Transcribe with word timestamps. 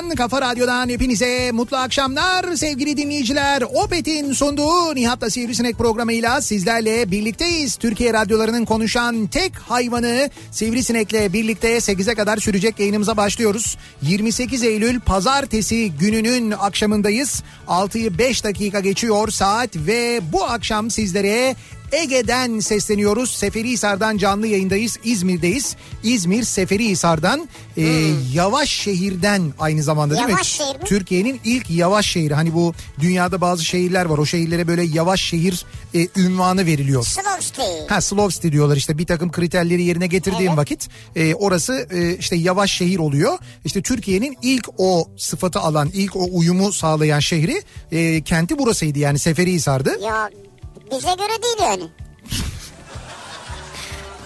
Radyosundan, 0.00 0.16
kafa 0.16 0.42
radyodan 0.42 0.88
hepinize 0.88 1.52
mutlu 1.52 1.76
akşamlar 1.76 2.56
sevgili 2.56 2.96
dinleyiciler. 2.96 3.62
Opet'in 3.62 4.32
sunduğu 4.32 4.94
Nihat'la 4.94 5.30
Sivrisinek 5.30 5.78
programıyla 5.78 6.40
sizlerle 6.40 7.10
birlikteyiz. 7.10 7.76
Türkiye 7.76 8.12
radyolarının 8.12 8.64
konuşan 8.64 9.26
tek 9.26 9.56
hayvanı 9.56 10.30
Sivrisinek'le 10.50 11.32
birlikte 11.32 11.76
8'e 11.76 12.14
kadar 12.14 12.36
sürecek 12.36 12.80
yayınımıza 12.80 13.16
başlıyoruz. 13.16 13.76
28 14.02 14.62
Eylül 14.62 15.00
pazartesi 15.00 15.92
gününün 15.92 16.50
akşamındayız. 16.50 17.42
6'yı 17.68 18.18
5 18.18 18.44
dakika 18.44 18.80
geçiyor 18.80 19.28
saat 19.28 19.76
ve 19.76 20.20
bu 20.32 20.44
akşam 20.44 20.90
sizlere 20.90 21.56
Ege'den 21.92 22.60
sesleniyoruz. 22.60 23.30
Seferihisar'dan 23.30 24.16
canlı 24.18 24.46
yayındayız. 24.46 24.98
İzmir'deyiz. 25.04 25.76
İzmir 26.02 26.42
Seferihisar'dan 26.42 27.48
e, 27.76 27.84
yavaş 28.34 28.70
şehirden 28.70 29.52
aynı 29.58 29.82
zamanda 29.82 30.14
değil 30.14 30.26
mi? 30.26 30.32
Yavaş 30.32 30.46
şehir 30.46 30.76
mi? 30.76 30.84
Türkiye'nin 30.84 31.40
ilk 31.44 31.70
yavaş 31.70 32.06
şehri. 32.06 32.34
Hani 32.34 32.54
bu 32.54 32.74
dünyada 33.00 33.40
bazı 33.40 33.64
şehirler 33.64 34.04
var. 34.04 34.18
O 34.18 34.26
şehirlere 34.26 34.66
böyle 34.66 34.82
yavaş 34.82 35.22
şehir 35.22 35.64
e, 35.94 36.08
ünvanı 36.16 36.66
veriliyor. 36.66 37.04
Slovski. 37.04 37.62
Ha 37.88 38.00
Slow 38.00 38.34
City 38.34 38.48
diyorlar 38.48 38.76
işte 38.76 38.98
bir 38.98 39.06
takım 39.06 39.30
kriterleri 39.32 39.82
yerine 39.82 40.06
getirdiğim 40.06 40.48
Evet. 40.48 40.58
vakit 40.58 40.88
e, 41.16 41.34
orası 41.34 41.86
e, 41.90 42.16
işte 42.16 42.36
yavaş 42.36 42.72
şehir 42.72 42.98
oluyor. 42.98 43.38
İşte 43.64 43.82
Türkiye'nin 43.82 44.36
ilk 44.42 44.68
o 44.78 45.08
sıfatı 45.16 45.60
alan 45.60 45.90
ilk 45.94 46.16
o 46.16 46.28
uyumu 46.32 46.72
sağlayan 46.72 47.20
şehri 47.20 47.62
e, 47.92 48.22
kenti 48.22 48.58
burasıydı 48.58 48.98
yani 48.98 49.18
Seferihisar'dı. 49.18 50.00
Ya 50.04 50.30
bize 50.90 51.14
göre 51.14 51.42
değil 51.42 51.56
yani. 51.70 51.82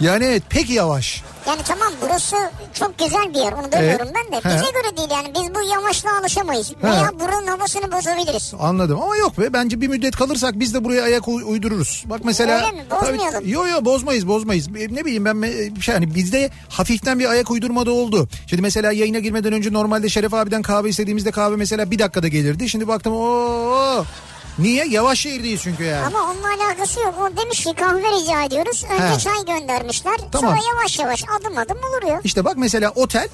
Yani 0.00 0.24
evet 0.24 0.42
pek 0.50 0.70
yavaş. 0.70 1.22
Yani 1.48 1.60
tamam 1.68 1.92
burası 2.02 2.36
çok 2.74 2.98
güzel 2.98 3.34
bir 3.34 3.38
yer 3.38 3.52
onu 3.52 3.72
demiyorum 3.72 4.06
Evet. 4.14 4.16
ben 4.32 4.32
de. 4.32 4.48
He. 4.48 4.54
Bize 4.54 4.70
göre 4.70 4.96
değil 4.96 5.08
yani 5.12 5.32
biz 5.34 5.54
bu 5.54 5.62
yamaçla 5.72 6.18
alışamayız. 6.18 6.72
Veya 6.82 7.10
buranın 7.20 7.46
havasını 7.46 7.92
bozabiliriz. 7.92 8.52
Anladım 8.60 9.00
ama 9.02 9.16
yok 9.16 9.38
be 9.38 9.52
bence 9.52 9.80
bir 9.80 9.88
müddet 9.88 10.16
kalırsak 10.16 10.58
biz 10.60 10.74
de 10.74 10.84
buraya 10.84 11.02
ayak 11.02 11.28
uy- 11.28 11.42
uydururuz. 11.46 12.04
Bak 12.06 12.20
mesela 12.24 12.56
Öyle 12.56 12.70
mi? 12.72 12.84
Bozmayalım. 12.90 13.48
Yo 13.48 13.66
yo 13.66 13.84
bozmayız 13.84 14.28
bozmayız. 14.28 14.68
E, 14.68 14.94
Ne 14.94 15.04
bileyim 15.04 15.24
ben 15.24 15.42
şey 15.80 15.94
hani 15.94 16.14
bizde 16.14 16.50
hafiften 16.68 17.18
bir 17.18 17.30
ayak 17.30 17.50
uydurma 17.50 17.86
da 17.86 17.92
oldu. 17.92 18.28
Şimdi 18.46 18.62
mesela 18.62 18.92
yayına 18.92 19.18
girmeden 19.18 19.52
önce 19.52 19.72
normalde 19.72 20.08
Şeref 20.08 20.34
abiden 20.34 20.62
kahve 20.62 20.88
istediğimizde 20.88 21.30
kahve 21.30 21.56
mesela 21.56 21.90
bir 21.90 21.98
dakikada 21.98 22.28
gelirdi. 22.28 22.68
Şimdi 22.68 22.88
baktım 22.88 23.12
o 23.16 24.04
Niye? 24.58 24.84
Yavaş 24.86 25.20
şehirdeyiz 25.20 25.62
çünkü 25.62 25.84
yani. 25.84 26.06
Ama 26.06 26.30
onunla 26.30 26.48
alakası 26.48 27.00
yok. 27.00 27.14
O 27.22 27.36
demiş 27.36 27.64
ki 27.64 27.74
kahve 27.74 28.10
rica 28.10 28.42
ediyoruz. 28.42 28.84
Önce 28.92 29.14
He. 29.14 29.18
çay 29.18 29.44
göndermişler. 29.58 30.16
Tamam. 30.32 30.50
Sonra 30.56 30.74
yavaş 30.76 30.98
yavaş 30.98 31.24
adım 31.40 31.58
adım 31.58 31.78
oluyor. 31.78 32.20
İşte 32.24 32.44
bak 32.44 32.54
mesela 32.56 32.90
otel 32.90 33.28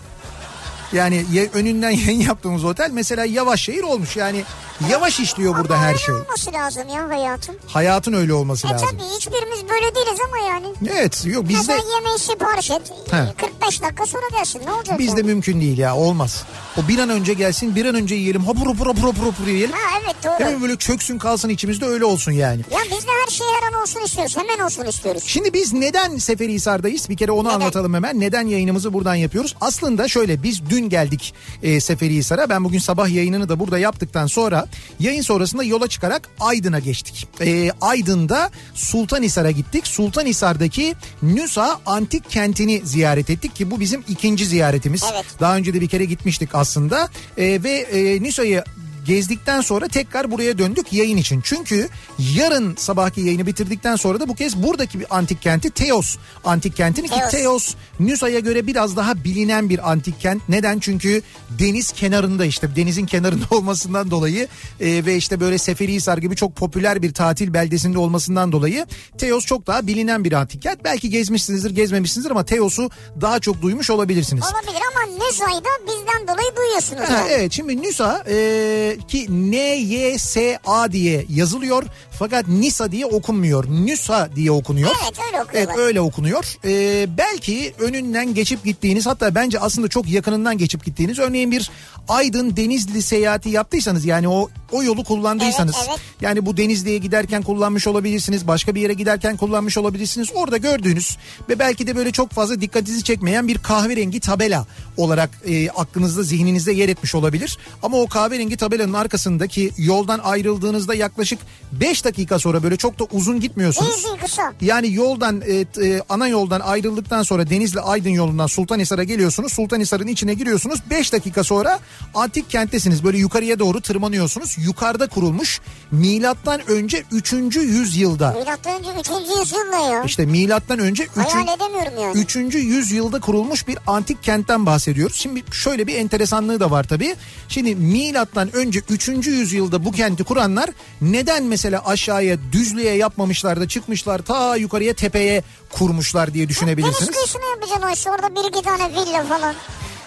yani 0.93 1.25
önünden 1.55 1.91
yayın 2.06 2.21
yaptığımız 2.21 2.65
otel 2.65 2.91
mesela 2.93 3.25
yavaş 3.25 3.62
şehir 3.62 3.83
olmuş. 3.83 4.17
Yani 4.17 4.45
yavaş 4.91 5.21
işliyor 5.21 5.59
burada 5.59 5.75
ama 5.75 5.83
her 5.84 5.95
şey. 5.95 6.15
olması 6.15 6.53
lazım 6.53 6.89
ya 6.89 7.09
hayatım. 7.09 7.55
Hayatın 7.67 8.12
öyle 8.12 8.33
olması 8.34 8.69
E 8.69 8.71
lazım. 8.71 8.89
tabii 8.91 9.03
hiçbirimiz 9.17 9.62
böyle 9.69 9.95
değiliz 9.95 10.21
ama 10.28 10.39
yani. 10.39 10.67
Evet 10.93 11.27
yok 11.27 11.49
bizde 11.49 11.59
Mesela 11.59 11.95
yemeği 11.97 12.19
sipariş 12.19 12.71
et. 12.71 12.83
He. 13.11 13.17
45 13.61 13.83
dakika 13.83 14.06
sonra 14.06 14.23
gelsin 14.33 14.61
ne 14.67 14.73
olacak? 14.73 14.99
bizde 14.99 15.21
yani? 15.21 15.27
mümkün 15.27 15.61
değil 15.61 15.78
ya 15.78 15.97
olmaz. 15.97 16.45
O 16.84 16.89
bir 16.89 16.99
an 16.99 17.09
önce 17.09 17.34
gelsin 17.34 17.75
bir 17.77 17.84
an 17.87 17.95
önce 17.95 18.15
yiyelim 18.15 18.43
hopur 18.47 18.67
hopur 18.67 18.87
hopur 18.87 19.03
hopur 19.03 19.22
hopur 19.27 19.47
yiyelim. 19.47 19.72
Ha 19.72 19.99
evet 20.05 20.17
doğru. 20.25 20.47
Hemen 20.47 20.62
böyle 20.62 20.77
çöksün 20.77 21.19
kalsın 21.19 21.49
içimizde 21.49 21.84
öyle 21.87 22.05
olsun 22.05 22.33
yani. 22.33 22.61
Ya 22.71 22.78
biz 22.84 23.07
de 23.07 23.11
her 23.27 23.31
şey 23.31 23.47
her 23.61 23.69
an 23.75 23.83
olsun 23.83 24.01
istiyoruz. 24.01 24.37
Hemen 24.37 24.65
olsun 24.65 24.84
istiyoruz. 24.84 25.22
Şimdi 25.27 25.53
biz 25.53 25.72
neden 25.72 26.19
Seferihisar'dayız? 26.19 27.09
Bir 27.09 27.17
kere 27.17 27.33
onu 27.33 27.49
Neden? 27.49 27.55
anlatalım 27.55 27.95
hemen. 27.95 28.21
Neden 28.21 28.47
yayınımızı 28.47 28.93
buradan 28.93 29.15
yapıyoruz? 29.15 29.55
Aslında 29.61 30.09
şöyle 30.09 30.43
biz 30.43 30.71
dün 30.71 30.79
geldik 30.88 31.34
e, 31.62 31.80
Seferihisar'a. 31.80 32.48
Ben 32.48 32.64
bugün 32.64 32.78
sabah 32.78 33.08
yayınını 33.08 33.48
da 33.48 33.58
burada 33.58 33.78
yaptıktan 33.78 34.26
sonra 34.26 34.66
yayın 35.00 35.22
sonrasında 35.22 35.64
yola 35.64 35.88
çıkarak 35.88 36.28
Aydın'a 36.41 36.78
geçtik. 36.78 37.28
E, 37.41 37.70
Aydın'da 37.80 38.50
Sultanhisar'a 38.74 39.50
gittik. 39.50 39.86
Sultanhisar'daki 39.86 40.94
Nüsa 41.22 41.80
Antik 41.86 42.30
Kenti'ni 42.30 42.80
ziyaret 42.84 43.30
ettik 43.30 43.56
ki 43.56 43.70
bu 43.70 43.80
bizim 43.80 44.04
ikinci 44.08 44.46
ziyaretimiz. 44.46 45.04
Evet. 45.12 45.24
Daha 45.41 45.56
önce 45.56 45.74
de 45.74 45.80
bir 45.80 45.88
kere 45.88 46.04
gitmiştik 46.04 46.54
aslında. 46.54 47.08
E, 47.38 47.62
ve 47.62 47.70
e, 47.70 48.22
Nüsa'yı 48.22 48.64
gezdikten 49.10 49.60
sonra 49.60 49.88
tekrar 49.88 50.31
buraya 50.31 50.59
döndük 50.59 50.93
yayın 50.93 51.16
için. 51.16 51.41
Çünkü 51.44 51.88
yarın 52.19 52.76
sabahki 52.76 53.21
yayını 53.21 53.47
bitirdikten 53.47 53.97
sonra 53.97 54.21
da 54.21 54.28
bu 54.28 54.34
kez 54.34 54.62
buradaki 54.62 55.00
bir 55.00 55.16
antik 55.16 55.43
kenti 55.43 55.71
Teos 55.71 56.16
antik 56.44 56.76
kentini 56.76 57.09
ki 57.09 57.15
Teos. 57.15 57.31
Teos 57.31 57.75
Nüsa'ya 58.00 58.38
göre 58.38 58.66
biraz 58.66 58.97
daha 58.97 59.25
bilinen 59.25 59.71
bir 59.71 59.91
antik 59.91 60.21
kent. 60.21 60.43
Neden? 60.48 60.78
Çünkü 60.78 61.22
deniz 61.50 61.93
kenarında 61.93 62.44
işte 62.44 62.76
denizin 62.76 63.06
kenarında 63.06 63.44
olmasından 63.50 64.10
dolayı 64.10 64.48
e, 64.80 65.07
ve 65.07 65.16
işte 65.16 65.41
böyle 65.41 65.59
Seferihisar 65.59 66.18
gibi 66.18 66.36
çok 66.36 66.57
popüler 66.57 67.03
bir 67.03 67.15
tatil 67.15 67.54
beldesinde 67.54 67.98
olmasından 67.98 68.53
dolayı 68.53 68.86
Teos 69.18 69.47
çok 69.47 69.66
daha 69.66 69.86
bilinen 69.86 70.24
bir 70.24 70.33
antik 70.33 70.62
kent. 70.62 70.84
Belki 70.84 71.10
gezmişsinizdir, 71.10 71.71
gezmemişsinizdir 71.71 72.30
ama 72.30 72.45
Teos'u 72.45 72.91
daha 73.21 73.41
çok 73.41 73.62
duymuş 73.62 73.91
olabilirsiniz. 73.91 74.45
Olabilir 74.45 74.83
ama 74.91 75.27
Nüsa'yı 75.27 75.60
da 75.65 75.71
bizden 75.86 76.28
dolayı 76.28 76.57
duyuyorsunuz. 76.57 77.09
Ha, 77.09 77.12
yani. 77.12 77.30
evet 77.33 77.53
şimdi 77.53 77.83
Nüsa 77.83 78.24
e, 78.28 78.97
ki 79.08 79.26
N-Y-S-A 79.50 80.92
diye 80.92 81.24
yazılıyor. 81.28 81.82
Fakat 82.21 82.49
Nisa 82.49 82.93
diye 82.93 83.07
okunmuyor. 83.07 83.65
Nüsa 83.69 84.31
diye 84.37 84.51
okunuyor. 84.51 84.91
Evet 85.03 85.19
öyle 85.27 85.43
okuyorlar. 85.43 85.75
Evet 85.75 85.78
öyle 85.78 86.01
okunuyor. 86.01 86.57
Ee, 86.65 87.09
belki 87.19 87.75
önünden 87.78 88.34
geçip 88.34 88.65
gittiğiniz 88.65 89.07
hatta 89.07 89.34
bence 89.34 89.59
aslında 89.59 89.89
çok 89.89 90.09
yakınından 90.09 90.59
geçip 90.59 90.84
gittiğiniz 90.84 91.19
örneğin 91.19 91.51
bir 91.51 91.71
Aydın 92.09 92.57
Denizli 92.57 93.03
seyahati 93.03 93.49
yaptıysanız 93.49 94.05
yani 94.05 94.28
o 94.28 94.49
o 94.72 94.83
yolu 94.83 95.05
kullandıysanız 95.05 95.75
Evet, 95.78 95.89
evet. 95.91 96.01
yani 96.21 96.47
bu 96.47 96.57
Denizli'ye 96.57 96.99
giderken 96.99 97.43
kullanmış 97.43 97.87
olabilirsiniz 97.87 98.47
başka 98.47 98.75
bir 98.75 98.81
yere 98.81 98.93
giderken 98.93 99.37
kullanmış 99.37 99.78
olabilirsiniz 99.78 100.28
orada 100.34 100.57
gördüğünüz 100.57 101.17
ve 101.49 101.59
belki 101.59 101.87
de 101.87 101.97
böyle 101.97 102.13
çok 102.13 102.31
fazla 102.31 102.61
dikkatinizi 102.61 103.05
çekmeyen 103.05 103.49
bir 103.49 103.59
kahverengi 103.59 104.21
tabela 104.21 104.67
olarak 104.97 105.31
e, 105.47 105.71
aklınızda 105.71 106.22
zihninizde 106.22 106.72
yer 106.72 106.89
etmiş 106.89 107.15
olabilir 107.15 107.59
ama 107.83 107.97
o 107.97 108.07
kahverengi 108.07 108.57
tabelanın 108.57 108.93
arkasındaki 108.93 109.71
yoldan 109.78 110.19
ayrıldığınızda 110.19 110.95
yaklaşık 110.95 111.39
5 111.72 112.05
dakika 112.05 112.09
sonra 112.39 112.62
böyle 112.62 112.77
çok 112.77 112.98
da 112.98 113.04
uzun 113.12 113.41
gitmiyorsunuz. 113.41 114.04
Değil 114.04 114.16
kısa. 114.21 114.53
Yani 114.60 114.95
yoldan 114.95 115.42
e, 115.47 115.86
e, 115.86 116.03
ana 116.09 116.28
yoldan 116.28 116.60
ayrıldıktan 116.60 117.22
sonra 117.22 117.51
Denizli 117.51 117.80
Aydın 117.80 118.10
yolundan 118.10 118.47
Sultanhisar'a 118.47 119.04
geliyorsunuz. 119.04 119.53
Sultanhisar'ın 119.53 120.07
içine 120.07 120.34
giriyorsunuz. 120.34 120.80
5 120.91 121.12
dakika 121.12 121.45
sonra 121.45 121.78
antik 122.15 122.51
kenttesiniz. 122.51 123.04
Böyle 123.04 123.18
yukarıya 123.18 123.59
doğru 123.59 123.80
tırmanıyorsunuz. 123.80 124.57
Yukarıda 124.59 125.07
kurulmuş 125.07 125.60
milattan 125.91 126.71
önce 126.71 127.04
3. 127.12 127.33
yüzyılda. 127.57 128.33
Milattan 128.33 128.78
önce 128.78 128.91
3. 129.01 129.09
yüzyılda 129.39 129.78
ya. 129.92 130.04
İşte 130.04 130.27
milattan 130.27 130.78
önce 130.78 131.03
3. 131.04 131.10
Hayal 131.16 131.48
edemiyorum 131.57 131.92
yani. 132.03 132.18
3. 132.18 132.36
yüzyılda 132.54 133.21
kurulmuş 133.21 133.68
bir 133.68 133.78
antik 133.86 134.22
kentten 134.22 134.66
bahsediyoruz. 134.66 135.16
Şimdi 135.16 135.42
şöyle 135.53 135.86
bir 135.86 135.95
enteresanlığı 135.95 136.60
da 136.60 136.71
var 136.71 136.84
tabii. 136.84 137.15
Şimdi 137.48 137.74
milattan 137.74 138.57
önce 138.57 138.80
3. 138.91 139.09
yüzyılda 139.09 139.84
bu 139.84 139.92
kenti 139.92 140.24
kuranlar 140.24 140.71
neden 141.01 141.45
mesela 141.45 141.83
aşağıya 142.00 142.36
düzlüğe 142.52 142.94
yapmamışlar 142.94 143.60
da 143.60 143.68
çıkmışlar 143.68 144.18
ta 144.18 144.56
yukarıya 144.56 144.94
tepeye 144.94 145.42
kurmuşlar 145.70 146.34
diye 146.34 146.48
düşünebilirsiniz. 146.48 147.10
kıyısını 147.10 147.42
yapacaksın 147.50 147.82
aşağı 147.86 148.14
orada 148.14 148.34
bir 148.34 148.48
iki 148.48 148.62
tane 148.62 148.92
villa 148.92 149.24
falan. 149.24 149.54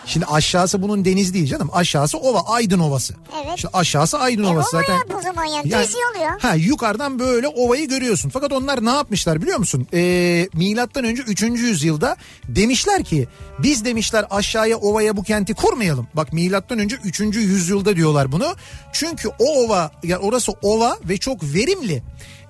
Şimdi 0.06 0.26
aşağısı 0.26 0.82
bunun 0.82 1.06
deniz 1.06 1.34
değil 1.34 1.46
canım. 1.48 1.70
Aşağısı 1.74 2.18
ova 2.18 2.42
Aydın 2.42 2.80
Ovası. 2.80 3.14
Evet. 3.46 3.56
İşte 3.56 3.68
aşağısı 3.74 4.20
Aydın 4.20 4.44
E, 4.44 4.48
Ovası 4.48 4.78
ova 4.78 4.82
zaten. 4.82 4.94
yap 4.94 5.16
o 5.20 5.22
zaman 5.22 5.46
yani, 5.46 5.64
düz 5.66 5.94
yol 5.94 6.22
ya. 6.22 6.38
Ha 6.42 6.54
yukarıdan 6.56 7.20
böyle 7.20 7.48
ovayı 7.48 7.88
görüyorsun. 7.88 8.30
Fakat 8.30 8.52
onlar 8.52 8.86
ne 8.86 8.90
yapmışlar 8.90 9.42
biliyor 9.42 9.58
musun? 9.58 9.88
Ee, 9.94 10.48
milattan 10.54 11.04
önce 11.04 11.22
3. 11.24 11.42
yüzyılda 11.42 12.16
demişler 12.48 13.04
ki 13.04 13.28
biz 13.60 13.86
demişler 13.86 14.26
aşağıya 14.30 14.78
ovaya 14.78 15.18
bu 15.18 15.24
kenti 15.24 15.54
kurmayalım. 15.54 16.08
Bak 16.14 16.34
milattan 16.34 16.80
önce 16.80 16.96
3. 17.04 17.20
yüzyılda 17.20 17.96
diyorlar 17.96 18.32
bunu. 18.32 18.56
Çünkü 18.94 19.28
o 19.40 19.46
ova 19.66 19.92
yani 20.04 20.18
orası 20.26 20.52
ova 20.62 20.98
ve 21.10 21.18
çok 21.18 21.44
verimli. 21.44 22.04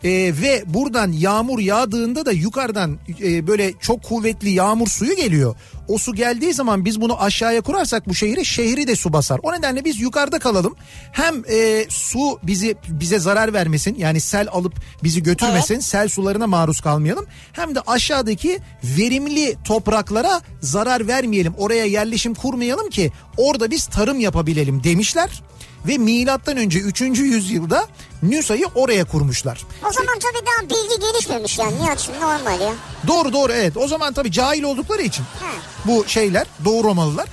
Ee, 0.03 0.09
ve 0.41 0.63
buradan 0.65 1.11
yağmur 1.11 1.59
yağdığında 1.59 2.25
da 2.25 2.31
yukarıdan 2.31 2.99
e, 3.23 3.47
böyle 3.47 3.73
çok 3.79 4.03
kuvvetli 4.03 4.49
yağmur 4.49 4.87
suyu 4.87 5.15
geliyor. 5.15 5.55
O 5.87 5.97
su 5.97 6.15
geldiği 6.15 6.53
zaman 6.53 6.85
biz 6.85 7.01
bunu 7.01 7.21
aşağıya 7.21 7.61
kurarsak 7.61 8.07
bu 8.07 8.15
şehri 8.15 8.45
şehri 8.45 8.87
de 8.87 8.95
su 8.95 9.13
basar. 9.13 9.39
O 9.43 9.53
nedenle 9.53 9.85
biz 9.85 10.01
yukarıda 10.01 10.39
kalalım. 10.39 10.75
Hem 11.11 11.43
e, 11.49 11.85
su 11.89 12.39
bizi 12.43 12.75
bize 12.87 13.19
zarar 13.19 13.53
vermesin 13.53 13.95
yani 13.97 14.19
sel 14.19 14.47
alıp 14.51 14.73
bizi 15.03 15.23
götürmesin. 15.23 15.79
Sel 15.79 16.09
sularına 16.09 16.47
maruz 16.47 16.81
kalmayalım. 16.81 17.25
Hem 17.53 17.75
de 17.75 17.79
aşağıdaki 17.87 18.59
verimli 18.83 19.55
topraklara 19.63 20.41
zarar 20.61 21.07
vermeyelim. 21.07 21.53
Oraya 21.57 21.85
yerleşim 21.85 22.33
kurmayalım 22.33 22.89
ki 22.89 23.11
orada 23.37 23.71
biz 23.71 23.85
tarım 23.85 24.19
yapabilelim 24.19 24.83
demişler. 24.83 25.41
Ve 25.87 25.97
milattan 25.97 26.57
önce 26.57 26.79
3. 26.79 27.01
yüzyılda 27.01 27.87
Nüsa'yı 28.23 28.65
oraya 28.75 29.05
kurmuşlar. 29.05 29.61
O 29.89 29.91
zaman 29.93 30.15
tabii 30.19 30.45
daha 30.45 30.69
bilgi 30.69 30.99
gelişmemiş 31.11 31.59
yani. 31.59 31.75
Nihat'cığım 31.81 32.15
normal 32.15 32.61
ya. 32.61 32.73
Doğru 33.07 33.33
doğru 33.33 33.51
evet. 33.53 33.77
O 33.77 33.87
zaman 33.87 34.13
tabii 34.13 34.31
cahil 34.31 34.63
oldukları 34.63 35.01
için 35.01 35.23
Ha. 35.39 35.47
bu 35.85 36.05
şeyler 36.07 36.47
Doğu 36.65 36.83
Romalılar. 36.83 37.27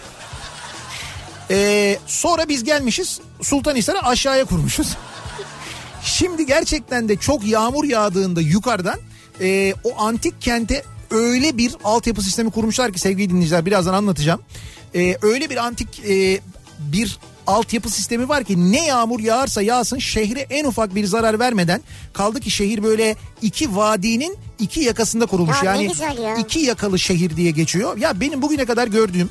Ee, 1.50 1.98
sonra 2.06 2.48
biz 2.48 2.64
gelmişiz 2.64 3.20
Sultanhisar'ı 3.42 4.02
aşağıya 4.02 4.44
kurmuşuz. 4.44 4.96
Şimdi 6.02 6.46
gerçekten 6.46 7.08
de 7.08 7.16
çok 7.16 7.44
yağmur 7.46 7.84
yağdığında 7.84 8.40
yukarıdan 8.40 8.98
e, 9.40 9.74
o 9.84 10.00
antik 10.00 10.40
kente 10.42 10.82
öyle 11.10 11.56
bir 11.56 11.74
altyapı 11.84 12.22
sistemi 12.22 12.50
kurmuşlar 12.50 12.92
ki 12.92 12.98
sevgili 12.98 13.30
dinleyiciler 13.30 13.66
birazdan 13.66 13.94
anlatacağım. 13.94 14.40
E, 14.94 15.16
öyle 15.22 15.50
bir 15.50 15.56
antik 15.56 16.00
e, 16.08 16.40
bir 16.78 17.18
altyapı 17.50 17.90
sistemi 17.90 18.28
var 18.28 18.44
ki 18.44 18.72
ne 18.72 18.86
yağmur 18.86 19.20
yağarsa 19.20 19.62
yağsın 19.62 19.98
şehre 19.98 20.40
en 20.40 20.64
ufak 20.64 20.94
bir 20.94 21.04
zarar 21.04 21.38
vermeden 21.38 21.80
kaldı 22.12 22.40
ki 22.40 22.50
şehir 22.50 22.82
böyle 22.82 23.16
iki 23.42 23.76
vadinin 23.76 24.36
iki 24.58 24.80
yakasında 24.80 25.26
kurulmuş. 25.26 25.62
Ya 25.62 25.74
yani 25.74 25.92
ya. 26.22 26.36
iki 26.36 26.60
yakalı 26.60 26.98
şehir 26.98 27.36
diye 27.36 27.50
geçiyor. 27.50 27.96
Ya 27.96 28.20
benim 28.20 28.42
bugüne 28.42 28.64
kadar 28.64 28.88
gördüğüm 28.88 29.30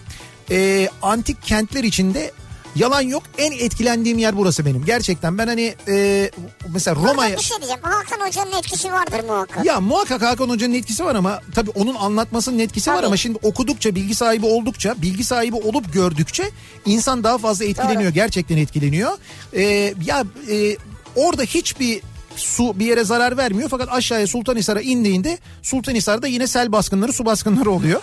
e, 0.51 0.89
antik 1.01 1.43
kentler 1.43 1.83
içinde 1.83 2.31
yalan 2.79 3.01
yok 3.01 3.23
en 3.37 3.51
etkilendiğim 3.51 4.17
yer 4.17 4.37
burası 4.37 4.65
benim. 4.65 4.85
Gerçekten 4.85 5.37
ben 5.37 5.47
hani 5.47 5.75
e, 5.87 6.31
mesela 6.73 6.95
Roma'ya... 6.95 7.37
Bir 7.37 7.41
şey 7.41 7.57
diyeceğim. 7.57 7.81
Hakan 7.83 8.27
Hoca'nın 8.27 8.51
etkisi 8.51 8.91
vardır 8.91 9.23
muhakkak. 9.27 9.65
Ya 9.65 9.79
muhakkak 9.79 10.21
Hakan 10.21 10.49
Hoca'nın 10.49 10.73
etkisi 10.73 11.05
var 11.05 11.15
ama 11.15 11.41
tabii 11.55 11.71
onun 11.75 11.95
anlatmasının 11.95 12.59
etkisi 12.59 12.91
var 12.91 12.95
Tabii. 12.95 13.07
ama 13.07 13.17
şimdi 13.17 13.39
okudukça 13.43 13.95
bilgi 13.95 14.15
sahibi 14.15 14.45
oldukça 14.45 15.01
bilgi 15.01 15.23
sahibi 15.23 15.55
olup 15.55 15.93
gördükçe 15.93 16.51
insan 16.85 17.23
daha 17.23 17.37
fazla 17.37 17.65
etkileniyor 17.65 18.11
gerçekten 18.11 18.57
etkileniyor. 18.57 19.11
Ee, 19.53 19.93
ya 20.05 20.23
e, 20.51 20.77
orada 21.15 21.43
hiçbir 21.43 22.01
su 22.35 22.79
bir 22.79 22.85
yere 22.85 23.03
zarar 23.03 23.37
vermiyor 23.37 23.69
fakat 23.69 23.89
aşağıya 23.91 24.27
Sultanhisar'a 24.27 24.81
indiğinde 24.81 25.37
Sultanhisar'da 25.61 26.27
yine 26.27 26.47
sel 26.47 26.71
baskınları 26.71 27.13
su 27.13 27.25
baskınları 27.25 27.71
oluyor. 27.71 28.01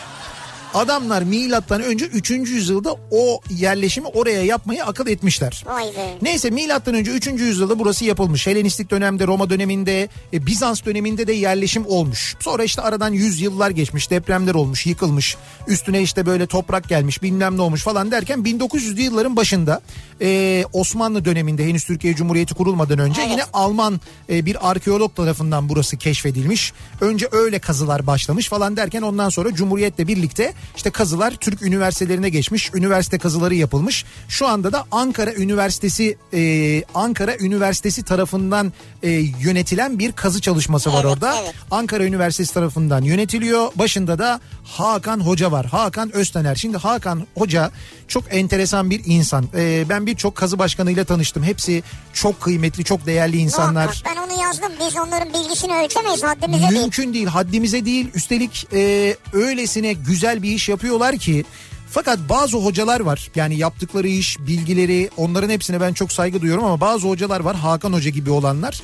Adamlar 0.75 1.23
milattan 1.23 1.83
önce 1.83 2.05
3. 2.05 2.31
yüzyılda 2.31 2.97
o 3.11 3.41
yerleşimi 3.51 4.07
oraya 4.07 4.43
yapmayı 4.45 4.85
akıl 4.85 5.07
etmişler. 5.07 5.65
Vay 5.67 5.85
be. 5.85 6.19
Neyse 6.23 6.51
milattan 6.51 6.95
önce 6.95 7.11
3. 7.11 7.27
yüzyılda 7.27 7.79
burası 7.79 8.05
yapılmış. 8.05 8.47
Helenistik 8.47 8.91
dönemde, 8.91 9.27
Roma 9.27 9.51
döneminde, 9.51 10.09
e, 10.33 10.47
Bizans 10.47 10.85
döneminde 10.85 11.27
de 11.27 11.33
yerleşim 11.33 11.87
olmuş. 11.87 12.35
Sonra 12.41 12.65
işte 12.65 12.83
aradan 12.83 13.13
yüzyıllar 13.13 13.71
geçmiş, 13.71 14.11
depremler 14.11 14.55
olmuş, 14.55 14.87
yıkılmış. 14.87 15.37
Üstüne 15.69 16.03
işte 16.03 16.27
böyle 16.27 16.47
toprak 16.47 16.89
gelmiş, 16.89 17.23
bilmem 17.23 17.57
ne 17.57 17.63
olmuş 17.63 17.83
falan 17.83 18.11
derken 18.11 18.39
1900'lü 18.39 19.01
yılların 19.01 19.37
başında 19.37 19.81
e, 20.21 20.65
Osmanlı 20.73 21.25
döneminde 21.25 21.65
henüz 21.69 21.85
Türkiye 21.85 22.15
Cumhuriyeti 22.15 22.55
kurulmadan 22.55 22.99
önce 22.99 23.21
Evet. 23.21 23.31
yine 23.31 23.43
Alman 23.53 24.01
e, 24.31 24.47
bir 24.47 24.71
arkeolog 24.71 25.17
tarafından 25.17 25.69
burası 25.69 25.97
keşfedilmiş. 25.97 26.73
Önce 27.01 27.29
öyle 27.33 27.59
kazılar 27.59 28.07
başlamış 28.07 28.49
falan 28.49 28.77
derken 28.77 29.03
ondan 29.03 29.29
sonra 29.29 29.55
Cumhuriyet'le 29.55 29.99
birlikte 29.99 30.53
işte 30.77 30.91
kazılar 30.91 31.31
Türk 31.31 31.63
üniversitelerine 31.63 32.29
geçmiş. 32.29 32.71
Üniversite 32.75 33.19
kazıları 33.19 33.55
yapılmış. 33.55 34.05
Şu 34.29 34.47
anda 34.47 34.73
da 34.73 34.85
Ankara 34.93 35.35
Üniversitesi 35.35 36.19
e, 36.35 36.83
Ankara 36.95 37.37
Üniversitesi 37.37 38.03
tarafından 38.03 38.73
e, 39.03 39.11
yönetilen 39.41 39.99
bir 39.99 40.13
kazı 40.13 40.41
çalışması 40.41 40.93
var 40.93 41.05
Evet, 41.05 41.13
orada. 41.15 41.35
evet. 41.43 41.55
Ankara 41.71 42.05
Üniversitesi 42.05 42.55
tarafından 42.55 43.03
yönetiliyor. 43.03 43.69
Başında 43.75 44.19
da 44.19 44.41
Hakan 44.65 45.21
Hoca 45.21 45.53
var. 45.53 45.67
Hakan 45.67 46.15
Öztener. 46.17 46.55
Şimdi 46.55 46.77
Hakan 46.77 47.27
Hoca 47.37 47.71
çok 48.09 48.25
enteresan 48.35 48.91
bir 48.91 49.03
insan. 49.07 49.49
E, 49.57 49.85
ben 49.89 50.07
birçok 50.07 50.37
kazı 50.37 50.59
başkanıyla 50.59 51.05
tanıştım. 51.05 51.43
Hepsi 51.43 51.83
çok 52.13 52.41
kıymetli, 52.41 52.85
çok 52.85 53.07
değerli 53.07 53.37
insanlar. 53.37 53.85
Muhakkak 53.85 54.17
ben 54.17 54.23
onu 54.23 54.43
yazdım. 54.43 54.73
Biz 54.87 54.97
onların 54.97 55.33
bilgisini 55.33 55.73
ölçemeyiz 55.77 56.23
haddimize 56.23 56.69
değil. 56.71 56.81
Mümkün 56.81 57.15
değil 57.15 57.27
haddimize 57.27 57.85
değil 57.85 58.09
üstelik 58.15 58.69
e, 58.73 59.17
öylesine 59.33 59.93
güzel 59.93 60.43
bir 60.43 60.46
iş 60.55 60.69
yapıyorlar 60.69 61.17
ki 61.17 61.45
fakat 61.91 62.19
bazı 62.29 62.57
hocalar 62.57 63.01
var 63.01 63.31
yani 63.35 63.57
yaptıkları 63.57 64.09
iş 64.09 64.39
bilgileri 64.39 65.11
onların 65.17 65.51
hepsine 65.51 65.81
ben 65.81 65.93
çok 65.93 66.13
saygı 66.13 66.41
duyuyorum 66.41 66.65
ama 66.65 66.81
bazı 66.81 67.09
hocalar 67.09 67.41
var 67.41 67.57
Hakan 67.57 67.93
Hoca 67.93 68.11
gibi 68.11 68.31
olanlar 68.31 68.83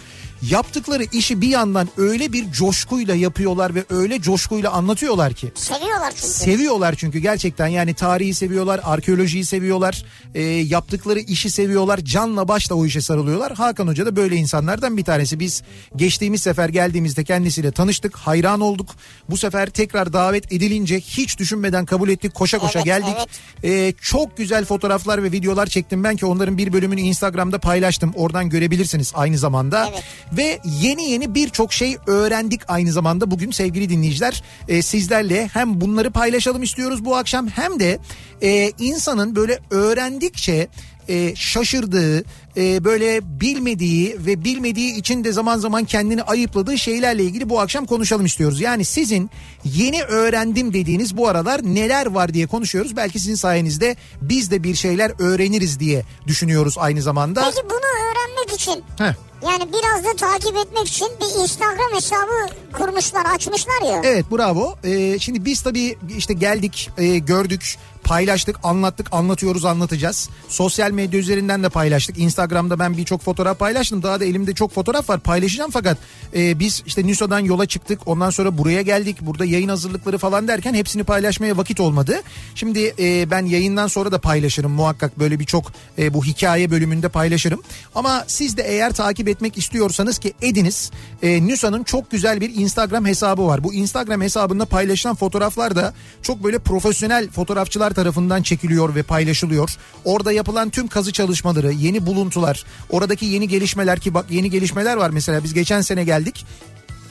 yaptıkları 0.51 1.05
işi 1.13 1.41
bir 1.41 1.49
yandan 1.49 1.89
öyle 1.97 2.33
bir 2.33 2.53
coşkuyla 2.53 3.15
yapıyorlar 3.15 3.75
ve 3.75 3.85
öyle 3.91 4.21
coşkuyla 4.21 4.71
anlatıyorlar 4.71 5.33
ki 5.33 5.53
Seviyorlar 5.55 6.11
çünkü. 6.11 6.27
Seviyorlar 6.27 6.95
çünkü 6.95 7.19
gerçekten 7.19 7.67
yani 7.67 7.95
tarihi 7.95 8.35
seviyorlar, 8.35 8.81
arkeolojiyi 8.85 9.45
seviyorlar, 9.45 10.05
e, 10.35 10.43
yaptıkları 10.43 11.21
işi 11.21 11.51
seviyorlar, 11.51 11.99
canla 11.99 12.49
başla 12.49 12.75
o 12.75 12.87
işe 12.87 13.01
sarılıyorlar. 13.01 13.53
Hakan 13.55 13.87
Hoca 13.89 14.07
da 14.07 14.17
böyle 14.17 14.37
insanlardan 14.37 14.97
bir 14.97 15.05
tanesi. 15.05 15.41
Biz 15.41 15.63
geçtiğimiz 15.97 16.43
sefer 16.43 16.69
geldiğimizde 16.69 17.25
kendisiyle 17.25 17.73
tanıştık, 17.73 18.17
hayran 18.17 18.61
olduk. 18.61 18.91
Bu 19.31 19.37
sefer 19.37 19.71
tekrar 19.71 20.13
davet 20.13 20.53
edilince 20.53 21.01
hiç 21.01 21.39
düşünmeden 21.39 21.85
kabul 21.87 22.09
ettik, 22.09 22.35
koşa 22.35 22.59
koşa 22.59 22.79
Evet, 22.79 22.87
geldik. 22.87 23.15
evet. 23.63 23.93
E, 23.95 23.95
çok 24.01 24.37
güzel 24.37 24.65
fotoğraflar 24.65 25.23
ve 25.23 25.33
videolar 25.33 25.67
çektim 25.67 26.05
ben 26.05 26.17
ki 26.17 26.27
onların 26.27 26.59
bir 26.59 26.73
bölümünü 26.73 27.01
Instagram'da 27.01 27.59
paylaştım. 27.59 28.13
Oradan 28.15 28.49
görebilirsiniz 28.51 29.13
aynı 29.15 29.39
zamanda. 29.39 29.89
Evet. 29.93 30.03
Ve 30.37 30.59
yeni 30.65 31.11
yeni 31.11 31.35
birçok 31.35 31.73
şey 31.73 31.97
öğrendik 32.07 32.61
aynı 32.69 32.93
zamanda 32.93 33.31
bugün 33.31 33.51
sevgili 33.51 33.89
dinleyiciler. 33.89 34.43
E, 34.69 34.83
sizlerle 34.83 35.49
hem 35.53 35.81
bunları 35.81 36.11
paylaşalım 36.11 36.63
istiyoruz 36.63 37.05
bu 37.05 37.17
akşam 37.17 37.49
hem 37.49 37.81
de 37.81 37.99
e, 38.43 38.73
insanın 38.79 39.37
böyle 39.37 39.59
öğrendikçe 39.71 40.69
e, 41.09 41.35
şaşırdığı, 41.37 42.25
e, 42.57 42.85
böyle 42.85 43.41
bilmediği 43.41 44.17
ve 44.27 44.45
bilmediği 44.45 44.95
için 44.95 45.25
de 45.25 45.33
zaman 45.33 45.59
zaman 45.59 45.85
kendini 45.85 46.23
ayıpladığı 46.23 46.79
şeylerle 46.79 47.25
ilgili 47.25 47.49
bu 47.49 47.61
akşam 47.61 47.87
konuşalım 47.87 48.27
istiyoruz. 48.27 48.61
Yani 48.61 48.85
sizin 48.85 49.31
yeni 49.65 50.03
öğrendim 50.03 50.73
dediğiniz 50.73 51.17
bu 51.17 51.29
aralar 51.29 51.61
neler 51.63 52.07
var 52.07 52.35
diye 52.35 52.47
konuşuyoruz. 52.47 52.97
Belki 52.97 53.19
sizin 53.19 53.35
sayenizde 53.35 53.97
biz 54.23 54.51
de 54.51 54.63
bir 54.63 54.75
şeyler 54.75 55.13
öğreniriz 55.19 55.81
diye 55.81 56.03
düşünüyoruz 56.27 56.75
aynı 56.79 57.03
zamanda. 57.03 57.43
Peki 57.45 57.65
bunu 57.65 57.79
öğrenmek 57.79 58.61
için 58.61 58.85
Heh. 58.99 59.15
yani 59.51 59.73
biraz 59.73 60.05
da 60.05 60.17
takip 60.17 60.57
etmek 60.57 60.89
için 60.89 61.09
bir 61.21 61.43
Instagram 61.43 61.95
hesabı 61.95 62.55
kurmuşlar 62.73 63.27
açmışlar 63.35 63.83
ya. 63.87 64.01
Evet 64.05 64.25
bravo. 64.31 64.75
Ee, 64.85 65.19
şimdi 65.19 65.45
biz 65.45 65.63
tabii 65.63 65.97
işte 66.17 66.35
geldik, 66.35 66.91
e, 66.99 67.19
gördük, 67.19 67.77
paylaştık, 68.05 68.57
anlattık, 68.63 69.07
anlatıyoruz, 69.13 69.65
anlatacağız. 69.65 70.29
Sosyal 70.49 70.91
medya 70.91 71.21
üzerinden 71.21 71.63
de 71.63 71.69
paylaştık. 71.69 72.19
Instagram'da 72.19 72.79
ben 72.79 72.97
birçok 72.97 73.21
fotoğraf 73.21 73.59
paylaştım. 73.59 74.03
Daha 74.03 74.21
da 74.21 74.25
elimde 74.25 74.55
çok 74.55 74.73
fotoğraf 74.73 75.09
var 75.09 75.21
paylaşacağım 75.21 75.71
fakat 75.71 75.99
e, 76.37 76.59
biz 76.59 76.83
işte 76.87 77.07
Nüsa'dan 77.07 77.41
yola 77.41 77.67
çıktık. 77.67 78.09
Ondan 78.09 78.31
sonra 78.31 78.59
buraya 78.59 78.83
geldik. 78.83 79.17
Burada 79.21 79.45
yayın 79.45 79.69
hazırlıkları 79.69 80.19
falan 80.19 80.49
derken 80.49 80.75
hepsini 80.75 81.05
paylaşmaya 81.05 81.57
vakit 81.57 81.81
olmadı. 81.81 82.23
Şimdi 82.55 82.95
e, 82.99 83.31
ben 83.31 83.47
yayından 83.47 83.87
sonra 83.87 84.13
da 84.13 84.19
paylaşırım 84.19 84.73
muhakkak 84.73 85.19
böyle 85.19 85.41
birçok 85.41 85.73
e, 85.99 86.15
bu 86.15 86.25
hikaye 86.25 86.71
bölümünde 86.71 87.09
paylaşırım. 87.09 87.63
Ama 87.95 88.25
siz 88.27 88.57
de 88.57 88.63
eğer 88.63 88.93
takip 88.93 89.29
etmek 89.29 89.59
istiyorsanız 89.59 90.19
ki 90.19 90.33
ediniz. 90.43 90.91
E, 91.23 91.47
Nüsa'nın 91.47 91.85
çok 91.85 92.11
güzel 92.11 92.41
bir 92.41 92.55
Instagram 92.55 93.07
hesabı 93.07 93.47
var. 93.47 93.65
Bu 93.65 93.75
Instagram 93.75 94.21
hesabında 94.21 94.65
paylaşılan 94.65 95.17
fotoğraflar 95.17 95.77
da 95.77 95.95
çok 96.23 96.45
böyle 96.45 96.59
profesyonel 96.59 97.31
fotoğrafçılar 97.31 97.92
tarafından 97.93 98.43
çekiliyor 98.43 98.95
ve 98.95 99.03
paylaşılıyor. 99.03 99.77
Orada 100.05 100.33
yapılan 100.33 100.71
tüm 100.71 100.89
kazı 100.89 101.13
çalışmaları, 101.13 101.73
yeni 101.73 102.07
buluntular, 102.07 102.65
oradaki 102.91 103.27
yeni 103.27 103.49
gelişmeler 103.49 104.01
ki 104.01 104.15
bak 104.15 104.27
yeni 104.31 104.51
gelişmeler 104.51 104.97
var 104.97 105.11
mesela 105.11 105.45
biz 105.45 105.55
geçen 105.55 105.81
sene 105.81 106.05
geldik. 106.05 106.47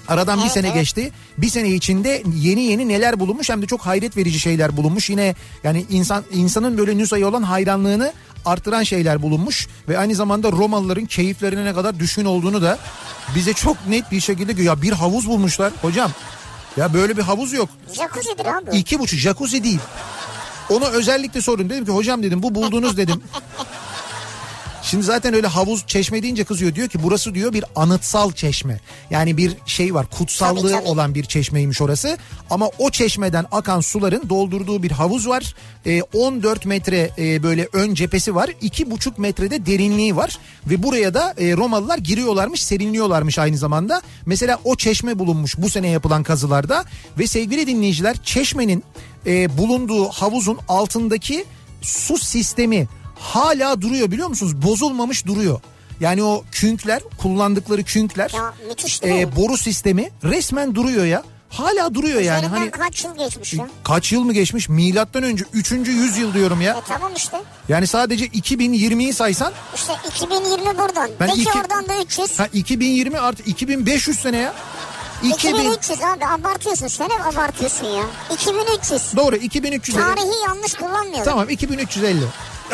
Aradan 0.08 0.44
bir 0.44 0.50
sene 0.50 0.68
evet. 0.68 0.76
geçti. 0.76 1.12
Bir 1.38 1.50
sene 1.50 1.70
içinde 1.70 2.24
yeni 2.36 2.64
yeni 2.64 2.88
neler 2.88 3.20
bulunmuş 3.20 3.50
hem 3.50 3.62
de 3.62 3.66
çok 3.66 3.82
hayret 3.82 4.18
verici 4.18 4.40
şeyler 4.40 4.78
bulunmuş. 4.78 5.10
Yine 5.10 5.36
yani 5.64 5.86
insan 5.90 6.24
insanın 6.32 6.78
böyle 6.78 6.98
Nusa'ya 6.98 7.28
olan 7.28 7.44
hayranlığını 7.44 8.14
artıran 8.46 8.84
şeyler 8.84 9.22
bulunmuş 9.22 9.68
ve 9.90 9.98
aynı 9.98 10.16
zamanda 10.16 10.52
Romalıların 10.52 11.06
keyiflerine 11.06 11.66
ne 11.66 11.74
kadar 11.74 12.00
düşkün 12.00 12.26
olduğunu 12.26 12.62
da 12.62 12.78
bize 13.36 13.54
çok 13.54 13.88
net 13.88 14.12
bir 14.12 14.20
şekilde 14.20 14.64
ya 14.64 14.82
bir 14.82 14.92
havuz 14.92 15.28
bulmuşlar 15.28 15.74
hocam. 15.82 16.12
Ya 16.78 16.94
böyle 16.94 17.18
bir 17.18 17.22
havuz 17.22 17.54
yok. 17.54 17.70
Jacuzzi'dir 17.94 18.46
abi. 18.46 18.78
İki 18.78 19.00
buçuk 19.00 19.20
jacuzzi 19.20 19.64
değil. 19.64 19.80
Onu 20.72 20.86
özellikle 20.86 21.42
sorun 21.42 21.70
dedim 21.70 21.86
ki 21.86 21.92
hocam 21.92 22.24
dedim 22.24 22.44
bu 22.44 22.56
bulduğunuz 22.56 22.98
dedim. 22.98 23.22
Şimdi 24.84 25.04
zaten 25.04 25.34
öyle 25.34 25.48
havuz 25.48 25.88
çeşme 25.88 26.24
deyince 26.24 26.44
kızıyor 26.44 26.76
diyor 26.76 26.88
ki 26.88 27.04
burası 27.04 27.36
diyor 27.36 27.54
bir 27.54 27.66
anıtsal 27.76 28.32
çeşme. 28.32 28.80
Yani 29.10 29.38
bir 29.38 29.54
şey 29.66 29.94
var 29.94 30.06
kutsallığı 30.18 30.62
Tabii, 30.62 30.72
tabii. 30.72 30.88
olan 30.90 31.16
bir 31.16 31.24
çeşmeymiş 31.24 31.82
orası. 31.82 32.18
Ama 32.50 32.70
o 32.80 32.90
çeşmeden 32.90 33.46
akan 33.52 33.80
suların 33.80 34.30
doldurduğu 34.30 34.84
bir 34.84 34.92
havuz 34.92 35.28
var. 35.28 35.56
Ee, 35.86 36.02
14 36.02 36.66
metre 36.66 37.10
e, 37.18 37.44
böyle 37.44 37.68
ön 37.74 37.94
cephesi 37.94 38.36
var. 38.36 38.50
2,5 38.62 39.12
metrede 39.18 39.66
derinliği 39.66 40.16
var. 40.16 40.38
Ve 40.68 40.84
buraya 40.84 41.14
da 41.14 41.34
e, 41.38 41.58
Romalılar 41.58 41.98
giriyorlarmış 41.98 42.64
serinliyorlarmış 42.64 43.40
aynı 43.40 43.58
zamanda. 43.58 44.02
Mesela 44.26 44.60
o 44.64 44.76
çeşme 44.76 45.20
bulunmuş 45.20 45.58
bu 45.58 45.70
sene 45.70 45.90
yapılan 45.90 46.24
kazılarda. 46.24 46.86
Ve 47.20 47.28
sevgili 47.28 47.68
dinleyiciler 47.68 48.18
çeşmenin 48.24 48.84
e, 49.26 49.58
bulunduğu 49.58 50.08
havuzun 50.10 50.60
altındaki 50.68 51.46
su 51.82 52.18
sistemi 52.18 52.88
hala 53.20 53.82
duruyor 53.82 54.12
biliyor 54.12 54.28
musunuz? 54.28 54.62
Bozulmamış 54.62 55.26
duruyor. 55.26 55.62
Yani 56.00 56.24
o 56.24 56.44
künkler 56.52 57.02
kullandıkları 57.18 57.84
künkler 57.84 58.32
Ya 58.36 58.54
e, 59.04 59.36
boru 59.36 59.58
sistemi 59.58 60.10
resmen 60.24 60.76
duruyor 60.76 61.06
ya. 61.06 61.24
Hala 61.50 61.94
duruyor 61.94 62.22
yani. 62.22 62.46
Hani 62.48 62.72
kaç 62.72 63.04
yıl 63.06 63.18
geçmiş 63.18 63.54
ya? 63.54 63.68
kaç 63.84 64.12
yıl 64.12 64.22
mı 64.22 64.34
geçmiş? 64.34 64.70
Milattan 64.70 65.24
önce 65.24 65.46
3. 65.54 65.72
yüzyıl 65.72 66.34
diyorum 66.34 66.62
ya. 66.62 66.74
E 66.74 66.82
tamam 66.88 67.12
işte. 67.16 67.38
Yani 67.70 67.88
sadece 67.88 68.26
2020'yi 68.28 69.14
saysan 69.14 69.54
İşte 69.76 69.94
2020 70.16 70.78
buradan. 70.78 71.10
Ben 71.20 71.28
Peki 71.28 71.42
iki- 71.42 71.60
oradan 71.60 71.88
da 71.88 72.04
300. 72.04 72.40
ha 72.40 72.48
2020 72.54 73.20
artı 73.20 73.44
2500 73.44 74.20
sene 74.20 74.38
ya. 74.38 74.54
2000 75.24 75.54
2300 75.54 76.00
abi 76.02 76.26
abartıyorsun 76.26 76.88
sen 76.88 77.10
hep 77.10 77.26
abartıyorsun 77.36 77.86
ya. 77.86 78.04
2300. 78.34 79.02
doğru 79.18 79.36
2300 79.36 79.98
lira. 79.98 80.06
Tarihi 80.16 80.42
yanlış 80.48 80.74
kullanmıyorum. 80.74 81.24
Tamam 81.24 81.50
2350 81.50 82.20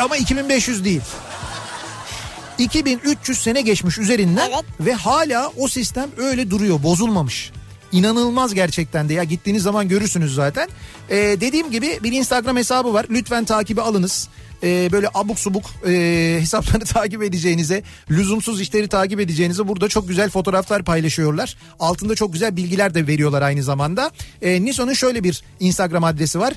ama 0.00 0.16
2500 0.16 0.84
değil. 0.84 1.00
2300 2.58 3.38
sene 3.42 3.60
geçmiş 3.60 3.98
üzerinden 3.98 4.50
Evet. 4.50 4.64
ve 4.80 4.92
hala 4.94 5.52
o 5.56 5.68
sistem 5.68 6.10
öyle 6.16 6.50
duruyor 6.50 6.82
bozulmamış. 6.82 7.50
İnanılmaz 7.92 8.54
gerçekten 8.54 9.08
de 9.08 9.14
ya 9.14 9.24
gittiğiniz 9.24 9.62
zaman 9.62 9.88
görürsünüz 9.88 10.34
zaten. 10.34 10.68
Ee, 11.10 11.16
dediğim 11.16 11.70
gibi 11.70 11.98
bir 12.02 12.12
Instagram 12.12 12.56
hesabı 12.56 12.94
var 12.94 13.06
lütfen 13.10 13.44
takibi 13.44 13.82
alınız. 13.82 14.28
Ee, 14.62 14.88
böyle 14.92 15.08
abuk 15.14 15.38
subuk 15.38 15.64
e, 15.86 16.36
hesapları 16.40 16.84
takip 16.84 17.22
edeceğinize, 17.22 17.82
lüzumsuz 18.10 18.60
işleri 18.60 18.88
takip 18.88 19.20
edeceğinize 19.20 19.68
burada 19.68 19.88
çok 19.88 20.08
güzel 20.08 20.30
fotoğraflar 20.30 20.82
paylaşıyorlar. 20.84 21.56
Altında 21.80 22.14
çok 22.14 22.32
güzel 22.32 22.56
bilgiler 22.56 22.94
de 22.94 23.06
veriyorlar 23.06 23.42
aynı 23.42 23.62
zamanda. 23.62 24.10
Ee, 24.42 24.64
Niso'nun 24.64 24.92
şöyle 24.92 25.24
bir 25.24 25.42
Instagram 25.60 26.04
adresi 26.04 26.38
var. 26.40 26.54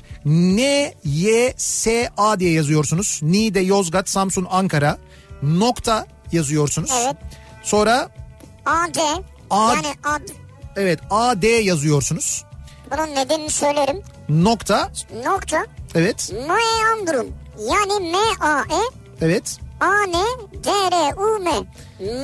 N-Y-S-A 1.04 2.40
diye 2.40 2.52
yazıyorsunuz. 2.52 3.20
Niğde, 3.22 3.60
Yozgat, 3.60 4.08
Samsun, 4.08 4.46
Ankara 4.50 4.98
nokta 5.42 6.06
yazıyorsunuz. 6.32 6.90
Evet. 7.04 7.16
Sonra 7.62 8.08
AD. 8.66 8.98
A- 9.50 9.72
Yani 9.74 9.86
ad. 10.04 10.20
evet 10.76 10.98
AD 11.10 11.42
yazıyorsunuz. 11.64 12.44
Bunun 12.90 13.14
nedenini 13.14 13.50
söylerim. 13.50 14.02
Nokta 14.28 14.90
Nokta. 15.24 15.66
evet 15.94 16.32
Maeandrum. 16.48 17.26
Yani 17.58 18.10
M-A-E 18.10 18.80
evet. 19.20 19.58
A-N-D-R-U-M. 19.80 21.50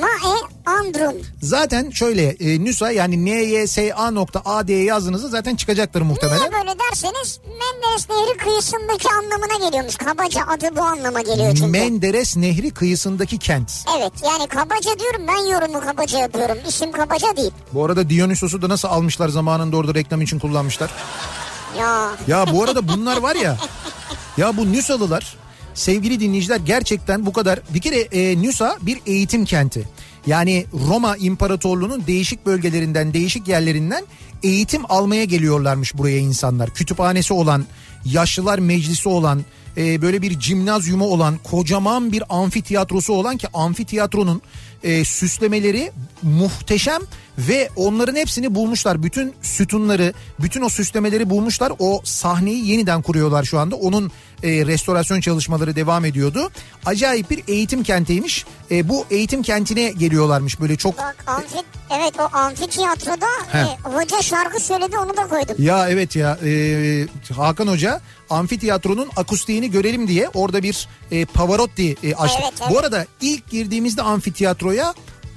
Maeandrum. 0.01 1.15
Zaten 1.41 1.89
şöyle 1.89 2.23
e, 2.29 2.63
Nüsa 2.63 2.91
yani 2.91 3.25
NYSA 3.25 4.11
nokta 4.11 4.41
AD 4.45 4.69
yazdığınızda 4.69 5.27
zaten 5.27 5.55
çıkacaktır 5.55 6.01
muhtemelen. 6.01 6.39
Niye 6.39 6.51
böyle 6.51 6.79
derseniz 6.79 7.39
Menderes 7.47 8.09
Nehri 8.09 8.37
kıyısındaki 8.37 9.09
anlamına 9.09 9.67
geliyormuş. 9.67 9.95
Kabaca 9.95 10.41
adı 10.47 10.75
bu 10.75 10.81
anlama 10.81 11.21
geliyor 11.21 11.55
çünkü. 11.55 11.65
Menderes 11.71 12.37
Nehri 12.37 12.71
kıyısındaki 12.71 13.37
kent. 13.37 13.71
evet 13.99 14.13
yani 14.23 14.47
kabaca 14.47 14.99
diyorum 14.99 15.21
ben 15.27 15.45
yorumu 15.51 15.81
kabaca 15.81 16.19
yapıyorum. 16.19 16.57
İsim 16.67 16.91
kabaca 16.91 17.37
değil. 17.37 17.51
Bu 17.73 17.85
arada 17.85 18.09
Dionysos'u 18.09 18.61
da 18.61 18.69
nasıl 18.69 18.87
almışlar 18.87 19.29
zamanında 19.29 19.77
orada 19.77 19.93
reklam 19.93 20.21
için 20.21 20.39
kullanmışlar. 20.39 20.89
Ya 21.79 22.11
Ya 22.27 22.45
bu 22.53 22.63
arada 22.63 22.87
bunlar 22.87 23.17
var 23.17 23.35
ya 23.35 23.57
ya 24.39 24.57
bu 24.57 24.71
Nüsalılar 24.71 25.35
sevgili 25.73 26.19
dinleyiciler 26.19 26.59
gerçekten 26.65 27.25
bu 27.25 27.33
kadar 27.33 27.59
bir 27.73 27.81
kere 27.81 27.99
e, 27.99 28.41
Nüsa 28.41 28.77
bir 28.81 28.99
eğitim 29.05 29.45
kenti. 29.45 29.87
Yani 30.27 30.65
Roma 30.87 31.17
İmparatorluğu'nun 31.17 32.07
değişik 32.07 32.45
bölgelerinden 32.45 33.13
değişik 33.13 33.47
yerlerinden 33.47 34.05
eğitim 34.43 34.81
almaya 34.89 35.23
geliyorlarmış 35.23 35.97
buraya 35.97 36.17
insanlar. 36.17 36.69
Kütüphanesi 36.69 37.33
olan, 37.33 37.65
yaşlılar 38.05 38.59
meclisi 38.59 39.09
olan, 39.09 39.43
e, 39.77 40.01
böyle 40.01 40.21
bir 40.21 40.39
cimnazyumu 40.39 41.05
olan, 41.05 41.37
kocaman 41.43 42.11
bir 42.11 42.23
amfitiyatrosu 42.29 43.13
olan 43.13 43.37
ki 43.37 43.47
amfitiyatronun 43.53 44.41
e, 44.83 45.05
süslemeleri 45.05 45.91
muhteşem 46.23 47.01
ve 47.37 47.69
onların 47.75 48.15
hepsini 48.15 48.55
bulmuşlar. 48.55 49.03
Bütün 49.03 49.33
sütunları, 49.41 50.13
bütün 50.39 50.61
o 50.61 50.69
süslemeleri 50.69 51.29
bulmuşlar. 51.29 51.73
O 51.79 52.01
sahneyi 52.03 52.67
yeniden 52.67 53.01
kuruyorlar 53.01 53.43
şu 53.43 53.59
anda. 53.59 53.75
Onun 53.75 54.11
e, 54.43 54.65
restorasyon 54.65 55.21
çalışmaları 55.21 55.75
devam 55.75 56.05
ediyordu. 56.05 56.51
Acayip 56.85 57.29
bir 57.29 57.43
eğitim 57.47 57.83
kentiymiş. 57.83 58.45
E, 58.71 58.89
bu 58.89 59.05
eğitim 59.11 59.41
kentine 59.41 59.89
geliyorlarmış 59.91 60.61
böyle 60.61 60.75
çok 60.75 60.97
bak 60.97 61.23
amfi, 61.27 61.57
evet 61.99 62.13
o 62.19 62.37
amfitiyatroda 62.37 63.27
He. 63.51 63.57
e, 63.57 63.77
hoca 63.83 64.21
şarkı 64.21 64.59
söyledi 64.59 64.97
onu 64.97 65.17
da 65.17 65.27
koydum. 65.27 65.55
Ya 65.59 65.89
evet 65.89 66.15
ya 66.15 66.37
e, 66.45 67.07
Hakan 67.35 67.67
Hoca 67.67 68.01
amfiteyatronun 68.29 69.09
akustiğini 69.15 69.71
görelim 69.71 70.07
diye 70.07 70.29
orada 70.33 70.63
bir 70.63 70.87
e, 71.11 71.25
Pavarotti 71.25 71.95
e, 72.03 72.15
açtı. 72.15 72.39
Evet, 72.43 72.53
evet. 72.61 72.71
Bu 72.71 72.79
arada 72.79 73.05
ilk 73.21 73.49
girdiğimizde 73.49 74.01
amfiteyatroya 74.01 74.93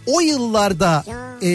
o 0.07 0.21
yıllarda 0.21 1.05
Ya. 1.07 1.49
e, 1.49 1.51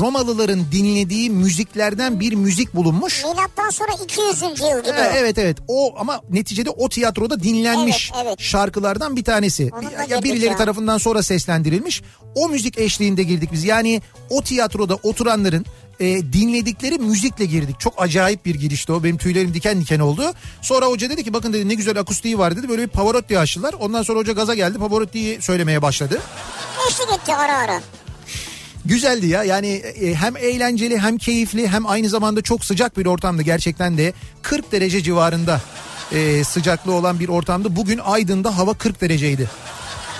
Romalıların 0.00 0.60
dinlediği 0.72 1.30
müziklerden 1.30 2.20
bir 2.20 2.32
müzik 2.34 2.74
bulunmuş. 2.74 3.24
Milattan 3.24 3.70
sonra 3.70 3.88
200. 4.04 4.42
yıl 4.42 4.54
gibi. 4.82 4.88
E, 4.96 5.12
Evet 5.16 5.38
evet 5.38 5.56
o 5.68 5.94
ama 5.98 6.20
neticede 6.30 6.70
o 6.70 6.88
tiyatroda 6.88 7.42
dinlenmiş 7.42 8.10
Evet, 8.14 8.24
evet. 8.28 8.40
şarkılardan 8.40 9.16
bir 9.16 9.24
tanesi. 9.24 9.70
Ya, 9.92 10.04
ya 10.16 10.22
birileri 10.22 10.50
ya. 10.50 10.56
tarafından 10.56 10.98
sonra 10.98 11.22
seslendirilmiş. 11.22 12.02
O 12.34 12.48
müzik 12.48 12.78
eşliğinde 12.78 13.22
girdik 13.22 13.52
biz. 13.52 13.64
Yani 13.64 14.02
o 14.30 14.42
tiyatroda 14.42 14.94
oturanların 14.94 15.66
e, 16.00 16.32
dinledikleri 16.32 16.98
müzikle 16.98 17.44
girdik. 17.44 17.80
Çok 17.80 17.94
acayip 18.02 18.46
bir 18.46 18.54
girişti 18.54 18.92
o. 18.92 19.04
Benim 19.04 19.18
tüylerim 19.18 19.54
diken 19.54 19.80
diken 19.80 20.00
oldu. 20.00 20.32
Sonra 20.62 20.86
hoca 20.86 21.10
dedi 21.10 21.24
ki 21.24 21.32
bakın 21.32 21.52
dedi 21.52 21.68
ne 21.68 21.74
güzel 21.74 22.00
akustiği 22.00 22.38
var 22.38 22.56
dedi. 22.56 22.68
Böyle 22.68 22.82
bir 22.82 22.88
Pavarotti 22.88 23.38
açtılar. 23.38 23.74
Ondan 23.80 24.02
sonra 24.02 24.18
hoca 24.18 24.32
gaza 24.32 24.54
geldi. 24.54 24.78
Pavarotti'yi 24.78 25.42
söylemeye 25.42 25.82
başladı. 25.82 26.20
Eşlik 26.88 27.08
etti 27.20 27.34
ara 27.34 27.56
ara. 27.56 27.80
Güzeldi 28.84 29.26
ya 29.26 29.44
yani 29.44 29.68
e, 29.68 30.14
hem 30.14 30.36
eğlenceli 30.36 30.98
hem 30.98 31.18
keyifli 31.18 31.68
hem 31.68 31.86
aynı 31.86 32.08
zamanda 32.08 32.42
çok 32.42 32.64
sıcak 32.64 32.98
bir 32.98 33.06
ortamdı 33.06 33.42
gerçekten 33.42 33.98
de 33.98 34.12
40 34.42 34.72
derece 34.72 35.02
civarında 35.02 35.60
e, 36.12 36.44
sıcaklığı 36.44 36.92
olan 36.92 37.20
bir 37.20 37.28
ortamdı. 37.28 37.76
Bugün 37.76 37.98
Aydın'da 37.98 38.58
hava 38.58 38.74
40 38.74 39.00
dereceydi. 39.00 39.50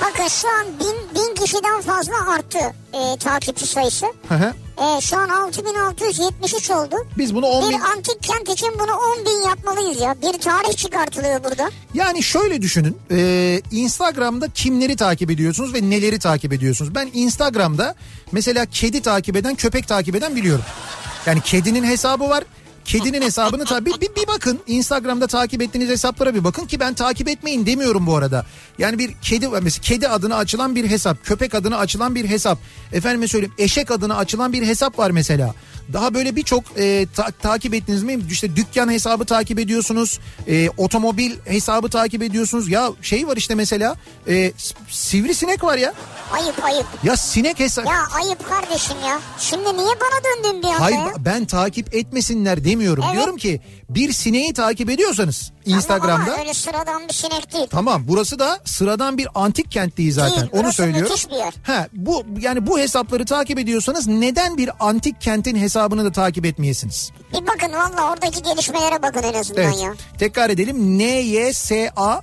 Bakın 0.02 0.28
şu 0.28 0.49
an 0.49 0.66
bin, 0.80 1.20
bin 1.20 1.35
kişiden 1.44 1.80
fazla 1.80 2.32
arttı 2.32 2.58
e, 2.92 3.18
takipçi 3.18 3.66
sayısı. 3.66 4.06
Hı 4.28 4.35
hı. 4.35 4.54
E, 4.80 5.00
şu 5.00 5.16
an 5.16 5.28
6673 5.28 6.70
oldu. 6.70 6.97
Biz 7.18 7.35
bunu 7.35 7.47
10 7.47 7.68
Bir 7.68 7.75
bin... 7.75 7.80
antik 7.80 8.23
kent 8.23 8.49
için 8.49 8.68
bunu 8.78 8.92
10 8.92 9.25
bin 9.26 9.49
yapmalıyız 9.49 10.00
ya. 10.00 10.16
Bir 10.23 10.40
tarih 10.40 10.76
çıkartılıyor 10.76 11.44
burada. 11.44 11.70
Yani 11.94 12.23
şöyle 12.23 12.62
düşünün 12.62 12.97
e, 13.11 13.61
Instagram'da 13.70 14.49
kimleri 14.49 14.97
takip 14.97 15.30
ediyorsunuz 15.30 15.75
ve 15.75 15.90
neleri 15.90 16.18
takip 16.18 16.52
ediyorsunuz? 16.52 16.94
Ben 16.94 17.11
Instagram'da 17.14 17.94
mesela 18.32 18.66
kedi 18.66 19.02
takip 19.02 19.37
eden 19.37 19.54
köpek 19.54 19.88
takip 19.88 20.14
eden 20.16 20.37
biliyorum. 20.37 20.64
Yani 21.26 21.40
kedinin 21.40 21.85
hesabı 21.85 22.28
var. 22.28 22.44
Kedinin 22.88 23.23
hesabını 23.23 23.64
tabii 23.64 23.90
bir, 23.90 24.14
bir 24.16 24.26
bakın 24.28 24.61
Instagram'da 24.66 25.26
takip 25.26 25.62
ettiğiniz 25.62 25.90
hesaplara 25.90 26.35
bir 26.35 26.45
bakın 26.45 26.66
ki 26.66 26.80
ben 26.80 26.95
takip 26.95 27.28
etmeyin 27.28 27.66
demiyorum 27.66 28.07
bu 28.07 28.16
arada. 28.16 28.47
Yani 28.78 28.99
bir 28.99 29.12
kedi 29.23 29.49
mesela 29.49 29.83
kedi 29.83 30.09
adına 30.09 30.37
açılan 30.37 30.76
bir 30.76 30.90
hesap, 30.90 31.25
köpek 31.25 31.54
adına 31.54 31.78
açılan 31.78 32.14
bir 32.14 32.28
hesap, 32.28 32.59
efendime 32.92 33.28
söyleyeyim 33.28 33.54
eşek 33.59 33.90
adına 33.90 34.16
açılan 34.16 34.52
bir 34.52 34.62
hesap 34.62 34.99
var 34.99 35.11
mesela. 35.11 35.54
Daha 35.92 36.14
böyle 36.14 36.37
birçok 36.37 36.64
e, 36.78 37.07
ta- 37.16 37.30
takip 37.30 37.75
ettiniz 37.75 38.02
mi? 38.02 38.18
İşte 38.30 38.57
dükkan 38.57 38.90
hesabı 38.92 39.25
takip 39.25 39.59
ediyorsunuz, 39.59 40.21
e, 40.49 40.71
otomobil 40.76 41.33
hesabı 41.45 41.88
takip 41.88 42.23
ediyorsunuz. 42.23 42.68
Ya 42.68 42.90
şey 43.02 43.26
var 43.26 43.37
işte 43.37 43.54
mesela 43.54 43.97
e, 44.28 44.52
sivrisinek 44.88 45.64
var 45.64 45.76
ya. 45.78 45.95
Ayıp 46.33 46.64
ayıp. 46.64 46.87
Ya 47.04 47.16
sinek 47.16 47.61
hesabı. 47.61 47.88
Ya 47.88 48.04
ayıp 48.25 48.49
kardeşim 48.49 48.97
ya. 49.07 49.21
Şimdi 49.38 49.64
niye 49.64 49.88
bana 49.88 50.25
döndün 50.25 50.62
bir 50.62 50.68
anda 50.68 50.85
Hayır 50.85 50.97
ya? 50.97 51.12
ben 51.18 51.45
takip 51.45 51.95
etmesinler 51.95 52.64
demiyorum. 52.64 53.04
Evet. 53.07 53.14
Diyorum 53.16 53.37
ki 53.37 53.61
bir 53.88 54.12
sineği 54.12 54.52
takip 54.52 54.90
ediyorsanız 54.90 55.52
Instagram'da. 55.66 56.33
Ama 56.33 56.40
öyle 56.40 56.54
sıradan 56.54 57.09
bir 57.09 57.12
sinek 57.12 57.54
değil. 57.54 57.66
Tamam 57.71 58.02
burası 58.09 58.38
da 58.38 58.59
sıradan 58.64 59.18
bir 59.18 59.28
antik 59.35 59.71
kent 59.73 59.97
değil 59.97 60.12
zaten. 60.12 60.40
Değil, 60.40 60.50
Onu 60.52 60.73
yer. 61.38 61.54
Ha 61.62 61.88
bu 61.92 62.25
yani 62.40 62.66
bu 62.66 62.78
hesapları 62.78 63.25
takip 63.25 63.59
ediyorsanız 63.59 64.07
neden 64.07 64.57
bir 64.57 64.71
antik 64.80 65.21
kentin 65.21 65.57
hesabını 65.57 66.04
da 66.04 66.12
takip 66.12 66.45
etmeyesiniz? 66.47 67.11
Bir 67.33 67.47
bakın 67.47 67.73
valla 67.73 68.12
oradaki 68.12 68.42
gelişmelere 68.42 69.02
bakın 69.02 69.23
en 69.23 69.35
azından 69.35 69.62
Evet. 69.62 69.80
ya. 69.83 69.95
Tekrar 70.18 70.50
edelim. 70.50 70.99
nysa.ad 70.99 72.16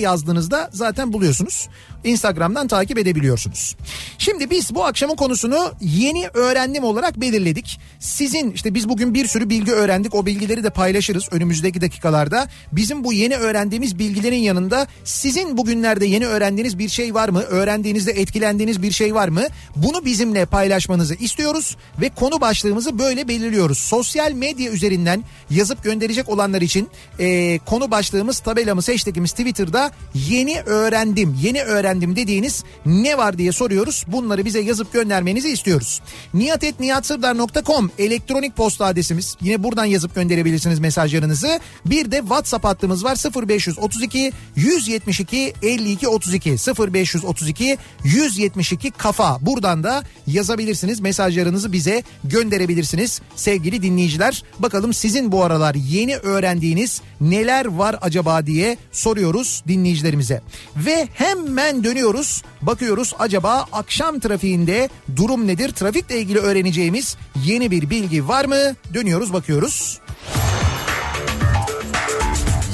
yazdığınızda 0.00 0.70
zaten 0.72 1.12
buluyorsunuz. 1.12 1.68
Instagram'dan 2.04 2.68
takip 2.68 2.98
edebiliyorsunuz. 2.98 3.76
Şimdi 4.18 4.50
biz 4.50 4.74
bu 4.74 4.84
akşamın 4.84 5.16
konusunu 5.16 5.72
yeni 5.80 6.28
öğrendim 6.34 6.84
olarak 6.84 7.20
belirledik. 7.20 7.80
Sizin 7.98 8.52
işte 8.52 8.74
biz 8.74 8.88
bugün 8.88 9.14
bir 9.14 9.26
sürü 9.26 9.50
bilgi 9.50 9.72
öğrendik. 9.72 10.14
O 10.14 10.26
bilgileri 10.26 10.64
de 10.64 10.70
paylaşırız 10.70 11.28
önümüzdeki 11.30 11.80
dakikalarda. 11.80 12.48
Bizim 12.72 13.04
bu 13.04 13.12
yeni 13.12 13.36
öğrendiğimiz 13.36 13.98
bilgilerin 13.98 14.36
yanında 14.36 14.86
sizin 15.04 15.56
bugünlerde 15.56 16.06
yeni 16.06 16.26
öğrendiğiniz 16.26 16.78
bir 16.78 16.88
şey 16.88 17.14
var 17.14 17.28
mı? 17.28 17.42
Öğrendiğinizde 17.42 18.12
etkilendiğiniz 18.12 18.82
bir 18.82 18.92
şey 18.92 19.14
var 19.14 19.28
mı? 19.28 19.42
Bunu 19.76 20.04
bizimle 20.04 20.46
paylaşmanızı 20.46 21.14
istiyoruz 21.14 21.76
ve 22.00 22.08
konu 22.08 22.40
başlığımızı 22.40 22.98
böyle 22.98 23.28
belirliyoruz. 23.28 23.78
Sosyal 23.78 24.32
medya 24.32 24.72
üzerinden 24.72 25.24
yazıp 25.50 25.84
gönderecek 25.84 26.28
olanlar 26.28 26.62
için 26.62 26.88
e, 27.18 27.58
konu 27.58 27.90
başlığımız 27.90 28.38
tabelamız 28.38 28.88
hashtagimiz 28.88 29.30
Twitter'da 29.30 29.90
yeni 30.14 30.60
öğrendim 30.60 31.38
yeni 31.42 31.62
öğrendim 31.62 31.91
dediğiniz 32.00 32.64
ne 32.86 33.18
var 33.18 33.38
diye 33.38 33.52
soruyoruz. 33.52 34.04
Bunları 34.08 34.44
bize 34.44 34.60
yazıp 34.60 34.92
göndermenizi 34.92 35.48
istiyoruz. 35.48 36.00
niyatetniyatsırdar.com 36.34 37.90
elektronik 37.98 38.56
posta 38.56 38.84
adresimiz. 38.84 39.36
Yine 39.40 39.62
buradan 39.62 39.84
yazıp 39.84 40.14
gönderebilirsiniz 40.14 40.78
mesajlarınızı. 40.78 41.60
Bir 41.86 42.10
de 42.10 42.18
WhatsApp 42.18 42.64
hattımız 42.64 43.04
var 43.04 43.18
0532 43.48 44.32
172 44.56 45.54
52 45.62 46.08
32 46.08 46.50
0532 46.50 47.78
172 48.04 48.90
kafa. 48.90 49.38
Buradan 49.40 49.84
da 49.84 50.02
yazabilirsiniz 50.26 51.00
mesajlarınızı 51.00 51.72
bize 51.72 52.02
gönderebilirsiniz 52.24 53.20
sevgili 53.36 53.82
dinleyiciler. 53.82 54.42
Bakalım 54.58 54.92
sizin 54.92 55.32
bu 55.32 55.44
aralar 55.44 55.74
yeni 55.74 56.16
öğrendiğiniz 56.16 57.02
neler 57.20 57.66
var 57.66 57.96
acaba 58.00 58.46
diye 58.46 58.76
soruyoruz 58.92 59.62
dinleyicilerimize. 59.68 60.42
Ve 60.76 61.08
hemen 61.14 61.81
dönüyoruz 61.84 62.42
bakıyoruz 62.62 63.14
acaba 63.18 63.66
akşam 63.72 64.20
trafiğinde 64.20 64.88
durum 65.16 65.46
nedir? 65.46 65.72
Trafikle 65.72 66.18
ilgili 66.20 66.38
öğreneceğimiz 66.38 67.16
yeni 67.44 67.70
bir 67.70 67.90
bilgi 67.90 68.28
var 68.28 68.44
mı? 68.44 68.76
Dönüyoruz 68.94 69.32
bakıyoruz. 69.32 70.00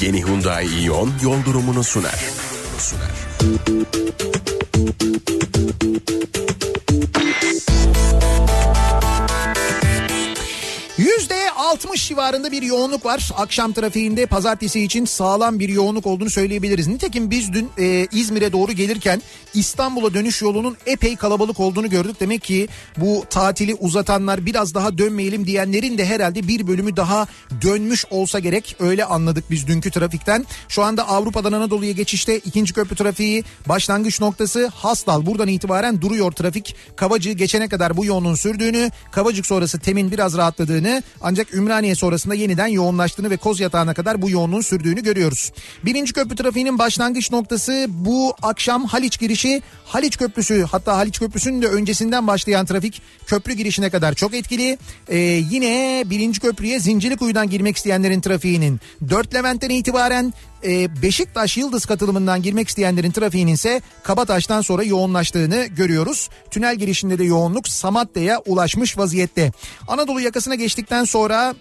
Yeni 0.01 0.25
Hyundai 0.25 0.85
Ion 0.85 1.12
yol 1.23 1.44
durumunu 1.44 1.85
sunar. 1.85 2.25
sunar. 2.79 3.11
Yüzde 10.98 11.50
60 11.50 12.08
civarında 12.08 12.52
bir 12.52 12.62
yoğunluk 12.62 13.04
var. 13.04 13.30
Akşam 13.37 13.72
trafiğinde 13.72 14.26
pazartesi 14.26 14.80
için 14.80 15.04
sağlam 15.04 15.58
bir 15.58 15.68
yoğunluk 15.68 16.06
olduğunu 16.06 16.30
söyleyebiliriz. 16.30 16.87
Nitekim 16.87 17.30
biz 17.30 17.52
dün 17.52 17.70
e, 17.78 18.06
İzmir'e 18.12 18.52
doğru 18.52 18.72
gelirken 18.72 19.22
İstanbul'a 19.54 20.14
dönüş 20.14 20.42
yolunun 20.42 20.76
epey 20.87 21.16
kalabalık 21.16 21.61
olduğunu 21.61 21.90
gördük. 21.90 22.20
Demek 22.20 22.42
ki 22.42 22.68
bu 22.96 23.24
tatili 23.30 23.74
uzatanlar 23.74 24.46
biraz 24.46 24.74
daha 24.74 24.98
dönmeyelim 24.98 25.46
diyenlerin 25.46 25.98
de 25.98 26.06
herhalde 26.06 26.48
bir 26.48 26.66
bölümü 26.66 26.96
daha 26.96 27.26
dönmüş 27.62 28.04
olsa 28.11 28.38
gerek. 28.38 28.76
Öyle 28.80 29.04
anladık 29.04 29.44
biz 29.50 29.66
dünkü 29.66 29.90
trafikten. 29.90 30.46
Şu 30.68 30.82
anda 30.82 31.08
Avrupa'dan 31.08 31.52
Anadolu'ya 31.52 31.92
geçişte 31.92 32.38
ikinci 32.38 32.74
köprü 32.74 32.96
trafiği 32.96 33.44
başlangıç 33.66 34.20
noktası 34.20 34.66
Hastal. 34.66 35.26
Buradan 35.26 35.48
itibaren 35.48 36.00
duruyor 36.00 36.32
trafik. 36.32 36.76
Kavacığı 36.96 37.32
geçene 37.32 37.68
kadar 37.68 37.96
bu 37.96 38.04
yoğunluğun 38.04 38.34
sürdüğünü, 38.34 38.90
Kavacık 39.11 39.46
sonrası 39.46 39.78
Temin 39.78 40.11
biraz 40.11 40.37
rahatladığını 40.37 40.88
ancak 41.20 41.55
Ümraniye 41.55 41.94
sonrasında 41.94 42.35
yeniden 42.35 42.66
yoğunlaştığını 42.66 43.31
ve 43.31 43.37
Koz 43.37 43.61
Yatağı'na 43.61 43.94
kadar 43.94 44.22
bu 44.22 44.31
yoğunluğun 44.31 44.61
sürdüğünü 44.61 45.03
görüyoruz. 45.03 45.53
Birinci 45.85 46.12
köprü 46.12 46.37
trafiğinin 46.37 46.79
başlangıç 46.79 47.33
noktası 47.33 47.87
bu 47.88 48.35
akşam 48.42 48.85
Haliç 48.85 49.20
girişi 49.20 49.62
Haliç 49.85 50.16
Köprüsü 50.16 50.64
hatta 50.70 50.96
Haliç 50.96 51.18
Köprüsü'nün 51.18 51.62
de 51.62 51.66
öncesinden 51.66 52.27
başlayan 52.27 52.66
trafik 52.66 53.03
köprü 53.27 53.53
girişine 53.53 53.90
kadar 53.90 54.14
çok 54.14 54.35
etkili. 54.35 54.79
Ee, 55.09 55.18
yine 55.51 56.05
birinci 56.07 56.40
köprüye 56.40 56.81
Zincirlikuyu'dan 56.81 57.51
girmek 57.51 57.77
isteyenlerin 57.77 58.20
trafiğinin 58.20 58.81
4 59.11 59.35
Levent'ten 59.35 59.70
itibaren 59.70 60.33
e, 60.64 61.03
Beşiktaş 61.03 61.57
Yıldız 61.57 61.87
katılımından 61.87 62.42
girmek 62.42 62.68
isteyenlerin 62.68 63.11
trafiğinin 63.11 63.53
ise 63.53 63.83
Kabataş'tan 64.03 64.61
sonra 64.61 64.83
yoğunlaştığını 64.83 65.66
görüyoruz. 65.66 66.31
Tünel 66.51 66.77
girişinde 66.77 67.18
de 67.18 67.25
yoğunluk 67.25 67.68
Samatya'ya 67.68 68.38
ulaşmış 68.47 68.99
vaziyette. 68.99 69.53
Anadolu 69.88 70.21
yakasına 70.21 70.55
geçtikten 70.55 71.05
sonra 71.05 71.55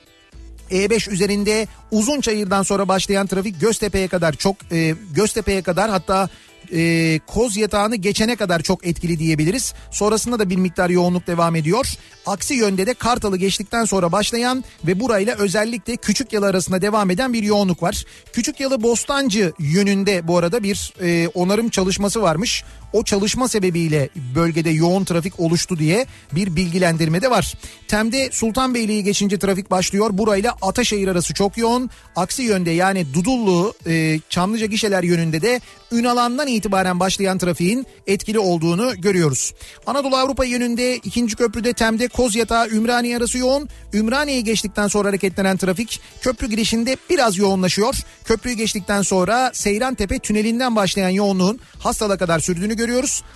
E5 0.72 1.12
üzerinde 1.12 1.68
Uzunçayır'dan 1.92 2.64
sonra 2.64 2.88
başlayan 2.88 3.28
trafik 3.28 3.62
Göztepe'ye 3.62 4.08
kadar 4.08 4.34
çok 4.34 4.56
e, 4.72 4.96
Göztepe'ye 5.16 5.62
kadar 5.62 5.90
hatta 5.90 6.30
e, 6.74 7.20
Koz 7.28 7.58
Yatağı'nı 7.58 7.96
geçene 7.96 8.36
kadar 8.36 8.60
çok 8.62 8.88
etkili 8.88 9.20
diyebiliriz. 9.20 9.74
Sonrasında 9.92 10.40
da 10.40 10.50
bir 10.50 10.56
miktar 10.56 10.90
yoğunluk 10.90 11.28
devam 11.28 11.56
ediyor. 11.56 11.88
Aksi 12.26 12.54
yönde 12.54 12.88
de 12.88 12.94
Kartal'ı 12.94 13.38
geçtikten 13.38 13.86
sonra 13.86 14.12
başlayan 14.12 14.64
ve 14.88 15.00
burayla 15.00 15.36
özellikle 15.36 15.96
Küçük 15.96 16.34
Yalı 16.34 16.46
arasında 16.46 16.82
devam 16.82 17.10
eden 17.10 17.34
bir 17.34 17.44
yoğunluk 17.44 17.84
var. 17.84 18.06
Küçük 18.34 18.60
Yalı 18.60 18.84
Bostancı 18.84 19.54
yönünde 19.60 20.28
bu 20.28 20.38
arada 20.38 20.64
bir 20.64 20.94
e, 21.02 21.28
onarım 21.28 21.70
çalışması 21.70 22.22
varmış. 22.22 22.64
O 22.98 23.04
çalışma 23.04 23.48
sebebiyle 23.48 24.10
bölgede 24.36 24.70
yoğun 24.70 25.04
trafik 25.04 25.40
oluştu 25.40 25.80
diye 25.80 26.06
bir 26.32 26.56
bilgilendirme 26.56 27.22
de 27.22 27.30
var. 27.30 27.54
Tem'de 27.88 28.30
Sultanbeyli'yi 28.32 29.04
geçince 29.04 29.40
trafik 29.40 29.72
başlıyor. 29.72 30.10
Burayla 30.14 30.56
Ataşehir 30.62 31.08
arası 31.08 31.34
çok 31.34 31.58
yoğun. 31.58 31.90
Aksi 32.16 32.44
yönde 32.44 32.72
yani 32.72 33.14
Dudullu, 33.14 33.74
e, 33.88 34.20
Çamlıca 34.30 34.66
gişeler 34.66 35.04
yönünde 35.04 35.42
de 35.42 35.62
Ünalan'dan 35.92 36.48
itibaren 36.48 37.00
başlayan 37.00 37.38
trafiğin 37.38 37.86
etkili 38.08 38.40
olduğunu 38.40 39.02
görüyoruz. 39.02 39.54
Anadolu 39.86 40.16
Avrupa 40.16 40.46
yönünde 40.46 40.96
ikinci 40.96 41.36
köprüde 41.36 41.74
Tem'de 41.74 42.08
Kozyatağı 42.08 42.70
Ümraniye 42.70 43.18
arası 43.18 43.38
yoğun. 43.38 43.70
Ümraniye'yi 43.94 44.44
geçtikten 44.44 44.88
sonra 44.88 45.08
hareketlenen 45.08 45.58
trafik 45.58 46.02
köprü 46.22 46.48
girişinde 46.48 46.98
biraz 47.10 47.38
yoğunlaşıyor. 47.38 47.96
Köprüyü 48.26 48.56
geçtikten 48.56 49.02
sonra 49.02 49.52
Seyrantepe 49.54 50.20
tünelinden 50.20 50.76
başlayan 50.76 51.10
yoğunluğun 51.10 51.60
Hastal'a 51.80 52.18
kadar 52.18 52.40
sürdüğünü 52.40 52.76
görüyoruz. 52.76 52.87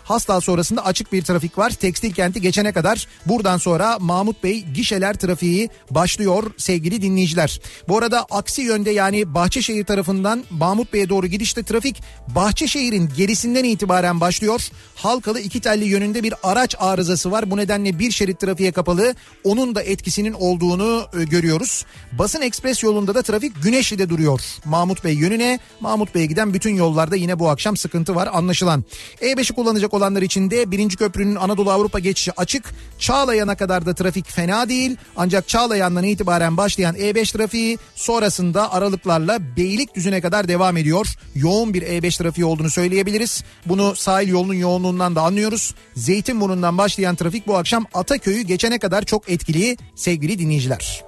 Hastal 0.03 0.39
sonrasında 0.39 0.85
açık 0.85 1.13
bir 1.13 1.21
trafik 1.21 1.57
var. 1.57 1.69
Tekstil 1.69 2.13
kenti 2.13 2.41
geçene 2.41 2.71
kadar 2.71 3.07
buradan 3.25 3.57
sonra 3.57 3.97
Mahmut 3.99 4.43
Bey 4.43 4.61
gişeler 4.61 5.13
trafiği 5.13 5.69
başlıyor 5.91 6.51
sevgili 6.57 7.01
dinleyiciler. 7.01 7.59
Bu 7.87 7.97
arada 7.97 8.25
aksi 8.31 8.61
yönde 8.61 8.91
yani 8.91 9.33
Bahçeşehir 9.33 9.85
tarafından 9.85 10.43
Mahmut 10.49 10.93
Bey'e 10.93 11.09
doğru 11.09 11.27
gidişte 11.27 11.63
trafik 11.63 12.01
Bahçeşehir'in 12.27 13.09
gerisinden 13.17 13.63
itibaren 13.63 14.21
başlıyor. 14.21 14.61
Halkalı 14.95 15.39
iki 15.39 15.59
telli 15.59 15.85
yönünde 15.85 16.23
bir 16.23 16.33
araç 16.43 16.75
arızası 16.79 17.31
var. 17.31 17.51
Bu 17.51 17.57
nedenle 17.57 17.99
bir 17.99 18.11
şerit 18.11 18.39
trafiğe 18.39 18.71
kapalı. 18.71 19.15
Onun 19.43 19.75
da 19.75 19.81
etkisinin 19.81 20.33
olduğunu 20.33 21.05
e, 21.19 21.23
görüyoruz. 21.23 21.85
Basın 22.11 22.41
Ekspres 22.41 22.83
yolunda 22.83 23.15
da 23.15 23.21
trafik 23.21 23.63
Güneşli'de 23.63 24.09
duruyor. 24.09 24.41
Mahmut 24.65 25.03
Bey 25.03 25.13
yönüne 25.13 25.59
Mahmut 25.79 26.15
Bey'e 26.15 26.25
giden 26.25 26.53
bütün 26.53 26.75
yollarda 26.75 27.15
yine 27.15 27.39
bu 27.39 27.49
akşam 27.49 27.77
sıkıntı 27.77 28.15
var 28.15 28.29
anlaşılan. 28.33 28.83
E5'i 29.31 29.55
kullanacak 29.55 29.93
olanlar 29.93 30.21
için 30.21 30.51
de 30.51 30.71
birinci 30.71 30.97
köprünün 30.97 31.35
Anadolu 31.35 31.71
Avrupa 31.71 31.99
geçişi 31.99 32.31
açık. 32.31 32.73
Çağlayan'a 32.99 33.55
kadar 33.55 33.85
da 33.85 33.93
trafik 33.93 34.31
fena 34.31 34.69
değil. 34.69 34.97
Ancak 35.15 35.47
Çağlayan'dan 35.47 36.03
itibaren 36.03 36.57
başlayan 36.57 36.95
E5 36.95 37.37
trafiği 37.37 37.77
sonrasında 37.95 38.73
aralıklarla 38.73 39.39
Beylikdüzü'ne 39.57 40.21
kadar 40.21 40.47
devam 40.47 40.77
ediyor. 40.77 41.07
Yoğun 41.35 41.73
bir 41.73 41.81
E5 41.81 42.17
trafiği 42.17 42.45
olduğunu 42.45 42.69
söyleyebiliriz. 42.69 43.43
Bunu 43.65 43.95
sahil 43.95 44.27
yolunun 44.27 44.53
yoğunluğundan 44.53 45.15
da 45.15 45.21
anlıyoruz. 45.21 45.75
Zeytinburnu'ndan 45.95 46.77
başlayan 46.77 47.15
trafik 47.15 47.47
bu 47.47 47.57
akşam 47.57 47.85
Ataköy'ü 47.93 48.41
geçene 48.41 48.79
kadar 48.79 49.03
çok 49.05 49.29
etkili 49.29 49.77
sevgili 49.95 50.39
dinleyiciler. 50.39 51.03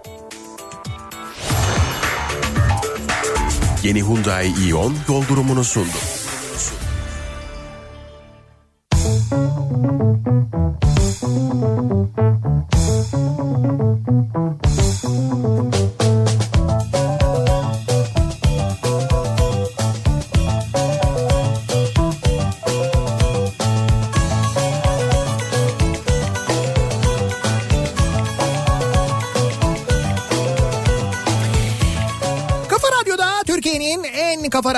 Yeni 3.84 4.04
Hyundai 4.04 4.48
Ion 4.68 4.96
yol 5.10 5.28
durumunu 5.28 5.64
sundu. 5.64 6.13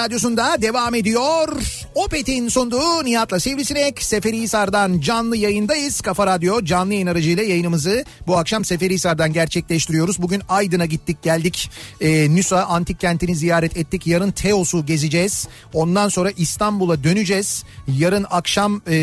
Radyosunda 0.06 0.62
devam 0.62 0.96
ediyor. 0.96 1.48
Opet'in 1.96 2.48
sunduğu 2.48 3.06
Nihat'la 3.06 3.40
Sivrisinek 3.40 4.04
Seferihisar'dan 4.04 5.00
canlı 5.00 5.38
yayındayız. 5.38 6.02
Kafa 6.02 6.28
Radyo 6.28 6.64
canlı 6.64 6.94
yayın 6.94 7.08
aracıyla 7.08 7.44
yayınımızı 7.44 8.06
bu 8.28 8.38
akşam 8.38 8.66
Seferihisar'dan 8.66 9.34
gerçekleştiriyoruz. 9.34 10.22
Bugün 10.22 10.42
Aydın'a 10.50 10.86
gittik 10.86 11.24
geldik. 11.24 11.72
Ee, 12.02 12.36
Nüsa 12.36 12.64
Antik 12.64 13.00
Kenti'ni 13.00 13.36
ziyaret 13.36 13.78
ettik. 13.78 14.08
Yarın 14.08 14.32
Teos'u 14.32 14.86
gezeceğiz. 14.86 15.48
Ondan 15.74 16.10
sonra 16.10 16.32
İstanbul'a 16.38 17.04
döneceğiz. 17.04 17.64
Yarın 17.88 18.26
akşam 18.30 18.82
e, 18.88 18.96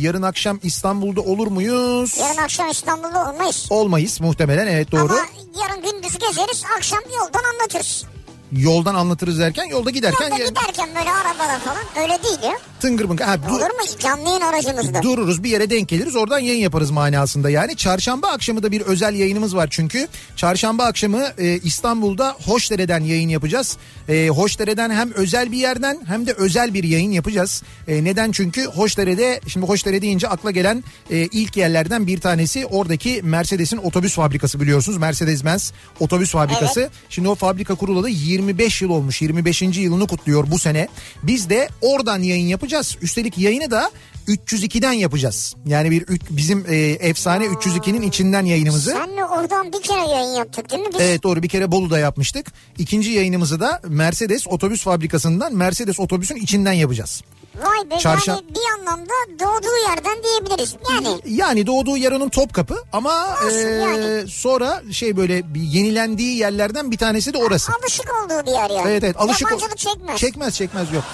yarın 0.00 0.22
akşam 0.22 0.60
İstanbul'da 0.62 1.20
olur 1.20 1.46
muyuz? 1.46 2.18
Yarın 2.18 2.38
akşam 2.38 2.70
İstanbul'da 2.70 3.30
olmayız. 3.30 3.66
Olmayız 3.70 4.20
muhtemelen 4.20 4.66
evet 4.66 4.92
doğru. 4.92 5.12
Ama 5.12 5.26
yarın 5.62 5.82
gündüz 5.82 6.18
gezeriz 6.18 6.62
akşam 6.76 7.00
yoldan 7.18 7.42
anlatırız. 7.54 8.04
Yoldan 8.52 8.94
anlatırız 8.94 9.38
derken 9.38 9.64
yolda 9.64 9.90
giderken 9.90 10.30
Yolda 10.30 10.44
giderken 10.48 10.88
böyle 10.98 11.10
arabada 11.12 11.58
falan 11.58 11.78
öyle 12.02 12.22
değil 12.22 12.38
ya. 12.44 12.52
tıngır 12.80 13.04
mıngır. 13.04 13.24
Ha, 13.24 13.34
du- 13.34 13.50
Olur 13.50 13.60
mu? 13.60 13.98
Canlı 13.98 14.28
yayın 14.28 14.40
aracımızda. 14.40 15.02
dururuz 15.02 15.44
bir 15.44 15.50
yere 15.50 15.70
denk 15.70 15.88
geliriz 15.88 16.16
oradan 16.16 16.38
yayın 16.38 16.60
yaparız 16.60 16.90
manasında 16.90 17.50
yani. 17.50 17.76
Çarşamba 17.76 18.28
akşamı 18.28 18.62
da 18.62 18.72
bir 18.72 18.80
özel 18.80 19.14
yayınımız 19.14 19.56
var 19.56 19.68
çünkü. 19.70 20.08
Çarşamba 20.36 20.84
akşamı 20.84 21.22
e, 21.38 21.58
İstanbul'da 21.58 22.36
Hoşdere'den 22.46 23.00
yayın 23.04 23.28
yapacağız. 23.28 23.76
E, 24.08 24.28
Hoşdere'den 24.28 24.90
hem 24.90 25.12
özel 25.12 25.52
bir 25.52 25.56
yerden 25.58 25.98
hem 26.06 26.26
de 26.26 26.32
özel 26.32 26.74
bir 26.74 26.84
yayın 26.84 27.10
yapacağız. 27.10 27.62
E, 27.88 28.04
neden? 28.04 28.32
Çünkü 28.32 28.64
Hoşdere'de 28.64 29.40
şimdi 29.48 29.66
Hoşdere 29.66 30.02
deyince 30.02 30.28
akla 30.28 30.50
gelen 30.50 30.84
e, 31.10 31.16
ilk 31.18 31.56
yerlerden 31.56 32.06
bir 32.06 32.20
tanesi 32.20 32.66
oradaki 32.66 33.20
Mercedes'in 33.22 33.76
otobüs 33.76 34.14
fabrikası 34.14 34.60
biliyorsunuz. 34.60 34.98
Mercedes-Benz 34.98 35.72
otobüs 36.00 36.30
fabrikası. 36.30 36.90
Şimdi 37.08 37.28
o 37.28 37.34
fabrika 37.34 37.74
kurulalı 37.74 38.08
25 38.40 38.82
yıl 38.82 38.90
olmuş. 38.90 39.22
25. 39.22 39.62
yılını 39.62 40.06
kutluyor 40.06 40.50
bu 40.50 40.58
sene. 40.58 40.88
Biz 41.22 41.50
de 41.50 41.68
oradan 41.80 42.22
yayın 42.22 42.46
yapacağız. 42.46 42.96
Üstelik 43.02 43.38
yayını 43.38 43.70
da 43.70 43.90
302'den 44.34 44.92
yapacağız. 44.92 45.54
Yani 45.66 45.90
bir 45.90 46.02
üç- 46.02 46.22
bizim 46.30 46.64
e, 46.68 46.76
efsane 46.76 47.44
302'nin 47.46 48.02
içinden 48.02 48.44
yayınımızı. 48.44 48.90
Senle 48.90 49.24
oradan 49.24 49.72
bir 49.72 49.82
kere 49.82 50.00
yayın 50.10 50.34
yaptık 50.34 50.70
değil 50.70 50.82
mi 50.82 50.88
biz? 50.94 51.00
Evet 51.00 51.22
doğru 51.22 51.42
bir 51.42 51.48
kere 51.48 51.72
Bolu'da 51.72 51.98
yapmıştık. 51.98 52.46
İkinci 52.78 53.10
yayınımızı 53.10 53.60
da 53.60 53.80
Mercedes 53.88 54.46
otobüs 54.48 54.82
fabrikasından 54.84 55.54
Mercedes 55.54 56.00
otobüsün 56.00 56.36
içinden 56.36 56.72
yapacağız. 56.72 57.22
Vay 57.62 57.90
be 57.90 57.98
Çarşam- 57.98 58.36
yani 58.36 58.54
bir 58.54 58.80
anlamda 58.80 59.12
doğduğu 59.40 59.76
yerden 59.90 60.22
diyebiliriz. 60.22 60.74
Yani 60.90 61.20
Yani 61.26 61.66
doğduğu 61.66 61.96
yer 61.96 62.12
onun 62.12 62.28
Topkapı 62.28 62.76
ama 62.92 63.36
Olsun 63.46 63.56
e, 63.58 63.60
yani. 63.60 64.28
sonra 64.28 64.82
şey 64.92 65.16
böyle 65.16 65.54
bir 65.54 65.60
yenilendiği 65.60 66.36
yerlerden 66.36 66.90
bir 66.90 66.96
tanesi 66.96 67.34
de 67.34 67.38
orası. 67.38 67.72
alışık 67.82 68.06
olduğu 68.24 68.46
bir 68.46 68.52
yer 68.52 68.70
yani. 68.70 68.88
Evet 68.88 69.04
evet 69.04 69.16
alışık. 69.20 69.50
Yabancılık 69.50 69.78
çekmez. 69.78 70.16
Çekmez 70.16 70.54
çekmez 70.54 70.92
yok. 70.92 71.04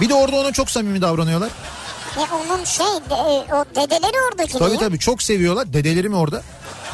Bir 0.00 0.08
de 0.08 0.14
orada 0.14 0.36
ona 0.36 0.52
çok 0.52 0.70
samimi 0.70 1.00
davranıyorlar. 1.02 1.50
E 2.16 2.20
onun 2.34 2.64
şey 2.64 2.86
de, 2.86 3.14
o 3.54 3.64
dedeleri 3.76 4.16
oradaki 4.32 4.52
Tabii 4.58 4.68
değil. 4.70 4.80
tabii 4.80 4.98
çok 4.98 5.22
seviyorlar. 5.22 5.72
Dedeleri 5.72 6.08
mi 6.08 6.16
orada? 6.16 6.42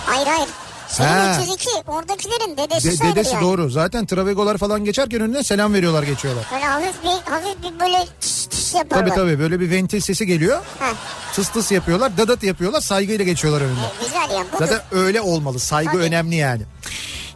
Hayır 0.07 0.27
hayır. 0.27 0.49
Senin 0.89 1.09
Ha. 1.09 1.39
302 1.43 1.69
oradakilerin 1.87 2.57
dedesi 2.57 3.01
De- 3.01 3.05
dedesi 3.05 3.35
yani. 3.35 3.43
doğru. 3.45 3.71
Zaten 3.71 4.07
Travegolar 4.07 4.59
falan 4.59 4.85
geçerken 4.85 5.21
önünden 5.21 5.43
selam 5.43 5.75
veriyorlar 5.75 6.03
geçiyorlar. 6.03 6.45
Böyle 6.53 6.65
hafif 6.65 6.95
bir, 7.03 7.31
hafif 7.33 7.63
bir 7.63 7.81
böyle 7.81 8.07
tıs 8.21 8.47
tıs 8.47 8.75
yaparlar. 8.75 9.07
Tabii 9.07 9.15
tabii 9.17 9.39
böyle 9.39 9.61
bir 9.61 9.71
ventil 9.71 10.01
sesi 10.01 10.27
geliyor. 10.27 10.63
Heh, 10.79 10.87
Tıs 11.35 11.49
tıs 11.49 11.73
yapıyorlar. 11.73 12.17
Dadat 12.19 12.43
yapıyorlar. 12.43 12.81
Saygıyla 12.81 13.25
geçiyorlar 13.25 13.61
önünden. 13.61 13.83
e, 13.83 14.05
güzel 14.05 14.37
ya. 14.39 14.45
Budur. 14.53 14.59
Zaten 14.59 14.81
öyle 14.93 15.21
olmalı. 15.21 15.59
Saygı 15.59 15.93
Tabii. 15.93 16.03
önemli 16.03 16.35
yani. 16.37 16.63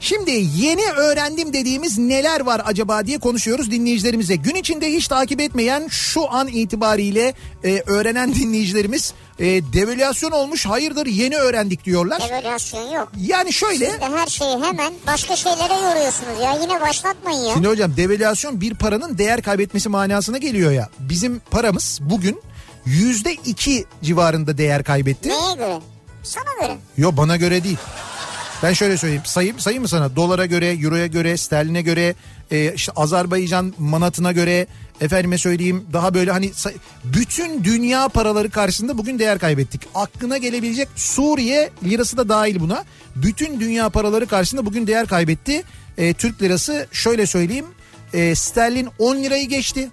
Şimdi 0.01 0.31
yeni 0.57 0.85
öğrendim 0.93 1.53
dediğimiz 1.53 1.99
neler 1.99 2.41
var 2.41 2.63
acaba 2.65 3.07
diye 3.07 3.19
konuşuyoruz 3.19 3.71
dinleyicilerimize. 3.71 4.37
Gün 4.37 4.55
içinde 4.55 4.93
hiç 4.93 5.09
takip 5.09 5.41
etmeyen 5.41 5.89
şu 5.91 6.33
an 6.33 6.49
itibariyle 6.49 7.35
e, 7.65 7.83
öğrenen 7.87 8.35
dinleyicilerimiz 8.35 9.15
e, 9.39 9.45
devalüasyon 9.47 10.31
olmuş 10.31 10.67
hayırdır 10.67 11.07
yeni 11.07 11.37
öğrendik 11.37 11.85
diyorlar. 11.85 12.23
Evaluasyon 12.31 12.91
yok. 12.91 13.13
Yani 13.21 13.53
şöyle 13.53 13.91
Siz 13.91 14.01
de 14.01 14.07
her 14.17 14.27
şeyi 14.27 14.57
hemen 14.63 14.93
başka 15.07 15.37
şeylere 15.37 15.75
yoruyorsunuz 15.75 16.41
ya. 16.43 16.59
Yine 16.63 16.81
başlatmayın 16.81 17.41
ya. 17.41 17.55
Şimdi 17.55 17.69
hocam 17.69 17.97
devalüasyon 17.97 18.61
bir 18.61 18.75
paranın 18.75 19.19
değer 19.19 19.43
kaybetmesi 19.43 19.89
manasına 19.89 20.39
geliyor 20.39 20.73
ya. 20.73 20.89
Bizim 20.99 21.39
paramız 21.51 21.99
bugün 22.03 22.41
yüzde 22.87 23.33
iki 23.33 23.85
civarında 24.03 24.59
değer 24.59 24.85
kaybetti. 24.85 25.29
Neye 25.29 25.55
göre? 25.55 25.81
Sana 26.23 26.53
göre. 26.61 26.77
Yo 26.97 27.17
bana 27.17 27.37
göre 27.37 27.65
değil. 27.65 27.79
Ben 28.63 28.73
şöyle 28.73 28.97
söyleyeyim 28.97 29.23
sayayım, 29.25 29.61
sayayım 29.61 29.83
mı 29.83 29.89
sana 29.89 30.17
dolara 30.17 30.47
göre 30.47 30.73
euroya 30.73 31.07
göre 31.07 31.37
sterline 31.37 31.83
göre 31.83 32.15
e, 32.51 32.73
işte 32.75 32.93
Azerbaycan 32.97 33.75
manatına 33.79 34.33
göre 34.33 34.67
efendime 35.01 35.39
söyleyeyim 35.39 35.85
daha 35.93 36.15
böyle 36.15 36.31
hani 36.31 36.53
bütün 37.05 37.65
dünya 37.65 38.09
paraları 38.09 38.51
karşısında 38.51 38.99
bugün 38.99 39.19
değer 39.19 39.39
kaybettik. 39.39 39.81
Aklına 39.95 40.39
gelebilecek 40.39 40.89
Suriye 40.97 41.71
lirası 41.85 42.17
da 42.17 42.29
dahil 42.29 42.61
buna. 42.61 42.85
Bütün 43.17 43.61
dünya 43.61 43.89
paraları 43.89 44.27
karşısında 44.27 44.67
bugün 44.67 44.87
değer 44.87 45.07
kaybetti. 45.07 45.63
E, 45.99 46.15
Türk 46.15 46.43
lirası 46.43 46.87
şöyle 46.93 47.27
söyleyeyim 47.27 47.67
e, 48.13 48.35
sterlin 48.35 48.89
10 48.99 49.17
lirayı 49.17 49.49
geçti. 49.49 49.91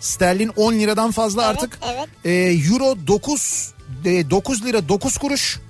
Sterlin 0.00 0.48
10 0.56 0.72
liradan 0.72 1.10
fazla 1.10 1.46
Evet, 1.46 1.56
artık. 1.56 1.78
evet. 1.94 2.08
E, 2.24 2.30
Euro 2.72 2.96
9 3.06 3.74
e, 4.04 4.30
9 4.30 4.64
lira 4.64 4.88
9 4.88 5.18
kuruş. 5.18 5.60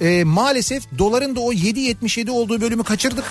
E, 0.00 0.24
maalesef 0.24 0.82
doların 0.98 1.36
da 1.36 1.40
o 1.40 1.52
7.77 1.52 2.30
olduğu 2.30 2.60
bölümü 2.60 2.84
kaçırdık. 2.84 3.24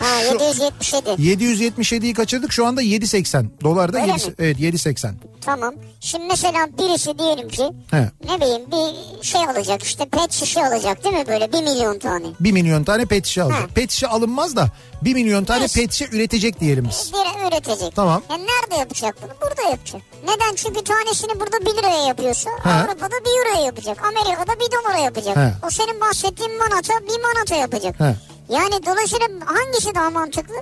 Ha 0.00 0.20
Şu- 0.22 0.32
777. 0.32 1.08
777'yi 1.10 2.14
kaçırdık 2.14 2.52
şu 2.52 2.66
anda 2.66 2.82
7.80. 2.82 3.46
Dolarda 3.64 4.00
Öyle 4.00 4.12
7, 4.12 4.26
mi? 4.26 4.34
evet 4.38 4.58
7.80. 4.60 5.12
Tamam. 5.40 5.74
Şimdi 6.00 6.24
mesela 6.24 6.66
birisi 6.78 7.18
diyelim 7.18 7.48
ki 7.48 7.62
He. 7.90 8.10
ne 8.30 8.40
bileyim 8.40 8.62
bir 8.72 9.22
şey 9.24 9.40
alacak 9.40 9.82
işte 9.82 10.04
pet 10.04 10.32
şişe 10.32 10.66
alacak 10.66 11.04
değil 11.04 11.14
mi 11.16 11.24
böyle 11.28 11.52
1 11.52 11.62
milyon 11.62 11.98
tane. 11.98 12.26
1 12.40 12.52
milyon 12.52 12.84
tane 12.84 13.04
pet 13.06 13.26
şişe 13.26 13.42
alacak. 13.42 13.62
Ha. 13.62 13.66
Pet 13.74 13.90
şişe 13.90 14.06
alınmaz 14.06 14.56
da 14.56 14.68
1 15.02 15.14
milyon 15.14 15.44
tane 15.44 15.60
Neyse. 15.60 15.80
pet 15.80 15.92
şişe 15.92 16.04
üretecek 16.16 16.60
diyelim 16.60 16.86
biz. 16.90 17.12
Bir 17.12 17.48
üretecek. 17.48 17.96
Tamam. 17.96 18.22
Ya 18.30 18.36
nerede 18.36 18.74
yapacak 18.80 19.16
bunu? 19.22 19.30
Burada 19.42 19.62
yapacak. 19.70 20.02
Neden? 20.22 20.54
Çünkü 20.56 20.84
tanesini 20.84 21.40
burada 21.40 21.60
1 21.60 21.76
liraya 21.78 22.06
yapıyorsa 22.06 22.50
He. 22.62 22.70
Avrupa'da 22.70 23.14
1 23.24 23.38
euroya 23.38 23.66
yapacak. 23.66 23.98
Amerika'da 24.04 24.60
1 24.60 24.60
dolara 24.60 24.98
yapacak. 24.98 25.36
He. 25.36 25.52
O 25.66 25.70
senin 25.70 26.00
bahsettiğin 26.00 26.58
manata 26.58 26.92
1 27.08 27.22
manata 27.22 27.54
yapacak. 27.54 28.00
He. 28.00 28.14
Yani 28.48 28.86
dolayısıyla 28.86 29.26
hangisi 29.44 29.94
daha 29.94 30.10
mantıklı? 30.10 30.54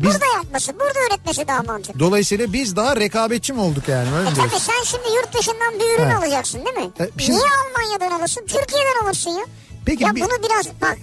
Biz- 0.00 0.06
Burada 0.14 0.26
yapması, 0.36 0.72
burada 0.80 0.98
üretmesi 1.10 1.48
daha 1.48 1.62
mantıklı. 1.62 2.00
Dolayısıyla 2.00 2.52
biz 2.52 2.76
daha 2.76 2.96
rekabetçi 2.96 3.52
mi 3.52 3.60
olduk 3.60 3.88
yani? 3.88 4.08
Öyle 4.16 4.30
E 4.30 4.34
tabii 4.34 4.60
sen 4.60 4.82
şimdi 4.84 5.04
yurt 5.16 5.38
dışından 5.38 5.74
bir 5.74 5.94
ürün 5.98 6.10
He. 6.10 6.16
alacaksın 6.16 6.60
değil 6.66 6.76
mi? 6.86 6.90
E, 7.00 7.22
şimdi- 7.22 7.38
Niye 7.38 7.48
Almanya'dan 7.66 8.18
alırsın? 8.20 8.40
Türkiye'den 8.46 9.04
alırsın 9.06 9.30
ya. 9.30 9.44
Peki 9.86 10.04
ya 10.04 10.14
bir- 10.14 10.20
bunu 10.20 10.42
biraz 10.48 10.66
bak 10.82 10.98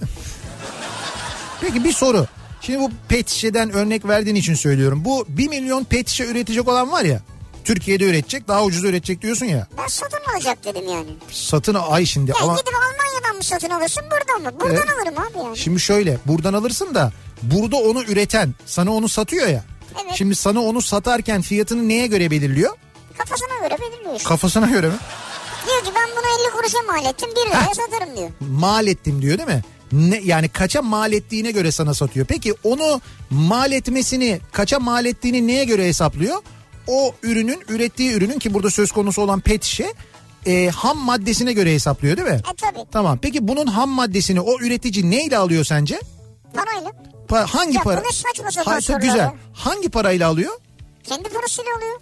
Peki 1.60 1.84
bir 1.84 1.92
soru. 1.92 2.26
Şimdi 2.60 2.78
bu 2.80 2.90
pet 3.08 3.28
şişeden 3.28 3.70
örnek 3.72 4.04
verdiğin 4.04 4.36
için 4.36 4.54
söylüyorum. 4.54 5.04
Bu 5.04 5.24
1 5.28 5.48
milyon 5.48 5.84
pet 5.84 6.08
şişe 6.08 6.24
üretecek 6.26 6.68
olan 6.68 6.92
var 6.92 7.04
ya. 7.04 7.20
Türkiye'de 7.68 8.04
üretecek 8.04 8.48
daha 8.48 8.64
ucuz 8.64 8.84
üretecek 8.84 9.22
diyorsun 9.22 9.46
ya. 9.46 9.66
ben 9.78 9.86
satın 9.86 10.18
alacak 10.34 10.64
dedim 10.64 10.88
yani. 10.88 11.06
Satın 11.30 11.74
ay 11.74 12.06
şimdi 12.06 12.30
Ya 12.30 12.36
ama 12.42 12.52
gidip 12.54 12.74
Almanya'dan 12.74 13.36
mı 13.36 13.42
satın 13.44 13.70
alırsın 13.70 14.02
buradan 14.10 14.42
mı? 14.54 14.60
Buradan 14.60 14.76
Evet. 14.76 14.90
alırım 14.90 15.14
abi 15.22 15.44
yani. 15.46 15.56
şimdi 15.56 15.80
şöyle 15.80 16.18
buradan 16.26 16.52
alırsın 16.54 16.94
da 16.94 17.12
burada 17.42 17.76
onu 17.76 18.02
üreten 18.04 18.54
sana 18.66 18.92
onu 18.94 19.08
satıyor 19.08 19.46
ya. 19.46 19.64
Evet. 20.04 20.12
Şimdi 20.14 20.34
sana 20.34 20.60
onu 20.62 20.82
satarken 20.82 21.42
fiyatını 21.42 21.88
neye 21.88 22.06
göre 22.06 22.30
belirliyor? 22.30 22.76
Kafasına 23.18 23.68
göre 23.68 23.78
belirliyor 23.80 24.16
işte. 24.16 24.28
Kafasına 24.28 24.66
göre 24.66 24.86
mi? 24.88 24.96
diyor 25.66 25.84
ki 25.84 25.90
ben 25.94 26.08
bunu 26.16 26.46
50 26.46 26.50
kuruşa 26.56 26.78
mal 26.86 27.04
ettim 27.10 27.28
1 27.46 27.50
liraya 27.50 27.74
satarım 27.74 28.16
diyor. 28.16 28.30
Mal 28.40 28.86
ettim 28.86 29.22
diyor 29.22 29.38
değil 29.38 29.48
mi? 29.48 29.62
Ne, 29.92 30.20
yani 30.24 30.48
kaça 30.48 30.82
mal 30.82 31.12
ettiğine 31.12 31.50
göre 31.50 31.72
sana 31.72 31.94
satıyor. 31.94 32.26
Peki 32.26 32.54
onu 32.64 33.00
mal 33.30 33.72
etmesini 33.72 34.40
kaça 34.52 34.78
mal 34.78 35.04
ettiğini 35.04 35.46
neye 35.46 35.64
göre 35.64 35.88
hesaplıyor? 35.88 36.42
O 36.88 37.14
ürünün 37.22 37.62
ürettiği 37.68 38.12
ürünün 38.12 38.38
ki 38.38 38.54
burada 38.54 38.70
söz 38.70 38.92
konusu 38.92 39.22
olan 39.22 39.40
pet 39.40 39.64
şişe 39.64 39.94
e, 40.46 40.68
ham 40.68 40.98
maddesine 40.98 41.52
göre 41.52 41.74
hesaplıyor 41.74 42.16
değil 42.16 42.28
mi? 42.28 42.40
E 42.52 42.56
tabi 42.56 42.78
Tamam 42.92 43.18
peki 43.22 43.48
bunun 43.48 43.66
ham 43.66 43.88
maddesini 43.88 44.40
o 44.40 44.58
üretici 44.60 45.10
neyle 45.10 45.38
alıyor 45.38 45.64
sence? 45.64 46.00
parayla. 46.54 46.92
Pa- 47.28 47.46
hangi 47.46 47.76
Ya 47.76 47.82
para? 47.82 48.02
saçma 48.12 48.50
sapan 48.50 48.72
Ha, 48.72 48.80
sorular 48.80 49.00
güzel. 49.02 49.30
Hangi 49.54 49.88
parayla 49.88 50.28
alıyor? 50.28 50.52
Kendi 51.04 51.28
parasıyla 51.28 51.70
alıyor. 51.76 52.00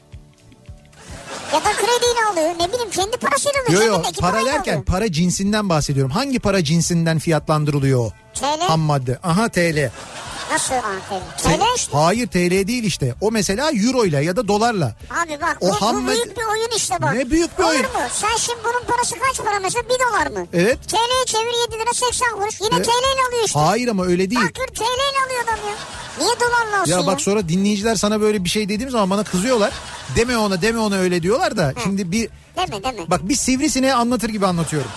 Ya 1.52 1.58
da 1.64 1.72
krediyle 1.72 2.20
alıyor. 2.32 2.54
Ne 2.66 2.72
bileyim 2.72 2.90
kendi 2.90 3.16
parasıyla 3.16 3.60
alıyor. 3.68 3.82
Yo 3.82 3.86
yo 3.88 3.94
Cebindeki 3.96 4.20
para 4.20 4.44
derken 4.44 4.72
alıyor. 4.72 4.84
para 4.84 5.12
cinsinden 5.12 5.68
bahsediyorum. 5.68 6.10
Hangi 6.12 6.38
para 6.38 6.64
cinsinden 6.64 7.18
fiyatlandırılıyor 7.18 7.98
o? 8.00 8.12
TL. 8.34 8.60
Ham 8.60 8.80
madde. 8.80 9.18
Aha 9.22 9.48
TL. 9.48 9.90
Nasıl 10.52 10.74
TL 11.42 11.62
işte. 11.76 11.92
Hayır 11.98 12.26
TL 12.26 12.66
değil 12.68 12.84
işte. 12.84 13.14
O 13.20 13.30
mesela 13.30 13.70
euro 13.72 14.04
ile 14.04 14.24
ya 14.24 14.36
da 14.36 14.48
dolarla. 14.48 14.94
Abi 15.10 15.38
bak 15.42 15.56
O 15.60 15.68
bu, 15.68 15.72
ham 15.74 16.06
bu 16.06 16.10
büyük 16.10 16.36
bir 16.38 16.42
oyun 16.44 16.68
işte 16.76 16.94
bak. 17.02 17.14
Ne 17.14 17.30
büyük 17.30 17.58
bir 17.58 17.62
Olur 17.62 17.70
oyun? 17.70 17.82
mu? 17.82 17.88
Sen 18.12 18.36
şimdi 18.36 18.58
bunun 18.64 18.84
parası 18.94 19.14
kaç 19.18 19.46
para 19.46 19.60
mesela? 19.60 19.84
1 19.84 19.88
dolar 19.90 20.40
mı? 20.40 20.46
Evet. 20.52 20.88
TL'ye 20.88 21.24
çevir 21.26 21.72
7 21.72 21.82
lira 21.82 21.92
80 21.94 22.30
kuruş. 22.36 22.60
Yine 22.60 22.74
Evet. 22.76 22.84
TL 22.86 22.90
ile 22.90 23.26
alıyor 23.28 23.44
işte. 23.46 23.58
Hayır 23.60 23.88
ama 23.88 24.04
öyle 24.06 24.30
değil. 24.30 24.40
Bakır 24.40 24.66
TL 24.66 24.80
ile 24.82 25.24
alıyor 25.26 25.44
adam 25.44 25.56
ya. 25.70 25.74
Niye 26.18 26.34
dolarla 26.40 26.80
alsın 26.80 26.92
ya? 26.92 26.98
Ya 27.00 27.06
bak 27.06 27.20
sonra 27.20 27.48
dinleyiciler 27.48 27.94
sana 27.94 28.20
böyle 28.20 28.44
bir 28.44 28.48
şey 28.48 28.68
dediğim 28.68 28.90
zaman 28.90 29.10
bana 29.10 29.24
kızıyorlar. 29.24 29.72
Deme 30.16 30.36
ona 30.38 30.62
deme 30.62 30.78
ona 30.78 30.96
öyle 30.96 31.22
diyorlar 31.22 31.56
da. 31.56 31.72
Şimdi 31.84 32.12
bir 32.12 32.28
Deme 32.56 32.82
deme. 32.84 33.10
bak 33.10 33.28
bir 33.28 33.36
sivrisineği 33.36 33.94
anlatır 33.94 34.28
gibi 34.28 34.46
anlatıyorum. 34.46 34.90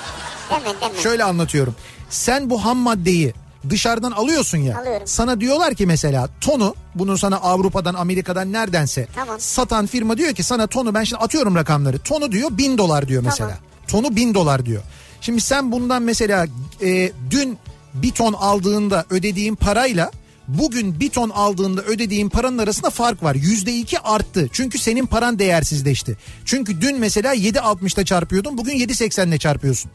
Deme 0.50 0.82
deme. 0.82 1.02
Şöyle 1.04 1.24
anlatıyorum. 1.24 1.76
Sen 2.10 2.50
bu 2.50 2.66
ham 2.66 2.78
maddeyi 2.78 3.34
dışarıdan 3.70 4.12
alıyorsun 4.12 4.58
ya. 4.58 4.80
Alıyorum. 4.80 5.08
Sana 5.08 5.42
diyorlar 5.42 5.76
ki 5.76 5.86
mesela 5.86 6.30
tonu 6.42 6.76
bunu 6.96 7.18
sana 7.18 7.36
Avrupa'dan 7.38 7.94
Amerika'dan 7.94 8.54
neredense 8.54 9.08
Tamam. 9.16 9.40
satan 9.40 9.86
firma 9.86 10.18
diyor 10.18 10.34
ki 10.34 10.44
sana 10.44 10.68
tonu 10.68 10.94
ben 10.94 11.04
şimdi 11.04 11.22
atıyorum 11.24 11.56
rakamları. 11.56 12.00
Tonu 12.00 12.32
diyor 12.32 12.50
bin 12.58 12.78
dolar 12.78 13.08
diyor 13.08 13.24
mesela. 13.24 13.60
Tonu 13.88 14.16
bin 14.16 14.34
dolar 14.34 14.66
diyor. 14.66 14.82
Şimdi 15.22 15.42
sen 15.42 15.72
bundan 15.72 16.02
mesela 16.04 16.48
e, 16.82 17.12
dün 17.32 17.58
bir 17.94 18.12
ton 18.12 18.34
aldığında 18.34 19.06
ödediğin 19.10 19.56
parayla 19.56 20.12
bugün 20.48 21.00
bir 21.00 21.10
ton 21.10 21.30
aldığında 21.30 21.82
ödediğin 21.82 22.30
paranın 22.30 22.58
arasında 22.58 22.90
fark 22.90 23.24
var. 23.24 23.36
Yüzde 23.36 23.78
iki 23.78 24.00
arttı. 24.00 24.50
Çünkü 24.52 24.78
senin 24.78 25.06
paran 25.06 25.40
değersizleşti. 25.40 26.18
Çünkü 26.46 26.82
dün 26.82 27.00
mesela 27.00 27.36
7.60'da 27.36 28.06
çarpıyordun 28.06 28.58
bugün 28.58 28.74
7.80'le 28.74 29.38
çarpıyorsun. 29.40 29.92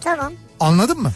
Tamam. 0.00 0.32
Anladın 0.60 1.02
mı? 1.02 1.12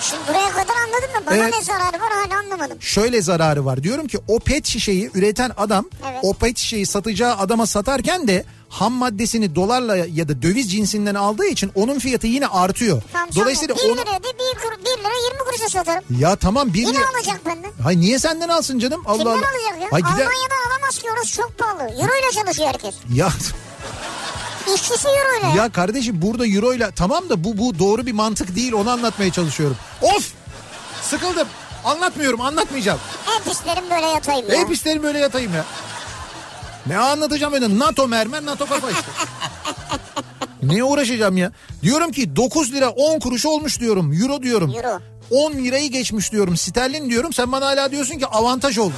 Şimdi 0.00 0.22
buraya 0.28 0.50
kadar 0.50 0.74
anladın 0.76 1.10
mı? 1.14 1.26
Bana 1.26 1.36
Evet. 1.36 1.54
ne 1.58 1.64
zararı 1.64 2.00
var 2.00 2.12
hala 2.12 2.38
anlamadım. 2.38 2.78
şöyle 2.82 3.22
zararı 3.22 3.64
var. 3.64 3.82
Diyorum 3.82 4.06
ki 4.08 4.18
o 4.28 4.38
pet 4.38 4.66
şişeyi 4.66 5.10
üreten 5.14 5.50
adam 5.56 5.84
Evet. 6.10 6.20
o 6.22 6.34
pet 6.34 6.58
şişeyi 6.58 6.86
satacağı 6.86 7.36
adama 7.36 7.66
satarken 7.66 8.28
de 8.28 8.44
ham 8.68 8.92
maddesini 8.92 9.54
dolarla 9.54 9.96
ya 9.96 10.28
da 10.28 10.42
döviz 10.42 10.72
cinsinden 10.72 11.14
aldığı 11.14 11.46
için 11.46 11.72
onun 11.74 11.98
fiyatı 11.98 12.26
yine 12.26 12.46
artıyor. 12.46 13.02
Tamam, 13.12 13.28
Dolayısıyla 13.36 13.74
tamam. 13.74 13.96
1 13.96 14.00
onu... 14.00 14.06
liraya 14.06 14.18
da 14.22 14.28
1, 14.28 14.58
kur, 14.62 14.72
1 14.80 14.84
lira 14.84 15.14
20 15.32 15.38
kuruşa 15.38 15.68
satarım. 15.68 16.04
Ya 16.20 16.36
tamam 16.36 16.74
bir 16.74 16.78
Yine 16.86 16.90
lira- 16.98 17.16
alacak 17.16 17.46
benden. 17.46 17.70
Hay 17.82 18.00
niye 18.00 18.18
senden 18.18 18.48
alsın 18.48 18.78
canım? 18.78 19.02
Allah 19.06 19.16
Kimden 19.18 19.30
Allah. 19.30 19.38
alacak 19.38 19.82
ya? 19.82 19.88
Hay 19.92 20.00
gider... 20.00 20.12
Almanya'dan 20.12 20.70
alamaz 20.70 20.98
ki 20.98 21.06
orası 21.14 21.32
çok 21.32 21.58
pahalı. 21.58 21.82
Euro 21.82 22.12
ile 22.22 22.32
çalışıyor 22.34 22.68
herkes. 22.68 22.94
Ya 23.14 23.28
İşçisi 24.74 25.08
euro 25.08 25.50
ile. 25.52 25.58
ya 25.58 25.72
kardeşim 25.72 26.22
burada 26.22 26.46
euro 26.46 26.74
ile 26.74 26.90
tamam 26.96 27.28
da 27.28 27.44
bu 27.44 27.58
bu 27.58 27.78
doğru 27.78 28.06
bir 28.06 28.12
mantık 28.12 28.56
değil 28.56 28.72
onu 28.72 28.90
anlatmaya 28.90 29.32
çalışıyorum. 29.32 29.76
Of! 30.02 30.32
Sıkıldım. 31.02 31.48
Anlatmıyorum, 31.84 32.40
anlatmayacağım. 32.40 32.98
Hep 33.26 33.52
isterim 33.52 33.84
böyle 33.90 34.06
yatayım 34.06 34.50
ya. 34.50 34.58
Hep 34.58 34.70
isterim 34.72 35.02
böyle 35.02 35.18
yatayım 35.18 35.54
ya. 35.54 35.64
Ne 36.86 36.98
anlatacağım 36.98 37.52
öyle? 37.54 37.78
NATO 37.78 38.08
mermer, 38.08 38.44
NATO 38.46 38.66
kafa 38.66 38.90
işte. 38.90 39.06
ne 40.62 40.84
uğraşacağım 40.84 41.36
ya? 41.36 41.52
Diyorum 41.82 42.12
ki 42.12 42.36
9 42.36 42.72
lira 42.72 42.88
10 42.90 43.18
kuruş 43.18 43.46
olmuş 43.46 43.80
diyorum. 43.80 44.12
Euro 44.12 44.42
diyorum. 44.42 44.74
Euro. 44.76 45.00
10 45.30 45.52
lirayı 45.52 45.90
geçmiş 45.90 46.32
diyorum. 46.32 46.56
Sterlin 46.56 47.10
diyorum. 47.10 47.32
Sen 47.32 47.52
bana 47.52 47.66
hala 47.66 47.90
diyorsun 47.90 48.18
ki 48.18 48.26
avantaj 48.26 48.78
oldu. 48.78 48.94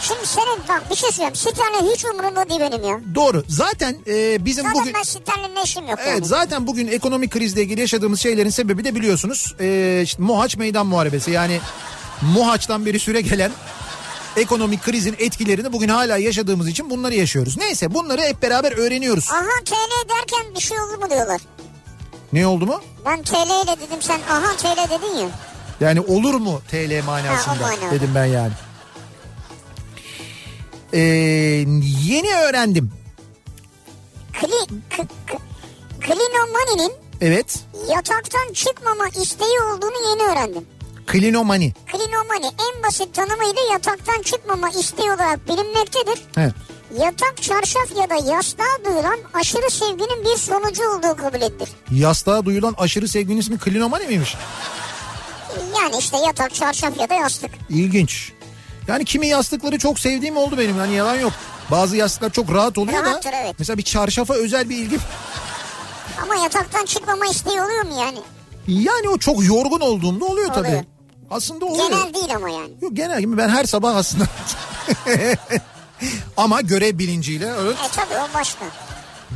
Şimdi 0.00 0.26
senin 0.26 0.58
bak 0.68 0.90
bir 0.90 0.96
şey 0.96 1.10
söyleyeyim. 1.10 1.34
Sterlin 1.36 1.92
hiç 1.94 2.04
umurumda 2.04 2.48
değil 2.48 2.60
benim 2.60 2.84
ya. 2.84 3.00
Doğru. 3.14 3.44
Zaten 3.48 3.96
e, 4.06 4.44
bizim 4.44 4.64
Zaten 4.64 4.80
bugün... 4.80 4.94
ben 4.94 5.02
Sterlin'le 5.02 5.64
işim 5.64 5.88
yok 5.88 5.98
Evet 6.02 6.12
yani. 6.14 6.24
zaten 6.24 6.66
bugün 6.66 6.88
ekonomik 6.88 7.30
krizle 7.32 7.62
ilgili 7.62 7.80
yaşadığımız 7.80 8.20
şeylerin 8.20 8.50
sebebi 8.50 8.84
de 8.84 8.94
biliyorsunuz 8.94 9.54
e, 9.60 10.00
işte 10.04 10.22
Mohaç 10.22 10.56
Meydan 10.56 10.86
Muharebesi 10.86 11.30
yani 11.30 11.60
Mohaç'tan 12.22 12.86
beri 12.86 12.98
süre 12.98 13.20
gelen 13.20 13.52
ekonomik 14.36 14.82
krizin 14.82 15.16
etkilerini 15.18 15.72
bugün 15.72 15.88
hala 15.88 16.16
yaşadığımız 16.16 16.68
için 16.68 16.90
bunları 16.90 17.14
yaşıyoruz. 17.14 17.56
Neyse 17.58 17.94
bunları 17.94 18.20
hep 18.22 18.42
beraber 18.42 18.72
öğreniyoruz. 18.72 19.30
Aha 19.30 19.64
TL 19.64 20.08
derken 20.08 20.54
bir 20.54 20.60
şey 20.60 20.80
oldu 20.80 20.98
mu 21.00 21.10
diyorlar. 21.10 21.40
Ne 22.32 22.46
oldu 22.46 22.66
mu? 22.66 22.80
Ben 23.06 23.22
TL 23.22 23.34
ile 23.64 23.76
dedim 23.86 23.98
sen 24.02 24.20
aha 24.30 24.56
TL 24.56 24.90
dedin 24.90 25.16
ya. 25.16 25.28
Yani 25.80 26.00
olur 26.00 26.34
mu 26.34 26.60
TL 26.70 27.04
manasında 27.04 27.66
Ha, 27.66 27.72
dedim 27.90 28.10
ben 28.14 28.24
yani. 28.24 28.52
Ee, 30.92 30.98
yeni 32.04 32.34
öğrendim. 32.34 32.92
Kli, 34.32 34.80
k, 34.90 34.96
k, 35.26 35.38
Klinomani'nin 36.00 36.92
Evet. 37.20 37.60
yataktan 37.90 38.52
çıkmama 38.52 39.08
isteği 39.08 39.60
olduğunu 39.72 40.10
yeni 40.10 40.22
öğrendim. 40.32 40.66
Klinomani. 41.06 41.72
Klinomani 41.92 42.46
en 42.46 42.82
basit 42.82 43.14
tanımıyla 43.14 43.62
yataktan 43.72 44.22
çıkmama 44.22 44.70
isteği 44.70 45.06
olarak 45.10 45.48
bilinmektedir. 45.48 46.22
Evet. 46.36 46.52
Yatak, 47.00 47.42
çarşaf 47.42 47.96
ya 47.96 48.10
da 48.10 48.32
yastığa 48.32 48.84
duyulan 48.84 49.18
aşırı 49.34 49.70
sevginin 49.70 50.24
bir 50.24 50.36
sonucu 50.36 50.82
olduğu 50.90 51.16
kabul 51.16 51.42
edilir. 51.42 51.68
Yastığa 51.90 52.44
duyulan 52.44 52.74
aşırı 52.78 53.08
sevginin 53.08 53.40
ismi 53.40 53.58
klinomani 53.58 54.06
miymiş? 54.06 54.36
Yani 55.80 55.96
işte 55.98 56.16
yatak, 56.26 56.54
çarşaf 56.54 57.00
ya 57.00 57.08
da 57.08 57.14
yastık. 57.14 57.50
İlginç. 57.68 58.32
Yani 58.88 59.04
kimi 59.04 59.26
yastıkları 59.26 59.78
çok 59.78 59.98
sevdiğim 59.98 60.36
oldu 60.36 60.58
benim. 60.58 60.78
Yani 60.78 60.94
yalan 60.94 61.16
yok. 61.20 61.32
Bazı 61.70 61.96
yastıklar 61.96 62.30
çok 62.30 62.52
rahat 62.52 62.78
oluyor 62.78 63.04
Rahattır, 63.04 63.32
da. 63.32 63.36
evet. 63.36 63.54
Mesela 63.58 63.78
bir 63.78 63.82
çarşafa 63.82 64.34
özel 64.34 64.68
bir 64.68 64.76
ilgim. 64.76 65.00
Ama 66.22 66.34
yataktan 66.34 66.84
çıkmama 66.84 67.26
isteği 67.26 67.60
oluyor 67.62 67.84
mu 67.84 68.00
yani? 68.00 68.18
Yani 68.68 69.08
o 69.08 69.18
çok 69.18 69.44
yorgun 69.44 69.80
olduğumda 69.80 70.24
oluyor 70.24 70.52
tabii. 70.54 70.68
Oluyor. 70.68 70.84
Aslında 71.30 71.64
oluyor. 71.66 71.90
Genel 71.90 72.14
değil 72.14 72.34
ama 72.36 72.50
yani. 72.50 72.70
Yok 72.82 72.90
genel 72.96 73.20
gibi 73.20 73.36
ben 73.36 73.48
her 73.48 73.64
sabah 73.64 73.96
aslında. 73.96 74.24
Ama 76.36 76.60
görev 76.60 76.98
bilinciyle 76.98 77.52
evet. 77.62 77.76
E 77.86 77.88
tabii 77.96 78.14
o 78.14 78.34
başka. 78.34 78.64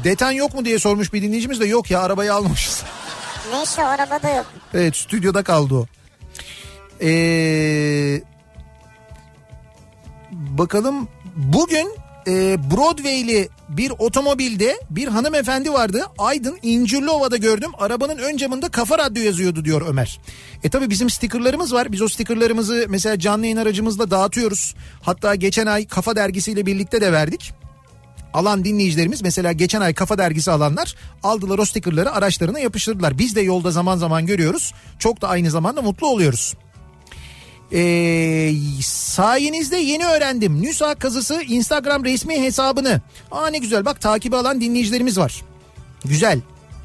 Deten 0.04 0.30
yok 0.30 0.54
mu 0.54 0.64
diye 0.64 0.78
sormuş 0.78 1.12
bir 1.12 1.22
dinleyicimiz 1.22 1.60
de 1.60 1.66
yok 1.66 1.90
ya 1.90 2.00
arabayı 2.00 2.34
almamışız. 2.34 2.82
Neyse 3.52 3.84
arabada 3.84 4.28
yok. 4.30 4.46
Evet 4.74 4.96
stüdyoda 4.96 5.42
kaldı 5.42 5.74
o. 5.74 5.86
Ee, 7.02 8.22
bakalım 10.32 11.08
bugün 11.36 11.88
e, 12.26 12.56
Broadway'li 12.70 13.48
bir 13.68 13.92
otomobilde 13.98 14.80
bir 14.90 15.08
hanımefendi 15.08 15.72
vardı. 15.72 16.02
Aydın 16.18 16.58
İncirliova'da 16.62 17.36
gördüm. 17.36 17.70
Arabanın 17.78 18.18
ön 18.18 18.36
camında 18.36 18.68
kafa 18.68 18.98
radyo 18.98 19.22
yazıyordu 19.22 19.64
diyor 19.64 19.82
Ömer. 19.88 20.20
E 20.64 20.68
tabi 20.68 20.90
bizim 20.90 21.10
stikerlerimiz 21.10 21.72
var. 21.72 21.92
Biz 21.92 22.02
o 22.02 22.08
stikerlerimizi 22.08 22.86
mesela 22.88 23.18
canlı 23.18 23.44
yayın 23.44 23.56
aracımızla 23.56 24.10
dağıtıyoruz. 24.10 24.74
Hatta 25.02 25.34
geçen 25.34 25.66
ay 25.66 25.86
Kafa 25.86 26.16
Dergisi'yle 26.16 26.66
birlikte 26.66 27.00
de 27.00 27.12
verdik 27.12 27.52
alan 28.36 28.64
dinleyicilerimiz 28.64 29.22
mesela 29.22 29.52
geçen 29.52 29.80
ay 29.80 29.94
Kafa 29.94 30.18
Dergisi 30.18 30.50
alanlar 30.50 30.94
aldılar 31.22 31.58
o 31.58 31.64
stikerleri 31.64 32.10
araçlarına 32.10 32.58
yapıştırdılar. 32.58 33.18
Biz 33.18 33.36
de 33.36 33.40
yolda 33.40 33.70
zaman 33.70 33.96
zaman 33.96 34.26
görüyoruz. 34.26 34.74
Çok 34.98 35.22
da 35.22 35.28
aynı 35.28 35.50
zamanda 35.50 35.82
mutlu 35.82 36.06
oluyoruz. 36.06 36.54
Ee, 37.72 38.52
sayenizde 38.82 39.76
yeni 39.76 40.06
öğrendim. 40.06 40.62
Nüsa 40.62 40.94
kazısı 40.94 41.42
Instagram 41.42 42.04
resmi 42.04 42.42
hesabını. 42.42 43.00
Aa 43.30 43.46
ne 43.46 43.58
güzel 43.58 43.84
bak 43.84 44.00
takibi 44.00 44.36
alan 44.36 44.60
dinleyicilerimiz 44.60 45.18
var. 45.18 45.44
Güzel. 46.04 46.40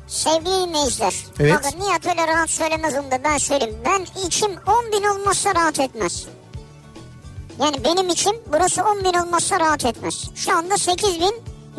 Sevgili 0.08 0.68
dinleyiciler. 0.68 1.14
Evet. 1.40 1.54
Bakın 1.54 1.80
Nihat 1.80 2.06
öyle 2.08 2.28
rahat 2.28 2.50
söylemez 2.50 2.94
onu 2.94 3.12
da 3.12 3.24
ben 3.24 3.38
söyleyeyim. 3.38 3.76
Ben 3.86 4.28
içim 4.28 4.52
10 4.52 4.58
bin 4.92 5.08
olmazsa 5.08 5.56
rahat 5.56 5.80
etmez. 5.80 6.26
Yani 7.60 7.76
benim 7.84 8.10
için 8.10 8.36
burası 8.52 8.84
10 8.84 9.00
bin 9.04 9.20
olmazsa 9.20 9.60
rahat 9.60 9.86
etmez. 9.86 10.30
Şu 10.36 10.58
anda 10.58 10.78
8 10.78 11.20
bin 11.20 11.34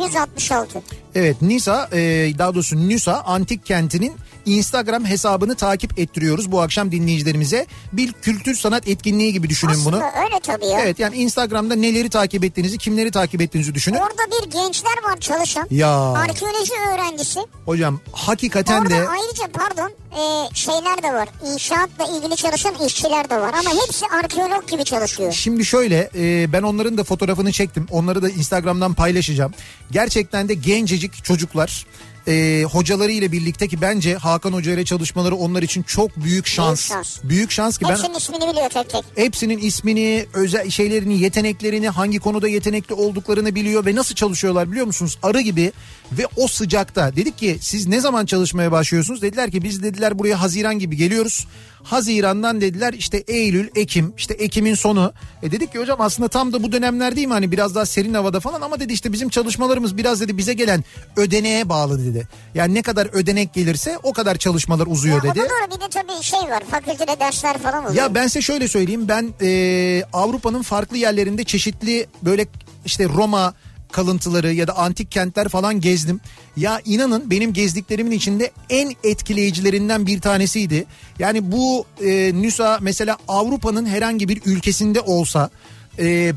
166. 0.04 0.82
Evet 1.14 1.42
Nisa 1.42 1.88
e, 1.92 1.98
daha 2.38 2.54
doğrusu 2.54 2.88
Nüsa 2.88 3.20
antik 3.20 3.66
kentinin 3.66 4.12
Instagram 4.46 5.05
hesabını 5.05 5.55
takip 5.55 5.98
ettiriyoruz 5.98 6.52
bu 6.52 6.61
akşam 6.61 6.92
dinleyicilerimize. 6.92 7.66
Bir 7.92 8.12
kültür 8.12 8.55
sanat 8.55 8.88
etkinliği 8.88 9.33
gibi 9.33 9.48
düşünün 9.48 9.72
Aslında 9.72 9.96
bunu. 9.96 10.05
öyle 10.24 10.40
tabii 10.42 10.66
ya. 10.66 10.81
Evet 10.81 10.98
yani 10.98 11.16
Instagram'da 11.16 11.74
neleri 11.74 12.11
takip 12.11 12.44
ettiğinizi, 12.44 12.78
kimleri 12.78 13.11
takip 13.11 13.40
ettiğinizi 13.40 13.74
düşünün. 13.74 13.96
Orada 13.96 14.22
bir 14.42 14.50
gençler 14.50 15.02
var 15.11 15.16
çalışan. 15.20 15.66
Ya. 15.70 16.12
Arkeoloji 16.12 16.72
öğrencisi. 16.94 17.40
Hocam 17.66 18.00
hakikaten 18.12 18.81
Orada 18.81 18.90
de 18.90 19.09
ayrıca 19.09 19.46
pardon 19.52 19.90
e, 20.12 20.55
şeyler 20.55 21.02
de 21.02 21.12
var. 21.12 21.28
İnşaatla 21.52 22.05
ilgili 22.18 22.37
çalışan 22.37 22.74
işçiler 22.87 23.31
de 23.31 23.40
var. 23.40 23.55
Ama 23.59 23.70
hepsi 23.87 24.07
arkeolog 24.07 24.68
gibi 24.70 24.85
çalışıyor. 24.85 25.33
Şimdi 25.33 25.64
şöyle 25.64 26.11
e, 26.14 26.52
ben 26.52 26.62
onların 26.62 26.98
da 26.98 27.05
fotoğrafını 27.05 27.52
çektim. 27.52 27.87
Onları 27.90 28.22
da 28.22 28.31
Instagram'dan 28.31 28.94
paylaşacağım. 28.94 29.52
Gerçekten 29.90 30.48
de 30.48 30.55
gencecik 30.55 31.24
çocuklar 31.24 31.87
e, 32.28 32.64
hocaları 32.72 33.12
ile 33.12 33.32
birlikte 33.32 33.68
ki 33.68 33.80
bence 33.80 34.14
Hakan 34.14 34.52
Hoca 34.52 34.72
ile 34.72 34.85
çalışmaları 34.85 35.37
onlar 35.37 35.62
için 35.62 35.82
çok 35.82 36.16
büyük 36.16 36.46
şans. 36.46 36.88
şans. 36.88 37.18
Büyük 37.24 37.50
şans 37.50 37.78
ki 37.78 37.85
ben 37.85 37.90
Hepsinin 37.90 38.14
ismini 38.14 38.48
biliyor 38.52 38.70
tek 38.70 38.90
tek. 38.90 39.04
hepsinin 39.16 39.58
ismini, 39.58 40.26
özel 40.35 40.70
şeylerini, 40.70 41.20
yeteneklerini, 41.20 41.88
hangi 41.88 42.18
konuda 42.18 42.48
yetenekli 42.48 42.94
olduklarını 42.94 43.54
biliyor 43.54 43.87
ve 43.87 43.94
nasıl 43.94 44.14
çalışıyorlar 44.14 44.70
biliyor 44.70 44.87
musunuz? 44.87 45.18
Arı 45.22 45.40
gibi 45.40 45.72
ve 46.12 46.26
o 46.37 46.48
sıcakta. 46.48 47.16
Dedik 47.16 47.38
ki 47.38 47.58
siz 47.61 47.87
ne 47.87 48.00
zaman 48.00 48.26
çalışmaya 48.26 48.72
başlıyorsunuz? 48.72 49.22
Dediler 49.22 49.50
ki 49.50 49.62
biz 49.62 49.82
dediler 49.82 50.18
buraya 50.18 50.40
Haziran 50.40 50.78
gibi 50.78 50.96
geliyoruz. 50.96 51.46
Haziran'dan 51.83 52.61
dediler 52.61 52.92
işte 52.92 53.18
Eylül, 53.18 53.68
Ekim, 53.75 54.14
işte 54.16 54.35
Ekim'in 54.35 54.75
sonu. 54.75 55.12
E 55.42 55.51
dedik 55.53 55.73
ki 55.73 55.79
hocam 55.79 56.01
aslında 56.01 56.29
tam 56.29 56.53
da 56.53 56.62
bu 56.62 56.73
dönemler 56.73 57.16
değil 57.16 57.27
mi 57.27 57.33
hani 57.33 57.53
biraz 57.53 57.75
daha 57.75 57.87
serin 57.87 58.14
havada 58.14 58.40
falan 58.40 58.61
ama 58.61 58.81
dedi 58.81 58.92
işte 58.92 59.12
bizim 59.12 59.29
çalışmalarımız 59.29 59.97
biraz 59.97 60.21
dedi 60.21 60.38
bize 60.38 60.53
gelen 60.53 60.85
ödeneğe 61.16 61.68
bağlı 61.68 62.07
dedi. 62.07 62.29
Yani 62.55 62.75
ne 62.75 62.83
kadar 62.83 63.09
ödenek 63.12 63.55
gelirse 63.55 63.99
o 64.03 64.12
kadar 64.12 64.37
çalışmalar 64.37 64.87
uzuyor 64.87 65.25
Ya 65.25 65.31
dedi. 65.35 65.40
da 65.45 65.49
doğru 65.51 65.77
bir 65.77 65.81
de 65.81 65.88
tabii 65.90 66.23
şey 66.23 66.40
var. 66.40 66.62
Fakültede 66.71 67.21
dersler 67.21 67.59
falan 67.59 67.85
oluyor. 67.85 67.95
Ya 67.95 68.14
ben 68.14 68.27
size 68.27 68.42
şöyle 68.42 68.68
söyleyeyim 68.68 69.09
ben 69.09 69.35
e, 69.42 70.03
Avrupa'nın 70.12 70.62
farklı 70.62 70.97
yerlerinde 70.97 71.45
çeşitli 71.45 72.07
böyle 72.23 72.47
işte 72.85 73.09
Roma 73.09 73.55
kalıntıları 73.92 74.52
ya 74.52 74.66
da 74.66 74.76
antik 74.76 75.11
kentler 75.11 75.48
falan 75.48 75.81
gezdim. 75.81 76.20
Ya 76.57 76.81
inanın 76.85 77.31
benim 77.31 77.52
gezdiklerimin 77.52 78.11
içinde 78.11 78.50
en 78.70 78.92
etkileyicilerinden 79.05 80.07
bir 80.07 80.20
tanesiydi. 80.20 80.85
Yani 81.18 81.52
bu 81.52 81.87
e, 82.05 82.33
Nüsa 82.35 82.78
mesela 82.81 83.16
Avrupa'nın 83.28 83.87
herhangi 83.87 84.28
bir 84.28 84.42
ülkesinde 84.46 85.00
olsa 85.00 85.50
e, 85.98 86.33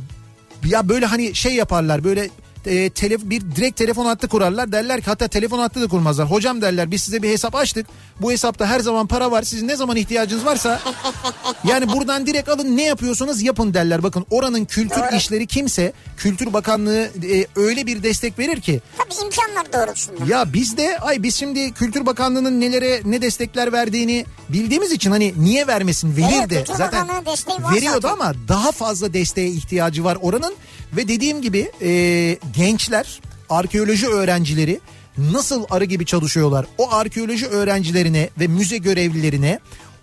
ya 0.66 0.90
böyle 0.90 1.06
hani 1.06 1.36
şey 1.36 1.56
yaparlar 1.56 2.04
böyle 2.04 2.30
e, 2.68 2.90
tele, 2.90 3.30
bir 3.30 3.42
direkt 3.56 3.78
telefon 3.78 4.06
hattı 4.06 4.28
kurarlar 4.28 4.72
derler 4.72 5.02
ki 5.02 5.06
hatta 5.06 5.28
telefon 5.28 5.60
hattı 5.60 5.82
da 5.82 5.88
kurmazlar. 5.88 6.32
Hocam 6.32 6.62
derler 6.62 6.92
biz 6.92 7.02
size 7.02 7.22
bir 7.22 7.30
hesap 7.30 7.56
açtık. 7.56 7.88
Bu 8.22 8.32
hesapta 8.32 8.66
her 8.68 8.80
zaman 8.80 9.08
para 9.08 9.32
var. 9.32 9.44
Sizin 9.44 9.68
ne 9.68 9.76
zaman 9.76 9.96
ihtiyacınız 9.98 10.46
varsa 10.46 10.80
yani 11.64 11.88
buradan 11.94 12.28
direkt 12.28 12.50
alın 12.50 12.78
ne 12.78 12.84
yapıyorsanız 12.84 13.42
yapın 13.42 13.74
derler. 13.74 14.04
Bakın 14.04 14.26
oranın 14.30 14.66
kültür 14.66 14.96
Doğru. 15.02 15.16
işleri 15.16 15.48
kimse 15.48 15.94
Kültür 16.18 16.54
Bakanlığı 16.54 17.10
e, 17.32 17.46
öyle 17.56 17.86
bir 17.86 18.04
destek 18.04 18.40
verir 18.40 18.62
ki 18.62 18.82
Tabii 18.98 19.26
imkanlar 19.26 19.74
doğrultusunda. 19.74 20.20
ya 20.34 20.54
biz 20.54 20.78
de 20.78 20.98
ay 21.00 21.24
biz 21.24 21.36
şimdi 21.36 21.72
Kültür 21.74 22.06
Bakanlığı'nın 22.06 22.62
nelere 22.62 23.02
ne 23.06 23.22
destekler 23.22 23.72
verdiğini 23.74 24.26
bildiğimiz 24.50 24.92
için 24.92 25.12
hani 25.12 25.34
niye 25.38 25.68
vermesin 25.68 26.18
verir 26.18 26.36
Evet, 26.40 26.50
de 26.50 26.64
zaten 26.78 27.08
veriyordu 27.74 28.00
zaten. 28.02 28.10
ama 28.10 28.34
daha 28.48 28.72
fazla 28.72 29.14
desteğe 29.14 29.48
ihtiyacı 29.50 30.04
var 30.04 30.18
oranın 30.22 30.54
ve 30.98 31.08
dediğim 31.08 31.42
gibi 31.42 31.72
e, 31.82 31.90
gençler 32.56 33.20
arkeoloji 33.50 34.08
öğrencileri 34.08 34.80
nasıl 35.18 35.66
arı 35.70 35.86
gibi 35.86 36.06
çalışıyorlar 36.06 36.66
o 36.78 36.92
arkeoloji 36.92 37.48
öğrencilerine 37.48 38.30
ve 38.40 38.48
müze 38.48 38.78
görevlilerine 38.78 39.60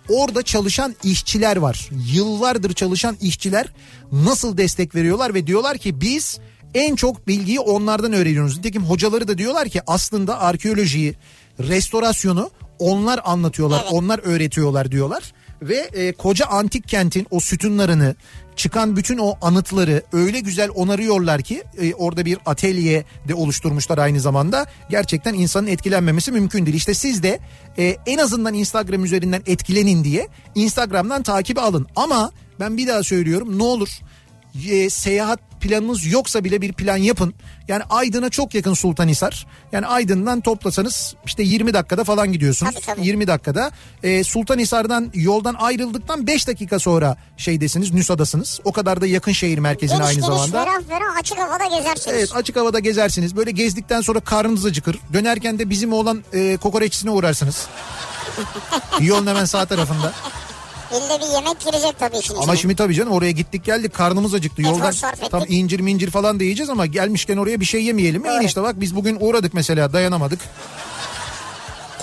orada 0.09 0.41
çalışan 0.41 0.95
işçiler 1.03 1.57
var 1.57 1.89
yıllardır 2.13 2.73
çalışan 2.73 3.17
işçiler 3.21 3.67
nasıl 4.11 4.57
destek 4.57 4.95
veriyorlar 4.95 5.33
ve 5.33 5.47
diyorlar 5.47 5.77
ki 5.77 6.01
biz 6.01 6.39
en 6.73 6.95
çok 6.95 7.27
bilgiyi 7.27 7.59
onlardan 7.59 8.13
öğreniyoruz. 8.13 8.57
Nitekim 8.57 8.83
hocaları 8.83 9.27
da 9.27 9.37
diyorlar 9.37 9.69
ki 9.69 9.81
aslında 9.87 10.39
arkeolojiyi, 10.39 11.15
restorasyonu 11.59 12.49
onlar 12.79 13.19
anlatıyorlar, 13.23 13.79
Evet. 13.83 13.93
onlar 13.93 14.19
öğretiyorlar 14.23 14.91
diyorlar. 14.91 15.33
Ve 15.61 15.75
e, 15.75 16.11
koca 16.11 16.45
antik 16.45 16.87
kentin 16.87 17.27
o 17.31 17.39
sütunlarını, 17.39 18.15
çıkan 18.55 18.95
bütün 18.95 19.17
o 19.17 19.35
anıtları 19.41 20.03
öyle 20.13 20.39
güzel 20.39 20.69
onarıyorlar 20.69 21.41
ki 21.41 21.63
e, 21.81 21.93
orada 21.93 22.25
bir 22.25 22.37
atölye 22.45 23.05
de 23.27 23.33
oluşturmuşlar 23.33 23.97
aynı 23.97 24.19
zamanda. 24.19 24.65
Gerçekten 24.89 25.33
insanın 25.33 25.67
etkilenmemesi 25.67 26.31
mümkün 26.31 26.65
değil. 26.65 26.77
İşte 26.77 26.93
siz 26.93 27.23
de 27.23 27.39
e, 27.77 27.97
en 28.05 28.17
azından 28.17 28.53
Instagram 28.53 29.05
üzerinden 29.05 29.41
etkilenin 29.45 30.03
diye 30.03 30.27
Instagram'dan 30.55 31.23
takibi 31.23 31.61
alın. 31.61 31.87
Ama 31.95 32.31
ben 32.59 32.77
bir 32.77 32.87
daha 32.87 33.03
söylüyorum 33.03 33.59
ne 33.59 33.63
olur 33.63 33.89
e, 34.69 34.89
seyahat 34.89 35.39
planınız 35.61 36.05
yoksa 36.05 36.43
bile 36.43 36.61
bir 36.61 36.73
plan 36.73 36.97
yapın. 36.97 37.33
Yani 37.67 37.83
Aydın'a 37.89 38.29
çok 38.29 38.55
yakın 38.55 38.73
Sultanhisar. 38.73 39.47
Yani 39.71 39.87
Aydın'dan 39.87 40.41
toplasanız 40.41 41.15
işte 41.25 41.43
20 41.43 41.73
dakikada 41.73 42.03
falan 42.03 42.31
gidiyorsunuz. 42.31 42.73
Tabii, 42.75 42.85
tabii. 42.85 43.07
20 43.07 43.27
dakikada. 43.27 43.71
E, 44.03 44.23
Sultanhisar'dan 44.23 45.11
yoldan 45.13 45.55
ayrıldıktan 45.59 46.27
5 46.27 46.47
dakika 46.47 46.79
sonra 46.79 47.17
şeydesiniz 47.37 47.93
Nüsa'dasınız. 47.93 48.59
O 48.63 48.71
kadar 48.71 49.01
da 49.01 49.07
yakın 49.07 49.31
şehir 49.31 49.57
merkezine 49.57 49.97
Geniş 49.97 50.07
aynı 50.09 50.15
geniş 50.15 50.27
zamanda. 50.27 50.63
ferah 50.65 50.81
ferah 50.87 51.17
açık 51.19 51.37
havada 51.39 51.65
gezersiniz. 51.65 52.17
Evet 52.17 52.35
açık 52.35 52.55
havada 52.55 52.79
gezersiniz. 52.79 53.35
Böyle 53.35 53.51
gezdikten 53.51 54.01
sonra 54.01 54.19
karnınız 54.19 54.65
acıkır. 54.65 54.99
Dönerken 55.13 55.59
de 55.59 55.69
bizim 55.69 55.93
oğlan 55.93 56.23
e, 56.33 56.57
kokoreççisine 56.57 57.11
uğrarsınız. 57.11 57.67
Yolun 59.01 59.27
hemen 59.27 59.45
sağ 59.45 59.65
tarafında. 59.65 60.13
İlle 60.97 61.21
bir 61.21 61.33
yemek 61.33 61.59
girecek 61.59 61.99
tabii 61.99 62.17
işin 62.17 62.33
Ama 62.33 62.43
içine. 62.43 62.57
şimdi 62.57 62.75
tabii 62.75 62.93
canım 62.95 63.11
oraya 63.13 63.31
gittik 63.31 63.65
geldik 63.65 63.93
karnımız 63.93 64.33
acıktı. 64.33 64.61
Efor 64.61 64.71
Yoldan 64.71 64.93
tam 65.31 65.43
incir 65.47 65.79
mincir 65.79 66.11
falan 66.11 66.39
da 66.39 66.43
yiyeceğiz 66.43 66.69
ama 66.69 66.85
gelmişken 66.85 67.37
oraya 67.37 67.59
bir 67.59 67.65
şey 67.65 67.83
yemeyelim. 67.83 68.25
İyi 68.25 68.45
işte 68.45 68.61
bak 68.63 68.81
biz 68.81 68.95
bugün 68.95 69.17
uğradık 69.19 69.53
mesela 69.53 69.93
dayanamadık. 69.93 70.39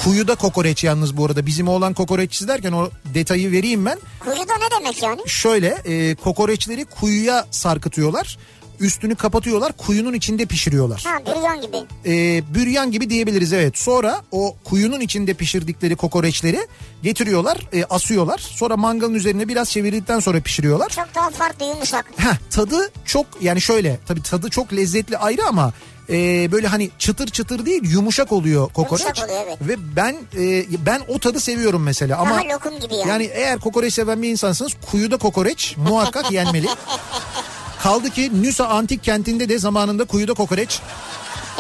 Kuyuda 0.05 0.35
kokoreç 0.35 0.85
yalnız 0.85 1.16
bu 1.16 1.26
arada. 1.26 1.46
Bizim 1.46 1.68
oğlan 1.68 1.94
kokoreççisi 1.94 2.48
derken 2.48 2.72
o 2.72 2.90
detayı 3.14 3.53
vereyim 3.53 3.87
ben. 3.87 3.98
Kuyuda 4.20 4.53
ne 4.57 4.81
demek 4.81 5.03
yani? 5.03 5.20
Şöyle 5.26 5.68
e, 5.85 6.14
kokoreçleri 6.14 6.85
kuyuya 6.85 7.46
sarkıtıyorlar. 7.50 8.38
Üstünü 8.80 9.14
kapatıyorlar 9.16 9.72
kuyunun 9.72 10.12
içinde 10.12 10.46
pişiriyorlar. 10.46 11.04
Ha 11.06 11.18
büryan 11.26 11.60
gibi. 11.60 11.76
E, 12.06 12.42
büryan 12.54 12.90
gibi 12.90 13.10
diyebiliriz 13.10 13.52
evet. 13.52 13.78
Sonra 13.78 14.22
o 14.32 14.56
kuyunun 14.64 15.00
içinde 15.00 15.34
pişirdikleri 15.34 15.96
kokoreçleri 15.96 16.66
getiriyorlar 17.02 17.58
e, 17.72 17.84
asıyorlar. 17.84 18.38
Sonra 18.38 18.76
mangalın 18.76 19.14
üzerine 19.14 19.48
biraz 19.48 19.70
çevirdikten 19.70 20.20
sonra 20.20 20.40
pişiriyorlar. 20.40 20.88
Çok 20.88 21.14
daha 21.14 21.30
farklı 21.30 21.64
yumuşak. 21.66 22.06
Heh, 22.16 22.36
tadı 22.50 22.90
çok 23.04 23.26
yani 23.40 23.60
şöyle 23.60 23.98
tabii 24.08 24.22
tadı 24.22 24.50
çok 24.50 24.72
lezzetli 24.72 25.18
ayrı 25.18 25.42
ama 25.48 25.72
e, 26.10 26.52
böyle 26.52 26.66
hani 26.66 26.90
çıtır 26.98 27.26
çıtır 27.28 27.66
değil 27.66 27.82
yumuşak 27.84 28.32
oluyor 28.32 28.68
kokoreç. 28.72 29.04
Yumuşak 29.04 29.28
oluyor, 29.28 29.40
evet. 29.46 29.58
Ve 29.60 29.96
ben 29.96 30.16
e, 30.38 30.64
ben 30.86 31.00
o 31.08 31.18
tadı 31.18 31.40
seviyorum 31.40 31.82
mesela 31.82 32.18
ama 32.18 32.30
Daha 32.30 32.54
lokum 32.54 32.80
gibi 32.80 32.94
yani. 32.94 33.08
yani 33.08 33.24
eğer 33.24 33.58
kokoreç 33.58 33.94
seven 33.94 34.22
bir 34.22 34.28
insansınız 34.28 34.72
kuyuda 34.90 35.16
kokoreç 35.16 35.76
muhakkak 35.76 36.32
yenmeli. 36.32 36.66
Kaldı 37.82 38.10
ki 38.10 38.42
Nüsa 38.42 38.66
antik 38.66 39.04
kentinde 39.04 39.48
de 39.48 39.58
zamanında 39.58 40.04
kuyuda 40.04 40.34
kokoreç 40.34 40.80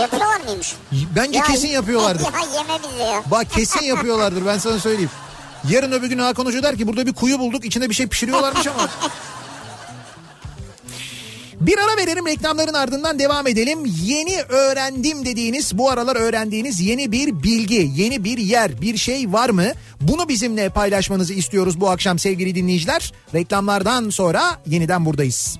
Yapıyorlar 0.00 0.40
mıymış? 0.40 0.74
bence 1.16 1.38
Ya- 1.38 1.44
kesin 1.44 1.68
yapıyorlardır. 1.68 2.22
ya 2.32 2.40
yeme 2.54 2.78
bizi 2.92 3.02
ya. 3.02 3.22
Bak 3.30 3.50
kesin 3.50 3.84
yapıyorlardır 3.84 4.46
ben 4.46 4.58
sana 4.58 4.78
söyleyeyim. 4.78 5.10
Yarın 5.68 5.92
öbür 5.92 6.06
gün 6.08 6.18
Hakan 6.18 6.44
Hoca 6.46 6.62
der 6.62 6.76
ki 6.76 6.86
burada 6.86 7.06
bir 7.06 7.12
kuyu 7.12 7.38
bulduk 7.38 7.64
içinde 7.64 7.90
bir 7.90 7.94
şey 7.94 8.06
pişiriyorlarmış 8.06 8.66
ama. 8.66 8.88
Bir 11.60 11.78
ara 11.78 11.96
verelim 11.96 12.26
reklamların 12.26 12.74
ardından 12.74 13.18
devam 13.18 13.46
edelim. 13.46 13.78
Yeni 14.02 14.42
öğrendim 14.48 15.24
dediğiniz 15.24 15.78
bu 15.78 15.90
aralar 15.90 16.16
öğrendiğiniz 16.16 16.80
yeni 16.80 17.12
bir 17.12 17.42
bilgi, 17.42 17.90
yeni 17.94 18.24
bir 18.24 18.38
yer, 18.38 18.80
bir 18.80 18.96
şey 18.96 19.32
var 19.32 19.50
mı? 19.50 19.66
Bunu 20.00 20.28
bizimle 20.28 20.68
paylaşmanızı 20.68 21.34
istiyoruz 21.34 21.80
bu 21.80 21.90
akşam 21.90 22.18
sevgili 22.18 22.54
dinleyiciler. 22.54 23.12
Reklamlardan 23.34 24.10
sonra 24.10 24.42
yeniden 24.66 25.06
buradayız. 25.06 25.58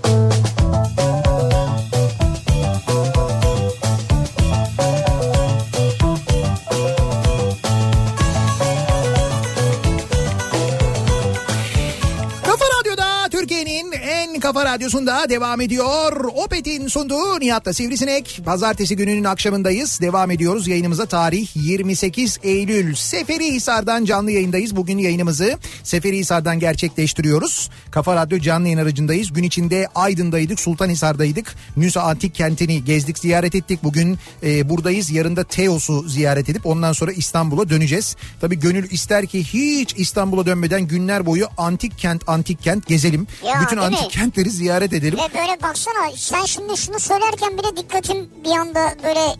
radyosunda 14.70 15.28
devam 15.28 15.60
ediyor. 15.60 16.24
Opet'in 16.34 16.88
sunduğu 16.88 17.40
Nihat'la 17.40 17.72
Sivrisinek. 17.72 18.40
Pazartesi 18.44 18.96
gününün 18.96 19.24
akşamındayız. 19.24 20.00
Devam 20.00 20.30
ediyoruz 20.30 20.68
yayınımıza 20.68 21.06
tarih 21.06 21.48
28 21.54 22.38
Eylül. 22.42 22.94
Seferihisar'dan 22.94 24.04
canlı 24.04 24.30
yayındayız. 24.30 24.76
Bugün 24.76 24.98
yayınımızı 24.98 25.58
Seferihisar'dan 25.82 26.58
gerçekleştiriyoruz. 26.58 27.70
Kafa 27.90 28.16
Radyo 28.16 28.38
canlı 28.38 28.66
yayın 28.66 28.78
aracındayız. 28.78 29.32
Gün 29.32 29.42
içinde 29.42 29.88
Aydın'daydık, 29.94 30.60
Sultanhisar'daydık. 30.60 31.54
Nüsa 31.76 32.02
Antik 32.02 32.34
Kenti'ni 32.34 32.84
gezdik, 32.84 33.18
ziyaret 33.18 33.54
ettik. 33.54 33.84
Bugün 33.84 34.18
e, 34.42 34.68
buradayız. 34.68 35.10
Yarın 35.10 35.36
da 35.36 35.44
Teos'u 35.44 36.08
ziyaret 36.08 36.48
edip 36.48 36.66
ondan 36.66 36.92
sonra 36.92 37.12
İstanbul'a 37.12 37.70
döneceğiz. 37.70 38.16
Tabii 38.40 38.58
gönül 38.58 38.90
ister 38.90 39.26
ki 39.26 39.44
hiç 39.44 39.94
İstanbul'a 39.96 40.46
dönmeden 40.46 40.82
günler 40.82 41.26
boyu 41.26 41.46
antik 41.56 41.98
kent 41.98 42.28
antik 42.28 42.62
kent 42.62 42.86
gezelim. 42.86 43.26
Ya, 43.46 43.60
Bütün 43.62 43.76
antik 43.76 44.02
mi? 44.02 44.08
kentleri 44.08 44.59
ziyaret 44.60 44.92
edelim. 44.92 45.18
Ve 45.18 45.38
böyle 45.38 45.62
baksana 45.62 46.10
sen 46.16 46.44
şimdi 46.44 46.76
şunu 46.76 46.98
söylerken 47.00 47.58
bile 47.58 47.76
dikkatim 47.76 48.30
bir 48.44 48.50
anda 48.50 48.94
böyle 49.02 49.36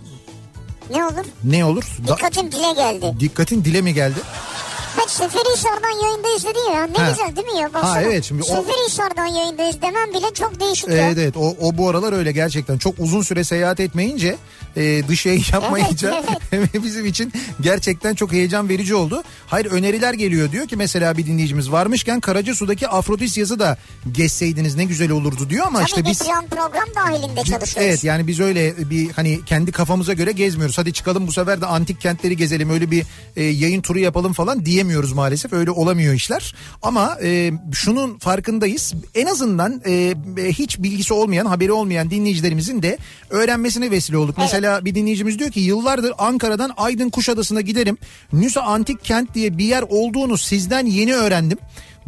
ne 0.91 1.05
olur? 1.05 1.25
Ne 1.45 1.65
olur? 1.65 1.85
Dikkatim 2.07 2.53
dile 2.53 2.73
geldi. 2.73 3.15
dikkatin 3.21 3.65
dile 3.65 3.81
mi 3.81 3.95
geldi? 3.95 4.19
Hep 4.97 5.11
Seferihisar'dan 5.11 6.05
yayındayız 6.05 6.45
dedi 6.45 6.59
ya. 6.75 6.87
Ne 6.87 6.99
Ha. 6.99 7.11
güzel 7.11 7.37
değil 7.37 7.47
mi 7.55 7.61
ya? 7.61 7.75
Baksana. 7.75 7.93
Ha, 7.95 8.03
evet, 8.03 8.25
şimdi 8.25 8.43
o- 8.43 8.47
Seferihisar'dan 8.47 9.27
yayındayız 9.27 9.83
demem 9.83 10.11
bile 10.15 10.35
çok 10.35 10.61
değişik 10.61 10.89
ya. 10.89 10.95
Evet 10.95 11.19
evet 11.19 11.37
o, 11.37 11.57
o 11.61 11.77
bu 11.77 11.89
aralar 11.89 12.13
öyle 12.13 12.33
gerçekten 12.33 12.79
çok 12.79 12.95
uzun 12.99 13.23
süre 13.23 13.45
seyahat 13.45 13.81
etmeyince 13.81 14.37
e, 14.77 15.09
dış 15.09 15.27
yayın 15.27 15.43
yapmayınca 15.53 16.23
bizim 16.85 17.07
için 17.07 17.33
gerçekten 17.61 18.15
çok 18.15 18.33
heyecan 18.33 18.69
verici 18.69 18.95
oldu. 18.95 19.23
Hayır 19.47 19.67
öneriler 19.67 20.15
geliyor 20.15 20.53
diyor 20.53 20.67
ki 20.69 20.77
mesela 20.77 21.17
bir 21.17 21.27
dinleyicimiz 21.27 21.73
varmışken 21.73 22.21
Karacasu'daki 22.21 22.89
Afrodisyas'ı 22.89 23.59
da 23.59 23.77
gezseydiniz 24.13 24.77
ne 24.77 24.85
güzel 24.85 25.11
olurdu 25.11 25.51
diyor 25.51 25.67
ama 25.67 25.79
Tabii 25.79 25.89
işte 25.89 26.05
biz 26.05 26.19
plan 26.23 26.47
program 26.47 26.89
dahilinde 26.97 27.45
çalışıyoruz. 27.45 27.77
Evet 27.77 28.05
yani 28.05 28.27
biz 28.27 28.41
öyle 28.41 28.91
bir 28.91 29.11
hani 29.11 29.41
kendi 29.47 29.73
kafamıza 29.73 30.13
göre 30.13 30.33
gezmiyoruz. 30.33 30.79
Hadi 30.79 30.93
çıkalım 30.93 31.27
bu 31.27 31.33
sefer 31.33 31.61
de 31.61 31.67
antik 31.67 32.01
kentleri 32.01 32.37
gezelim 32.37 32.71
öyle 32.71 32.91
bir 32.91 33.05
e, 33.37 33.43
yayın 33.45 33.81
turu 33.83 33.99
yapalım 33.99 34.33
falan 34.33 34.67
diyemiyoruz 34.81 35.13
maalesef. 35.13 35.53
Öyle 35.53 35.71
olamıyor 35.71 36.15
işler. 36.15 36.55
Ama 36.83 37.19
e, 37.23 37.53
şunun 37.73 38.19
farkındayız. 38.19 38.95
En 39.15 39.27
azından 39.27 39.83
e, 39.85 39.93
e, 39.93 40.53
hiç 40.53 40.79
bilgisi 40.79 41.15
olmayan 41.15 41.47
haberi 41.47 41.73
olmayan 41.73 42.11
dinleyicilerimizin 42.11 42.83
de 42.83 42.99
öğrenmesine 43.31 43.91
vesile 43.91 44.17
olduk. 44.17 44.35
Evet. 44.39 44.49
Mesela 44.53 44.85
bir 44.85 44.95
dinleyicimiz 44.95 45.39
diyor 45.39 45.51
ki 45.51 45.61
yıllardır 45.61 46.13
Ankara'dan 46.19 46.71
Aydın 46.77 47.11
Kuşadası'na 47.11 47.61
giderim. 47.61 47.97
Nüsa 48.33 48.61
Antik 48.61 49.05
Kent 49.05 49.35
diye 49.35 49.59
bir 49.59 49.65
yer 49.65 49.85
olduğunu 49.89 50.39
sizden 50.39 50.87
yeni 50.87 51.15
öğrendim. 51.15 51.59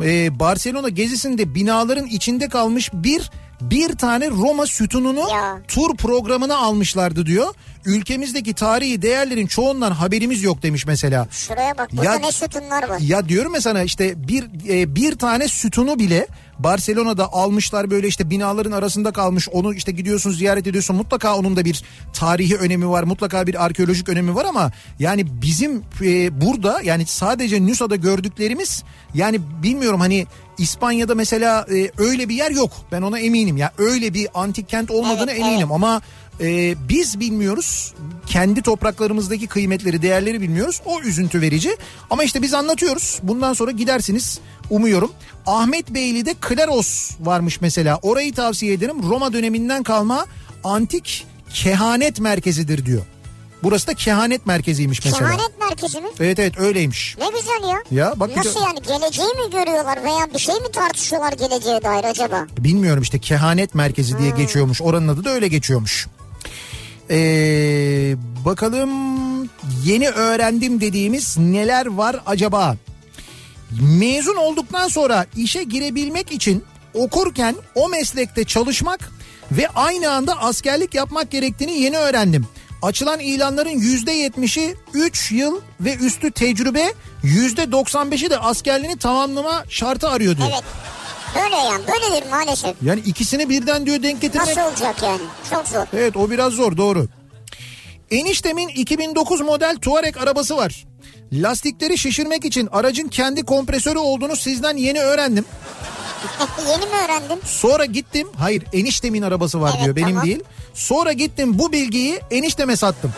Ee, 0.03 0.41
Barcelona 0.41 0.89
gezisinde 0.89 1.55
binaların 1.55 2.07
içinde 2.07 2.49
kalmış 2.49 2.91
bir 2.93 3.31
bir 3.71 3.97
tane 3.97 4.31
Roma 4.31 4.67
sütununu 4.67 5.29
Ya. 5.31 5.59
tur 5.69 5.97
programına 5.97 6.57
almışlardı 6.57 7.27
diyor. 7.27 7.55
Ülkemizdeki 7.85 8.55
tarihi 8.55 9.03
değerlerin 9.03 9.47
çoğundan 9.47 9.91
haberimiz 9.91 10.43
yok 10.43 10.63
demiş 10.63 10.87
mesela. 10.87 11.29
Şuraya 11.31 11.79
bak 11.79 11.93
burada 11.93 12.05
Ya- 12.05 12.19
ne 12.19 12.33
sütunlar 12.33 12.89
var. 12.89 12.99
Ya 13.01 13.29
diyorum 13.29 13.55
ya 13.55 13.61
sana 13.61 13.83
işte 13.83 14.29
bir 14.29 14.45
e, 14.69 14.95
bir 14.95 15.15
tane 15.19 15.49
sütunu 15.49 15.99
bile 15.99 16.27
Barcelona'da 16.59 17.33
almışlar 17.33 17.91
böyle 17.91 18.09
işte 18.09 18.31
binaların 18.31 18.73
arasında 18.73 19.13
kalmış. 19.13 19.49
Onu 19.49 19.75
işte 19.75 19.93
gidiyorsun 19.93 20.31
ziyaret 20.31 20.67
ediyorsun. 20.67 20.97
Mutlaka 20.97 21.37
onun 21.37 21.57
da 21.57 21.65
bir 21.65 21.83
tarihi 22.13 22.57
önemi 22.57 22.89
var. 22.91 23.03
Mutlaka 23.03 23.47
bir 23.47 23.65
arkeolojik 23.65 24.09
önemi 24.09 24.35
var 24.35 24.45
ama 24.45 24.71
yani 24.99 25.43
bizim 25.43 25.83
e, 26.03 26.41
burada 26.41 26.81
yani 26.85 27.07
sadece 27.07 27.67
Nusa'da 27.67 27.97
gördüklerimiz 27.97 28.83
yani 29.15 29.41
bilmiyorum 29.63 30.01
hani 30.01 30.27
İspanya'da 30.59 31.15
mesela 31.15 31.67
e, 31.75 31.91
öyle 31.99 32.29
bir 32.29 32.35
yer 32.35 32.51
yok. 32.51 32.71
Ben 32.93 33.03
ona 33.03 33.19
eminim 33.19 33.57
ya. 33.57 33.73
Öyle 33.79 34.15
bir 34.15 34.29
antik 34.35 34.69
kent 34.69 34.91
olmadığına 34.91 35.33
Evet, 35.33 35.41
eminim 35.41 35.73
ama 35.73 36.03
e, 36.41 36.75
biz 36.89 37.21
bilmiyoruz. 37.21 37.95
Kendi 38.27 38.63
topraklarımızdaki 38.63 39.47
kıymetleri, 39.47 40.03
değerleri 40.03 40.41
bilmiyoruz. 40.41 40.81
O 40.85 41.01
üzüntü 41.01 41.41
verici. 41.41 41.77
Ama 42.11 42.25
işte 42.25 42.43
biz 42.43 42.55
anlatıyoruz. 42.55 43.19
Bundan 43.23 43.53
sonra 43.53 43.71
gidersiniz 43.71 44.41
umuyorum. 44.71 45.13
Ahmet 45.47 45.91
Beyli'de 45.91 46.35
Klaros 46.35 47.11
varmış 47.21 47.61
mesela. 47.61 47.99
Orayı 48.03 48.35
tavsiye 48.35 48.73
ederim. 48.73 49.03
Roma 49.11 49.33
döneminden 49.33 49.83
kalma 49.83 50.27
antik 50.65 51.27
kehanet 51.55 52.21
merkezidir 52.21 52.87
diyor. 52.87 53.03
Burası 53.63 53.87
da 53.87 53.95
kehanet 53.95 54.47
merkeziymiş 54.47 55.05
mesela. 55.05 55.31
Kehanet 55.31 55.61
merkezi 55.61 56.01
mi? 56.01 56.09
Evet 56.21 56.39
evet 56.39 56.59
öyleymiş. 56.59 57.17
Ne 57.19 57.27
güzel 57.29 57.69
ya. 57.71 57.83
Ya 57.91 58.15
bak 58.17 58.37
Nasıl 58.37 58.61
yani 58.61 58.79
geleceği 58.83 59.27
mi 59.29 59.51
görüyorlar 59.53 60.05
veya 60.05 60.35
bir 60.35 60.39
şey 60.39 60.55
mi 60.55 60.71
tartışıyorlar 60.73 61.33
geleceğe 61.33 61.83
dair 61.83 62.05
acaba? 62.05 62.47
Bilmiyorum 62.59 63.03
işte 63.03 63.19
kehanet 63.19 63.75
merkezi 63.75 64.19
diye 64.19 64.31
geçiyormuş. 64.31 64.83
Oranın 64.83 65.09
adı 65.09 65.25
da 65.25 65.31
öyle 65.31 65.49
geçiyormuş. 65.49 66.07
Ee, 67.11 67.17
bakalım 68.45 68.91
yeni 69.85 70.09
öğrendim 70.09 70.81
dediğimiz 70.81 71.39
neler 71.39 71.87
var 71.87 72.21
acaba? 72.27 72.77
Mezun 73.81 74.37
olduktan 74.37 74.89
sonra 74.89 75.27
işe 75.37 75.63
girebilmek 75.63 76.33
için 76.33 76.65
okurken 76.95 77.57
o 77.75 77.89
meslekte 77.89 78.45
çalışmak 78.45 79.13
ve 79.53 79.69
aynı 79.69 80.11
anda 80.11 80.41
askerlik 80.41 80.95
yapmak 80.95 81.31
gerektiğini 81.31 81.73
yeni 81.81 81.97
öğrendim. 81.97 82.47
Açılan 82.83 83.21
ilanların 83.21 83.71
%70'i 83.71 84.77
3 84.95 85.33
yıl 85.33 85.61
ve 85.81 85.97
üstü 85.97 86.31
tecrübe, 86.31 86.93
%95'i 87.25 88.31
de 88.31 88.39
askerliğini 88.39 88.99
tamamlama 88.99 89.65
şartı 89.69 90.09
arıyor 90.09 90.37
diyor. 90.37 90.49
Evet. 90.53 90.65
Böyle 91.35 91.57
yani 91.57 91.85
böyledir 91.87 92.31
maalesef. 92.31 92.77
Yani 92.83 93.01
ikisini 93.01 93.49
birden 93.49 93.87
diyor 93.87 94.03
denk 94.03 94.21
getirmek. 94.21 94.49
Nasıl 94.49 94.71
olacak 94.71 95.03
yani? 95.03 95.21
Çok 95.51 95.69
zor. 95.69 95.87
Evet 95.93 96.17
o 96.17 96.31
biraz 96.31 96.53
zor 96.53 96.77
doğru. 96.77 97.09
Eniştemin 98.11 98.69
2009 98.69 99.41
model 99.41 99.77
Touareg 99.77 100.17
arabası 100.17 100.57
var. 100.57 100.85
Lastikleri 101.33 101.99
şişirmek 101.99 102.45
için 102.45 102.69
aracın 102.73 103.09
kendi 103.09 103.43
kompresörü 103.43 103.99
olduğunu 103.99 104.37
sizden 104.37 104.77
yeni 104.77 105.01
öğrendim. 105.01 105.45
Yeni 106.69 106.85
mi 106.87 106.97
öğrendin? 107.05 107.41
Sonra 107.45 107.85
gittim. 107.85 108.29
Hayır 108.39 108.63
eniştemin 108.73 109.23
arabası 109.23 109.61
var 109.61 109.71
Evet, 109.75 109.85
diyor 109.85 109.97
benim 109.97 110.09
tamam. 110.09 110.27
değil. 110.27 110.43
Sonra 110.75 111.13
gittim 111.13 111.59
bu 111.59 111.73
bilgiyi 111.73 112.21
enişteme 112.31 112.77
sattım. 112.77 113.13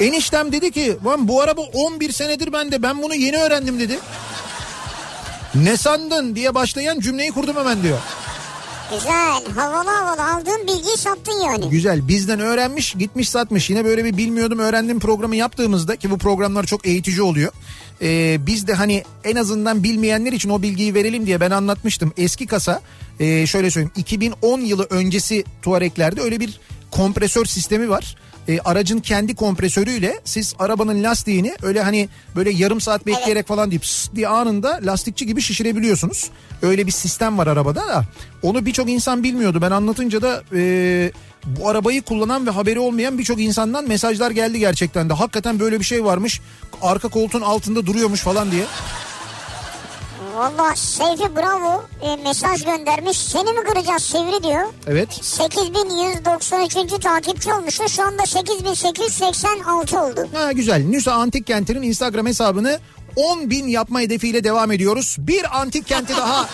Eniştem 0.00 0.52
dedi 0.52 0.70
ki 0.72 0.96
Lan 1.04 1.28
bu 1.28 1.40
araba 1.42 1.60
11 1.60 2.12
senedir 2.12 2.52
bende 2.52 2.82
ben 2.82 3.02
bunu 3.02 3.14
yeni 3.14 3.36
öğrendim 3.36 3.80
dedi. 3.80 3.98
Ne 5.54 5.76
sandın 5.76 6.36
diye 6.36 6.54
başlayan 6.54 7.00
cümleyi 7.00 7.32
kurdum 7.32 7.56
hemen 7.56 7.82
diyor. 7.82 7.98
Güzel. 8.90 9.54
Havalı 9.54 9.90
havalı 9.90 10.32
aldığın 10.34 10.66
bilgiyi 10.66 10.96
sattın 10.96 11.44
yani. 11.44 11.70
Güzel 11.70 12.08
bizden 12.08 12.40
öğrenmiş 12.40 12.94
gitmiş 12.98 13.28
satmış 13.28 13.70
yine 13.70 13.84
böyle 13.84 14.04
bir 14.04 14.16
bilmiyordum 14.16 14.58
öğrendim 14.58 15.00
programı 15.00 15.36
yaptığımızda 15.36 15.96
ki 15.96 16.10
bu 16.10 16.18
programlar 16.18 16.64
çok 16.64 16.86
eğitici 16.86 17.22
oluyor. 17.22 17.52
Ee, 18.02 18.38
biz 18.46 18.66
de 18.66 18.74
hani 18.74 19.04
en 19.24 19.36
azından 19.36 19.82
bilmeyenler 19.82 20.32
için 20.32 20.48
o 20.48 20.62
bilgiyi 20.62 20.94
verelim 20.94 21.26
diye 21.26 21.40
ben 21.40 21.50
anlatmıştım. 21.50 22.12
Eski 22.16 22.46
kasa 22.46 22.80
e, 23.20 23.46
şöyle 23.46 23.70
söyleyeyim 23.70 23.92
2010 23.96 24.60
yılı 24.60 24.86
öncesi 24.90 25.44
Tuareg'lerde 25.62 26.20
öyle 26.20 26.40
bir 26.40 26.60
kompresör 26.90 27.44
sistemi 27.44 27.90
var. 27.90 28.16
E, 28.48 28.58
aracın 28.60 28.98
kendi 28.98 29.34
kompresörüyle 29.34 30.20
siz 30.24 30.54
arabanın 30.58 31.02
lastiğini 31.02 31.54
öyle 31.62 31.82
hani 31.82 32.08
böyle 32.36 32.50
yarım 32.50 32.80
saat 32.80 33.06
bekleyerek 33.06 33.46
falan 33.46 33.70
deyip 33.70 33.84
diye 34.14 34.28
anında 34.28 34.80
lastikçi 34.82 35.26
gibi 35.26 35.42
şişirebiliyorsunuz. 35.42 36.30
Öyle 36.62 36.86
bir 36.86 36.92
sistem 36.92 37.38
var 37.38 37.46
arabada 37.46 37.88
da 37.88 38.04
onu 38.42 38.66
birçok 38.66 38.90
insan 38.90 39.22
bilmiyordu. 39.22 39.58
Ben 39.62 39.70
anlatınca 39.70 40.22
da 40.22 40.42
e, 40.54 41.12
bu 41.46 41.68
arabayı 41.68 42.02
kullanan 42.02 42.46
ve 42.46 42.50
haberi 42.50 42.78
olmayan 42.78 43.18
birçok 43.18 43.40
insandan 43.40 43.88
mesajlar 43.88 44.30
geldi 44.30 44.58
gerçekten 44.58 45.08
de. 45.08 45.14
Hakikaten 45.14 45.60
böyle 45.60 45.80
bir 45.80 45.84
şey 45.84 46.04
varmış 46.04 46.40
arka 46.82 47.08
koltuğun 47.08 47.40
altında 47.40 47.86
duruyormuş 47.86 48.20
falan 48.20 48.50
diye. 48.50 48.64
Valla 50.34 50.76
Seyfi 50.76 51.36
bravo 51.36 51.84
e, 52.02 52.16
mesaj 52.16 52.64
göndermiş. 52.64 53.18
Seni 53.18 53.52
mi 53.52 53.64
kıracağız 53.64 54.02
Sivri 54.02 54.42
diyor. 54.42 54.66
Evet. 54.86 55.24
8193. 55.24 56.74
takipçi 57.02 57.52
olmuştu. 57.52 57.88
Şu 57.88 58.02
anda 58.06 58.26
8886 58.26 60.00
oldu. 60.00 60.28
Ha 60.34 60.52
güzel. 60.52 60.84
Nüsa 60.84 61.12
Antik 61.12 61.46
Kenti'nin 61.46 61.82
Instagram 61.82 62.26
hesabını 62.26 62.78
10 63.16 63.50
bin 63.50 63.68
yapma 63.68 64.00
hedefiyle 64.00 64.44
devam 64.44 64.72
ediyoruz. 64.72 65.16
Bir 65.18 65.60
antik 65.60 65.86
kenti 65.86 66.16
daha. 66.16 66.38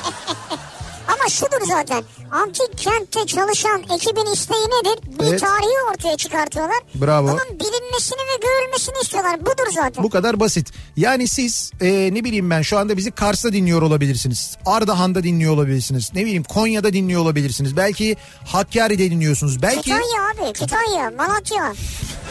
Ama 1.08 1.28
şudur 1.30 1.66
zaten. 1.68 2.04
Antik 2.32 2.78
kentte 2.78 3.26
çalışan 3.26 3.82
ekibin 3.94 4.32
isteği 4.32 4.64
nedir? 4.64 5.18
Bir 5.20 5.24
Evet. 5.26 5.40
tarihi 5.40 5.90
ortaya 5.92 6.16
çıkartıyorlar. 6.16 6.76
Bravo. 6.94 7.26
Bunun 7.26 7.60
bilinmesini 7.60 8.18
ve 8.18 8.40
görülmesini 8.42 8.94
istiyorlar. 9.02 9.40
Budur 9.40 9.72
zaten. 9.74 10.04
Bu 10.04 10.10
kadar 10.10 10.40
basit. 10.40 10.72
Yani 10.96 11.28
siz 11.28 11.70
e, 11.80 12.10
ne 12.14 12.24
bileyim 12.24 12.50
ben 12.50 12.62
şu 12.62 12.78
anda 12.78 12.96
bizi 12.96 13.10
Kars'ta 13.10 13.52
dinliyor 13.52 13.82
olabilirsiniz. 13.82 14.56
Ardahan'da 14.66 15.22
dinliyor 15.22 15.52
olabilirsiniz. 15.54 16.10
Ne 16.14 16.24
bileyim 16.24 16.42
Konya'da 16.44 16.92
dinliyor 16.92 17.20
olabilirsiniz. 17.22 17.76
Belki 17.76 18.16
Hakkari'de 18.46 19.10
dinliyorsunuz. 19.10 19.62
Belki 19.62 19.82
Kütahya 19.82 20.02
abi 20.46 20.52
Kütahya 20.52 21.10
Malatya. 21.10 21.72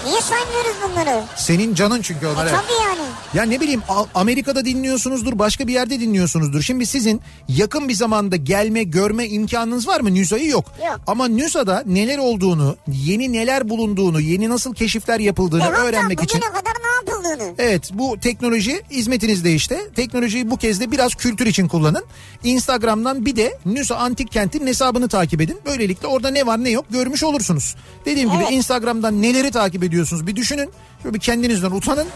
Niye 0.05 0.21
saymıyoruz 0.21 0.75
bunları? 0.89 1.23
senin 1.37 1.75
canın 1.75 2.01
çünkü 2.01 2.27
onlar. 2.27 2.43
evet. 2.47 2.55
Tabii 2.55 2.81
yani. 2.83 3.09
Ya 3.33 3.43
ne 3.43 3.59
bileyim 3.59 3.81
Amerika'da 4.15 4.65
dinliyorsunuzdur, 4.65 5.39
başka 5.39 5.67
bir 5.67 5.73
yerde 5.73 5.99
dinliyorsunuzdur. 5.99 6.61
Şimdi 6.61 6.85
sizin 6.85 7.21
yakın 7.47 7.89
bir 7.89 7.93
zamanda 7.93 8.35
gelme, 8.35 8.83
görme 8.83 9.27
imkanınız 9.27 9.87
var 9.89 10.01
mı? 10.01 10.13
Nüsa'yı 10.13 10.47
yok. 10.47 10.65
Yok. 10.87 10.99
Ama 11.07 11.27
Nüsa'da 11.27 11.83
neler 11.85 12.17
olduğunu, 12.17 12.75
yeni 12.87 13.33
neler 13.33 13.69
bulunduğunu, 13.69 14.19
yeni 14.21 14.49
nasıl 14.49 14.73
keşifler 14.73 15.19
yapıldığını 15.19 15.61
E 15.61 15.65
hatta 15.65 15.81
öğrenmek 15.83 16.23
için 16.23 16.39
kadar 16.39 16.73
ne 16.83 17.11
yapıldığını. 17.11 17.53
Evet 17.57 17.89
bu 17.93 18.19
teknoloji 18.19 18.81
hizmetinizde 18.91 19.53
işte. 19.53 19.79
Teknolojiyi 19.95 20.51
bu 20.51 20.57
kez 20.57 20.79
de 20.79 20.91
biraz 20.91 21.15
kültür 21.15 21.45
için 21.45 21.67
kullanın. 21.67 22.05
Instagram'dan 22.43 23.25
bir 23.25 23.35
de 23.35 23.59
Nüsa 23.65 23.95
Antik 23.95 24.31
Kent'in 24.31 24.67
hesabını 24.67 25.09
takip 25.09 25.41
edin. 25.41 25.59
Böylelikle 25.65 26.07
orada 26.07 26.29
ne 26.29 26.45
var 26.45 26.63
ne 26.63 26.69
yok 26.69 26.85
görmüş 26.89 27.23
olursunuz. 27.23 27.75
Dediğim 28.05 28.31
gibi 28.31 28.43
Evet. 28.43 28.51
Instagram'dan 28.51 29.21
neleri 29.21 29.51
takip 29.51 29.83
ediyorsunuz 29.83 30.27
bir 30.27 30.35
düşünün. 30.35 30.69
Şöyle 31.03 31.13
bir 31.13 31.19
kendinizden 31.19 31.71
utanın. 31.71 32.07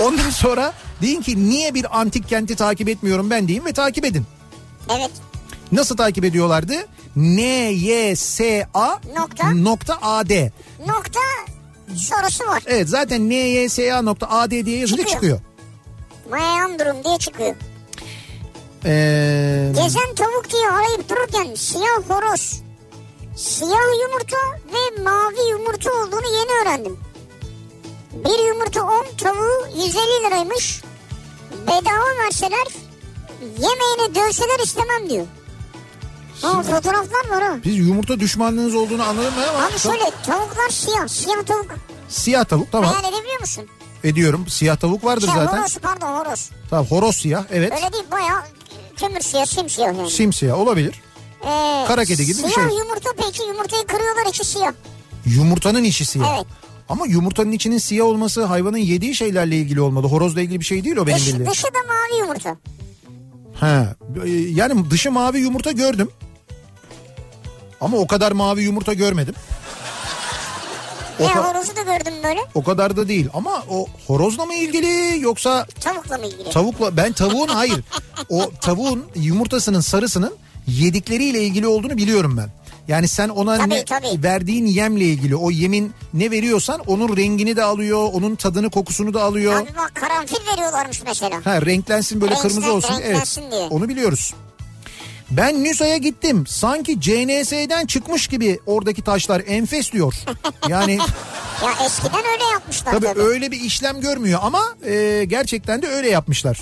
Ondan 0.00 0.30
sonra 0.30 0.72
deyin 1.02 1.22
ki 1.22 1.48
niye 1.48 1.74
bir 1.74 2.00
antik 2.00 2.28
kenti 2.28 2.56
takip 2.56 2.88
etmiyorum 2.88 3.30
ben 3.30 3.48
deyin 3.48 3.64
ve 3.64 3.72
takip 3.72 4.04
edin. 4.04 4.24
Evet. 4.90 5.10
Nasıl 5.72 5.96
takip 5.96 6.24
ediyorlardı? 6.24 6.72
N 7.16 7.40
Y 7.70 8.16
S 8.16 8.66
A 8.74 8.98
Nokta. 9.16 9.50
nokta 9.50 9.98
A 10.02 10.28
D. 10.28 10.52
Nokta 10.86 11.20
sorusu 11.96 12.46
var. 12.46 12.62
Evet 12.66 12.88
zaten 12.88 13.30
N 13.30 13.34
Y 13.34 13.68
S 13.68 13.94
A 13.94 14.02
nokta 14.02 14.26
A 14.30 14.50
D 14.50 14.66
diye 14.66 14.78
yazınca 14.78 15.02
Çıkıyor. 15.06 15.14
çıkıyor. 15.14 15.40
Mayan 16.30 16.78
durum 16.78 17.04
diye 17.04 17.18
çıkıyor. 17.18 17.54
Ee, 18.84 19.72
Gezen 19.76 20.14
tavuk 20.14 20.50
diye 20.50 20.70
arayıp 20.70 21.08
dururken 21.08 21.54
siyah 21.54 22.00
horoz, 22.08 22.62
siyah 23.36 24.00
yumurta 24.02 24.36
ve 24.72 25.02
mavi 25.02 25.50
yumurta 25.50 25.90
olduğunu 25.90 26.26
yeni 26.38 26.62
öğrendim. 26.62 26.98
Bir 28.12 28.48
yumurta 28.48 28.82
10 28.82 29.04
tavuğu 29.18 29.66
150 29.76 30.24
liraymış. 30.26 30.82
Bedava 31.66 32.24
verseler 32.24 32.66
yemeğini 33.42 34.14
dövseler 34.14 34.58
istemem 34.64 35.10
diyor. 35.10 35.26
Ha, 36.42 36.62
fotoğraflar 36.62 37.28
var 37.30 37.42
ha. 37.42 37.56
Biz 37.64 37.76
yumurta 37.78 38.20
düşmanlığınız 38.20 38.74
olduğunu 38.74 39.02
anladım 39.02 39.32
ben 39.40 39.48
ama 39.54 39.66
Abi 39.66 39.78
şöyle 39.78 40.04
tavuklar 40.26 40.68
siyah. 40.70 41.08
Siyah 41.08 41.42
tavuk 41.46 41.66
siyah 42.08 42.44
tavuk 42.44 42.72
tamam 42.72 42.92
hayal 42.94 43.14
edebiliyor 43.14 43.40
musun? 43.40 43.64
ediyorum. 44.04 44.44
Siyah 44.48 44.76
tavuk 44.76 45.04
vardır 45.04 45.26
Şey, 45.26 45.34
zaten. 45.36 45.58
horoz 45.58 45.78
pardon 45.78 46.06
horoz. 46.18 46.50
Tamam 46.70 46.86
horoz 46.86 47.16
siyah 47.16 47.44
evet. 47.50 47.72
Öyle 47.72 47.92
değil 47.92 48.04
bayağı 48.12 48.40
kömür 48.96 49.20
siyah 49.20 49.46
simsiyah 49.46 49.86
yani. 49.96 50.10
Simsiyah 50.10 50.58
olabilir. 50.58 51.02
Ee, 51.42 51.84
Kara 51.88 52.04
kedi 52.04 52.26
gibi 52.26 52.38
bir 52.38 52.48
siyah 52.48 52.68
şey. 52.68 52.78
yumurta 52.78 53.10
peki 53.16 53.42
yumurtayı 53.48 53.86
kırıyorlar 53.86 54.26
içi 54.30 54.44
siyah. 54.44 54.72
Yumurtanın 55.26 55.84
içi 55.84 56.04
siyah. 56.04 56.34
Evet. 56.36 56.46
Ama 56.88 57.06
yumurtanın 57.06 57.52
içinin 57.52 57.78
siyah 57.78 58.06
olması 58.06 58.44
hayvanın 58.44 58.76
yediği 58.78 59.14
şeylerle 59.14 59.56
ilgili 59.56 59.80
olmalı. 59.80 60.06
Horozla 60.06 60.40
ilgili 60.40 60.60
bir 60.60 60.64
şey 60.64 60.84
değil 60.84 60.96
o 60.96 61.06
benim 61.06 61.18
Dış, 61.18 61.26
bildiğim. 61.28 61.50
dışı 61.50 61.64
da 61.64 61.78
mavi 61.88 62.20
yumurta. 62.20 62.56
Ha, 63.54 63.94
e, 64.24 64.28
yani 64.30 64.90
dışı 64.90 65.10
mavi 65.12 65.38
yumurta 65.38 65.72
gördüm. 65.72 66.10
Ama 67.80 67.96
o 67.96 68.06
kadar 68.06 68.32
mavi 68.32 68.62
yumurta 68.62 68.92
görmedim. 68.94 69.34
O, 71.20 71.22
E 71.22 71.26
horozu 71.26 71.76
da 71.76 71.82
gördüm 71.82 72.14
böyle. 72.24 72.40
o 72.54 72.64
kadar 72.64 72.96
da 72.96 73.08
değil 73.08 73.28
ama 73.34 73.64
o 73.70 73.86
horozla 74.06 74.44
mı 74.46 74.54
ilgili 74.54 75.20
yoksa 75.20 75.66
Tavukla 75.80 76.18
mı 76.18 76.26
ilgili? 76.26 76.50
Tavukla 76.50 76.96
ben 76.96 77.12
tavuğun 77.12 77.48
hayır. 77.48 77.80
O 78.28 78.50
tavuğun 78.60 79.04
yumurtasının 79.14 79.80
sarısının 79.80 80.34
yedikleriyle 80.66 81.42
ilgili 81.42 81.66
olduğunu 81.66 81.96
biliyorum 81.96 82.36
ben. 82.36 82.50
Yani 82.88 83.08
sen 83.08 83.28
ona 83.28 83.56
Tabii, 83.58 83.70
ne 83.70 83.84
tabii. 83.84 84.22
verdiğin 84.22 84.66
yemle 84.66 85.04
ilgili 85.04 85.36
o 85.36 85.50
yemin 85.50 85.92
ne 86.14 86.30
veriyorsan 86.30 86.80
onun 86.86 87.16
rengini 87.16 87.56
de 87.56 87.62
alıyor, 87.64 88.08
onun 88.12 88.34
tadını 88.34 88.70
kokusunu 88.70 89.14
da 89.14 89.22
alıyor. 89.22 89.60
Abi 89.62 89.68
bak 89.78 89.92
karanfil 89.94 90.36
veriyorlarmış 90.52 91.02
mesela. 91.06 91.40
Ha 91.44 91.62
renklensin 91.62 92.20
böyle 92.20 92.34
Renklen- 92.34 92.42
kırmızı 92.48 92.72
olsun. 92.72 92.94
Evet. 92.94 93.04
renklensin 93.08 93.50
diye. 93.50 93.60
Onu 93.68 93.88
biliyoruz. 93.88 94.34
Ben 95.30 95.64
Nüsa'ya 95.64 95.96
gittim. 95.96 96.44
Sanki 96.46 97.00
CNS'den 97.00 97.86
çıkmış 97.86 98.26
gibi 98.26 98.60
oradaki 98.66 99.02
taşlar 99.02 99.42
enfes 99.46 99.92
diyor. 99.92 100.14
Yani 100.68 100.98
Ya 101.62 101.86
eskiden 101.86 102.24
öyle 102.32 102.44
yapmışlar 102.52 102.92
Tabii 102.92 103.06
tabii. 103.06 103.20
öyle 103.20 103.50
bir 103.50 103.60
işlem 103.60 104.00
görmüyor 104.00 104.40
ama 104.42 104.62
e, 104.86 105.24
gerçekten 105.28 105.82
de 105.82 105.86
öyle 105.88 106.08
yapmışlar. 106.10 106.58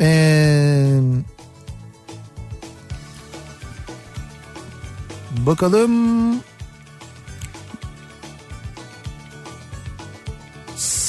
Ee, 0.00 0.98
bakalım. 5.46 5.90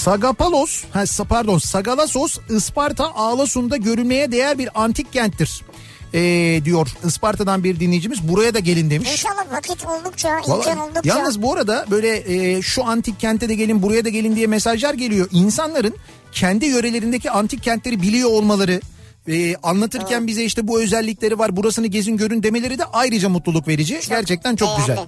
Sagapalos, 0.04 0.84
ha, 0.94 1.04
pardon 1.30 1.58
Sagalassos 1.58 2.38
Isparta 2.50 3.12
Ağlasun'da 3.16 3.78
görülmeye 3.78 4.32
değer 4.32 4.58
bir 4.58 4.84
antik 4.84 5.14
kenttir. 5.14 5.62
Ee, 6.14 6.62
diyor 6.66 6.88
Isparta'dan 7.06 7.64
bir 7.64 7.80
dinleyicimiz 7.80 8.28
buraya 8.28 8.54
da 8.54 8.60
gelin 8.60 8.90
demiş. 8.90 9.12
İnşallah 9.12 9.52
vakit 9.52 9.86
oldukça, 9.86 10.30
Vallahi- 10.30 10.58
imkan 10.70 10.78
oldukça. 10.78 11.10
Yalnız 11.10 11.42
bu 11.42 11.54
arada 11.54 11.86
böyle 11.92 12.34
e, 12.58 12.62
şu 12.62 12.86
antik 12.86 13.20
kente 13.20 13.50
de 13.50 13.56
gelin 13.56 13.82
buraya 13.82 14.06
da 14.06 14.10
gelin 14.10 14.36
diye 14.36 14.48
mesajlar 14.48 14.94
geliyor. 14.94 15.28
İnsanların 15.32 15.96
kendi 16.32 16.66
yörelerindeki 16.66 17.32
antik 17.32 17.64
kentleri 17.64 18.02
biliyor 18.02 18.30
olmaları 18.30 18.82
e, 19.28 19.56
anlatırken 19.56 20.28
bize 20.28 20.44
işte 20.44 20.68
bu 20.68 20.82
özellikleri 20.82 21.40
var 21.40 21.58
burasını 21.58 21.88
gezin 21.88 22.18
görün 22.18 22.44
demeleri 22.44 22.80
de 22.80 22.86
ayrıca 22.86 23.30
mutluluk 23.30 23.68
verici. 23.68 24.00
Gerçekten 24.10 24.56
çok 24.56 24.70
değerli. 24.70 24.82
güzel. 24.82 25.00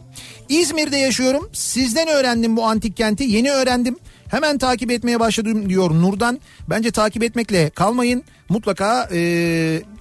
İzmir'de 0.49 0.97
yaşıyorum. 0.97 1.49
Sizden 1.53 2.07
öğrendim 2.07 2.57
bu 2.57 2.63
antik 2.65 2.97
kenti. 2.97 3.23
Yeni 3.23 3.51
öğrendim. 3.51 3.97
Hemen 4.31 4.57
takip 4.57 4.91
etmeye 4.91 5.19
başladım 5.19 5.69
diyor 5.69 5.91
Nurdan. 5.91 6.39
Bence 6.69 6.91
takip 6.91 7.23
etmekle 7.23 7.69
kalmayın. 7.69 8.23
Mutlaka 8.49 9.09
e, 9.11 9.19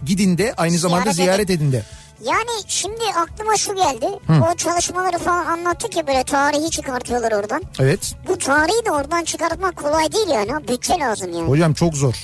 gidin 0.06 0.38
de 0.38 0.54
aynı 0.56 0.78
zamanda 0.78 1.12
Ziyaret 1.12 1.16
ziyaret 1.16 1.50
edin 1.50 1.72
de. 1.72 1.82
Yani 2.24 2.50
şimdi 2.66 3.04
aklıma 3.16 3.56
şu 3.56 3.74
geldi. 3.74 4.06
O 4.52 4.56
çalışmaları 4.56 5.18
falan 5.18 5.46
anlattık 5.46 5.96
ya 5.96 6.06
böyle 6.06 6.24
tarihi 6.24 6.70
çıkartıyorlar 6.70 7.32
oradan. 7.32 7.62
Evet. 7.80 8.14
Bu 8.28 8.38
tarihi 8.38 8.84
de 8.86 8.90
oradan 8.90 9.24
çıkartmak 9.24 9.76
kolay 9.76 10.12
değil 10.12 10.28
yani. 10.28 10.68
Bütçe 10.68 10.94
lazım 10.98 11.32
yani. 11.32 11.48
Hocam 11.48 11.74
çok 11.74 11.94
zor. 11.94 12.14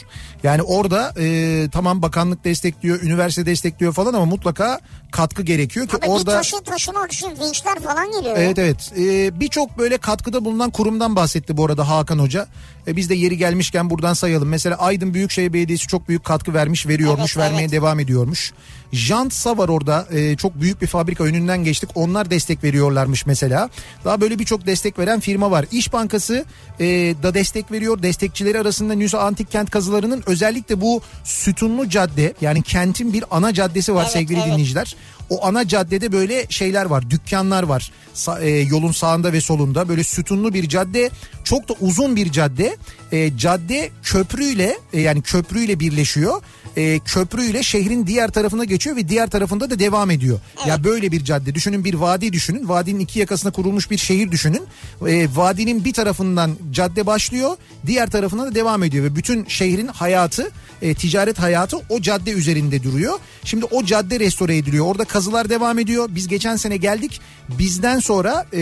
Yani 0.43 0.62
orada 0.62 1.12
e, 1.18 1.68
tamam 1.72 2.03
bakanlık 2.03 2.45
destekliyor, 2.45 3.03
üniversite 3.03 3.47
destekliyor 3.47 3.93
falan 3.93 4.14
ama 4.14 4.24
mutlaka 4.24 4.80
katkı 5.11 5.43
gerekiyor 5.43 5.89
ki 5.89 5.97
Abi 5.97 6.03
bir 6.03 6.09
orada 6.09 6.32
taşı 6.32 6.57
taşımak 6.61 7.12
için 7.12 7.30
vinçler 7.30 7.80
falan 7.80 8.12
geliyor. 8.12 8.34
Evet 8.39 8.59
evet 8.59 8.93
E, 8.99 9.41
birçok 9.41 9.78
böyle 9.78 9.99
katkıda 9.99 10.45
bulunan 10.45 10.70
kurumdan 10.70 11.16
bahsetti 11.16 11.57
bu 11.57 11.64
arada 11.64 11.89
Hakan 11.89 12.18
Hoca. 12.18 12.47
E, 12.87 12.97
biz 12.97 13.11
de 13.11 13.14
yeri 13.14 13.37
gelmişken 13.37 13.91
buradan 13.91 14.14
sayalım. 14.14 14.49
Mesela 14.49 14.76
Aydın 14.76 15.14
Büyükşehir 15.14 15.53
Belediyesi 15.53 15.87
çok 15.87 16.09
büyük 16.09 16.24
katkı 16.24 16.55
vermiş, 16.55 16.87
veriyormuş, 16.87 17.37
Evet, 17.37 17.47
vermeye 17.47 17.61
evet. 17.61 17.72
devam 17.72 18.01
ediyormuş. 18.01 18.53
Jantsa 18.93 19.59
var 19.59 19.68
orada 19.68 20.07
e, 20.11 20.37
çok 20.37 20.61
büyük 20.61 20.82
bir 20.82 20.87
fabrika 20.87 21.24
önünden 21.24 21.64
geçtik. 21.64 21.91
Onlar 21.95 22.30
destek 22.30 22.64
veriyorlarmış 22.64 23.26
mesela. 23.26 23.70
Daha 24.05 24.20
böyle 24.20 24.39
birçok 24.39 24.66
destek 24.66 24.99
veren 24.99 25.20
firma 25.20 25.51
var. 25.51 25.64
İş 25.72 25.93
Bankası 25.93 26.45
e, 26.80 26.84
da 27.22 27.34
destek 27.34 27.72
veriyor. 27.72 28.03
Destekçileri 28.03 28.61
arasında 28.61 28.95
Nüsa 28.95 29.18
Antik 29.18 29.51
Kent 29.51 29.70
kazılarının 29.70 30.22
özellikle 30.27 30.81
bu 30.81 31.03
sütunlu 31.24 31.89
cadde 31.89 32.35
yani 32.41 32.62
kentin 32.62 33.12
bir 33.12 33.24
ana 33.31 33.55
caddesi 33.55 33.95
var 33.95 34.03
Evet, 34.03 34.12
sevgili 34.12 34.39
evet. 34.39 34.47
dinleyiciler. 34.49 34.97
O 35.31 35.47
ana 35.47 35.68
caddede 35.68 36.12
böyle 36.12 36.47
şeyler 36.49 36.85
var, 36.85 37.11
dükkanlar 37.11 37.62
var. 37.62 37.93
Sa- 38.14 38.43
e, 38.43 38.49
yolun 38.61 38.93
sağında 38.93 39.33
ve 39.33 39.41
solunda 39.41 39.89
böyle 39.89 40.05
sütunlu 40.05 40.55
bir 40.55 40.68
cadde. 40.68 41.11
Çok 41.47 41.68
da 41.68 41.74
uzun 41.80 42.16
bir 42.16 42.32
cadde. 42.32 42.76
E, 43.12 43.36
cadde 43.36 43.90
köprüyle 44.03 44.78
e, 44.92 45.01
yani 45.01 45.22
köprüyle 45.22 45.80
birleşiyor. 45.80 46.42
E, 46.76 46.99
köprüyle 46.99 47.62
şehrin 47.62 48.07
diğer 48.07 48.30
tarafına 48.30 48.64
geçiyor 48.64 48.97
ve 48.97 49.09
diğer 49.09 49.30
tarafında 49.30 49.70
da 49.70 49.78
devam 49.78 50.11
ediyor. 50.11 50.40
Ya 50.66 50.84
böyle 50.84 51.12
bir 51.12 51.24
cadde 51.24 51.55
düşünün 51.55 51.84
bir 51.84 51.94
vadi 51.94 52.32
düşünün. 52.32 52.68
Vadinin 52.68 53.01
iki 53.01 53.18
yakasına 53.18 53.53
kurulmuş 53.53 53.90
bir 53.90 53.99
şehir 53.99 54.32
düşünün. 54.32 54.62
E, 55.07 55.28
vadinin 55.34 55.84
bir 55.84 55.92
tarafından 55.92 56.51
cadde 56.70 57.07
başlıyor, 57.07 57.57
diğer 57.86 58.11
tarafına 58.11 58.47
da 58.47 58.55
devam 58.55 58.82
ediyor 58.82 59.05
ve 59.05 59.16
bütün 59.16 59.44
şehrin 59.49 59.86
hayatı, 59.86 60.51
e, 60.82 60.94
ticaret 60.94 61.38
hayatı 61.38 61.76
o 61.88 62.01
cadde 62.01 62.30
üzerinde 62.32 62.82
duruyor. 62.82 63.18
Şimdi 63.44 63.64
o 63.64 63.84
cadde 63.84 64.20
restore 64.20 64.57
ediliyor. 64.57 64.86
Orada 64.86 65.05
kazılar 65.05 65.49
devam 65.49 65.78
ediyor. 65.78 66.09
Biz 66.11 66.28
geçen 66.28 66.57
sene 66.57 66.76
geldik. 66.76 67.20
Bizden 67.49 67.99
sonra 67.99 68.47
e, 68.53 68.61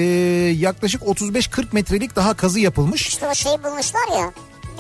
yaklaşık 0.59 1.03
35-40 1.03 1.64
metrelik 1.72 2.16
daha 2.16 2.35
kazı 2.35 2.61
yapılmış. 2.75 3.09
İşte 3.09 3.29
o 3.29 3.35
şeyi 3.35 3.64
bulmuşlar 3.64 4.18
ya. 4.18 4.33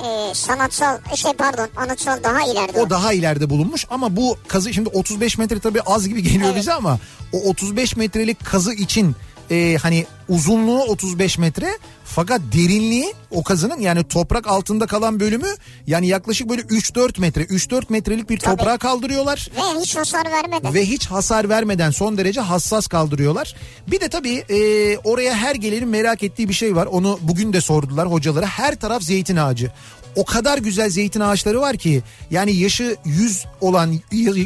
E, 0.04 0.34
sanatsal 0.34 0.98
şey 1.16 1.32
pardon 1.32 1.68
anıtsal 1.76 2.22
daha 2.24 2.42
ileride. 2.42 2.80
O 2.80 2.90
daha 2.90 3.12
ileride 3.12 3.50
bulunmuş 3.50 3.86
ama 3.90 4.16
bu 4.16 4.36
kazı 4.48 4.74
şimdi 4.74 4.88
35 4.88 5.38
metre 5.38 5.58
tabii 5.58 5.80
az 5.80 6.08
gibi 6.08 6.22
geliyor 6.22 6.44
Evet. 6.44 6.56
bize 6.56 6.72
ama 6.72 6.98
o 7.32 7.38
35 7.38 7.96
metrelik 7.96 8.44
kazı 8.44 8.72
için 8.72 9.16
e, 9.50 9.76
hani 9.82 10.06
uzunluğu 10.28 10.82
35 10.82 11.38
metre 11.38 11.78
fakat 12.04 12.40
derinliği 12.52 13.14
o 13.30 13.42
kazının 13.42 13.80
yani 13.80 14.04
toprak 14.04 14.46
altında 14.46 14.86
kalan 14.86 15.20
bölümü 15.20 15.48
yani 15.86 16.06
yaklaşık 16.06 16.48
böyle 16.48 16.62
3-4 16.62 17.20
metre 17.20 17.42
3-4 17.42 17.82
metrelik 17.88 18.30
bir 18.30 18.38
Tabii. 18.38 18.56
toprağa 18.56 18.78
kaldırıyorlar. 18.78 19.48
Ve 19.56 19.80
hiç 19.80 19.96
hasar 19.96 20.30
vermeden. 20.30 20.74
Ve 20.74 20.86
hiç 20.86 21.06
hasar 21.06 21.48
vermeden 21.48 21.90
son 21.90 22.18
derece 22.18 22.40
hassas 22.40 22.86
kaldırıyorlar. 22.86 23.54
Bir 23.86 24.00
de 24.00 24.08
tabii 24.08 24.44
e, 24.48 24.98
oraya 24.98 25.34
her 25.34 25.54
gelenin 25.54 25.88
merak 25.88 26.22
ettiği 26.22 26.48
bir 26.48 26.54
şey 26.54 26.76
var. 26.76 26.86
Onu 26.86 27.18
bugün 27.22 27.52
de 27.52 27.60
sordular 27.60 28.10
hocalara. 28.10 28.46
Her 28.46 28.74
taraf 28.74 29.02
zeytin 29.02 29.36
ağacı. 29.36 29.70
O 30.16 30.24
kadar 30.24 30.58
güzel 30.58 30.90
zeytin 30.90 31.20
ağaçları 31.20 31.60
var 31.60 31.76
ki 31.76 32.02
yani 32.30 32.56
yaşı 32.56 32.96
100 33.04 33.44
olan 33.60 33.94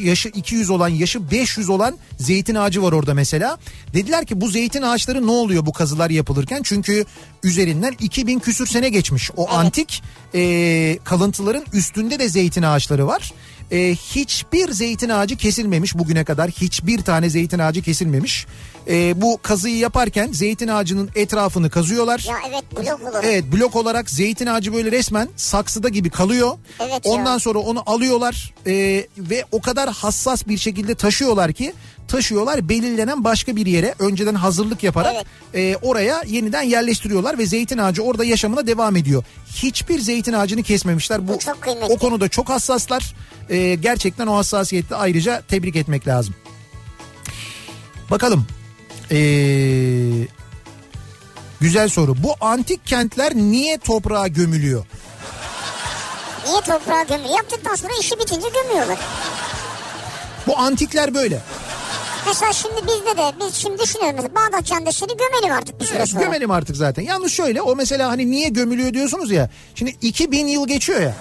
yaşı 0.04 0.28
200 0.28 0.70
olan 0.70 0.88
yaşı 0.88 1.30
500 1.30 1.68
olan 1.68 1.98
zeytin 2.18 2.54
ağacı 2.54 2.82
var 2.82 2.92
orada 2.92 3.14
mesela. 3.14 3.58
Dediler 3.94 4.26
ki 4.26 4.40
bu 4.40 4.48
zeytin 4.48 4.82
ağaçları 4.82 5.26
ne 5.26 5.30
oluyor 5.30 5.66
bu 5.66 5.72
kazılar 5.72 6.10
yapılırken? 6.10 6.60
Çünkü 6.64 7.04
üzerinden 7.42 7.94
2000 8.00 8.38
küsür 8.38 8.66
sene 8.66 8.88
geçmiş. 8.88 9.30
O 9.36 9.50
antik 9.50 10.02
e, 10.34 10.98
kalıntıların 11.04 11.64
üstünde 11.72 12.18
de 12.18 12.28
zeytin 12.28 12.62
ağaçları 12.62 13.06
var. 13.06 13.32
E, 13.70 13.94
hiçbir 13.94 14.72
zeytin 14.72 15.08
ağacı 15.08 15.36
kesilmemiş 15.36 15.98
bugüne 15.98 16.24
kadar. 16.24 16.50
Hiçbir 16.50 16.98
tane 16.98 17.30
zeytin 17.30 17.58
ağacı 17.58 17.82
kesilmemiş. 17.82 18.46
E, 18.88 19.20
bu 19.20 19.38
kazıyı 19.42 19.76
yaparken 19.76 20.32
zeytin 20.32 20.68
ağacının 20.68 21.10
etrafını 21.14 21.70
kazıyorlar. 21.70 22.26
Ya 22.28 22.36
evet 22.48 22.64
blok 22.72 23.02
olur. 23.02 23.24
Evet 23.24 23.44
blok 23.52 23.76
olarak 23.76 24.10
zeytin 24.10 24.46
ağacı 24.46 24.74
böyle 24.74 24.92
resmen 24.92 25.28
saksıda 25.36 25.88
gibi 25.88 26.10
kalıyor. 26.10 26.58
Evet 26.80 27.06
ya. 27.06 27.12
Ondan 27.12 27.38
sonra 27.38 27.58
onu 27.58 27.82
alıyorlar 27.86 28.54
e, 28.66 28.72
ve 29.18 29.44
o 29.52 29.60
kadar 29.60 29.90
hassas 29.90 30.46
bir 30.48 30.58
şekilde 30.58 30.94
taşıyorlar 30.94 31.52
ki 31.52 31.72
taşıyorlar 32.08 32.68
belirlenen 32.68 33.24
başka 33.24 33.56
bir 33.56 33.66
yere 33.66 33.94
önceden 33.98 34.34
hazırlık 34.34 34.82
yaparak 34.82 35.14
e, 35.54 35.76
oraya 35.82 36.22
yeniden 36.26 36.62
yerleştiriyorlar 36.62 37.38
ve 37.38 37.46
zeytin 37.46 37.78
ağacı 37.78 38.02
orada 38.02 38.24
yaşamına 38.24 38.66
devam 38.66 38.96
ediyor. 38.96 39.24
Hiçbir 39.54 40.00
zeytin 40.00 40.32
ağacını 40.32 40.62
kesmemişler. 40.62 41.28
Bu, 41.28 41.32
Bu 41.34 41.38
çok 41.38 41.62
kıymetli. 41.62 41.94
o 41.94 41.98
konuda 41.98 42.28
çok 42.28 42.48
hassaslar. 42.48 43.14
E, 43.50 43.74
gerçekten 43.74 44.26
o 44.26 44.36
hassasiyette 44.36 44.96
ayrıca 44.96 45.42
tebrik 45.48 45.76
etmek 45.76 46.06
lazım. 46.08 46.34
Bakalım. 48.10 48.46
Eee 49.10 50.28
Güzel 51.60 51.88
soru. 51.88 52.22
Bu 52.22 52.34
antik 52.40 52.86
kentler 52.86 53.34
niye 53.34 53.78
toprağa 53.78 54.28
gömülüyor? 54.28 54.86
Niye 56.46 56.60
toprağa 56.60 57.02
gömüyor? 57.02 57.36
Yaptıktan 57.36 57.74
sonra 57.74 57.92
işi 58.00 58.18
bitince 58.18 58.48
gömüyorlar. 58.48 58.98
Bu 60.46 60.58
antikler 60.58 61.14
böyle. 61.14 61.40
Mesela 62.28 62.52
şimdi 62.52 62.76
bizde 62.82 63.16
de 63.22 63.32
biz 63.40 63.54
şimdi 63.54 63.78
düşünüyoruz. 63.82 64.24
Bağdat 64.24 64.66
Caddesi'ni 64.66 65.16
gömelim 65.16 65.58
artık 65.58 65.80
bir 65.80 65.86
süre 65.86 66.06
sonra. 66.06 66.24
Gömelim 66.24 66.50
artık 66.50 66.76
zaten. 66.76 67.02
Yalnız 67.02 67.32
şöyle 67.32 67.62
o 67.62 67.76
mesela 67.76 68.08
hani 68.08 68.30
niye 68.30 68.48
gömülüyor 68.48 68.94
diyorsunuz 68.94 69.30
ya. 69.30 69.50
Şimdi 69.74 69.96
2000 70.02 70.46
yıl 70.46 70.68
geçiyor 70.68 71.00
ya. 71.00 71.14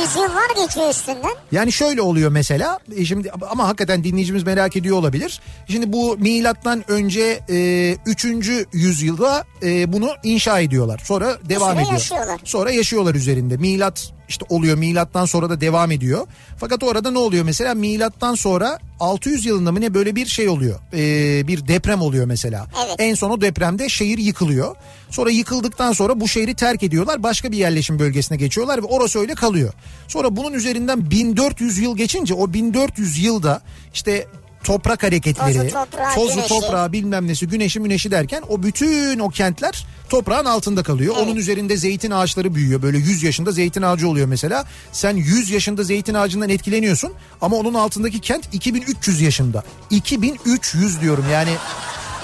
Yüzyıllar 0.00 0.66
geçiyor 0.66 0.90
üstünden. 0.90 1.34
Yani 1.52 1.72
şöyle 1.72 2.02
oluyor 2.02 2.30
mesela. 2.30 2.78
E 2.96 3.04
şimdi 3.04 3.30
ama 3.50 3.68
hakikaten 3.68 4.04
dinleyicimiz 4.04 4.42
merak 4.42 4.76
ediyor 4.76 4.96
olabilir. 4.96 5.40
Şimdi 5.68 5.92
bu 5.92 6.16
milattan 6.18 6.90
önce 6.90 7.40
e, 7.50 7.96
3. 8.06 8.26
yüzyılda 8.72 9.44
e, 9.62 9.92
bunu 9.92 10.10
inşa 10.22 10.60
ediyorlar. 10.60 11.00
Sonra 11.04 11.38
devam 11.48 11.78
ediyor. 11.78 11.92
yaşıyorlar. 11.92 12.40
Sonra 12.44 12.70
yaşıyorlar 12.70 13.14
üzerinde. 13.14 13.56
Milat 13.56 14.12
işte 14.30 14.46
oluyor. 14.48 14.78
Milattan 14.78 15.24
sonra 15.24 15.50
da 15.50 15.60
devam 15.60 15.90
ediyor. 15.90 16.26
Fakat 16.56 16.82
orada 16.82 17.10
ne 17.10 17.18
oluyor 17.18 17.44
mesela? 17.44 17.74
Milattan 17.74 18.34
sonra 18.34 18.78
600 19.00 19.46
yılında 19.46 19.72
mı 19.72 19.80
ne 19.80 19.94
böyle 19.94 20.16
bir 20.16 20.26
şey 20.26 20.48
oluyor. 20.48 20.80
E, 20.92 21.46
bir 21.48 21.68
deprem 21.68 22.02
oluyor 22.02 22.26
mesela. 22.26 22.66
Evet. 22.86 22.96
En 22.98 23.14
son 23.14 23.30
o 23.30 23.40
depremde 23.40 23.88
şehir 23.88 24.18
yıkılıyor. 24.18 24.76
Sonra 25.10 25.30
yıkıldıktan 25.30 25.92
sonra 25.92 26.20
bu 26.20 26.28
şehri 26.28 26.54
terk 26.54 26.82
ediyorlar. 26.82 27.22
Başka 27.22 27.52
bir 27.52 27.56
yerleşim 27.56 27.98
bölgesine 27.98 28.38
geçiyorlar 28.38 28.82
ve 28.82 28.86
orası 28.86 29.18
öyle 29.18 29.34
kalıyor. 29.34 29.72
Sonra 30.08 30.36
bunun 30.36 30.52
üzerinden 30.52 31.10
1400 31.10 31.78
yıl 31.78 31.96
geçince 31.96 32.34
o 32.34 32.52
1400 32.52 33.24
yılda 33.24 33.60
işte 33.94 34.26
toprak 34.64 35.02
hareketleri, 35.02 35.54
Tozu, 35.54 35.68
toprağı, 35.70 36.14
tozu 36.14 36.34
güneşi. 36.34 36.48
toprağı 36.48 36.92
bilmem 36.92 37.28
nesi 37.28 37.46
güneşi 37.48 37.80
müneşi 37.80 38.10
derken 38.10 38.42
o 38.48 38.62
bütün 38.62 39.18
o 39.18 39.28
kentler 39.28 39.86
toprağın 40.08 40.44
altında 40.44 40.82
kalıyor. 40.82 41.14
Evet. 41.18 41.26
Onun 41.28 41.36
üzerinde 41.36 41.76
zeytin 41.76 42.10
ağaçları 42.10 42.54
büyüyor. 42.54 42.82
Böyle 42.82 42.98
100 42.98 43.22
yaşında 43.22 43.52
zeytin 43.52 43.82
ağacı 43.82 44.08
oluyor 44.08 44.26
mesela. 44.26 44.64
Sen 44.92 45.16
100 45.16 45.50
yaşında 45.50 45.82
zeytin 45.82 46.14
ağacından 46.14 46.48
etkileniyorsun 46.48 47.12
ama 47.40 47.56
onun 47.56 47.74
altındaki 47.74 48.20
kent 48.20 48.48
2300 48.54 49.20
yaşında. 49.20 49.64
2300 49.90 51.00
diyorum 51.00 51.24
yani 51.32 51.50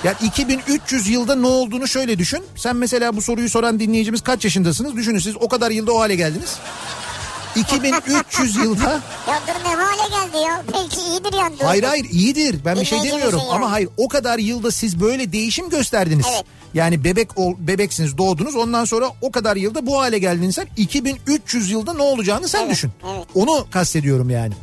yani 0.04 0.16
2300 0.22 1.08
yılda 1.08 1.34
ne 1.34 1.46
olduğunu 1.46 1.88
şöyle 1.88 2.18
düşün. 2.18 2.44
Sen 2.56 2.76
mesela 2.76 3.16
bu 3.16 3.22
soruyu 3.22 3.50
soran 3.50 3.80
dinleyicimiz 3.80 4.20
kaç 4.20 4.44
yaşındasınız? 4.44 4.96
Düşünün 4.96 5.18
siz 5.18 5.34
o 5.40 5.48
kadar 5.48 5.70
yılda 5.70 5.92
o 5.92 6.00
hale 6.00 6.14
geldiniz. 6.16 6.56
2300 7.56 8.56
yılda 8.56 8.90
Ya 9.28 9.40
dur 9.46 9.64
ne 9.70 9.74
hale 9.74 10.08
geldi 10.10 10.42
ya. 10.44 10.62
Belki 10.72 11.00
iyidir 11.00 11.38
yani. 11.38 11.56
Hayır 11.62 11.82
hayır 11.82 12.04
iyidir 12.10 12.64
ben 12.64 12.80
bir 12.80 12.84
şey 12.84 13.02
demiyorum 13.02 13.38
yani. 13.38 13.50
ama 13.52 13.70
hayır 13.70 13.88
o 13.96 14.08
kadar 14.08 14.38
yılda 14.38 14.70
siz 14.70 15.00
böyle 15.00 15.32
değişim 15.32 15.68
gösterdiniz. 15.70 16.26
Evet. 16.34 16.44
Yani 16.74 17.04
bebek 17.04 17.38
ol, 17.38 17.54
bebeksiniz 17.58 18.18
doğdunuz 18.18 18.56
ondan 18.56 18.84
sonra 18.84 19.10
o 19.22 19.30
kadar 19.30 19.56
yılda 19.56 19.86
bu 19.86 20.00
hale 20.00 20.18
geldiniz 20.18 20.54
sen 20.54 20.66
2300 20.76 21.70
yılda 21.70 21.92
ne 21.94 22.02
olacağını 22.02 22.48
sen 22.48 22.60
Evet, 22.60 22.70
düşün. 22.70 22.90
evet. 23.14 23.26
Onu 23.34 23.66
kastediyorum 23.70 24.30
yani. 24.30 24.54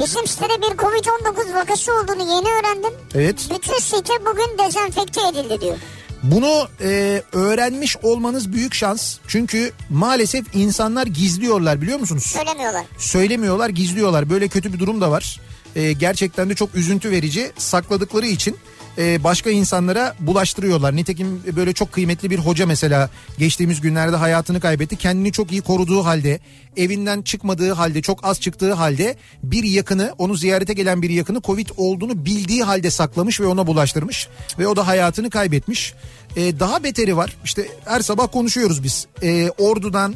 Bizim 0.00 0.26
sitede 0.26 0.58
bir 0.62 0.76
Covid-19 0.76 1.54
vakası 1.54 1.92
olduğunu 1.92 2.22
yeni 2.36 2.48
öğrendim. 2.48 2.92
Evet. 3.14 3.48
Bütün 3.54 3.78
site 3.78 4.12
bugün 4.26 4.58
dezenfekte 4.66 5.20
edildi 5.28 5.60
diyor. 5.60 5.76
Bunu 6.22 6.68
e, 6.80 7.22
öğrenmiş 7.32 7.96
olmanız 8.02 8.52
büyük 8.52 8.74
şans. 8.74 9.18
Çünkü 9.28 9.72
maalesef 9.90 10.46
insanlar 10.54 11.06
gizliyorlar 11.06 11.82
biliyor 11.82 11.98
musunuz? 12.00 12.22
Söylemiyorlar. 12.26 12.84
söylemiyorlar, 12.98 13.68
gizliyorlar. 13.68 14.30
Böyle 14.30 14.48
kötü 14.48 14.72
bir 14.72 14.78
durum 14.78 15.00
da 15.00 15.10
var. 15.10 15.40
Ee, 15.76 15.92
gerçekten 15.92 16.50
de 16.50 16.54
çok 16.54 16.74
üzüntü 16.74 17.10
verici. 17.10 17.52
Sakladıkları 17.58 18.26
için 18.26 18.52
e, 18.52 18.56
başka 18.98 19.50
insanlara 19.50 20.14
bulaştırıyorlar. 20.20 20.96
Nitekim 20.96 21.42
böyle 21.56 21.72
çok 21.72 21.92
kıymetli 21.92 22.30
bir 22.30 22.38
hoca 22.38 22.66
mesela 22.66 23.10
geçtiğimiz 23.38 23.80
günlerde 23.80 24.16
hayatını 24.16 24.60
kaybetti. 24.60 24.96
Kendini 24.96 25.32
çok 25.32 25.52
iyi 25.52 25.60
koruduğu 25.60 26.04
halde, 26.04 26.40
evinden 26.76 27.22
çıkmadığı 27.22 27.72
halde, 27.72 28.02
çok 28.02 28.24
az 28.24 28.40
çıktığı 28.40 28.72
halde 28.72 29.16
bir 29.42 29.64
yakını, 29.64 30.14
onu 30.18 30.34
ziyarete 30.34 30.72
gelen 30.72 31.02
bir 31.02 31.10
yakını 31.10 31.42
Covid 31.42 31.68
olduğunu 31.76 32.24
bildiği 32.24 32.64
halde 32.64 32.90
saklamış 32.90 33.40
ve 33.40 33.46
ona 33.46 33.66
bulaştırmış. 33.66 34.28
Ve 34.58 34.66
o 34.66 34.76
da 34.76 34.86
hayatını 34.86 35.30
kaybetmiş. 35.30 35.94
Ee, 36.36 36.60
daha 36.60 36.82
beteri 36.84 37.16
var. 37.16 37.36
İşte 37.44 37.68
her 37.84 38.00
sabah 38.00 38.32
konuşuyoruz 38.32 38.82
biz. 38.82 39.06
Ee, 39.22 39.50
ordudan 39.58 40.14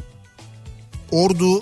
Ordu 1.11 1.61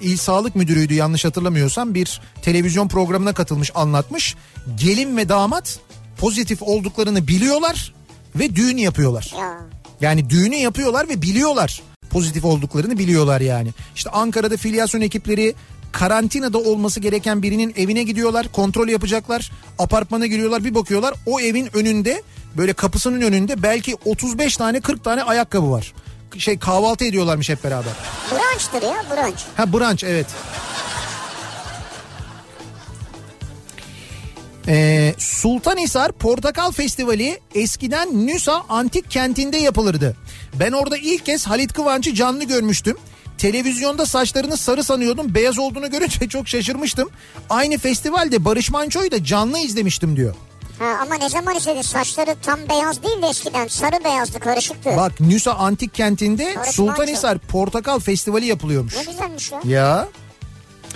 İl 0.00 0.16
Sağlık 0.16 0.56
Müdürü'ydü 0.56 0.94
yanlış 0.94 1.24
hatırlamıyorsam 1.24 1.94
bir 1.94 2.20
televizyon 2.42 2.88
programına 2.88 3.32
katılmış 3.32 3.70
anlatmış. 3.74 4.36
Gelin 4.76 5.16
ve 5.16 5.28
damat 5.28 5.78
pozitif 6.24 6.62
olduklarını 6.62 7.28
biliyorlar 7.28 7.94
ve 8.36 8.56
düğün 8.56 8.76
yapıyorlar. 8.76 9.34
Ya. 9.38 9.60
Yani 10.00 10.30
düğünü 10.30 10.54
yapıyorlar 10.54 11.08
ve 11.08 11.22
biliyorlar 11.22 11.82
pozitif 12.10 12.44
olduklarını 12.44 12.98
biliyorlar 12.98 13.40
yani. 13.40 13.70
İşte 13.94 14.10
Ankara'da 14.10 14.56
filyasyon 14.56 15.00
ekipleri 15.00 15.54
karantinada 15.92 16.58
olması 16.58 17.00
gereken 17.00 17.42
birinin 17.42 17.74
evine 17.76 18.02
gidiyorlar 18.02 18.46
kontrol 18.52 18.88
yapacaklar 18.88 19.52
apartmana 19.78 20.26
giriyorlar 20.26 20.64
bir 20.64 20.74
bakıyorlar 20.74 21.14
o 21.26 21.40
evin 21.40 21.76
önünde 21.76 22.22
böyle 22.56 22.72
kapısının 22.72 23.20
önünde 23.20 23.62
belki 23.62 23.96
35 24.04 24.56
tane 24.56 24.80
40 24.80 25.04
tane 25.04 25.22
ayakkabı 25.22 25.70
var 25.70 25.92
şey 26.38 26.58
kahvaltı 26.58 27.04
ediyorlarmış 27.04 27.48
hep 27.48 27.64
beraber. 27.64 27.92
Brunch'tır 28.30 28.82
ya 28.82 29.04
brunch. 29.10 29.40
Ha 29.56 29.72
brunch 29.72 30.04
evet. 30.04 30.26
Ee, 34.68 35.14
Sultanhisar 35.18 36.12
Portakal 36.12 36.72
Festivali 36.72 37.40
eskiden 37.54 38.26
Nüsa 38.26 38.64
Antik 38.68 39.10
Kenti'nde 39.10 39.56
yapılırdı. 39.56 40.16
Ben 40.60 40.72
orada 40.72 40.96
ilk 40.96 41.26
kez 41.26 41.46
Halit 41.46 41.72
Kıvanç'ı 41.72 42.14
canlı 42.14 42.44
görmüştüm. 42.44 42.96
Televizyonda 43.38 44.06
saçlarını 44.06 44.56
sarı 44.56 44.84
sanıyordum. 44.84 45.34
Beyaz 45.34 45.58
olduğunu 45.58 45.90
görünce 45.90 46.28
çok 46.28 46.48
şaşırmıştım. 46.48 47.10
Aynı 47.50 47.78
festivalde 47.78 48.44
Barış 48.44 48.70
Manço'yu 48.70 49.10
da 49.10 49.24
canlı 49.24 49.58
izlemiştim 49.58 50.16
diyor. 50.16 50.34
Ha, 50.78 50.84
ama 51.02 51.14
ne 51.14 51.28
zaman 51.28 51.56
izledin? 51.56 51.82
Saçları 51.82 52.36
tam 52.42 52.58
beyaz 52.68 53.02
değil 53.02 53.22
de 53.22 53.26
eskiden 53.26 53.68
sarı 53.68 54.04
beyazdı 54.04 54.40
karışıktı. 54.40 54.90
Bak 54.96 55.20
Nüsa 55.20 55.52
Antik 55.52 55.94
Kenti'nde 55.94 56.54
Barış 56.56 56.70
Sultanhisar 56.70 57.38
Portakal 57.38 57.98
Festivali 58.00 58.46
yapılıyormuş. 58.46 58.96
Ne 58.96 59.12
güzelmiş 59.12 59.52
ya. 59.52 59.60
Ya 59.64 60.08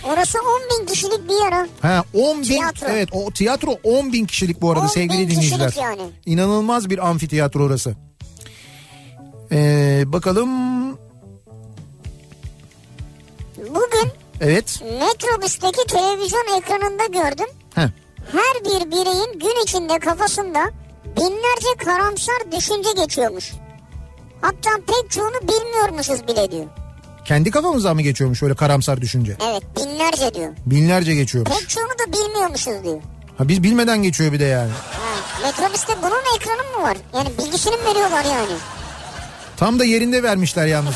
Orası 0.04 0.38
10 0.38 0.80
bin 0.80 0.86
kişilik 0.86 1.28
bir 1.28 1.44
yer 1.44 1.52
ha. 1.52 1.66
Ha 1.82 2.04
10 2.14 2.38
bin 2.38 2.42
Tiyatro. 2.42 2.86
evet 2.90 3.08
o 3.12 3.30
tiyatro 3.30 3.70
10 3.84 4.12
bin 4.12 4.24
kişilik 4.26 4.60
bu 4.62 4.70
arada 4.70 4.82
10 4.84 4.86
sevgili 4.86 5.18
bin 5.18 5.30
dinleyiciler. 5.30 5.74
yani. 5.82 6.02
İnanılmaz 6.26 6.90
bir 6.90 7.08
amfiteyatro 7.08 7.64
orası. 7.64 7.94
Ee, 9.52 10.02
bakalım 10.06 10.48
Bugün 13.58 14.12
evet. 14.40 14.82
metrobüsteki 15.00 15.86
televizyon 15.88 16.58
ekranında 16.58 17.06
gördüm. 17.06 17.46
Heh. 17.74 17.88
Her 18.32 18.64
bir 18.64 18.90
bireyin 18.90 19.38
gün 19.38 19.62
içinde 19.62 19.98
kafasında 19.98 20.70
binlerce 21.16 21.84
karamsar 21.84 22.52
düşünce 22.56 22.88
geçiyormuş. 23.02 23.52
Hatta 24.40 24.70
pek 24.86 25.10
çoğunu 25.10 25.40
bilmiyormuşuz 25.42 26.28
bile 26.28 26.50
diyor. 26.50 26.66
Kendi 27.28 27.50
kafamızdan 27.50 27.96
mı 27.96 28.02
geçiyormuş 28.02 28.42
öyle 28.42 28.54
karamsar 28.54 29.00
düşünce? 29.00 29.36
Evet 29.50 29.62
binlerce 29.76 30.34
diyor. 30.34 30.52
Binlerce 30.66 31.14
geçiyormuş. 31.14 31.58
Pek 31.58 31.68
çoğunu 31.68 31.88
da 31.88 32.12
bilmiyormuşuz 32.12 32.84
diyor. 32.84 33.00
Ha 33.38 33.48
biz 33.48 33.62
bilmeden 33.62 34.02
geçiyor 34.02 34.32
bir 34.32 34.40
de 34.40 34.44
yani. 34.44 34.70
Ha, 34.70 35.46
metrobüste 35.46 35.92
bunun 36.02 36.36
ekranı 36.36 36.78
mı 36.78 36.82
var? 36.82 36.96
Yani 37.14 37.28
bilgisini 37.38 37.76
mi 37.76 37.84
veriyorlar 37.90 38.24
yani? 38.24 38.52
Tam 39.56 39.78
da 39.78 39.84
yerinde 39.84 40.22
vermişler 40.22 40.66
yalnız. 40.66 40.94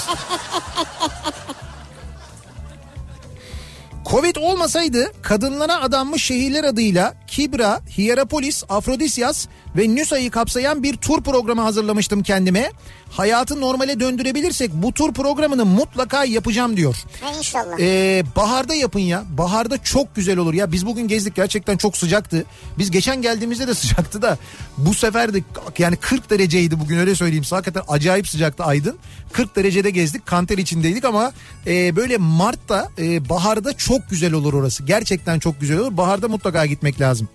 Covid 4.11 4.37
olmasaydı 4.37 5.13
kadınlara 5.23 5.81
adanmış 5.81 6.25
şehirler 6.25 6.65
adıyla 6.65 7.15
Kibra, 7.27 7.81
Hierapolis, 7.99 8.65
Afrodisyas 8.69 9.47
ve 9.77 9.95
Nüsa'yı 9.95 10.31
kapsayan 10.31 10.83
bir 10.83 10.97
tur 10.97 11.23
programı 11.23 11.63
hazırlamıştım 11.63 12.23
kendime. 12.23 12.73
Hayatı 13.11 13.61
normale 13.61 14.01
döndürebilirsek 14.01 14.71
bu 14.75 14.93
tur 14.93 15.13
programını 15.13 15.65
mutlaka 15.65 16.25
yapacağım 16.25 16.77
diyor. 16.77 16.97
Ha 17.21 17.33
inşallah. 17.39 17.77
Ee, 17.81 18.25
baharda 18.37 18.75
yapın 18.75 19.01
ya. 19.01 19.25
Baharda 19.39 19.83
çok 19.83 20.17
güzel 20.17 20.39
olur 20.39 20.55
ya. 20.55 20.73
Biz 20.73 20.87
bugün 20.87 21.09
gezdik 21.09 21.37
gerçekten 21.37 21.77
çok 21.77 21.97
sıcaktı. 21.97 22.45
Biz 22.79 22.91
geçen 22.91 23.23
geldiğimizde 23.23 23.69
de 23.69 23.75
sıcaktı 23.83 24.23
da 24.23 24.39
bu 24.79 24.95
sefer 24.95 25.35
de 25.35 25.43
yani 25.79 25.97
40 25.97 26.31
dereceydi 26.31 26.81
bugün 26.81 26.99
öyle 26.99 27.15
söyleyeyim. 27.15 27.45
Hakikaten 27.51 27.83
acayip 27.89 28.29
sıcaktı 28.29 28.65
Aydın. 28.65 28.99
40 29.33 29.57
derecede 29.57 29.91
gezdik. 29.91 30.27
Kanter 30.27 30.59
içindeydik 30.59 31.05
ama 31.05 31.33
e, 31.67 31.97
böyle 31.97 32.19
Mart'ta 32.19 32.89
e, 32.99 33.29
baharda 33.29 33.73
çok 33.73 34.11
güzel 34.11 34.33
olur 34.33 34.55
orası. 34.55 34.83
Gerçekten 34.83 35.39
çok 35.39 35.61
güzel 35.61 35.79
olur. 35.79 35.97
Baharda 35.97 36.29
mutlaka 36.29 36.67
gitmek 36.67 37.01
lazım. 37.01 37.29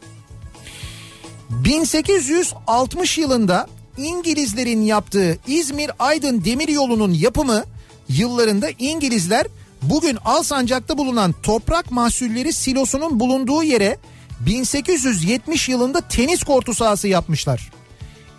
1860 1.49 3.17
yılında 3.17 3.67
İngilizlerin 3.97 4.81
yaptığı 4.81 5.37
İzmir-Aydın 5.47 6.45
demiryolunun 6.45 7.13
yapımı 7.13 7.63
yıllarında 8.09 8.69
İngilizler 8.79 9.47
bugün 9.81 10.17
Alsancak'ta 10.25 10.97
bulunan 10.97 11.35
toprak 11.43 11.91
mahsulleri 11.91 12.53
silosunun 12.53 13.19
bulunduğu 13.19 13.63
yere 13.63 13.97
1870 14.39 15.69
yılında 15.69 16.01
tenis 16.01 16.43
kortu 16.43 16.73
sahası 16.73 17.07
yapmışlar. 17.07 17.71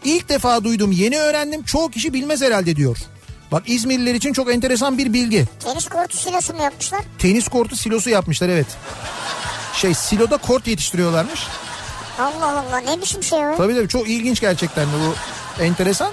İlk 0.05 0.29
defa 0.29 0.65
duydum 0.65 0.93
yeni 0.93 1.19
öğrendim 1.19 1.63
çoğu 1.63 1.91
kişi 1.91 2.13
bilmez 2.13 2.43
herhalde 2.43 2.77
diyor. 2.77 2.99
Bak 3.53 3.63
İzmirliler 3.67 4.15
için 4.15 4.33
çok 4.33 4.53
enteresan 4.53 4.99
bir 4.99 5.13
bilgi. 5.13 5.45
Tenis 5.65 5.89
kortu 5.89 6.17
silosu 6.17 6.55
mu 6.55 6.63
yapmışlar? 6.63 7.01
Tenis 7.19 7.49
kortu 7.49 7.77
silosu 7.77 8.11
yapmışlar 8.11 8.49
evet. 8.49 8.67
Şey 9.75 9.95
siloda 9.95 10.37
kort 10.37 10.67
yetiştiriyorlarmış. 10.67 11.41
Allah 12.19 12.65
Allah 12.69 12.79
ne 12.79 13.01
biçim 13.01 13.23
şey 13.23 13.39
o? 13.47 13.57
Tabii 13.57 13.75
tabii 13.75 13.89
çok 13.89 14.09
ilginç 14.09 14.41
gerçekten 14.41 14.87
de 14.87 14.93
bu 14.93 15.15
enteresan. 15.63 16.13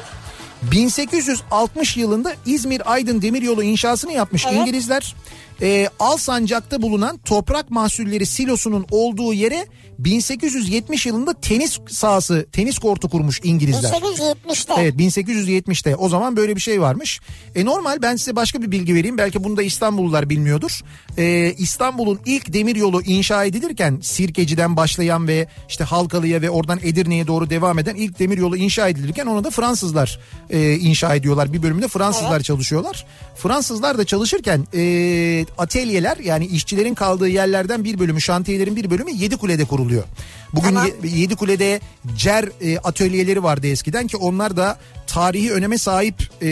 1860 0.61 1.97
yılında 1.97 2.33
İzmir 2.45 2.91
Aydın 2.93 3.21
Demiryolu 3.21 3.63
inşasını 3.63 4.11
yapmış 4.13 4.45
Evet. 4.45 4.55
İngilizler. 4.55 5.15
Ee, 5.61 5.89
Alsancak'ta 5.99 6.81
bulunan 6.81 7.17
toprak 7.17 7.71
mahsulleri 7.71 8.25
silosunun 8.25 8.85
olduğu 8.91 9.33
yere 9.33 9.65
1870 9.99 11.05
yılında 11.05 11.33
tenis 11.33 11.79
sahası, 11.89 12.47
tenis 12.51 12.79
kortu 12.79 13.09
kurmuş 13.09 13.41
İngilizler. 13.43 13.91
1870'te. 13.91 14.73
Evet 14.77 14.95
1870'te 14.95 15.95
o 15.95 16.09
zaman 16.09 16.37
böyle 16.37 16.55
bir 16.55 16.61
şey 16.61 16.81
varmış. 16.81 17.19
E 17.55 17.65
normal 17.65 18.01
ben 18.01 18.15
size 18.15 18.35
başka 18.35 18.61
bir 18.61 18.71
bilgi 18.71 18.95
vereyim 18.95 19.17
belki 19.17 19.43
bunu 19.43 19.57
da 19.57 19.63
İstanbullular 19.63 20.29
bilmiyordur. 20.29 20.81
E, 21.17 21.53
İstanbul'un 21.57 22.19
ilk 22.25 22.53
demiryolu 22.53 23.01
inşa 23.01 23.45
edilirken 23.45 23.99
Sirkeci'den 24.01 24.77
başlayan 24.77 25.27
ve 25.27 25.47
işte 25.69 25.83
Halkalı'ya 25.83 26.41
ve 26.41 26.49
oradan 26.49 26.79
Edirne'ye 26.83 27.27
doğru 27.27 27.49
devam 27.49 27.79
eden 27.79 27.95
ilk 27.95 28.19
demiryolu 28.19 28.57
inşa 28.57 28.87
edilirken 28.87 29.25
onu 29.25 29.43
da 29.43 29.49
Fransızlar 29.49 30.19
e, 30.49 30.73
inşa 30.73 31.15
ediyorlar. 31.15 31.53
Bir 31.53 31.63
bölümde 31.63 31.87
Fransızlar 31.87 32.39
çalışıyorlar. 32.41 33.05
Fransızlar 33.35 33.97
da 33.97 34.05
çalışırken 34.05 34.67
e, 34.73 35.44
atölyeler 35.57 36.17
yani 36.17 36.45
işçilerin 36.45 36.95
kaldığı 36.95 37.27
yerlerden 37.29 37.83
bir 37.83 37.99
bölümü 37.99 38.21
şantiyelerin 38.21 38.75
bir 38.75 38.89
bölümü 38.89 39.11
Yedikule'de 39.11 39.65
kuruluyor. 39.65 40.03
Bugün 40.53 40.67
Tamam. 40.67 40.85
Ye- 41.03 41.19
Yedikule'de 41.19 41.79
cer 42.15 42.49
e, 42.61 42.77
atölyeleri 42.77 43.43
vardı 43.43 43.67
eskiden 43.67 44.07
ki 44.07 44.17
onlar 44.17 44.57
da 44.57 44.77
tarihi 45.07 45.51
öneme 45.53 45.77
sahip 45.77 46.15
e, 46.41 46.47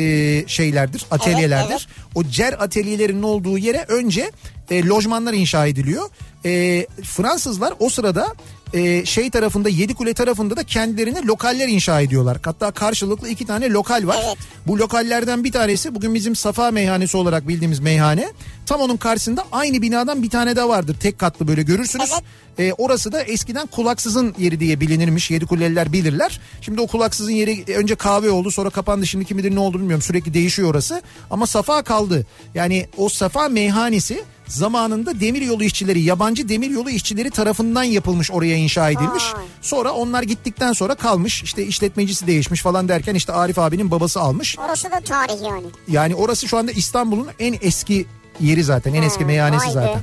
şeylerdir, 0.47 1.05
atölyelerdir. 1.11 1.71
evet. 1.71 1.87
O 2.15 2.23
cer 2.23 2.53
atölyelerinin 2.53 3.23
olduğu 3.23 3.57
yere 3.57 3.85
önce 3.87 4.31
e, 4.71 4.85
lojmanlar 4.87 5.33
inşa 5.33 5.67
ediliyor. 5.67 6.09
E, 6.45 6.85
Fransızlar 7.03 7.73
o 7.79 7.89
sırada 7.89 8.33
e, 8.73 9.05
şey 9.05 9.29
tarafında 9.29 9.69
Yedikule 9.69 10.13
tarafında 10.13 10.57
da 10.57 10.63
kendilerine 10.63 11.21
lokaller 11.21 11.67
inşa 11.67 12.01
ediyorlar. 12.01 12.37
Hatta 12.45 12.71
karşılıklı 12.71 13.29
iki 13.29 13.45
tane 13.45 13.69
lokal 13.69 14.07
var. 14.07 14.19
Evet. 14.25 14.37
Bu 14.67 14.79
lokallerden 14.79 15.43
bir 15.43 15.51
tanesi 15.51 15.95
bugün 15.95 16.13
bizim 16.13 16.35
Safa 16.35 16.71
Meyhanesi 16.71 17.17
olarak 17.17 17.47
bildiğimiz 17.47 17.79
meyhane. 17.79 18.27
Tam 18.65 18.81
onun 18.81 18.97
karşısında 18.97 19.45
aynı 19.51 19.81
binadan 19.81 20.23
bir 20.23 20.29
tane 20.29 20.55
daha 20.55 20.69
vardır. 20.69 20.97
Tek 20.99 21.19
katlı 21.19 21.47
böyle 21.47 21.61
görürsünüz. 21.61 22.09
Evet. 22.13 22.23
E, 22.59 22.73
orası 22.73 23.11
da 23.11 23.21
eskiden 23.21 23.67
kulaksızın 23.67 24.35
yeri 24.37 24.59
diye 24.59 24.79
bilinirmiş. 24.79 25.31
Yedikuleliler 25.31 25.93
bilirler. 25.93 26.39
Şimdi 26.61 26.81
o 26.81 26.87
kulaksızın 26.87 27.31
yeri 27.31 27.63
e, 27.67 27.75
önce 27.75 27.95
kahve 27.95 28.29
oldu 28.29 28.51
sonra 28.51 28.69
kapandı. 28.69 29.07
Şimdi 29.07 29.25
kim 29.25 29.37
bilir 29.37 29.55
ne 29.55 29.59
oldu 29.59 29.79
bilmiyorum. 29.79 30.01
Sürekli 30.01 30.33
değişiyor 30.33 30.69
orası. 30.69 31.01
Ama 31.31 31.47
Safa 31.47 31.83
kaldı. 31.83 32.25
Yani 32.55 32.87
o 32.97 33.09
Safa 33.09 33.49
meyhanesi 33.49 34.23
zamanında 34.53 35.19
demiryolu 35.19 35.63
işçileri, 35.63 36.01
yabancı 36.01 36.49
demiryolu 36.49 36.89
işçileri 36.89 37.29
tarafından 37.31 37.83
yapılmış 37.83 38.31
oraya 38.31 38.55
inşa 38.55 38.89
edilmiş. 38.89 39.23
Sonra 39.61 39.91
onlar 39.91 40.23
gittikten 40.23 40.73
sonra 40.73 40.95
kalmış. 40.95 41.43
İşte 41.43 41.65
işletmecisi 41.65 42.27
değişmiş 42.27 42.61
falan 42.61 42.87
derken 42.87 43.15
işte 43.15 43.33
Arif 43.33 43.59
abinin 43.59 43.91
babası 43.91 44.19
almış. 44.19 44.57
Orası 44.59 44.91
da 44.91 44.99
tarih 44.99 45.41
yani. 45.41 45.65
Yani 45.87 46.15
orası 46.15 46.47
şu 46.47 46.57
anda 46.57 46.71
İstanbul'un 46.71 47.27
en 47.39 47.55
eski 47.61 48.05
yeri 48.39 48.63
zaten. 48.63 48.93
En 48.93 49.01
eski 49.01 49.21
Ha, 49.21 49.27
meyhanesi 49.27 49.71
zaten. 49.71 50.01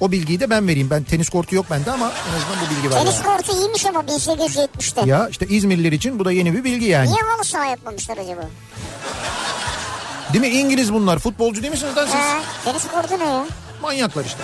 O 0.00 0.12
bilgiyi 0.12 0.40
de 0.40 0.50
ben 0.50 0.68
vereyim. 0.68 0.90
Ben 0.90 1.02
tenis 1.02 1.28
kortu 1.28 1.54
yok 1.54 1.66
bende 1.70 1.90
ama 1.90 2.06
en 2.06 2.36
azından 2.36 2.66
bu 2.66 2.76
bilgi 2.76 2.94
var. 2.94 3.02
Tenis 3.02 3.14
yani. 3.14 3.36
kortu 3.36 3.56
iyiymiş 3.58 3.86
ama 3.86 4.00
1870'te. 4.00 5.10
Ya 5.10 5.28
işte 5.28 5.46
İzmirliler 5.46 5.92
için 5.92 6.18
bu 6.18 6.24
da 6.24 6.32
yeni 6.32 6.54
bir 6.54 6.64
bilgi 6.64 6.86
yani. 6.86 7.06
Niye 7.06 7.22
halı 7.22 7.44
saha 7.44 7.64
yapmamışlar 7.64 8.16
acaba? 8.16 8.48
Değil 10.32 10.44
mi? 10.44 10.48
İngiliz 10.48 10.92
bunlar. 10.92 11.18
Futbolcu 11.18 11.62
değil 11.62 11.72
misiniz 11.72 11.96
lan 11.96 12.06
siz? 12.06 12.14
He, 12.14 12.40
tenis 12.64 12.86
kortu 12.86 13.18
ne 13.18 13.24
ya? 13.24 13.46
Manyaklar 13.82 14.24
işte. 14.24 14.40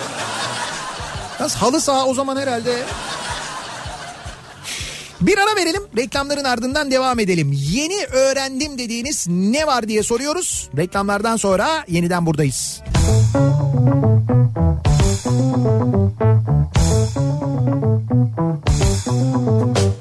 Yalnız 1.39 1.55
halı 1.55 1.81
saha 1.81 2.05
o 2.05 2.13
zaman 2.13 2.37
herhalde... 2.37 2.83
Bir 5.21 5.37
ara 5.37 5.55
verelim. 5.55 5.83
Reklamların 5.97 6.43
ardından 6.43 6.91
devam 6.91 7.19
edelim. 7.19 7.51
Yeni 7.53 8.05
öğrendim 8.05 8.77
dediğiniz 8.77 9.27
ne 9.27 9.67
var 9.67 9.87
diye 9.87 10.03
soruyoruz. 10.03 10.69
Reklamlardan 10.77 11.37
sonra 11.37 11.85
yeniden 11.87 12.25
buradayız. 12.25 12.81
Kafa 19.35 19.94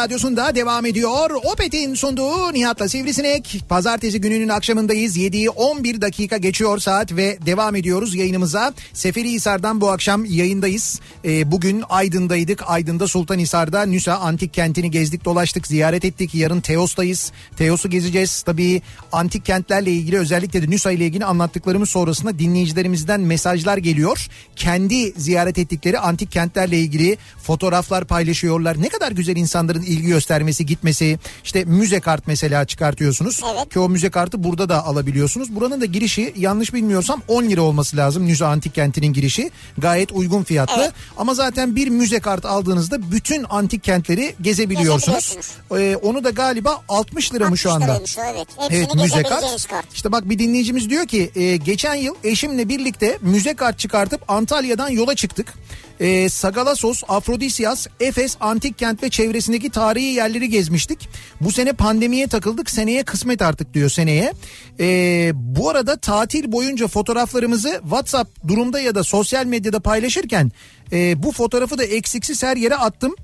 Radyosu'nda 0.00 0.54
devam 0.54 0.86
ediyor. 0.86 1.30
Opet'in 1.30 1.94
sunduğu 1.94 2.52
Nihat'la 2.52 2.88
Sivrisinek. 2.88 3.64
Pazartesi 3.68 4.20
gününün 4.20 4.48
akşamındayız. 4.48 5.16
7'yi 5.16 5.50
11 5.50 6.00
dakika 6.00 6.36
geçiyor 6.36 6.78
saat 6.78 7.12
ve 7.12 7.38
devam 7.46 7.76
ediyoruz 7.76 8.14
yayınımıza. 8.14 8.72
Seferihisar'dan 8.92 9.80
bu 9.80 9.90
akşam 9.90 10.24
yayındayız. 10.24 11.00
Ee, 11.24 11.50
bugün 11.52 11.82
Aydın'daydık. 11.88 12.62
Aydın'da 12.66 13.08
Sultanhisar'da 13.08 13.82
Nüsa 13.82 14.14
Antik 14.14 14.54
Kenti'ni 14.54 14.90
gezdik 14.90 15.24
dolaştık 15.24 15.66
ziyaret 15.66 16.04
ettik. 16.04 16.34
Yarın 16.34 16.60
Teos'tayız. 16.60 17.32
Teos'u 17.56 17.90
gezeceğiz. 17.90 18.42
Tabii 18.42 18.82
antik 19.12 19.44
kentlerle 19.44 19.90
ilgili 19.90 20.18
özellikle 20.18 20.62
de 20.62 20.70
Nüsa 20.70 20.92
ile 20.92 21.06
ilgili 21.06 21.24
anlattıklarımız 21.24 21.90
sonrasında 21.90 22.38
dinleyicilerimizden 22.38 23.20
mesajlar 23.20 23.76
geliyor. 23.76 24.26
Kendi 24.56 25.12
ziyaret 25.20 25.58
ettikleri 25.58 25.98
antik 25.98 26.32
kentlerle 26.32 26.78
ilgili 26.78 27.18
fotoğraflar 27.42 28.04
paylaşıyorlar. 28.04 28.82
Ne 28.82 28.88
kadar 28.88 29.12
güzel 29.12 29.36
insanların 29.36 29.89
ilgi 29.90 30.06
göstermesi, 30.06 30.66
gitmesi. 30.66 31.18
İşte 31.44 31.64
müze 31.64 32.00
kart 32.00 32.26
mesela 32.26 32.64
çıkartıyorsunuz. 32.64 33.40
Evet. 33.54 33.72
Ki 33.72 33.78
o 33.78 33.88
müze 33.88 34.10
kartı 34.10 34.44
burada 34.44 34.68
da 34.68 34.84
alabiliyorsunuz. 34.86 35.54
Buranın 35.54 35.80
da 35.80 35.84
girişi 35.84 36.32
yanlış 36.36 36.74
bilmiyorsam 36.74 37.22
10 37.28 37.42
lira 37.44 37.62
olması 37.62 37.96
lazım. 37.96 38.26
Nüze 38.26 38.44
Antik 38.44 38.74
Kenti'nin 38.74 39.12
girişi. 39.12 39.50
Gayet 39.78 40.12
uygun 40.12 40.42
fiyatlı. 40.42 40.82
Evet. 40.82 40.92
Ama 41.16 41.34
zaten 41.34 41.76
bir 41.76 41.88
müze 41.88 42.20
kartı 42.20 42.48
aldığınızda 42.48 43.12
bütün 43.12 43.46
antik 43.50 43.84
kentleri 43.84 44.34
gezebiliyorsunuz. 44.42 45.36
Ee, 45.76 45.96
onu 46.02 46.24
da 46.24 46.30
galiba 46.30 46.82
60 46.88 47.34
lira 47.34 47.48
mı 47.48 47.58
şu 47.58 47.70
60 47.70 47.82
anda? 47.82 47.92
liraymış 47.92 48.16
evet. 48.18 48.48
Hepsini 48.58 48.76
Evet 48.78 48.94
müze 48.94 49.22
kart. 49.22 49.66
kart. 49.70 49.86
İşte 49.94 50.12
bak 50.12 50.28
bir 50.30 50.38
dinleyicimiz 50.38 50.90
diyor 50.90 51.06
ki 51.06 51.30
e, 51.34 51.56
geçen 51.56 51.94
yıl 51.94 52.14
eşimle 52.24 52.68
birlikte 52.68 53.18
müze 53.20 53.54
kart 53.54 53.78
çıkartıp 53.78 54.30
Antalya'dan 54.30 54.88
yola 54.88 55.14
çıktık. 55.14 55.54
E, 56.00 56.28
Sagalassos, 56.28 57.02
Afrodisyas, 57.08 57.86
Efes, 58.00 58.36
Antik 58.40 58.78
Kent 58.78 59.02
ve 59.02 59.10
çevresindeki 59.10 59.70
tarihi 59.70 60.04
yerleri 60.04 60.48
gezmiştik. 60.48 61.08
Bu 61.40 61.52
sene 61.52 61.72
pandemiye 61.72 62.26
takıldık 62.26 62.70
seneye 62.70 63.02
kısmet 63.02 63.42
artık 63.42 63.74
diyor 63.74 63.90
seneye. 63.90 64.32
E, 64.80 65.30
bu 65.34 65.70
arada 65.70 65.96
tatil 65.96 66.52
boyunca 66.52 66.86
fotoğraflarımızı 66.88 67.80
WhatsApp 67.82 68.48
durumda 68.48 68.80
ya 68.80 68.94
da 68.94 69.04
sosyal 69.04 69.46
medyada 69.46 69.80
paylaşırken 69.80 70.52
e, 70.92 71.22
bu 71.22 71.32
fotoğrafı 71.32 71.78
da 71.78 71.84
eksiksiz 71.84 72.42
her 72.42 72.56
yere 72.56 72.76
attım. 72.76 73.14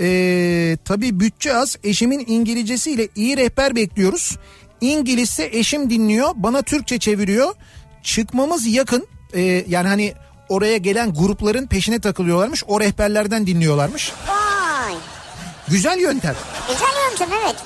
Ee, 0.00 0.76
tabii 0.84 1.20
bütçe 1.20 1.54
az. 1.54 1.78
Eşimin 1.84 2.24
İngilizcesiyle 2.26 3.08
iyi 3.16 3.36
rehber 3.36 3.76
bekliyoruz. 3.76 4.36
İngilizse 4.80 5.48
eşim 5.52 5.90
dinliyor. 5.90 6.28
Bana 6.36 6.62
Türkçe 6.62 6.98
çeviriyor. 6.98 7.54
Çıkmamız 8.02 8.66
yakın. 8.66 9.06
Ee, 9.34 9.64
yani 9.68 9.88
hani 9.88 10.12
oraya 10.48 10.76
gelen 10.76 11.14
grupların 11.14 11.66
peşine 11.66 11.98
takılıyorlarmış. 11.98 12.64
O 12.66 12.80
rehberlerden 12.80 13.46
dinliyorlarmış. 13.46 14.12
Vay. 14.28 14.94
Güzel 15.68 15.98
yöntem. 15.98 16.34
Güzel 16.68 17.10
yöntem 17.10 17.28
evet. 17.44 17.56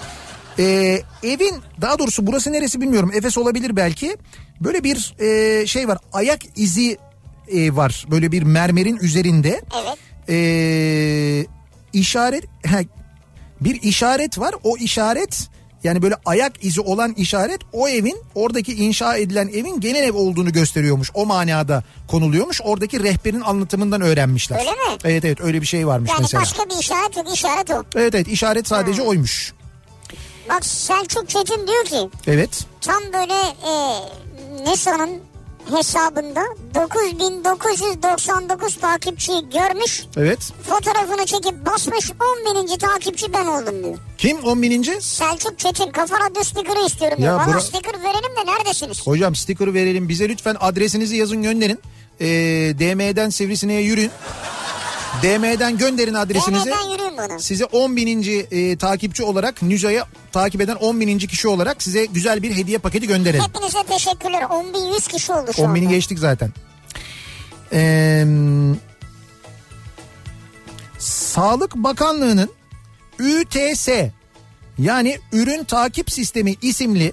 Ee, 0.59 1.03
evin 1.29 1.55
daha 1.81 1.99
doğrusu 1.99 2.27
burası 2.27 2.53
neresi 2.53 2.81
bilmiyorum. 2.81 3.11
Efes 3.15 3.39
olabilir 3.39 3.77
belki. 3.77 4.17
Böyle 4.61 4.85
bir 4.85 5.15
e, 5.21 5.67
şey 5.67 5.89
var. 5.89 5.99
Ayak 6.13 6.41
izi 6.57 6.99
e, 7.49 7.77
var. 7.77 8.07
Böyle 8.11 8.33
bir 8.33 8.43
mermerin 8.43 8.97
üzerinde. 8.97 9.61
Evet. 9.85 9.99
Ee, 10.29 11.47
işaret 11.93 12.45
he, 12.65 12.87
bir 13.61 13.83
işaret 13.83 14.39
var. 14.39 14.55
O 14.65 14.77
işaret 14.77 15.49
yani 15.85 16.03
böyle 16.03 16.15
ayak 16.27 16.65
izi 16.65 16.81
olan 16.81 17.13
işaret 17.13 17.61
o 17.73 17.89
evin 17.89 18.19
oradaki 18.35 18.75
inşa 18.75 19.17
edilen 19.17 19.49
evin 19.49 19.81
genel 19.81 20.03
ev 20.03 20.15
olduğunu 20.15 20.53
gösteriyormuş. 20.53 21.11
O 21.15 21.27
manada 21.27 21.85
konuluyormuş. 22.09 22.61
Oradaki 22.65 23.03
rehberin 23.03 23.41
anlatımından 23.41 24.01
öğrenmişler. 24.01 24.59
Öyle 24.59 24.71
mi? 24.71 24.99
Evet 25.05 25.25
evet 25.25 25.41
öyle 25.41 25.61
bir 25.61 25.67
şey 25.67 25.87
varmış 25.87 26.11
Yani 26.11 26.21
mesela. 26.23 26.41
başka 26.43 26.65
bir 26.65 26.77
işaret 26.81 27.17
yok. 27.17 27.27
işaret 27.35 27.71
o. 27.71 27.85
Evet 27.97 28.15
evet 28.15 28.29
işaret 28.29 28.69
sadece 28.69 29.03
oymuş. 29.03 29.53
Bak 30.49 30.67
Selçuk 30.67 31.29
Çetin 31.29 31.67
diyor 31.67 31.85
ki 31.85 32.11
Evet. 32.27 32.65
tam 32.81 33.03
böyle 33.13 33.35
e, 33.35 33.73
NESA'nın 34.71 35.11
hesabında 35.79 36.43
9999 36.75 38.77
takipçiyi 38.77 39.49
görmüş. 39.51 40.05
Evet. 40.17 40.53
Fotoğrafını 40.69 41.27
çekip 41.27 41.67
basmış 41.67 42.11
10 42.47 42.55
bininci 42.55 42.79
takipçi 42.79 43.33
ben 43.33 43.47
oldum 43.47 43.85
diyor. 43.85 43.99
Kim 44.19 44.45
10 44.45 44.63
bininci? 44.63 44.99
Selçuk 45.01 45.59
Çetin 45.59 45.91
kafa 45.91 46.17
radyo 46.21 46.43
sticker'ı 46.45 46.87
istiyorum 46.87 47.19
diyor. 47.19 47.33
Ya 47.33 47.39
Bana 47.47 47.57
bura- 47.57 47.61
sticker 47.61 47.95
verelim 48.03 48.37
de 48.47 48.53
neredesiniz? 48.53 49.07
Hocam 49.07 49.35
sticker 49.35 49.75
verelim 49.75 50.09
bize 50.09 50.29
lütfen 50.29 50.57
adresinizi 50.61 51.17
yazın 51.17 51.43
gönderin. 51.43 51.81
Ee, 52.21 52.27
DM'den 52.79 53.31
Sivrisine'ye 53.31 53.81
yürüyün. 53.83 54.11
DM'den 55.23 55.79
gönderin 55.79 56.15
adresinizi. 56.15 56.73
Size 57.39 57.65
10 57.65 57.97
bininci 57.97 58.47
e, 58.51 58.77
takipçi 58.77 59.23
olarak 59.23 59.63
Nüza'ya 59.63 60.07
takip 60.33 60.61
eden 60.61 60.77
10 60.77 61.01
bininci 61.01 61.29
kişi 61.29 61.49
olarak 61.49 61.83
size 61.83 62.05
güzel 62.07 62.43
bir 62.43 62.57
hediye 62.57 62.79
paketi 62.79 63.07
gönderelim. 63.07 63.45
Hepinize 63.45 63.83
teşekkürler. 63.83 64.43
10.100 64.43 65.09
kişi 65.09 65.33
oldu 65.33 65.51
şu 65.57 65.63
10 65.63 65.75
bini 65.75 65.89
geçtik 65.89 66.19
zaten. 66.19 66.53
Ee, 67.73 68.27
Sağlık 70.99 71.75
Bakanlığı'nın 71.75 72.51
ÜTS 73.19 73.89
yani 74.79 75.19
Ürün 75.33 75.65
Takip 75.65 76.11
Sistemi 76.11 76.57
isimli 76.63 77.13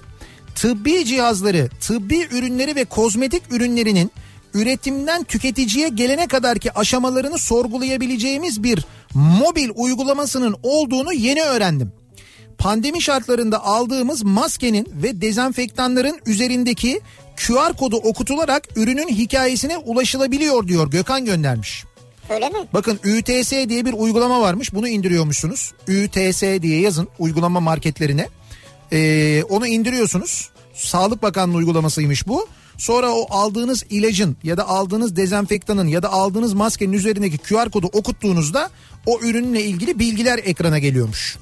tıbbi 0.54 1.04
cihazları, 1.04 1.68
tıbbi 1.80 2.28
ürünleri 2.30 2.76
ve 2.76 2.84
kozmetik 2.84 3.42
ürünlerinin 3.50 4.10
üretimden 4.54 5.24
tüketiciye 5.24 5.88
gelene 5.88 6.26
kadarki 6.26 6.72
aşamalarını 6.72 7.38
sorgulayabileceğimiz 7.38 8.62
bir 8.62 8.84
mobil 9.14 9.70
uygulamasının 9.74 10.56
olduğunu 10.62 11.12
yeni 11.12 11.42
öğrendim. 11.42 11.92
Pandemi 12.58 13.02
şartlarında 13.02 13.64
aldığımız 13.64 14.22
maskenin 14.22 14.88
ve 15.02 15.20
dezenfektanların 15.20 16.20
üzerindeki 16.26 17.00
QR 17.36 17.76
kodu 17.76 17.96
okutularak 17.96 18.68
ürünün 18.76 19.08
hikayesine 19.08 19.78
ulaşılabiliyor 19.78 20.68
diyor 20.68 20.90
Gökhan 20.90 21.24
göndermiş. 21.24 21.84
Öyle 22.30 22.48
mi? 22.48 22.58
Bakın 22.72 23.00
ÜTS 23.04 23.50
diye 23.50 23.84
bir 23.84 23.92
uygulama 23.92 24.40
varmış. 24.40 24.74
Bunu 24.74 24.88
indiriyormuşsunuz. 24.88 25.72
ÜTS 25.88 26.42
diye 26.42 26.80
yazın 26.80 27.08
uygulama 27.18 27.60
marketlerine. 27.60 28.28
Ee, 28.92 29.42
onu 29.48 29.66
indiriyorsunuz. 29.66 30.50
Sağlık 30.74 31.22
Bakanlığı 31.22 31.56
uygulamasıymış 31.56 32.28
bu. 32.28 32.48
Sonra 32.78 33.12
o 33.12 33.26
aldığınız 33.30 33.84
ilacın 33.90 34.36
ya 34.42 34.56
da 34.56 34.68
aldığınız 34.68 35.16
dezenfektanın 35.16 35.86
ya 35.86 36.02
da 36.02 36.12
aldığınız 36.12 36.54
maskenin 36.54 36.92
üzerindeki 36.92 37.38
QR 37.38 37.70
kodu 37.70 37.86
okuttuğunuzda 37.92 38.70
o 39.06 39.18
ürünle 39.20 39.62
ilgili 39.62 39.98
bilgiler 39.98 40.40
ekrana 40.44 40.78
geliyormuş. 40.78 41.38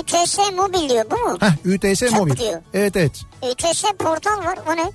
ÜTS 0.00 0.38
mobil 0.56 0.88
diyor 0.88 1.04
bu 1.10 1.16
mu? 1.16 1.38
Heh, 1.40 1.52
ÜTS 1.64 2.00
Çok 2.00 2.12
mobil. 2.12 2.36
diyor. 2.36 2.60
Evet 2.74 2.96
evet. 2.96 3.20
ÜTS 3.52 3.84
portal 3.98 4.44
var 4.44 4.58
o 4.68 4.76
ne? 4.76 4.92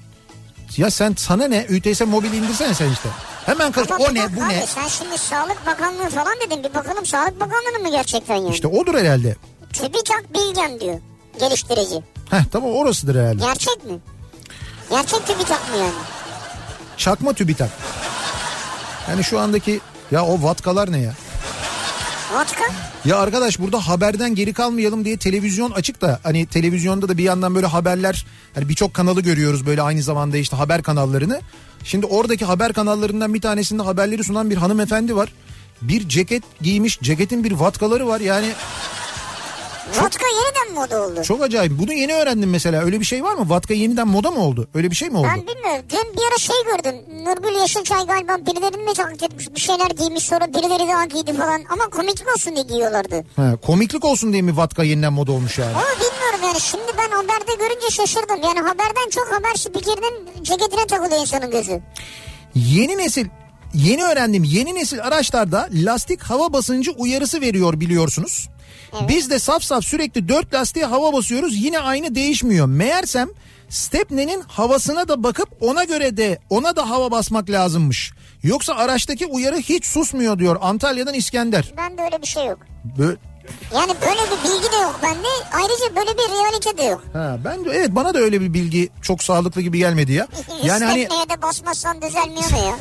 Ya 0.77 0.91
sen 0.91 1.13
sana 1.17 1.47
ne? 1.47 1.65
ÜTS 1.69 2.01
mobil 2.01 2.33
indirsene 2.33 2.73
sen 2.73 2.91
işte. 2.91 3.09
Hemen 3.45 3.71
kaç. 3.71 3.91
O 3.91 4.13
ne 4.13 4.35
bu 4.35 4.39
ne? 4.39 4.45
abi, 4.45 4.53
Sen 4.67 4.87
şimdi 4.87 5.17
Sağlık 5.17 5.65
Bakanlığı 5.65 6.09
falan 6.09 6.33
dedin. 6.47 6.63
Bir 6.63 6.73
bakalım 6.73 7.05
Sağlık 7.05 7.39
Bakanlığı 7.39 7.79
mı 7.83 7.91
gerçekten 7.91 8.35
yani? 8.35 8.49
İşte 8.53 8.67
odur 8.67 8.95
herhalde. 8.95 9.35
TÜBİTAK 9.73 10.25
Bilgem 10.33 10.79
diyor. 10.79 10.99
Geliştirici. 11.39 12.03
Heh 12.29 12.43
tamam 12.51 12.71
orasıdır 12.71 13.15
herhalde. 13.15 13.41
Gerçek 13.45 13.85
mi? 13.85 13.99
Gerçek 14.89 15.27
TÜBİTAK 15.27 15.69
mı 15.69 15.77
yani? 15.77 15.93
Çakma 16.97 17.33
TÜBİTAK. 17.33 17.69
Yani 19.09 19.23
şu 19.23 19.39
andaki 19.39 19.79
ya 20.11 20.25
o 20.25 20.43
vatkalar 20.43 20.91
ne 20.91 20.99
ya? 20.99 21.13
Vatka? 22.33 22.63
Ya 23.05 23.17
arkadaş 23.17 23.59
burada 23.59 23.87
haberden 23.87 24.35
geri 24.35 24.53
kalmayalım 24.53 25.05
diye 25.05 25.17
televizyon 25.17 25.71
açık 25.71 26.01
da 26.01 26.19
hani 26.23 26.45
televizyonda 26.45 27.09
da 27.09 27.17
bir 27.17 27.23
yandan 27.23 27.55
böyle 27.55 27.67
haberler 27.67 28.25
hani 28.55 28.69
birçok 28.69 28.93
kanalı 28.93 29.21
görüyoruz 29.21 29.65
böyle 29.65 29.81
aynı 29.81 30.03
zamanda 30.03 30.37
işte 30.37 30.55
haber 30.55 30.83
kanallarını. 30.83 31.41
Şimdi 31.83 32.05
oradaki 32.05 32.45
haber 32.45 32.73
kanallarından 32.73 33.33
bir 33.33 33.41
tanesinde 33.41 33.83
haberleri 33.83 34.23
sunan 34.23 34.49
bir 34.49 34.57
hanımefendi 34.57 35.15
var. 35.15 35.33
Bir 35.81 36.09
ceket 36.09 36.43
giymiş 36.61 36.99
ceketin 37.01 37.43
bir 37.43 37.51
vatkaları 37.51 38.07
var 38.07 38.19
yani 38.19 38.47
Vatka 39.95 40.25
yeniden 40.27 40.73
moda 40.81 41.01
oldu. 41.03 41.23
çok 41.23 41.43
acayip. 41.43 41.71
Bunu 41.79 41.93
yeni 41.93 42.13
öğrendim 42.13 42.49
mesela 42.49 42.83
öyle 42.83 42.99
bir 42.99 43.05
şey 43.05 43.23
var 43.23 43.33
mı? 43.33 43.49
Vatka 43.49 43.73
yeniden 43.73 44.07
moda 44.07 44.31
mı 44.31 44.39
oldu? 44.43 44.67
Öyle 44.73 44.91
bir 44.91 44.95
şey 44.95 45.09
mi 45.09 45.17
oldu? 45.17 45.27
Ben 45.35 45.47
bilmiyorum. 45.47 45.85
Dün 45.89 46.13
bir 46.13 46.21
ara 46.31 46.37
şey 46.37 46.55
gördüm. 46.65 46.95
Nurgül 47.25 47.61
Yeşilçay 47.61 48.05
galiba 48.07 48.37
birilerini 48.45 48.83
mi 48.83 48.93
taklit 48.93 49.23
etmiş? 49.23 49.55
Bir 49.55 49.59
şeyler 49.59 49.89
giymiş 49.89 50.23
sonra 50.23 50.47
birileri 50.47 50.87
daha 50.87 51.05
giydi 51.05 51.33
falan. 51.33 51.61
Ama 51.69 51.83
komiklik 51.89 52.27
olsun 52.35 52.55
diye 52.55 52.65
giyiyorlardı. 52.65 53.23
Ha, 53.35 53.55
komiklik 53.65 54.05
olsun 54.05 54.33
diye 54.33 54.41
mi 54.41 54.57
vatka 54.57 54.83
yeniden 54.83 55.13
moda 55.13 55.31
olmuş 55.31 55.57
yani? 55.59 55.71
Ama 55.71 55.83
bilmiyorum 55.95 56.39
yani. 56.43 56.59
Şimdi 56.61 56.91
ben 56.97 57.09
haberde 57.15 57.51
görünce 57.65 57.89
şaşırdım. 57.89 58.39
Yani 58.43 58.59
haberden 58.59 59.09
çok 59.11 59.27
haber 59.31 59.53
spikerinin 59.55 60.43
ceketine 60.43 60.85
takılıyor 60.87 61.21
insanın 61.21 61.51
gözü. 61.51 61.81
Yeni 62.55 62.97
nesil 62.97 63.27
yeni 63.73 64.03
öğrendim 64.03 64.43
yeni 64.43 64.75
nesil 64.75 65.03
araçlarda 65.03 65.69
lastik 65.73 66.23
hava 66.23 66.53
basıncı 66.53 66.91
uyarısı 66.91 67.41
veriyor 67.41 67.79
biliyorsunuz. 67.79 68.49
Biz 69.07 69.29
de 69.29 69.39
saf 69.39 69.63
saf 69.63 69.83
sürekli 69.85 70.29
dört 70.29 70.53
lastiğe 70.53 70.85
hava 70.85 71.13
basıyoruz 71.13 71.55
yine 71.63 71.79
aynı 71.79 72.15
değişmiyor. 72.15 72.67
Meğersem 72.67 73.29
Stepne'nin 73.69 74.41
havasına 74.47 75.07
da 75.07 75.23
bakıp 75.23 75.49
ona 75.61 75.83
göre 75.83 76.17
de 76.17 76.39
ona 76.49 76.75
da 76.75 76.89
hava 76.89 77.11
basmak 77.11 77.49
lazımmış. 77.49 78.11
Yoksa 78.43 78.73
araçtaki 78.75 79.25
uyarı 79.25 79.57
hiç 79.57 79.85
susmuyor 79.85 80.39
diyor 80.39 80.57
Antalya'dan 80.61 81.13
İskender. 81.13 81.73
Ben 81.77 81.97
de 81.97 82.01
öyle 82.01 82.21
bir 82.21 82.27
şey 82.27 82.45
yok. 82.45 82.59
Böyle, 82.97 83.17
Yani 83.73 83.91
böyle 84.01 84.21
bir 84.21 84.49
bilgi 84.49 84.71
de 84.71 84.75
yok 84.75 84.99
bende. 85.03 85.27
Ayrıca 85.53 85.95
böyle 85.95 86.11
bir 86.17 86.33
realite 86.33 86.77
de 86.77 86.83
yok. 86.83 87.03
Ha, 87.13 87.37
ben 87.45 87.65
de 87.65 87.69
evet 87.69 87.89
bana 87.91 88.13
da 88.13 88.19
öyle 88.19 88.41
bir 88.41 88.53
bilgi 88.53 88.89
çok 89.01 89.23
sağlıklı 89.23 89.61
gibi 89.61 89.77
gelmedi 89.77 90.13
ya. 90.13 90.27
Yani 90.63 90.85
hani 90.85 91.09
de 91.29 91.41
basmazsan 91.41 92.01
düzelmiyor 92.01 92.51
mu 92.51 92.57
ya? 92.67 92.75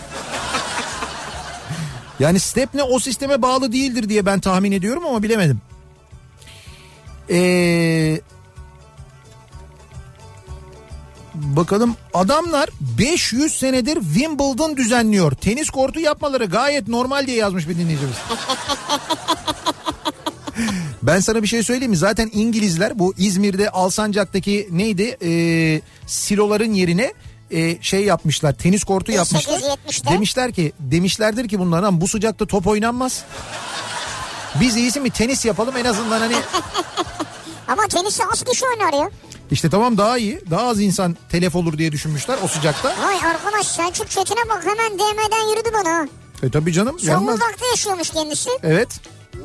yani 2.21 2.41
Stepne 2.41 2.83
o 2.83 2.99
sisteme 2.99 3.43
bağlı 3.43 3.73
değildir 3.73 4.09
diye 4.09 4.27
ben 4.27 4.41
tahmin 4.41 4.73
ediyorum 4.73 5.07
ama 5.07 5.23
bilemedim. 5.23 5.61
Ee, 7.31 8.21
bakalım 11.35 11.97
adamlar 12.15 12.69
500 12.99 13.53
senedir 13.53 13.95
Wimbledon 13.95 14.77
düzenliyor. 14.77 15.33
Tenis 15.33 15.71
kortu 15.71 16.01
yapmaları 16.01 16.45
gayet 16.45 16.89
normal 16.89 17.27
diye 17.27 17.37
yazmış 17.37 17.69
bir 17.69 17.79
dinleyicimiz. 17.79 18.17
Ben 21.03 21.21
sana 21.21 21.43
bir 21.43 21.49
şey 21.49 21.63
söyleyeyim 21.63 21.91
mi? 21.91 21.97
Zaten 21.97 22.31
İngilizler 22.33 22.99
bu 22.99 23.15
İzmir'de 23.19 23.71
Alsancak'taki 23.71 24.69
neydi? 24.71 25.17
Ee, 25.25 25.81
siloların 26.07 26.73
yerine 26.75 27.13
e, 27.51 27.83
şey 27.83 28.05
yapmışlar. 28.05 28.53
Tenis 28.53 28.85
kortu 28.85 29.13
yapmışlar. 29.13 29.59
1870'te. 29.59 30.11
Demişler 30.11 30.53
ki 30.53 30.73
demişlerdir 30.81 31.49
ki 31.49 31.59
bunlar 31.59 31.83
"Lan 31.83 32.01
bu 32.01 32.09
sıcakta 32.09 32.47
top 32.47 32.67
oynanmaz. 32.67 33.25
Biz 34.61 34.77
iyisi 34.77 35.01
mi 35.01 35.11
tenis 35.11 35.45
yapalım 35.45 35.77
en 35.77 35.85
azından 35.85 36.21
hani 36.21 36.37
Ama 37.69 37.83
tenisi 37.89 38.23
az 38.33 38.43
kişi 38.43 38.65
oynar 38.67 38.93
ya. 38.93 39.11
işte 39.51 39.71
tamam 39.71 39.99
daha 39.99 40.19
iyi 40.19 40.41
daha 40.51 40.69
az 40.69 40.81
insan 40.81 41.17
telef 41.31 41.57
olur 41.57 41.79
diye 41.79 41.93
düşünmüşler 41.93 42.39
o 42.45 42.49
sıcakta. 42.49 42.89
Vay 42.89 43.17
arkadaş 43.17 43.67
Selçuk 43.67 44.11
Çetin'e 44.11 44.49
bak 44.49 44.65
hemen 44.67 44.99
DM'den 44.99 45.49
yürüdü 45.51 45.69
bana. 45.75 46.09
E 46.43 46.51
tabii 46.51 46.73
canım. 46.73 46.99
Zonguldak'ta 46.99 47.67
yaşıyormuş 47.67 48.11
kendisi. 48.11 48.51
Evet. 48.63 48.89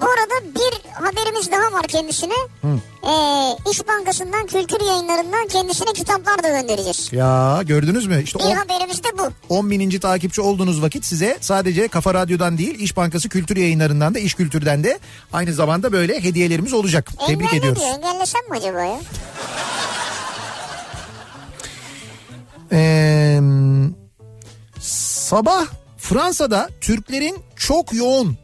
Bu 0.01 0.05
arada 0.05 0.55
bir 0.55 0.89
haberimiz 0.93 1.51
daha 1.51 1.71
var 1.79 1.87
kendisine. 1.87 2.33
Ee, 3.03 3.71
İş 3.71 3.87
Bankası'ndan, 3.87 4.47
kültür 4.47 4.85
yayınlarından 4.85 5.47
kendisine 5.47 5.93
kitaplar 5.93 6.43
da 6.43 6.49
göndereceğiz. 6.49 7.09
Ya 7.13 7.61
gördünüz 7.65 8.07
mü? 8.07 8.23
İşte 8.23 8.39
Bir 8.39 8.43
on- 8.43 8.55
haberimiz 8.55 9.03
de 9.03 9.07
bu. 9.17 9.55
10 9.55 9.71
bininci 9.71 9.99
takipçi 9.99 10.41
olduğunuz 10.41 10.81
vakit 10.81 11.05
size 11.05 11.37
sadece 11.41 11.87
Kafa 11.87 12.13
Radyo'dan 12.13 12.57
değil 12.57 12.79
İş 12.79 12.97
Bankası 12.97 13.29
kültür 13.29 13.57
yayınlarından 13.57 14.15
da 14.15 14.19
İş 14.19 14.33
Kültür'den 14.33 14.83
de 14.83 14.99
aynı 15.33 15.53
zamanda 15.53 15.91
böyle 15.91 16.23
hediyelerimiz 16.23 16.73
olacak. 16.73 17.09
Tebrik 17.27 17.41
Engelle 17.45 17.57
ediyoruz. 17.57 17.81
diyor. 17.81 17.93
Engellesem 17.97 18.41
mi 18.49 18.57
acaba 18.57 18.81
ya? 18.83 18.99
Ee, 22.71 23.39
sabah 24.79 25.65
Fransa'da 25.97 26.69
Türklerin 26.81 27.37
çok 27.55 27.93
yoğun 27.93 28.37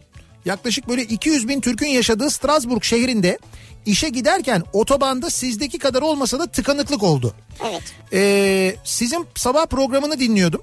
yaklaşık 0.47 0.87
böyle 0.87 1.03
200 1.03 1.47
bin 1.47 1.61
Türk'ün 1.61 1.87
yaşadığı 1.87 2.31
Strasbourg 2.31 2.83
şehrinde 2.83 3.39
işe 3.85 4.09
giderken 4.09 4.63
otobanda 4.73 5.29
sizdeki 5.29 5.79
kadar 5.79 6.01
olmasa 6.01 6.39
da 6.39 6.47
tıkanıklık 6.47 7.03
oldu. 7.03 7.33
Evet. 7.69 7.83
Ee, 8.13 8.75
sizin 8.83 9.27
sabah 9.35 9.65
programını 9.65 10.19
dinliyordum. 10.19 10.61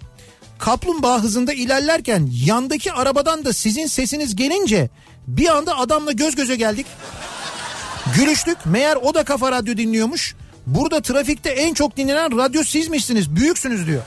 Kaplumbağa 0.59 1.23
hızında 1.23 1.53
ilerlerken 1.53 2.31
yandaki 2.45 2.93
arabadan 2.93 3.45
da 3.45 3.53
sizin 3.53 3.87
sesiniz 3.87 4.37
gelince 4.37 4.91
bir 5.27 5.49
anda 5.49 5.79
adamla 5.79 6.13
göz 6.13 6.35
göze 6.35 6.57
geldik. 6.57 6.87
Gülüştük. 8.17 8.59
Meğer 8.67 8.97
o 8.97 9.15
da 9.15 9.25
kafa 9.25 9.53
radyo 9.53 9.77
dinliyormuş. 9.77 10.35
Burada 10.67 11.01
trafikte 11.01 11.51
en 11.51 11.75
çok 11.75 11.97
dinlenen 11.97 12.39
radyo 12.39 12.63
sizmişsiniz. 12.65 13.37
Büyüksünüz 13.37 13.87
diyor. 13.87 14.03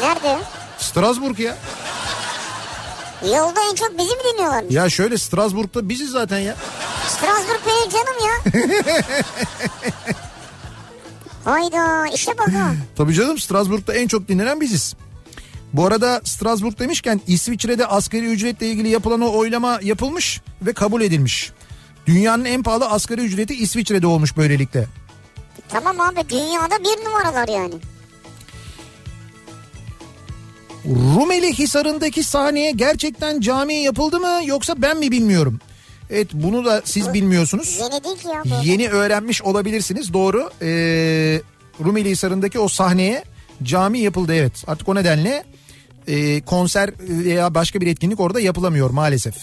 Nerede? 0.00 0.38
Strasbourg 0.78 1.40
ya. 1.40 1.56
Yolda 3.24 3.60
en 3.70 3.74
çok 3.74 3.98
bizi 3.98 4.10
mi 4.16 4.22
dinliyorlar? 4.32 4.64
Ya 4.70 4.90
şöyle 4.90 5.18
Strasbourg'da 5.18 5.88
biziz 5.88 6.10
zaten 6.10 6.38
ya. 6.38 6.56
Strasbourg 7.08 7.60
benim 7.66 7.90
canım 7.90 8.14
ya. 8.26 8.62
Hayda 11.44 12.06
işte 12.14 12.32
bak 12.38 12.48
ha. 12.48 12.74
Tabii 12.96 13.14
canım 13.14 13.38
Strasbourg'da 13.38 13.94
en 13.94 14.08
çok 14.08 14.28
dinlenen 14.28 14.60
biziz. 14.60 14.94
Bu 15.72 15.86
arada 15.86 16.20
Strasbourg 16.24 16.78
demişken 16.78 17.20
İsviçre'de 17.26 17.86
asgari 17.86 18.26
ücretle 18.26 18.66
ilgili 18.68 18.88
yapılan 18.88 19.20
o 19.20 19.36
oylama 19.38 19.78
yapılmış 19.82 20.40
ve 20.62 20.72
kabul 20.72 21.02
edilmiş. 21.02 21.52
Dünyanın 22.06 22.44
en 22.44 22.62
pahalı 22.62 22.86
asgari 22.86 23.20
ücreti 23.20 23.54
İsviçre'de 23.54 24.06
olmuş 24.06 24.36
böylelikle. 24.36 24.86
Tamam 25.68 26.00
abi 26.00 26.28
dünyada 26.28 26.74
bir 26.80 27.04
numaralar 27.04 27.48
yani. 27.48 27.74
Rumeli 30.86 31.52
Hisarı'ndaki 31.58 32.24
sahneye 32.24 32.70
gerçekten 32.70 33.40
cami 33.40 33.74
yapıldı 33.74 34.20
mı 34.20 34.40
yoksa 34.44 34.74
ben 34.78 34.98
mi 34.98 35.10
bilmiyorum. 35.10 35.60
Evet 36.10 36.28
bunu 36.32 36.64
da 36.64 36.82
siz 36.84 37.14
bilmiyorsunuz. 37.14 37.78
Yeni 37.80 38.04
değil 38.04 38.16
ki 38.16 38.28
ya. 38.28 38.42
bu. 38.44 38.66
Yeni 38.66 38.88
öğrenmiş 38.88 39.42
olabilirsiniz 39.42 40.12
doğru. 40.12 40.50
Ee, 40.62 41.40
Rumeli 41.84 42.10
Hisarı'ndaki 42.10 42.58
o 42.58 42.68
sahneye 42.68 43.24
cami 43.62 43.98
yapıldı 43.98 44.34
evet. 44.34 44.52
Artık 44.66 44.88
o 44.88 44.94
nedenle 44.94 45.44
e, 46.08 46.40
konser 46.40 46.90
veya 47.00 47.54
başka 47.54 47.80
bir 47.80 47.86
etkinlik 47.86 48.20
orada 48.20 48.40
yapılamıyor 48.40 48.90
maalesef. 48.90 49.34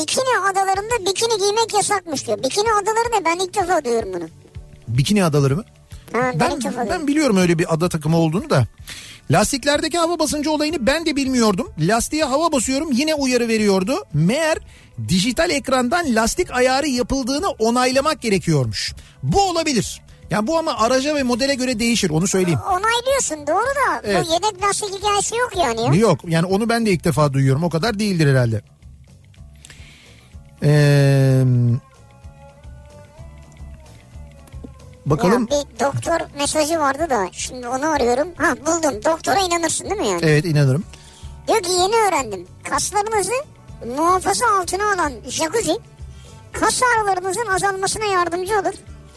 Bikini 0.00 0.38
adalarında 0.50 1.10
bikini 1.10 1.38
giymek 1.38 1.74
yasakmış 1.74 2.26
diyor. 2.26 2.38
Bikini 2.38 2.68
adaları 2.82 3.20
ne? 3.20 3.24
Ben 3.24 3.44
ilk 3.44 3.54
defa 3.54 3.84
duyuyorum 3.84 4.12
bunu. 4.14 4.28
Bikini 4.88 5.24
adaları 5.24 5.56
mı? 5.56 5.64
Ha, 6.12 6.32
ben, 6.34 6.52
Ben, 6.90 7.06
biliyorum 7.06 7.36
öyle 7.36 7.58
bir 7.58 7.74
ada 7.74 7.88
takımı 7.88 8.16
olduğunu 8.16 8.50
da. 8.50 8.66
Lastiklerdeki 9.30 9.98
hava 9.98 10.18
basıncı 10.18 10.50
olayını 10.50 10.86
ben 10.86 11.06
de 11.06 11.16
bilmiyordum. 11.16 11.68
Lastiğe 11.78 12.24
hava 12.24 12.52
basıyorum 12.52 12.92
yine 12.92 13.14
uyarı 13.14 13.48
veriyordu. 13.48 14.04
Meğer 14.14 14.58
dijital 15.08 15.50
ekrandan 15.50 16.14
lastik 16.14 16.50
ayarı 16.50 16.88
yapıldığını 16.88 17.48
onaylamak 17.48 18.22
gerekiyormuş. 18.22 18.94
Bu 19.22 19.40
olabilir. 19.40 20.02
Yani 20.30 20.46
bu 20.46 20.58
ama 20.58 20.78
araca 20.78 21.14
ve 21.14 21.22
modele 21.22 21.54
göre 21.54 21.78
değişir 21.78 22.10
onu 22.10 22.26
söyleyeyim. 22.26 22.58
Onaylıyorsun 22.70 23.46
doğru 23.46 23.64
da 23.66 24.00
Evet. 24.04 24.26
bu 24.28 24.32
yedek 24.32 24.62
lastik 24.62 24.98
hikayesi 24.98 25.36
yok 25.36 25.52
yani 25.56 25.80
ya. 25.96 26.02
Yok 26.02 26.20
yani 26.26 26.46
onu 26.46 26.68
ben 26.68 26.86
de 26.86 26.90
ilk 26.90 27.04
defa 27.04 27.32
duyuyorum 27.32 27.64
o 27.64 27.70
kadar 27.70 27.98
değildir 27.98 28.30
herhalde. 28.30 28.62
Ee, 30.62 31.42
bakalım. 35.06 35.48
Ya 35.50 35.58
bir 35.60 35.80
doktor 35.80 36.20
mesajı 36.38 36.78
vardı 36.80 37.10
da 37.10 37.28
şimdi 37.32 37.68
onu 37.68 37.90
arıyorum. 37.90 38.28
Ha 38.36 38.54
buldum. 38.66 39.04
Doktora 39.04 39.38
inanırsın 39.40 39.90
değil 39.90 40.00
mi 40.00 40.08
yani? 40.08 40.20
Evet 40.24 40.44
inanırım. 40.44 40.84
Diyor 41.48 41.62
ki 41.62 41.70
yeni 41.70 41.96
öğrendim. 41.96 42.46
Kaslarınızı 42.70 43.32
muhafaza 43.96 44.46
altına 44.60 44.92
alan 44.92 45.12
jacuzzi 45.28 45.78
kas 46.52 46.82
ağrılarınızın 46.82 47.46
azalmasına 47.46 48.04
yardımcı 48.04 48.54
olur. 48.60 48.74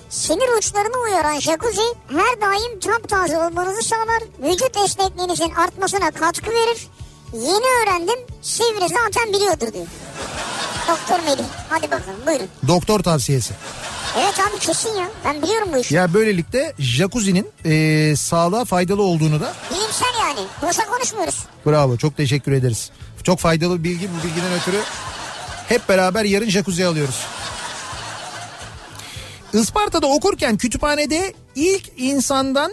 Sinir 0.09 0.57
uçlarını 0.57 0.97
uyaran 1.03 1.39
jacuzzi 1.39 1.81
her 2.07 2.41
daim 2.41 2.79
taptaze 2.79 3.38
olmanızı 3.38 3.81
sağlar. 3.81 4.23
Vücut 4.43 4.77
esnekliğinizin 4.77 5.49
artmasına 5.49 6.11
katkı 6.11 6.51
verir. 6.51 6.88
Yeni 7.33 7.83
öğrendim. 7.83 8.19
Sivri 8.41 8.88
zaten 8.89 9.33
biliyordur 9.33 9.73
diyor. 9.73 9.88
Doktor 10.88 11.19
Melih. 11.25 11.43
Hadi 11.69 11.91
bakalım 11.91 12.19
buyurun. 12.27 12.47
Doktor 12.67 12.99
tavsiyesi. 12.99 13.53
Evet 14.19 14.39
abi 14.39 14.59
kesin 14.59 14.89
ya. 14.95 15.09
Ben 15.25 15.41
biliyorum 15.41 15.69
bu 15.73 15.77
işi. 15.77 15.95
Ya 15.95 16.13
böylelikle 16.13 16.73
jacuzzi'nin 16.79 17.47
e, 17.65 18.15
sağlığa 18.15 18.65
faydalı 18.65 19.01
olduğunu 19.03 19.39
da 19.41 19.53
Bilimsel 19.71 20.19
yani. 20.21 20.47
Boşa 20.61 20.86
konuşmuyoruz. 20.86 21.36
bravo 21.65 21.97
çok 21.97 22.17
teşekkür 22.17 22.51
ederiz. 22.51 22.89
Çok 23.23 23.39
faydalı 23.39 23.79
bir 23.83 23.89
bilgi 23.89 24.09
bu 24.09 24.27
bilgiden 24.27 24.53
ötürü 24.53 24.81
hep 25.69 25.89
beraber 25.89 26.23
yarın 26.25 26.49
jacuzzi 26.49 26.86
alıyoruz. 26.86 27.19
Isparta'da 29.53 30.07
okurken 30.07 30.57
kütüphanede 30.57 31.33
ilk 31.55 31.91
insandan 31.97 32.71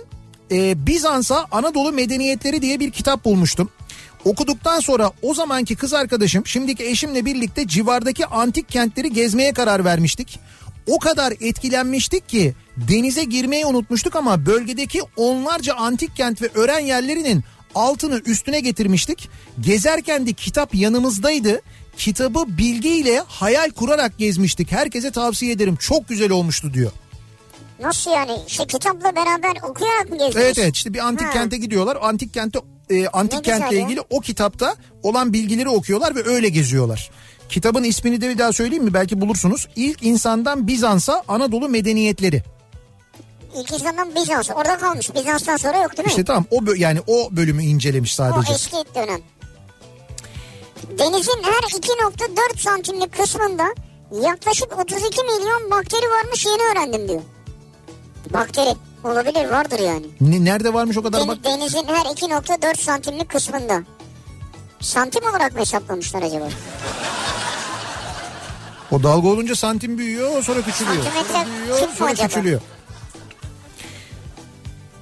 e, 0.50 0.86
Bizans'a 0.86 1.46
Anadolu 1.50 1.92
medeniyetleri 1.92 2.62
diye 2.62 2.80
bir 2.80 2.90
kitap 2.90 3.24
bulmuştum. 3.24 3.70
Okuduktan 4.24 4.80
sonra 4.80 5.10
o 5.22 5.34
zamanki 5.34 5.76
kız 5.76 5.92
arkadaşım 5.94 6.46
şimdiki 6.46 6.84
eşimle 6.84 7.24
birlikte 7.24 7.68
civardaki 7.68 8.26
antik 8.26 8.68
kentleri 8.68 9.12
gezmeye 9.12 9.52
karar 9.52 9.84
vermiştik. 9.84 10.38
O 10.86 10.98
kadar 10.98 11.32
etkilenmiştik 11.40 12.28
ki 12.28 12.54
denize 12.76 13.24
girmeyi 13.24 13.66
unutmuştuk 13.66 14.16
ama 14.16 14.46
bölgedeki 14.46 15.00
onlarca 15.16 15.74
antik 15.74 16.16
kent 16.16 16.42
ve 16.42 16.50
öğren 16.54 16.78
yerlerinin 16.78 17.44
altını 17.74 18.20
üstüne 18.26 18.60
getirmiştik. 18.60 19.28
Gezerken 19.60 20.26
de 20.26 20.32
kitap 20.32 20.74
yanımızdaydı. 20.74 21.62
Kitabı 21.96 22.58
bilgiyle 22.58 23.22
hayal 23.28 23.70
kurarak 23.70 24.18
gezmiştik. 24.18 24.72
Herkese 24.72 25.10
tavsiye 25.10 25.52
ederim. 25.52 25.76
Çok 25.76 26.08
güzel 26.08 26.30
olmuştu 26.30 26.74
diyor. 26.74 26.92
Nasıl 27.80 28.10
yani? 28.10 28.38
Şey 28.46 28.66
kitapla 28.66 29.16
beraber 29.16 29.68
okuyarak 29.70 30.10
mı 30.10 30.18
gezdiniz? 30.18 30.36
Evet 30.36 30.58
evet 30.58 30.76
işte 30.76 30.94
bir 30.94 30.98
antik 30.98 31.26
Ha. 31.26 31.32
kente 31.32 31.56
gidiyorlar. 31.56 31.98
Antik 32.02 32.34
kente 32.34 32.58
e, 32.90 33.06
antik 33.08 33.38
Ne 33.38 33.42
kentle 33.42 33.78
ilgili 33.78 34.00
o 34.10 34.20
kitapta 34.20 34.76
olan 35.02 35.32
bilgileri 35.32 35.68
okuyorlar 35.68 36.16
ve 36.16 36.28
öyle 36.28 36.48
geziyorlar. 36.48 37.10
Kitabın 37.48 37.84
ismini 37.84 38.20
de 38.20 38.28
bir 38.28 38.38
daha 38.38 38.52
söyleyeyim 38.52 38.84
mi? 38.84 38.94
Belki 38.94 39.20
bulursunuz. 39.20 39.68
İlk 39.76 40.02
insandan 40.02 40.66
Bizans'a 40.66 41.22
Anadolu 41.28 41.68
medeniyetleri. 41.68 42.42
İlk 43.56 43.72
insandan 43.72 44.14
Bizans. 44.14 44.50
Orada 44.50 44.78
kalmış. 44.78 45.14
Bizans'tan 45.14 45.56
sonra 45.56 45.78
yok 45.82 45.96
değil 45.96 46.06
mi? 46.06 46.10
İşte 46.10 46.24
tamam 46.24 46.44
o 46.50 46.60
yani 46.76 47.00
o 47.06 47.28
bölümü 47.30 47.62
incelemiş 47.62 48.12
o 48.12 48.14
sadece. 48.14 48.52
eski 48.52 48.76
dönem. 48.94 49.20
Denizin 50.98 51.42
her 51.42 51.78
2.4 51.80 52.58
santimlik 52.58 53.16
kısmında 53.16 53.74
Yaklaşık 54.20 54.78
32 54.78 55.22
milyon 55.24 55.70
bakteri 55.70 56.10
varmış 56.10 56.46
yeni 56.46 56.62
öğrendim 56.72 57.08
diyor. 57.08 57.22
Bakteri 58.32 58.74
olabilir 59.04 59.50
vardır 59.50 59.78
yani. 59.78 60.06
Ne- 60.20 60.44
nerede 60.44 60.74
varmış 60.74 60.96
o 60.96 61.02
kadar 61.02 61.20
Den- 61.20 61.28
bak. 61.28 61.44
denizin 61.44 61.84
her 61.86 62.04
2.4 62.06 62.80
santimlik 62.80 63.28
kısmında. 63.28 63.82
Santim 64.80 65.24
olarak 65.30 65.52
mı 65.52 65.60
hesaplamışlar 65.60 66.22
acaba? 66.22 66.48
O 68.90 69.02
dalga 69.02 69.28
olunca 69.28 69.54
santim 69.56 69.98
büyüyor 69.98 70.42
sonra 70.42 70.62
küçülüyor. 70.62 71.04
Santimetre 71.04 71.32
Sonra 71.32 71.46
büyüyor 71.46 71.78
sonra 71.98 72.10
acaba? 72.10 72.28
küçülüyor. 72.28 72.60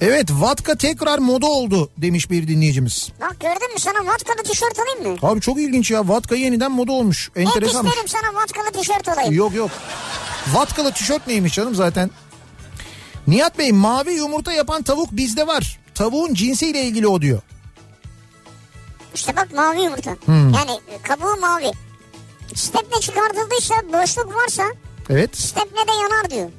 Evet 0.01 0.29
vatka 0.31 0.75
tekrar 0.75 1.19
moda 1.19 1.47
oldu 1.47 1.91
demiş 1.99 2.31
bir 2.31 2.49
dinleyicimiz. 2.49 3.09
Bak 3.21 3.37
gördün 3.41 3.73
mü 3.73 3.79
sana 3.79 4.07
vatkalı 4.13 4.43
tişört 4.45 4.79
alayım 4.79 5.13
mı? 5.23 5.29
Abi 5.29 5.41
çok 5.41 5.59
ilginç 5.61 5.91
ya 5.91 6.09
vatka 6.09 6.35
yeniden 6.37 6.73
moda 6.73 6.93
olmuş. 6.93 7.31
Hep 7.35 7.47
Enteresanmış. 7.47 7.93
isterim 7.93 8.09
sana 8.09 8.43
vatkalı 8.43 8.83
tişört 8.83 9.09
alayım. 9.09 9.35
Yok 9.35 9.55
yok. 9.55 9.71
Vatkalı 10.55 10.93
tişört 10.93 11.27
neymiş 11.27 11.55
canım 11.55 11.75
zaten. 11.75 12.11
Nihat 13.31 13.59
Bey 13.59 13.73
mavi 13.73 14.13
yumurta 14.13 14.53
yapan 14.53 14.83
tavuk 14.83 15.13
bizde 15.13 15.47
var. 15.47 15.79
Tavuğun 15.95 16.35
cinsiyle 16.35 16.83
ilgili 16.83 17.07
o 17.07 17.21
diyor. 17.23 17.41
İşte 19.15 19.37
bak 19.37 19.55
mavi 19.55 19.83
yumurta. 19.83 20.17
Hmm. 20.25 20.53
Yani 20.55 20.81
kabuğu 21.03 21.41
mavi. 21.41 21.71
Stepne 22.55 23.01
çıkartıldıysa 23.01 23.75
boşluk 23.93 24.35
varsa 24.35 24.65
Evet. 25.11 25.37
stepne 25.37 25.79
de 25.89 25.93
yanar 26.03 26.31
diyor. 26.31 26.51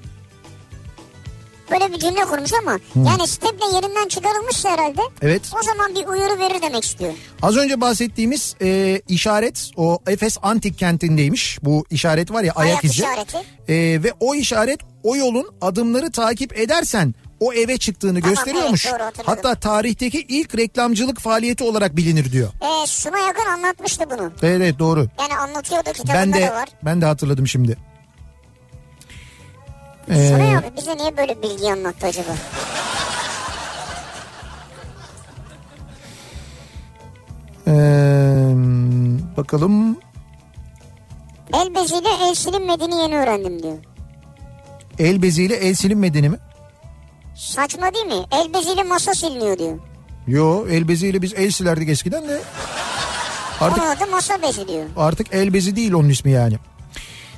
Böyle 1.71 1.93
bir 1.93 1.99
cümle 1.99 2.21
kurmuş 2.21 2.51
ama 2.61 2.79
yani 3.09 3.27
stepne 3.27 3.65
yerinden 3.75 4.07
çıkarılmışsa 4.07 4.69
herhalde 4.69 5.01
Evet. 5.21 5.41
o 5.59 5.63
zaman 5.63 5.95
bir 5.95 6.07
uyarı 6.07 6.39
verir 6.39 6.61
demek 6.61 6.83
istiyor. 6.85 7.13
Az 7.41 7.57
önce 7.57 7.81
bahsettiğimiz 7.81 8.55
e, 8.61 9.01
işaret 9.07 9.71
o 9.77 9.99
Efes 10.07 10.37
Antik 10.41 10.77
kentindeymiş. 10.79 11.59
Bu 11.63 11.85
işaret 11.89 12.31
var 12.31 12.43
ya 12.43 12.53
ayak, 12.53 12.71
Ayak 12.73 12.83
izi. 12.83 12.93
işareti. 13.01 13.37
E, 13.67 13.73
ve 14.03 14.13
o 14.19 14.35
işaret 14.35 14.79
o 15.03 15.15
yolun 15.15 15.47
adımları 15.61 16.11
takip 16.11 16.59
edersen 16.59 17.15
o 17.39 17.53
eve 17.53 17.77
çıktığını 17.77 18.21
Tamam, 18.21 18.35
gösteriyormuş. 18.35 18.85
evet, 18.85 18.99
doğru. 18.99 19.23
Hatta 19.25 19.55
tarihteki 19.55 20.25
ilk 20.29 20.57
reklamcılık 20.57 21.19
faaliyeti 21.19 21.63
olarak 21.63 21.97
bilinir 21.97 22.31
diyor. 22.31 22.49
Ee, 22.61 22.87
Suna 22.87 23.19
Yakın 23.19 23.45
anlatmıştı 23.45 24.03
bunu. 24.11 24.21
Evet, 24.41 24.43
evet 24.43 24.79
doğru. 24.79 25.07
Yani 25.19 25.35
anlatıyordu 25.37 25.89
kitabında 25.93 26.13
Ben 26.13 26.33
de 26.33 26.41
da 26.47 26.53
var. 26.55 26.69
ben 26.85 27.01
de 27.01 27.05
hatırladım 27.05 27.47
şimdi. 27.47 27.77
Ee, 30.11 30.55
abi 30.57 30.77
bize 30.77 30.97
niye 30.97 31.17
böyle 31.17 31.41
bilgi 31.43 31.71
anlattı 31.71 32.07
acaba? 32.07 32.31
ee, 37.67 37.71
bakalım 39.37 39.97
El 41.53 41.75
beziyle 41.75 42.09
el 42.29 42.35
silinmediğini 42.35 42.95
yeni 42.95 43.17
öğrendim 43.17 43.63
diyor. 43.63 43.77
el 44.99 45.21
beziyle 45.21 45.55
el 45.55 45.73
silinmediğini 45.73 46.29
mi? 46.29 46.37
Saçma 47.35 47.93
değil 47.93 48.05
mi? 48.05 48.25
El 48.31 48.53
beziyle 48.53 48.83
masa 48.83 49.13
siliniyor 49.13 49.57
diyor. 49.59 49.79
Yo 50.27 50.67
el 50.69 50.87
beziyle 50.87 51.21
biz 51.21 51.33
el 51.33 51.51
silerdik 51.51 51.89
eskiden 51.89 52.27
de. 52.27 52.41
Artık 53.61 53.83
Onun 53.83 53.89
adı 53.95 54.07
masa 54.11 54.41
bezi 54.41 54.67
diyor. 54.67 54.85
Artık 54.97 55.27
el 55.33 55.53
bezi 55.53 55.75
değil 55.75 55.93
onun 55.93 56.09
ismi 56.09 56.31
yani. 56.31 56.55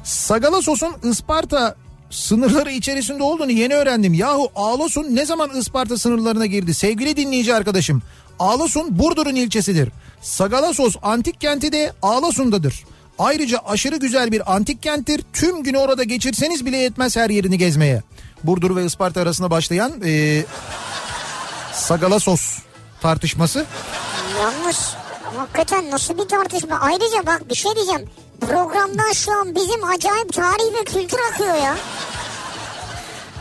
Sagala 0.04 0.62
sosun 0.62 0.96
Isparta 1.04 1.76
sınırları 2.14 2.72
içerisinde 2.72 3.24
olduğunu 3.24 3.52
yeni 3.52 3.76
öğrendim. 3.76 4.14
Yahu 4.14 4.52
Ağlosun 4.56 5.16
ne 5.16 5.26
zaman 5.26 5.50
Isparta 5.58 5.98
sınırlarına 5.98 6.46
girdi? 6.46 6.74
Sevgili 6.74 7.18
dinleyici 7.18 7.56
arkadaşım. 7.56 8.02
Ağlosun 8.40 9.00
Burdur'un 9.00 9.36
ilçesidir. 9.36 9.90
Sagalasos 10.22 10.96
antik 11.02 11.42
kenti 11.42 11.72
de 11.72 11.94
Ağlosun'dadır. 12.02 12.84
Ayrıca 13.20 13.58
aşırı 13.58 13.96
güzel 13.96 14.32
bir 14.32 14.56
antik 14.56 14.84
kenttir. 14.84 15.22
Tüm 15.34 15.64
günü 15.64 15.78
orada 15.78 16.04
geçirseniz 16.04 16.66
bile 16.66 16.78
yetmez 16.78 17.16
her 17.16 17.30
yerini 17.30 17.58
gezmeye. 17.58 18.04
Burdur 18.44 18.76
ve 18.76 18.86
Isparta 18.86 19.22
arasında 19.22 19.52
başlayan 19.52 19.94
e, 20.06 20.44
Sagalasos 21.74 22.60
tartışması. 23.02 23.66
Yalnız 24.40 24.96
hakikaten 25.38 25.92
nasıl 25.92 26.18
bir 26.18 26.28
tartışma. 26.28 26.80
Ayrıca 26.82 27.26
bak 27.26 27.50
bir 27.50 27.56
şey 27.56 27.76
diyeceğim. 27.76 28.10
Programdan 28.46 29.12
şu 29.12 29.32
an 29.32 29.56
bizim 29.56 29.84
acayip 29.84 30.34
tarih 30.34 30.74
ve 30.80 30.84
kültür 30.84 31.20
akıyor 31.34 31.56
ya. 31.56 31.78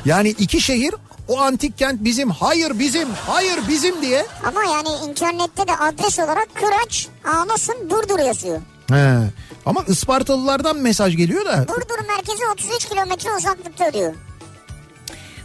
Yani 0.04 0.28
iki 0.28 0.60
şehir 0.60 0.94
o 1.28 1.40
antik 1.40 1.78
kent 1.78 2.04
bizim 2.04 2.30
hayır 2.30 2.78
bizim 2.78 3.08
hayır 3.26 3.58
bizim 3.68 4.02
diye. 4.02 4.26
Ama 4.44 4.64
yani 4.64 4.88
internette 5.10 5.68
de 5.68 5.76
adres 5.76 6.18
olarak 6.18 6.48
Kıraç, 6.54 7.08
Ağlasın, 7.24 7.90
Burdur 7.90 8.18
yazıyor. 8.18 8.60
He. 8.90 9.18
Ama 9.66 9.84
Ispartalılardan 9.88 10.76
mesaj 10.76 11.16
geliyor 11.16 11.44
da 11.44 11.66
Burdur 11.68 12.06
merkezi 12.08 12.46
33 12.52 12.84
kilometre 12.88 13.30
uzaklıkta 13.36 13.92
diyor. 13.92 14.14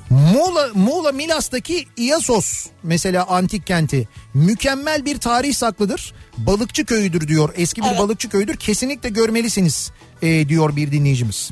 Muğla, 0.09 0.69
Muğla 0.73 1.11
Milas'taki 1.11 1.87
İyasos 1.97 2.67
mesela 2.83 3.25
antik 3.27 3.67
kenti 3.67 4.07
mükemmel 4.33 5.05
bir 5.05 5.17
tarih 5.17 5.53
saklıdır. 5.53 6.13
Balıkçı 6.37 6.85
köyüdür 6.85 7.27
diyor. 7.27 7.53
Eski 7.57 7.81
bir 7.81 7.87
Evet. 7.87 7.99
balıkçı 7.99 8.29
köyüdür. 8.29 8.55
Kesinlikle 8.57 9.09
görmelisiniz 9.09 9.91
e, 10.21 10.49
diyor 10.49 10.75
bir 10.75 10.91
dinleyicimiz. 10.91 11.49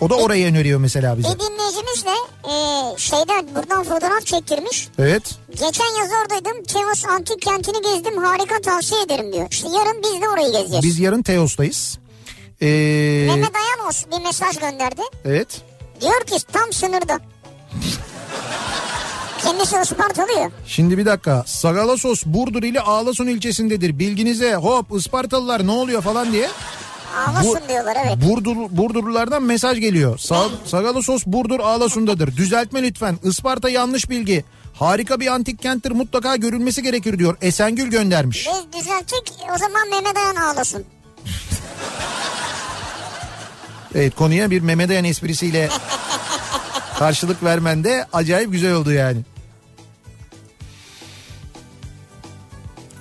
O 0.00 0.10
da 0.10 0.14
orayı 0.14 0.46
öneriyor 0.46 0.80
mesela 0.80 1.18
bize. 1.18 1.28
Bir 1.28 1.38
dinleyicimiz 1.40 2.04
de 2.04 2.10
e, 2.50 2.54
şeyden 2.98 3.46
buradan 3.54 3.84
fotoğraf 3.84 4.26
çektirmiş. 4.26 4.88
Evet. 4.98 5.22
Geçen 5.50 6.00
yaz 6.00 6.10
oradaydım. 6.22 6.62
Teos 6.64 7.04
antik 7.04 7.42
kentini 7.42 7.82
gezdim. 7.82 8.16
Harika 8.22 8.60
tavsiye 8.60 9.02
ederim 9.02 9.32
diyor. 9.32 9.46
İşte 9.50 9.68
yarın 9.68 10.02
biz 10.02 10.22
de 10.22 10.28
orayı 10.28 10.52
gezeceğiz. 10.52 10.84
Biz 10.84 10.98
yarın 10.98 11.22
Teos'tayız. 11.22 11.98
Ee, 12.62 12.66
Mehmet 13.28 13.50
Ayanos 13.56 14.04
bir 14.12 14.24
mesaj 14.26 14.56
gönderdi. 14.58 15.02
evet. 15.24 15.48
Diyor 16.00 16.20
ki 16.26 16.36
tam 16.52 16.72
sınırda. 16.72 17.20
Kendisi 19.44 19.76
Ispartalı 19.82 20.32
ya. 20.32 20.50
Şimdi 20.66 20.98
bir 20.98 21.06
dakika. 21.06 21.42
Sagalasos 21.46 22.22
Burdur 22.26 22.62
ile 22.62 22.80
Ağlasun 22.80 23.26
ilçesindedir. 23.26 23.98
Bilginize 23.98 24.54
hop 24.54 24.86
Ispartalılar 24.98 25.66
ne 25.66 25.70
oluyor 25.70 26.02
falan 26.02 26.32
diye. 26.32 26.48
Ağlasın 27.16 27.60
diyorlar 27.68 27.96
evet. 28.06 28.16
Burdur, 28.30 28.56
Burdurlulardan 28.70 29.42
mesaj 29.42 29.80
geliyor. 29.80 30.18
Sa 30.18 30.44
Sagalasos 30.64 31.26
Burdur 31.26 31.60
Ağlasun'dadır. 31.60 32.36
Düzeltme 32.36 32.82
lütfen. 32.82 33.18
Isparta 33.24 33.68
yanlış 33.68 34.10
bilgi. 34.10 34.44
Harika 34.74 35.20
bir 35.20 35.26
antik 35.26 35.62
kenttir 35.62 35.90
mutlaka 35.90 36.36
görülmesi 36.36 36.82
gerekir 36.82 37.18
diyor. 37.18 37.36
Esengül 37.42 37.86
göndermiş. 37.90 38.48
Biz 38.48 38.80
düzelttik 38.80 39.32
o 39.54 39.58
zaman 39.58 39.88
Mehmet 39.90 40.16
Ayan 40.16 40.36
ağlasın. 40.36 40.84
Evet 43.94 44.14
konuya 44.14 44.50
bir 44.50 44.60
Mehmet 44.60 44.90
Ayan 44.90 45.04
esprisiyle 45.04 45.68
karşılık 46.98 47.42
vermen 47.42 47.84
de 47.84 48.06
acayip 48.12 48.52
güzel 48.52 48.74
oldu 48.74 48.92
yani. 48.92 49.18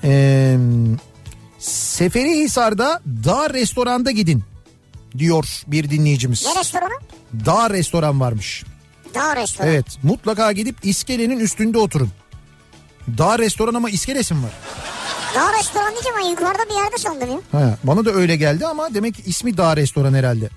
Ee, 0.03 0.57
Seferihisar'da 1.59 3.01
Dağ 3.25 3.49
Restoranda 3.53 4.11
gidin 4.11 4.43
diyor 5.17 5.63
bir 5.67 5.89
dinleyicimiz. 5.89 6.45
Ne 6.45 6.59
restoranı? 6.59 6.93
Dağ 7.45 7.69
Restoran 7.69 8.19
varmış. 8.19 8.63
Dağ 9.15 9.35
restoranı. 9.35 9.69
Evet 9.71 9.85
mutlaka 10.03 10.51
gidip 10.51 10.75
iskelenin 10.83 11.39
üstünde 11.39 11.77
oturun. 11.77 12.09
Dağ 13.17 13.39
restoran 13.39 13.73
ama 13.73 13.89
iskelesi 13.89 14.33
mi 14.33 14.43
var? 14.43 14.51
Dağ 15.35 15.59
restoranı 15.59 15.91
diyeceğim 15.91 16.17
ama 16.19 16.29
yukarıda 16.29 16.69
bir 16.69 16.75
yerde 16.83 16.97
sandım 16.97 17.31
ya. 17.31 17.39
Ha, 17.51 17.77
bana 17.83 18.05
da 18.05 18.11
öyle 18.11 18.35
geldi 18.35 18.65
ama 18.67 18.93
demek 18.93 19.15
ki 19.15 19.21
ismi 19.25 19.57
Dağ 19.57 19.77
Restoran 19.77 20.13
herhalde. 20.13 20.49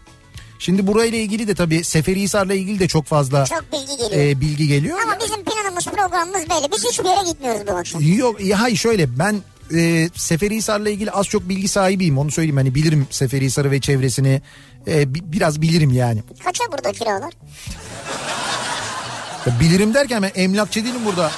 Şimdi 0.59 0.87
burayla 0.87 1.19
ilgili 1.19 1.49
de 1.49 1.55
tabii 1.55 1.85
Seferihisar'la 1.85 2.55
ilgili 2.55 2.79
de 2.79 2.89
çok 2.89 3.05
fazla 3.07 3.45
Çok 3.47 3.65
bilgi 3.73 3.97
geliyor. 3.97 4.23
e, 4.27 4.41
bilgi 4.41 4.69
geliyor. 4.69 4.99
Ama 5.03 5.17
bizim 5.25 5.45
planımız 5.45 5.85
programımız 5.85 6.51
belli. 6.51 6.73
Biz 6.73 6.85
hiçbir 6.91 7.05
yere 7.05 7.31
gitmiyoruz 7.31 7.61
bu 7.67 7.73
akşam. 7.73 8.03
Yok 8.17 8.41
ya 8.41 8.61
hayır 8.61 8.77
şöyle 8.77 9.19
ben 9.19 9.41
e, 9.75 10.09
Seferihisar'la 10.15 10.91
ilgili 10.91 11.11
az 11.11 11.27
çok 11.27 11.49
bilgi 11.49 11.69
sahibiyim 11.69 12.19
onu 12.19 12.31
söyleyeyim 12.31 12.57
hani 12.57 12.75
bilirim 12.75 13.07
Seferihisar'ı 13.11 13.71
ve 13.71 13.81
çevresini 13.81 14.43
e, 14.87 15.15
bi- 15.15 15.33
biraz 15.33 15.63
bilirim 15.63 15.93
yani. 15.93 16.23
Kaça 16.45 16.65
burada 16.73 16.93
kiralar? 16.93 17.33
Ya 19.47 19.61
bilirim 19.61 19.95
derken 19.95 20.23
ben 20.23 20.31
emlakçı 20.35 20.85
değilim 20.85 21.01
burada. 21.05 21.31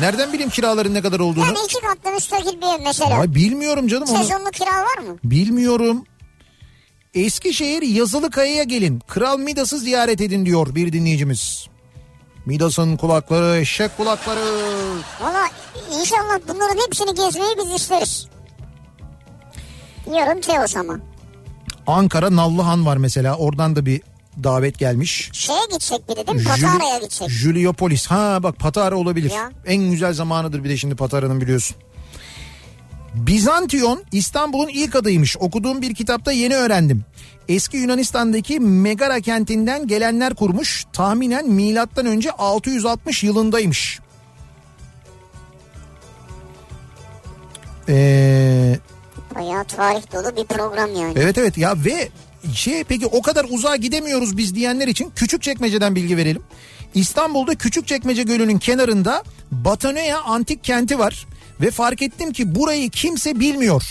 Nereden 0.00 0.32
bileyim 0.32 0.50
kiraların 0.50 0.94
ne 0.94 1.02
kadar 1.02 1.20
olduğunu? 1.20 1.44
Yani 1.44 1.58
iki 1.64 1.80
katlı 1.80 2.10
müstakil 2.10 2.60
bir 2.60 2.66
ev 2.80 2.84
mesela. 2.84 3.10
Ya 3.10 3.34
bilmiyorum 3.34 3.88
canım 3.88 4.08
onu. 4.08 4.18
Sezonluk 4.18 4.52
kira 4.52 4.70
var 4.70 4.98
mı? 4.98 5.18
Bilmiyorum. 5.24 6.04
Eskişehir 7.18 7.82
Yazılıkaya'ya 7.82 8.62
gelin. 8.62 9.02
Kral 9.08 9.38
Midas'ı 9.38 9.78
ziyaret 9.78 10.20
edin 10.20 10.46
diyor 10.46 10.74
bir 10.74 10.92
dinleyicimiz. 10.92 11.66
Midas'ın 12.46 12.96
kulakları, 12.96 13.56
eşek 13.56 13.96
kulakları. 13.96 14.40
Valla 15.20 15.48
inşallah 16.00 16.38
bunların 16.48 16.86
hepsini 16.86 17.14
gezmeyi 17.14 17.54
biz 17.58 17.80
isteriz. 17.80 18.26
Yarın 20.12 20.40
Teos 20.40 20.76
ama. 20.76 21.00
Ankara 21.86 22.36
Nallıhan 22.36 22.86
var 22.86 22.96
mesela. 22.96 23.36
Oradan 23.36 23.76
da 23.76 23.86
bir 23.86 24.02
davet 24.44 24.78
gelmiş. 24.78 25.30
Şeye 25.32 25.66
gitsek 25.72 26.08
bir 26.08 26.16
de 26.16 26.26
değil 26.26 26.38
mi? 26.38 26.44
Patara'ya 26.44 26.98
gitsek. 26.98 27.30
Juliopolis. 27.30 28.06
Ha 28.06 28.42
bak 28.42 28.58
Patara 28.58 28.96
olabilir. 28.96 29.30
Ya. 29.30 29.50
En 29.66 29.90
güzel 29.90 30.12
zamanıdır 30.12 30.64
bir 30.64 30.68
de 30.68 30.76
şimdi 30.76 30.94
Patara'nın 30.94 31.40
biliyorsun. 31.40 31.76
Bizantiyon 33.14 34.04
İstanbul'un 34.12 34.68
ilk 34.68 34.96
adıymış. 34.96 35.36
Okuduğum 35.36 35.82
bir 35.82 35.94
kitapta 35.94 36.32
yeni 36.32 36.54
öğrendim. 36.54 37.04
Eski 37.48 37.76
Yunanistan'daki 37.76 38.60
Megara 38.60 39.20
kentinden 39.20 39.86
gelenler 39.86 40.34
kurmuş. 40.34 40.84
Tahminen 40.92 41.48
milattan 41.48 42.06
önce 42.06 42.30
660 42.30 43.24
yılındaymış. 43.24 44.00
Ee, 47.88 48.78
Bayağı 49.34 49.64
tarih 49.64 50.12
dolu 50.12 50.36
bir 50.36 50.44
program 50.44 50.94
yani. 50.94 51.12
evet 51.16 51.38
evet 51.38 51.58
ya 51.58 51.74
ve 51.84 52.08
şey 52.54 52.84
peki 52.84 53.06
o 53.06 53.22
kadar 53.22 53.46
uzağa 53.50 53.76
gidemiyoruz 53.76 54.36
biz 54.36 54.54
diyenler 54.54 54.88
için 54.88 55.12
küçük 55.16 55.42
çekmeceden 55.42 55.94
bilgi 55.94 56.16
verelim. 56.16 56.42
İstanbul'da 56.94 57.54
Küçükçekmece 57.54 58.22
Gölü'nün 58.22 58.58
kenarında 58.58 59.22
Batanea 59.50 60.20
antik 60.20 60.64
kenti 60.64 60.98
var 60.98 61.26
ve 61.60 61.70
fark 61.70 62.02
ettim 62.02 62.32
ki 62.32 62.54
burayı 62.54 62.90
kimse 62.90 63.40
bilmiyor. 63.40 63.82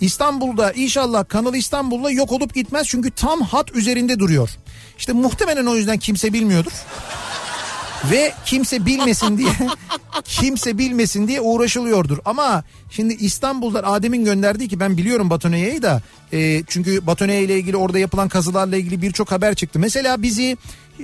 İstanbul'da 0.00 0.72
inşallah 0.72 1.28
Kanal 1.28 1.54
İstanbul'da 1.54 2.10
yok 2.10 2.32
olup 2.32 2.54
gitmez 2.54 2.86
çünkü 2.86 3.10
tam 3.10 3.40
hat 3.40 3.74
üzerinde 3.74 4.18
duruyor. 4.18 4.50
İşte 4.98 5.12
muhtemelen 5.12 5.66
o 5.66 5.76
yüzden 5.76 5.98
kimse 5.98 6.32
bilmiyordur. 6.32 6.72
Ve 8.10 8.32
kimse 8.44 8.86
bilmesin 8.86 9.38
diye 9.38 9.48
kimse 10.24 10.78
bilmesin 10.78 11.28
diye 11.28 11.40
uğraşılıyordur. 11.40 12.18
Ama 12.24 12.64
şimdi 12.90 13.14
İstanbul'da 13.14 13.86
Adem'in 13.86 14.24
gönderdiği 14.24 14.68
ki 14.68 14.80
ben 14.80 14.96
biliyorum 14.96 15.30
Batonea'yı 15.30 15.82
da 15.82 16.02
e, 16.32 16.62
çünkü 16.66 17.06
Batonea 17.06 17.38
ile 17.38 17.58
ilgili 17.58 17.76
orada 17.76 17.98
yapılan 17.98 18.28
kazılarla 18.28 18.76
ilgili 18.76 19.02
birçok 19.02 19.30
haber 19.32 19.54
çıktı. 19.54 19.78
Mesela 19.78 20.22
bizi 20.22 20.56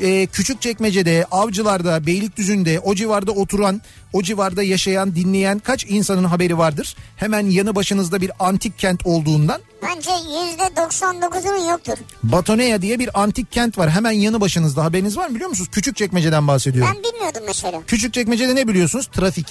e, 0.02 0.26
Küçükçekmece'de, 0.26 1.26
Avcılar'da, 1.30 2.06
Beylikdüzü'nde 2.06 2.80
o 2.80 2.94
civarda 2.94 3.32
oturan, 3.32 3.82
o 4.12 4.22
civarda 4.22 4.62
yaşayan, 4.62 5.14
dinleyen 5.14 5.58
kaç 5.58 5.84
insanın 5.88 6.24
haberi 6.24 6.58
vardır? 6.58 6.96
Hemen 7.16 7.46
yanı 7.50 7.74
başınızda 7.74 8.20
bir 8.20 8.30
antik 8.38 8.78
kent 8.78 9.06
olduğundan. 9.06 9.60
Bence 9.82 10.10
%99'unun 10.10 11.70
yoktur. 11.70 11.94
Batonea 12.22 12.82
diye 12.82 12.98
bir 12.98 13.20
antik 13.22 13.52
kent 13.52 13.78
var. 13.78 13.90
Hemen 13.90 14.10
yanı 14.10 14.40
başınızda 14.40 14.84
haberiniz 14.84 15.16
var 15.16 15.28
mı 15.28 15.34
biliyor 15.34 15.50
musunuz? 15.50 15.70
Küçükçekmece'den 15.72 16.48
bahsediyorum. 16.48 16.92
Ben 16.94 17.12
bilmiyordum 17.12 17.42
mesela. 17.46 17.82
Küçükçekmece'de 17.86 18.54
ne 18.54 18.68
biliyorsunuz? 18.68 19.05
Trafik. 19.12 19.46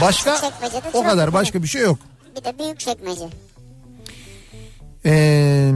Başka 0.00 0.52
o 0.92 1.02
kadar 1.02 1.32
başka 1.32 1.62
bir 1.62 1.68
şey 1.68 1.82
yok. 1.82 1.98
Bir 2.36 2.44
de 2.44 2.58
büyük 2.58 2.80
çekmece. 2.80 3.24
Ee, 5.04 5.70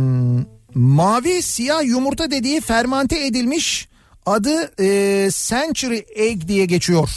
mavi 0.74 1.42
siyah 1.42 1.84
yumurta 1.84 2.30
dediği 2.30 2.60
fermante 2.60 3.26
edilmiş 3.26 3.88
adı 4.26 4.82
e, 4.82 5.28
Century 5.30 6.04
Egg 6.14 6.48
diye 6.48 6.66
geçiyor 6.66 7.10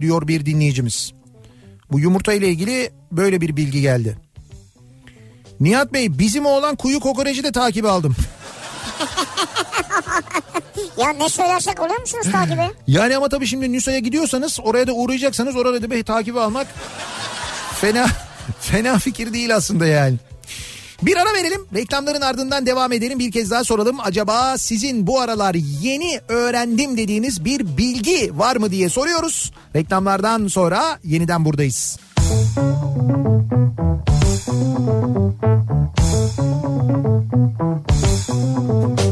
diyor 0.00 0.28
bir 0.28 0.46
dinleyicimiz. 0.46 1.12
Bu 1.92 2.00
yumurta 2.00 2.32
ile 2.32 2.48
ilgili 2.48 2.90
böyle 3.12 3.40
bir 3.40 3.56
bilgi 3.56 3.80
geldi. 3.80 4.18
Nihat 5.60 5.92
Bey 5.92 6.18
bizim 6.18 6.46
oğlan 6.46 6.76
kuyu 6.76 7.00
kokoreci 7.00 7.44
de 7.44 7.52
takibi 7.52 7.88
aldım. 7.88 8.16
Ya 11.00 11.12
ne 11.12 11.28
söylersek 11.28 11.80
oluyor 11.80 12.00
musunuz 12.00 12.26
takibe? 12.32 12.70
Yani 12.86 13.16
ama 13.16 13.28
tabii 13.28 13.46
şimdi 13.46 13.72
Nusa'ya 13.76 13.98
gidiyorsanız 13.98 14.58
oraya 14.62 14.86
da 14.86 14.92
uğrayacaksanız 14.92 15.56
orada 15.56 15.82
da 15.82 15.90
bir 15.90 16.04
takibi 16.04 16.40
almak 16.40 16.66
fena 17.80 18.06
fena 18.60 18.98
fikir 18.98 19.32
değil 19.32 19.56
aslında 19.56 19.86
yani. 19.86 20.16
Bir 21.02 21.16
ara 21.16 21.34
verelim. 21.34 21.66
Reklamların 21.74 22.20
ardından 22.20 22.66
devam 22.66 22.92
edelim. 22.92 23.18
Bir 23.18 23.32
kez 23.32 23.50
daha 23.50 23.64
soralım. 23.64 23.96
Acaba 24.00 24.58
sizin 24.58 25.06
bu 25.06 25.20
aralar 25.20 25.54
yeni 25.82 26.20
öğrendim 26.28 26.96
dediğiniz 26.96 27.44
bir 27.44 27.76
bilgi 27.76 28.38
var 28.38 28.56
mı 28.56 28.70
diye 28.70 28.88
soruyoruz. 28.88 29.52
Reklamlardan 29.76 30.46
sonra 30.48 30.98
yeniden 31.04 31.44
buradayız. 31.44 31.98
Kafa 38.20 39.09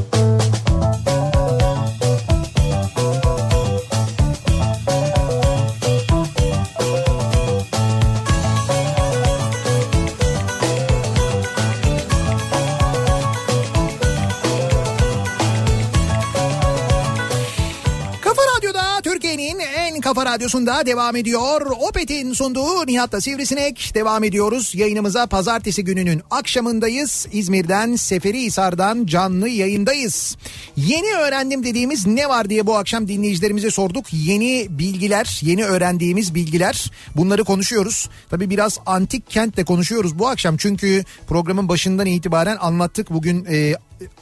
radyosunda 20.28 20.86
devam 20.86 21.16
ediyor. 21.16 21.60
Opet'in 21.88 22.32
sunduğu 22.32 22.86
Nihat'la 22.86 23.20
Sivrisinek 23.20 23.90
devam 23.94 24.24
ediyoruz. 24.24 24.74
Yayınımıza 24.74 25.26
pazartesi 25.26 25.84
gününün 25.84 26.22
akşamındayız. 26.30 27.26
İzmir'den 27.32 27.96
Seferihisar'dan 27.96 29.06
canlı 29.06 29.48
yayındayız. 29.48 30.36
Yeni 30.76 31.16
öğrendim 31.16 31.64
dediğimiz 31.64 32.06
ne 32.06 32.28
var 32.28 32.50
diye 32.50 32.66
bu 32.66 32.76
akşam 32.76 33.08
dinleyicilerimize 33.08 33.70
sorduk. 33.70 34.06
Yeni 34.12 34.66
bilgiler, 34.70 35.40
yeni 35.42 35.64
öğrendiğimiz 35.64 36.34
bilgiler 36.34 36.90
bunları 37.16 37.44
konuşuyoruz. 37.44 38.08
Tabii 38.30 38.50
biraz 38.50 38.78
antik 38.86 39.30
kentle 39.30 39.64
konuşuyoruz 39.64 40.18
bu 40.18 40.28
akşam. 40.28 40.56
Çünkü 40.56 41.04
programın 41.26 41.68
başından 41.68 42.06
itibaren 42.06 42.56
anlattık. 42.60 43.10
Bugün 43.10 43.44
e, 43.44 43.74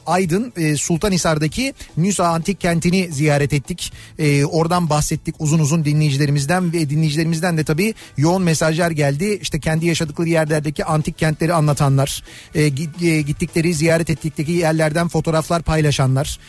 Aydın 0.05 0.53
e, 0.57 0.77
Sultanhisar'daki 0.77 1.73
Nüsa 1.97 2.27
Antik 2.27 2.61
Kenti'ni 2.61 3.09
ziyaret 3.11 3.53
ettik. 3.53 3.93
E, 4.19 4.45
oradan 4.45 4.89
bahsettik 4.89 5.35
uzun 5.39 5.59
uzun 5.59 5.85
dinleyicilerimizden 5.85 6.73
ve 6.73 6.89
dinleyicilerimizden 6.89 7.57
de 7.57 7.63
tabii 7.63 7.93
yoğun 8.17 8.41
mesajlar 8.41 8.91
geldi. 8.91 9.39
İşte 9.41 9.59
kendi 9.59 9.85
yaşadıkları 9.85 10.29
yerlerdeki 10.29 10.85
antik 10.85 11.17
kentleri 11.17 11.53
anlatanlar, 11.53 12.23
e, 12.55 12.67
gi- 12.67 13.19
gittikleri 13.19 13.73
ziyaret 13.73 14.09
ettikleri 14.09 14.51
yerlerden 14.51 15.07
fotoğraflar 15.07 15.61
paylaşanlar, 15.63 16.39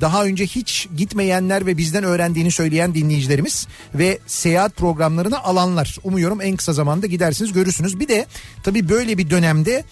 daha 0.00 0.24
önce 0.24 0.46
hiç 0.46 0.88
gitmeyenler 0.96 1.66
ve 1.66 1.76
bizden 1.76 2.04
öğrendiğini 2.04 2.50
söyleyen 2.50 2.94
dinleyicilerimiz 2.94 3.66
ve 3.94 4.18
seyahat 4.26 4.76
programlarını 4.76 5.42
alanlar. 5.42 5.96
Umuyorum 6.04 6.40
en 6.40 6.56
kısa 6.56 6.72
zamanda 6.72 7.06
gidersiniz 7.06 7.52
görürsünüz. 7.52 8.00
Bir 8.00 8.08
de 8.08 8.26
tabii 8.62 8.88
böyle 8.88 9.18
bir 9.18 9.30
dönemde 9.30 9.84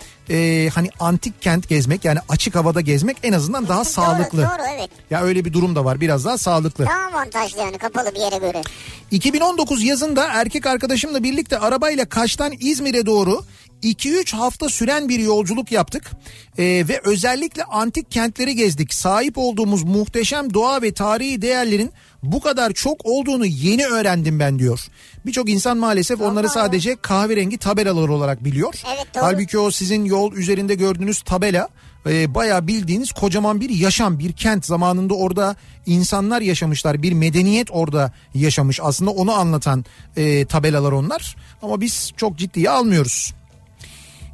hani 0.74 0.90
antik 1.00 1.42
kent 1.42 1.68
gezmek 1.68 2.04
yani 2.04 2.18
açık 2.28 2.56
havada 2.70 2.80
gezmek 2.80 3.16
en 3.22 3.32
azından 3.32 3.68
daha 3.68 3.84
sağlıklı. 3.84 4.38
Doğru, 4.38 4.48
doğru 4.48 4.66
evet. 4.78 4.90
Ya 5.10 5.22
öyle 5.22 5.44
bir 5.44 5.52
durum 5.52 5.76
da 5.76 5.84
var 5.84 6.00
biraz 6.00 6.24
daha 6.24 6.38
sağlıklı. 6.38 6.86
Daha 6.86 7.08
avantajlı 7.12 7.58
yani 7.58 7.78
kapalı 7.78 8.14
bir 8.14 8.20
yere 8.20 8.38
göre. 8.38 8.62
2019 9.10 9.82
yazında 9.82 10.26
erkek 10.32 10.66
arkadaşımla 10.66 11.22
birlikte 11.22 11.58
arabayla 11.58 12.04
Kaş'tan 12.04 12.52
İzmir'e 12.60 13.06
doğru 13.06 13.42
2-3 13.82 14.36
hafta 14.36 14.68
süren 14.68 15.08
bir 15.08 15.18
yolculuk 15.18 15.72
yaptık 15.72 16.10
Ee, 16.58 16.64
ve 16.88 17.00
özellikle 17.04 17.64
antik 17.64 18.10
kentleri 18.10 18.54
gezdik. 18.54 18.94
Sahip 18.94 19.38
olduğumuz 19.38 19.82
muhteşem 19.82 20.54
doğa 20.54 20.82
ve 20.82 20.92
tarihi 20.92 21.42
değerlerin 21.42 21.90
bu 22.22 22.40
kadar 22.40 22.72
çok 22.72 23.06
olduğunu 23.06 23.46
yeni 23.46 23.86
öğrendim 23.86 24.40
ben 24.40 24.58
diyor. 24.58 24.80
Birçok 25.26 25.48
insan 25.48 25.76
maalesef 25.76 26.20
onları 26.20 26.48
sadece 26.48 26.96
kahverengi 26.96 27.58
tabelalar 27.58 28.08
olarak 28.08 28.44
biliyor. 28.44 28.74
Evet, 28.96 29.06
doğru. 29.14 29.24
Halbuki 29.24 29.58
o 29.58 29.70
sizin 29.70 30.04
yol 30.04 30.32
üzerinde 30.32 30.74
gördüğünüz 30.74 31.22
tabela 31.22 31.68
e, 32.06 32.34
bayağı 32.34 32.66
bildiğiniz 32.66 33.12
kocaman 33.12 33.60
bir 33.60 33.70
yaşam 33.70 34.18
bir 34.18 34.32
kent 34.32 34.66
zamanında 34.66 35.14
orada 35.14 35.56
insanlar 35.86 36.40
yaşamışlar 36.40 37.02
bir 37.02 37.12
medeniyet 37.12 37.68
orada 37.70 38.12
yaşamış 38.34 38.80
aslında 38.82 39.10
onu 39.10 39.32
anlatan 39.32 39.84
e, 40.16 40.44
tabelalar 40.44 40.92
onlar 40.92 41.36
ama 41.62 41.80
biz 41.80 42.12
çok 42.16 42.36
ciddiye 42.38 42.70
almıyoruz. 42.70 43.34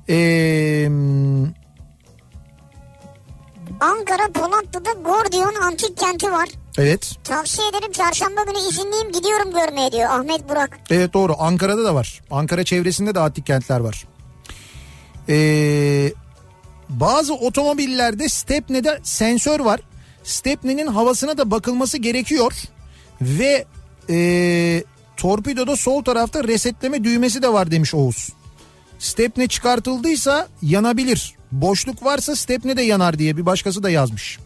Eee 0.09 0.91
Ankara 3.81 4.29
Polatlı'da 4.35 4.93
Gordion 4.93 5.55
Antik 5.63 5.97
Kenti 5.99 6.33
var. 6.33 6.49
evet 6.79 7.17
Tavsiye 7.25 7.69
ederim 7.69 7.93
çarşamba 7.93 8.43
günü 8.45 8.59
izinliyim 8.59 9.13
gidiyorum 9.13 9.51
görmeye 9.53 9.93
diyor 9.93 10.11
Ahmet 10.11 10.49
Burak. 10.49 10.79
evet 10.91 11.13
doğru 11.15 11.35
Ankara'da 11.39 11.85
da 11.85 11.95
var 11.95 12.21
Ankara 12.31 12.65
çevresinde 12.65 13.15
de 13.15 13.21
antik 13.21 13.47
kentler 13.47 13.81
var. 13.81 14.05
Eee 15.29 16.13
bazı 16.89 17.35
otomobillerde 17.35 18.29
stepnede 18.29 19.01
sensör 19.03 19.61
var. 19.61 19.81
Stepnenin 20.25 20.87
havasına 20.87 21.39
da 21.39 21.51
bakılması 21.51 21.99
gerekiyor. 21.99 22.53
Ve 23.21 23.65
e, 24.11 24.85
torpidoda 25.17 25.77
sol 25.77 26.05
tarafta 26.05 26.45
resetleme 26.45 27.05
düğmesi 27.05 27.43
de 27.43 27.53
var 27.53 27.71
demiş 27.71 27.95
Oğuz. 27.95 28.33
Stepne 28.99 29.49
çıkartıldıysa 29.49 30.49
yanabilir. 30.63 31.35
Boşluk 31.53 32.05
varsa 32.05 32.37
stepne 32.37 32.77
de 32.77 32.83
yanar 32.83 33.19
diye 33.19 33.37
bir 33.37 33.47
başkası 33.47 33.83
da 33.83 33.91
yazmış. 33.91 34.39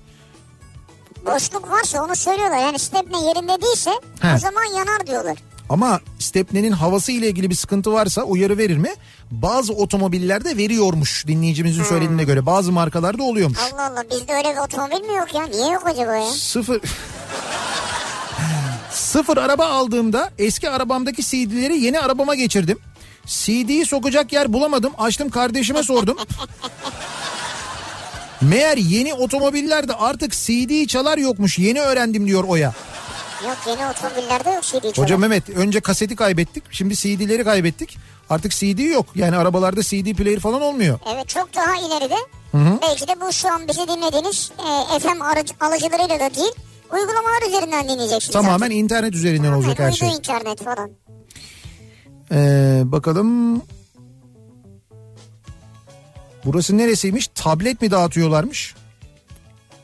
Boşluk 1.26 1.70
varsa 1.70 2.04
onu 2.04 2.16
söylüyorlar. 2.16 2.58
Yani 2.58 2.78
stepne 2.78 3.24
yerinde 3.24 3.62
değilse 3.62 3.90
He. 4.20 4.34
o 4.34 4.38
zaman 4.38 4.64
yanar 4.64 5.06
diyorlar. 5.06 5.38
Ama 5.70 6.00
stepnenin 6.18 6.72
havası 6.72 7.12
ile 7.12 7.28
ilgili 7.28 7.50
bir 7.50 7.54
sıkıntı 7.54 7.92
varsa 7.92 8.22
uyarı 8.22 8.58
verir 8.58 8.76
mi? 8.76 8.90
Bazı 9.30 9.72
otomobillerde 9.72 10.56
veriyormuş 10.56 11.26
dinleyicimizin 11.26 11.84
söylediğine 11.84 12.24
göre. 12.24 12.46
Bazı 12.46 12.72
markalarda 12.72 13.22
oluyormuş. 13.22 13.58
Allah 13.72 13.86
Allah 13.86 14.04
bizde 14.10 14.32
öyle 14.32 14.52
bir 14.52 14.58
otomobil 14.58 15.06
mi 15.06 15.14
yok 15.14 15.34
ya? 15.34 15.46
Niye 15.46 15.72
yok 15.72 15.86
acaba 15.86 16.16
ya? 16.16 16.30
Sıfır... 16.30 16.80
Sıfır 18.90 19.36
araba 19.36 19.66
aldığımda 19.66 20.30
eski 20.38 20.70
arabamdaki 20.70 21.22
CD'leri 21.22 21.78
yeni 21.78 22.00
arabama 22.00 22.34
geçirdim. 22.34 22.78
CD'yi 23.26 23.86
sokacak 23.86 24.32
yer 24.32 24.52
bulamadım. 24.52 24.92
Açtım 24.98 25.30
kardeşime 25.30 25.82
sordum. 25.82 26.16
Meğer 28.40 28.76
yeni 28.76 29.14
otomobillerde 29.14 29.94
artık 29.94 30.32
CD 30.32 30.86
çalar 30.86 31.18
yokmuş. 31.18 31.58
Yeni 31.58 31.80
öğrendim 31.80 32.26
diyor 32.26 32.44
Oya. 32.44 32.72
Yok 33.48 33.56
yeni 33.66 33.86
otomobillerde 33.86 34.50
yok 34.50 34.62
CD 34.62 34.80
çalar. 34.82 34.98
Hocam 34.98 35.20
Mehmet 35.20 35.50
önce 35.50 35.80
kaseti 35.80 36.16
kaybettik. 36.16 36.64
Şimdi 36.70 36.96
CD'leri 36.96 37.44
kaybettik. 37.44 37.98
Artık 38.30 38.52
CD 38.52 38.78
yok. 38.78 39.06
Yani 39.14 39.36
arabalarda 39.36 39.82
CD 39.82 40.14
player 40.14 40.40
falan 40.40 40.62
olmuyor. 40.62 40.98
Evet 41.14 41.28
çok 41.28 41.54
daha 41.56 41.76
ileride. 41.76 42.16
Belki 42.82 43.08
de 43.08 43.20
bu 43.20 43.32
şu 43.32 43.52
an 43.52 43.68
bizi 43.68 43.88
dinlediğiniz 43.88 44.52
e, 44.94 44.98
FM 44.98 45.22
aracı, 45.22 45.54
alıcılarıyla 45.60 46.20
da 46.20 46.34
değil 46.34 46.52
uygulamalar 46.92 47.48
üzerinden 47.48 47.84
dinleyeceksiniz. 47.88 48.32
Tamamen 48.32 48.58
zaten. 48.58 48.70
internet 48.70 49.14
üzerinden 49.14 49.52
olacak 49.52 49.78
her 49.78 49.92
şey. 49.92 50.08
internet 50.16 50.64
falan. 50.64 50.90
Ee, 52.32 52.82
bakalım. 52.84 53.62
Burası 56.44 56.78
neresiymiş? 56.78 57.28
Tablet 57.34 57.82
mi 57.82 57.90
dağıtıyorlarmış? 57.90 58.74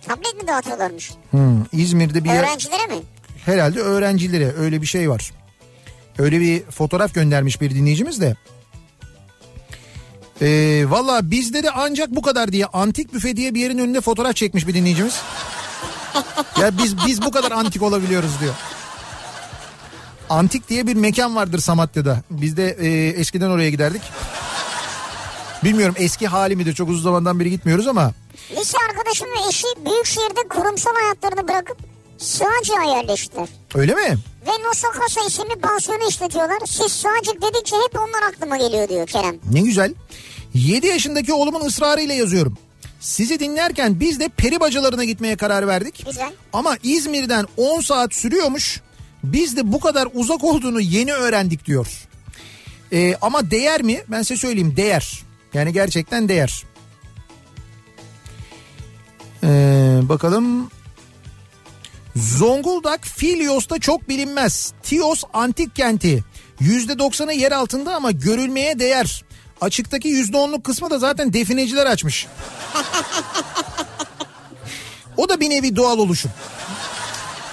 Tablet 0.09 0.43
mi 0.43 0.49
dağıtıyorlarmış? 0.49 1.13
Hmm, 1.31 1.65
İzmir'de 1.73 2.25
bir 2.25 2.29
yer, 2.29 2.39
Öğrencilere 2.43 2.87
mi? 2.87 3.03
Herhalde 3.47 3.81
öğrencilere 3.81 4.53
öyle 4.59 4.83
bir 4.83 4.87
şey 4.87 5.11
var. 5.11 5.33
Öyle 6.19 6.41
bir 6.41 6.63
fotoğraf 6.63 7.15
göndermiş 7.15 7.61
bir 7.61 7.71
dinleyicimiz 7.71 8.21
de. 8.21 8.37
Ee, 10.43 10.85
Valla 10.89 11.31
bizde 11.31 11.63
de 11.63 11.71
ancak 11.71 12.11
bu 12.11 12.23
kadar 12.23 12.53
diye 12.53 12.67
antik 12.67 13.15
büfe 13.15 13.37
diye 13.37 13.55
bir 13.55 13.61
yerin 13.61 13.79
önünde 13.79 14.01
fotoğraf 14.01 14.37
çekmiş 14.37 14.67
bir 14.67 14.75
dinleyicimiz. 14.75 15.21
ya 16.61 16.79
biz 16.79 17.07
biz 17.07 17.23
bu 17.23 17.31
kadar 17.31 17.51
antik 17.51 17.83
olabiliyoruz 17.83 18.41
diyor. 18.41 18.55
Antik 20.31 20.69
diye 20.69 20.87
bir 20.87 20.95
mekan 20.95 21.37
vardır 21.37 21.59
Samatya'da. 21.59 22.21
Biz 22.31 22.57
de 22.57 22.77
e, 22.81 23.09
eskiden 23.09 23.51
oraya 23.51 23.71
giderdik. 23.71 24.03
Bilmiyorum 25.65 25.95
eski 25.99 26.27
hali 26.27 26.57
midir 26.57 26.75
çok 26.75 26.89
uzun 26.89 27.03
zamandan 27.03 27.41
beri 27.41 27.51
gitmiyoruz 27.51 27.87
ama. 27.87 28.13
Lise 28.57 28.79
arkadaşım 28.91 29.27
ve 29.27 29.49
eşi 29.49 29.67
büyük 29.85 30.07
şehirde 30.07 30.49
kurumsal 30.49 30.95
hayatlarını 30.95 31.49
bırakıp 31.49 31.79
Sığacık'a 32.19 32.83
yerleştiler. 32.97 33.49
Öyle 33.75 33.95
mi? 33.95 34.19
Ve 34.47 34.69
Nosokasa 34.69 35.21
isimli 35.29 35.55
pansiyonu 35.61 36.09
işletiyorlar. 36.09 36.59
Siz 36.67 36.93
Sığacık 36.93 37.43
dedikçe 37.43 37.77
hep 37.77 38.01
onlar 38.01 38.29
aklıma 38.29 38.57
geliyor 38.57 38.89
diyor 38.89 39.07
Kerem. 39.07 39.37
Ne 39.53 39.61
güzel. 39.61 39.95
7 40.55 40.87
yaşındaki 40.87 41.33
oğlumun 41.33 41.61
ısrarıyla 41.67 42.15
yazıyorum. 42.15 42.59
Sizi 43.01 43.41
dinlerken 43.41 44.01
biz 44.01 44.21
de 44.21 44.29
peri 44.29 44.61
bacalarına 44.61 45.05
gitmeye 45.05 45.37
karar 45.37 45.67
verdik. 45.67 46.07
Güzel. 46.07 46.33
Ama 46.53 46.77
İzmir'den 46.83 47.47
10 47.57 47.81
saat 47.81 48.15
sürüyormuş. 48.15 48.81
Biz 49.25 49.57
de 49.57 49.73
bu 49.73 49.81
kadar 49.81 50.09
uzak 50.15 50.45
olduğunu 50.45 50.81
yeni 50.81 51.13
öğrendik 51.13 51.67
diyor. 51.67 52.09
Ee, 52.93 53.15
ama 53.23 53.51
değer 53.51 53.83
mi? 53.83 54.03
Ben 54.09 54.23
size 54.23 54.37
söyleyeyim 54.37 54.75
değer. 54.77 55.23
Yani 55.55 55.73
gerçekten 55.73 56.29
değer. 56.29 56.65
Ee, 59.45 60.01
bakalım. 60.03 60.71
Zonguldak 62.17 63.07
Filyos'ta 63.07 63.79
çok 63.79 64.09
bilinmez. 64.09 64.73
Tios 64.83 65.23
antik 65.33 65.77
kenti. 65.77 66.25
%90'ı 66.61 67.33
yer 67.33 67.53
altında 67.53 67.95
ama 67.95 68.11
görülmeye 68.11 68.79
değer. 68.79 69.25
Açıktaki 69.61 70.09
%10'luk 70.09 70.63
kısmı 70.63 70.91
da 70.91 70.99
zaten 70.99 71.33
defineciler 71.33 71.87
açmış. 71.87 72.27
o 75.17 75.29
da 75.29 75.41
bir 75.41 75.51
nevi 75.51 75.77
doğal 75.77 75.99
oluşum. 75.99 76.31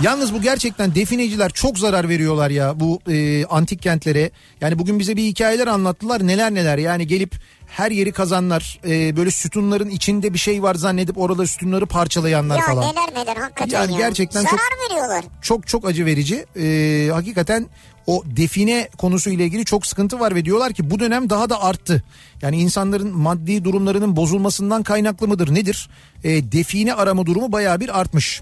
Yalnız 0.02 0.34
bu 0.34 0.42
gerçekten 0.42 0.96
defineciler 0.96 1.52
çok 1.52 1.80
zarar 1.80 2.10
veriyorlar 2.10 2.50
ya 2.50 2.80
bu 2.80 3.00
e, 3.08 3.46
antik 3.46 3.82
kentlere. 3.82 4.32
Yani 4.62 4.80
bugün 4.80 5.00
bize 5.00 5.18
bir 5.18 5.24
hikayeler 5.24 5.68
anlattılar 5.68 6.28
neler 6.28 6.54
neler 6.54 6.78
yani 6.78 7.08
gelip 7.08 7.36
her 7.74 7.92
yeri 7.92 8.12
kazanlar 8.12 8.80
e, 8.88 9.18
böyle 9.18 9.32
sütunların 9.32 9.90
içinde 9.90 10.34
bir 10.34 10.38
şey 10.40 10.64
var 10.64 10.76
zannedip 10.76 11.18
orada 11.18 11.48
sütunları 11.48 11.86
parçalayanlar 11.86 12.58
Ya 12.60 12.66
falan. 12.66 12.84
neler 12.92 13.24
neler 13.24 13.36
hakikaten 13.42 13.82
Yani 13.82 13.92
ya. 13.94 13.98
gerçekten 13.98 14.42
Zarar 14.42 14.58
çok- 14.58 14.92
veriyorlar. 14.92 15.26
Çok 15.42 15.68
çok 15.68 15.88
acı 15.88 16.06
verici. 16.06 16.46
Ee, 16.58 17.10
hakikaten 17.14 17.68
o 18.08 18.24
define 18.26 18.90
konusu 18.98 19.30
ile 19.30 19.44
ilgili 19.46 19.66
çok 19.66 19.86
sıkıntı 19.88 20.20
var 20.20 20.36
ve 20.36 20.46
diyorlar 20.46 20.74
ki 20.74 20.90
bu 20.90 21.00
dönem 21.00 21.30
daha 21.30 21.50
da 21.50 21.64
arttı. 21.64 22.04
Yani 22.42 22.58
insanların 22.58 23.18
maddi 23.18 23.64
durumlarının 23.64 24.16
bozulmasından 24.16 24.84
kaynaklı 24.84 25.28
mıdır 25.28 25.54
nedir? 25.54 25.90
Ee, 26.24 26.52
define 26.52 26.94
arama 26.94 27.26
durumu 27.26 27.52
bayağı 27.52 27.80
bir 27.80 28.00
artmış. 28.00 28.42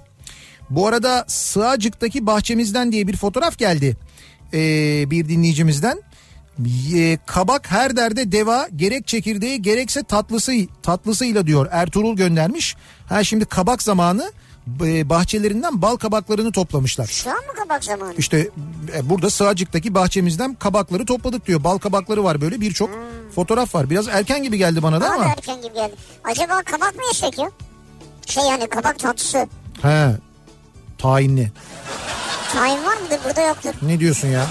Bu 0.70 0.88
arada 0.88 1.26
Sığacık'taki 1.28 2.26
bahçemizden 2.26 2.92
diye 2.92 3.08
bir 3.08 3.18
fotoğraf 3.18 3.58
geldi 3.58 3.98
ee, 4.54 4.58
bir 5.12 5.30
dinleyicimizden. 5.30 6.02
Ee, 6.96 7.18
kabak 7.26 7.72
her 7.72 7.96
derde 7.96 8.32
deva 8.32 8.68
gerek 8.76 9.08
çekirdeği 9.08 9.62
gerekse 9.62 10.04
tatlısı 10.04 10.52
tatlısıyla 10.84 11.48
diyor 11.48 11.68
Ertuğrul 11.72 12.16
göndermiş. 12.16 12.76
Ha 13.10 13.24
şimdi 13.24 13.46
kabak 13.46 13.84
zamanı 13.84 14.32
e, 14.84 15.10
bahçelerinden 15.10 15.82
bal 15.82 15.96
kabaklarını 15.96 16.52
toplamışlar. 16.52 17.06
Şu 17.08 17.30
an 17.30 17.36
mı 17.36 17.54
kabak 17.64 17.84
zamanı? 17.84 18.14
İşte 18.18 18.50
e, 18.96 19.10
burada 19.10 19.30
Sığacık'taki 19.30 19.94
bahçemizden 19.96 20.54
kabakları 20.54 21.06
topladık 21.06 21.48
diyor. 21.48 21.64
Bal 21.64 21.78
kabakları 21.78 22.24
var 22.24 22.42
böyle 22.42 22.62
birçok 22.62 22.90
fotoğraf 23.36 23.76
var. 23.76 23.90
Biraz 23.90 24.08
erken 24.08 24.44
gibi 24.44 24.58
geldi 24.58 24.84
bana 24.84 25.02
da 25.02 25.10
ama. 25.10 25.26
erken 25.26 25.62
gibi 25.62 25.74
geldi. 25.74 25.96
Acaba 26.24 26.62
kabak 26.64 26.96
mı 26.96 27.02
yesek 27.08 27.38
ya? 27.40 27.52
Şey 28.26 28.44
yani 28.44 28.68
kabak 28.70 29.00
tatlısı. 29.00 29.48
He. 29.82 30.12
Tayinli. 30.98 31.52
Tayin 32.54 32.84
var 32.86 32.98
mıdır? 32.98 33.20
Burada 33.26 33.42
yoktur. 33.42 33.74
Ne 33.82 34.00
diyorsun 34.00 34.28
ya? 34.28 34.48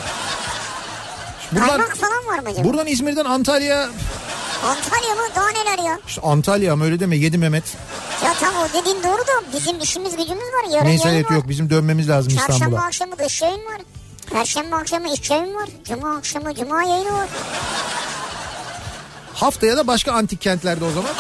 Buradan, 1.53 1.69
Kaymak 1.69 1.97
falan 1.97 2.27
var 2.27 2.39
mı 2.39 2.49
acaba? 2.49 2.69
buradan 2.69 2.87
İzmir'den 2.87 3.25
Antalya 3.25 3.89
Antalya 4.65 5.15
mı? 5.15 5.23
Daha 5.37 5.49
neler 5.51 5.85
ya? 5.85 5.99
işte 6.09 6.21
Antalya 6.21 6.77
mı 6.77 6.85
öyle 6.85 7.01
deme 7.01 7.17
yedi 7.17 7.39
Mehmet. 7.39 7.65
Ya 8.25 8.35
tamam 8.41 8.63
o 8.63 8.69
dediğin 8.81 8.97
doğru 9.03 9.19
da 9.23 9.57
bizim 9.59 9.81
işimiz 9.81 10.17
gücümüz 10.17 10.43
var. 10.45 10.71
Yarın 10.71 10.87
Neyse 10.87 11.09
evet 11.09 11.25
var. 11.31 11.31
yok 11.35 11.49
bizim 11.49 11.71
dönmemiz 11.71 12.09
lazım 12.09 12.33
Çarşamba 12.33 12.55
İstanbul'a. 12.55 12.81
akşamı 12.83 13.19
da 13.19 13.25
iş 13.25 13.43
yayın 13.43 13.59
var. 13.65 13.81
Perşembe 14.33 14.77
akşamı 14.77 15.13
iş 15.13 15.31
yayın 15.31 15.55
var. 15.55 15.69
Cuma 15.89 16.17
akşamı 16.17 16.55
cuma 16.55 16.83
yayını 16.83 17.13
var. 17.13 17.29
Haftaya 19.35 19.77
da 19.77 19.87
başka 19.87 20.13
antik 20.13 20.41
kentlerde 20.41 20.85
o 20.85 20.91
zaman. 20.91 21.11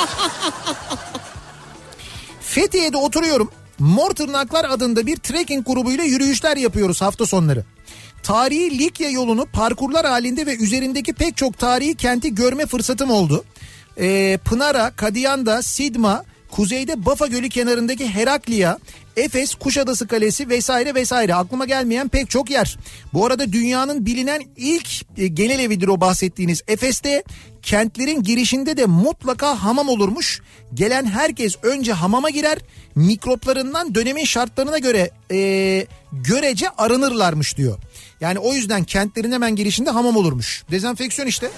Fethiye'de 2.40 2.97
oturuyorum. 2.97 3.51
Mor 3.78 4.11
Tırnaklar 4.11 4.65
adında 4.65 5.07
bir 5.07 5.16
trekking 5.16 5.66
grubuyla 5.66 6.05
yürüyüşler 6.05 6.57
yapıyoruz 6.57 7.02
hafta 7.02 7.27
sonları. 7.27 7.65
Tarihi 8.22 8.78
Likya 8.78 9.10
yolunu 9.10 9.47
parkurlar 9.47 10.06
halinde 10.06 10.47
ve 10.47 10.56
üzerindeki 10.56 11.12
pek 11.12 11.36
çok 11.36 11.59
tarihi 11.59 11.94
kenti 11.94 12.34
görme 12.34 12.66
fırsatım 12.66 13.10
oldu. 13.10 13.44
Ee, 14.01 14.38
Pınara, 14.44 14.90
Kadiyanda, 14.90 15.62
Sidma, 15.62 16.24
kuzeyde 16.51 17.06
Bafa 17.06 17.26
Gölü 17.26 17.48
kenarındaki 17.48 18.09
Herakliya, 18.09 18.78
Efes, 19.16 19.55
Kuşadası 19.55 20.06
Kalesi 20.06 20.48
vesaire 20.48 20.94
vesaire 20.94 21.34
aklıma 21.34 21.64
gelmeyen 21.64 22.09
pek 22.09 22.30
çok 22.30 22.51
yer. 22.51 22.78
Bu 23.12 23.26
arada 23.26 23.52
dünyanın 23.52 24.06
bilinen 24.06 24.42
ilk 24.56 25.18
e, 25.18 25.26
genel 25.26 25.59
evidir 25.59 25.88
o 25.88 26.01
bahsettiğiniz 26.01 26.62
Efes'te 26.68 27.22
kentlerin 27.62 28.22
girişinde 28.22 28.76
de 28.76 28.86
mutlaka 28.86 29.62
hamam 29.62 29.88
olurmuş. 29.88 30.42
Gelen 30.74 31.06
herkes 31.06 31.56
önce 31.62 31.92
hamama 31.92 32.30
girer 32.30 32.59
mikroplarından 32.94 33.94
dönemin 33.94 34.24
şartlarına 34.24 34.78
göre 34.78 35.10
e, 35.30 35.86
görece 36.12 36.68
arınırlarmış 36.68 37.56
diyor. 37.56 37.78
Yani 38.20 38.38
o 38.38 38.55
yüzden 38.55 38.84
kentlerin 38.84 39.32
hemen 39.32 39.56
girişinde 39.56 39.90
hamam 39.90 40.16
olurmuş. 40.16 40.64
Dezenfeksiyon 40.70 41.28
işte. 41.28 41.51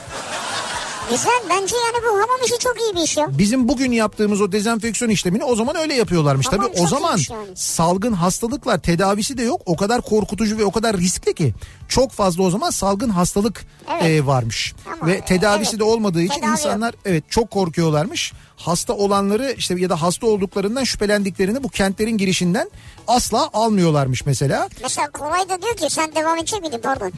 Güzel 1.10 1.42
bence 1.50 1.76
yani 1.76 2.04
bu 2.04 2.08
hamam 2.14 2.40
işi 2.46 2.58
çok 2.58 2.80
iyi 2.80 2.96
bir 2.96 3.00
iş 3.00 3.16
ya. 3.16 3.38
Bizim 3.38 3.68
bugün 3.68 3.92
yaptığımız 3.92 4.40
o 4.40 4.52
dezenfeksiyon 4.52 5.10
işlemini 5.10 5.44
o 5.44 5.56
zaman 5.56 5.76
öyle 5.76 5.94
yapıyorlarmış. 5.94 6.46
Tamam, 6.46 6.66
Tabii 6.72 6.82
o 6.82 6.86
zaman 6.86 7.10
iyiymiş 7.16 7.30
yani. 7.30 7.48
salgın 7.56 8.12
hastalıklar 8.12 8.78
tedavisi 8.78 9.38
de 9.38 9.42
yok. 9.42 9.60
O 9.66 9.76
kadar 9.76 10.02
korkutucu 10.02 10.58
ve 10.58 10.64
o 10.64 10.70
kadar 10.72 10.96
riskli 10.96 11.34
ki. 11.34 11.54
Çok 11.88 12.10
fazla 12.12 12.42
o 12.42 12.50
zaman 12.50 12.70
salgın 12.70 13.08
hastalık 13.08 13.66
Evet. 13.92 14.04
e, 14.04 14.26
varmış. 14.26 14.74
Ama, 14.86 15.06
ve 15.12 15.20
tedavisi 15.20 15.70
evet, 15.70 15.80
de 15.80 15.84
olmadığı 15.84 16.22
için 16.22 16.34
tedavi 16.34 16.50
yok. 16.50 16.58
insanlar 16.58 16.94
evet 17.04 17.24
çok 17.30 17.50
korkuyorlarmış. 17.50 18.32
Hasta 18.56 18.92
olanları 18.92 19.54
işte 19.58 19.74
ya 19.80 19.90
da 19.90 20.02
hasta 20.02 20.26
olduklarından 20.26 20.84
şüphelendiklerini 20.84 21.62
bu 21.62 21.68
kentlerin 21.68 22.18
girişinden 22.18 22.70
asla 23.08 23.50
almıyorlarmış 23.52 24.26
mesela. 24.26 24.68
Mesela 24.82 25.10
Koray 25.10 25.48
da 25.48 25.62
diyor 25.62 25.76
ki 25.76 25.86
sen 25.90 26.14
devam 26.14 26.38
edecek 26.38 26.62
miydin 26.62 26.80
pardon. 26.82 27.12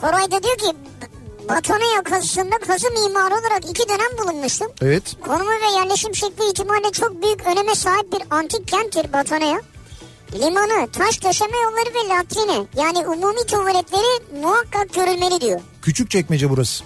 Koray 0.00 0.30
da 0.30 0.42
diyor 0.42 0.56
ki 0.58 0.66
Batone 1.50 2.02
kazısında 2.04 2.58
kazı 2.66 2.90
mimarı 2.90 3.34
olarak 3.34 3.70
iki 3.70 3.88
dönem 3.88 4.18
bulunmuştum. 4.18 4.68
Evet. 4.82 5.16
Konumu 5.26 5.50
ve 5.50 5.78
yerleşim 5.78 6.14
şekli 6.14 6.50
itibariyle 6.50 6.90
çok 6.92 7.22
büyük 7.22 7.46
öneme 7.46 7.74
sahip 7.74 8.12
bir 8.12 8.22
antik 8.30 8.68
kenttir 8.68 9.12
Batoneya. 9.12 9.60
Limanı, 10.34 10.88
taş 10.92 11.24
döşeme 11.24 11.56
yolları 11.56 11.94
ve 11.94 12.08
latrine 12.14 12.66
yani 12.76 12.98
umumi 13.06 13.46
tuvaletleri 13.46 14.40
muhakkak 14.42 14.94
görülmeli 14.94 15.40
diyor. 15.40 15.60
Küçük 15.82 16.10
çekmece 16.10 16.50
burası. 16.50 16.84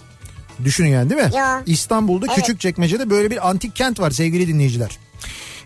Düşünün 0.65 0.89
yani 0.89 1.11
değil 1.11 1.23
mi? 1.23 1.31
Ya. 1.35 1.63
İstanbul'da 1.67 2.27
Evet. 2.27 2.37
küçük 2.37 2.61
çekmecede 2.61 3.11
böyle 3.11 3.31
bir 3.31 3.49
antik 3.49 3.77
kent 3.77 4.01
var 4.01 4.11
sevgili 4.11 4.49
dinleyiciler. 4.49 4.99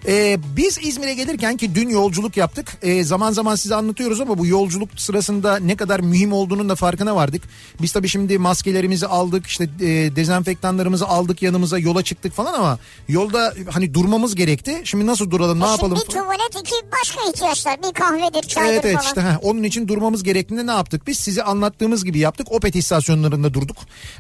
Ee, 0.07 0.39
biz 0.57 0.79
İzmir'e 0.83 1.15
gelirken 1.15 1.57
ki 1.57 1.75
dün 1.75 1.89
yolculuk 1.89 2.37
yaptık. 2.37 2.77
Ee, 2.83 3.05
zaman 3.05 3.33
zaman 3.33 3.55
size 3.55 3.75
anlatıyoruz 3.75 4.21
ama 4.21 4.39
bu 4.39 4.47
yolculuk 4.47 4.89
sırasında 4.97 5.57
ne 5.59 5.77
kadar 5.77 6.01
mühim 6.01 6.33
olduğunun 6.33 6.69
da 6.69 6.75
farkına 6.75 7.17
vardık. 7.17 7.43
Biz 7.83 7.93
tabii 7.93 8.09
şimdi 8.09 8.39
maskelerimizi 8.39 9.07
aldık 9.07 9.47
işte 9.47 9.65
e, 9.81 10.17
dezenfektanlarımızı 10.17 11.07
aldık 11.09 11.43
yanımıza 11.43 11.79
yola 11.79 12.03
çıktık 12.03 12.33
falan 12.33 12.55
ama 12.55 12.79
yolda 13.09 13.55
hani 13.71 13.95
durmamız 13.95 14.35
gerekti. 14.35 14.81
Şimdi 14.85 15.07
nasıl 15.07 15.31
duralım 15.31 15.61
ne 15.61 15.67
E 15.67 15.69
yapalım? 15.69 15.99
Bir 15.99 16.13
tuvalet 16.13 16.61
iki 16.61 16.75
başka 16.93 17.31
ihtiyaçlar. 17.31 17.79
Bir 17.83 17.93
kahvedir 17.95 18.49
çaydır 18.49 18.73
Evet 18.73 18.85
evet 18.85 18.97
falan. 18.97 19.07
işte 19.07 19.21
heh, 19.21 19.45
onun 19.45 19.63
için 19.63 19.89
durmamız 19.89 20.23
gerektiğinde 20.23 20.67
ne 20.67 20.71
yaptık 20.71 21.07
biz 21.07 21.19
size 21.19 21.43
anlattığımız 21.43 22.05
gibi 22.05 22.19
yaptık 22.19 22.53
Opet 22.53 22.77
istasyonlarında 22.77 23.55
durduk 23.55 23.77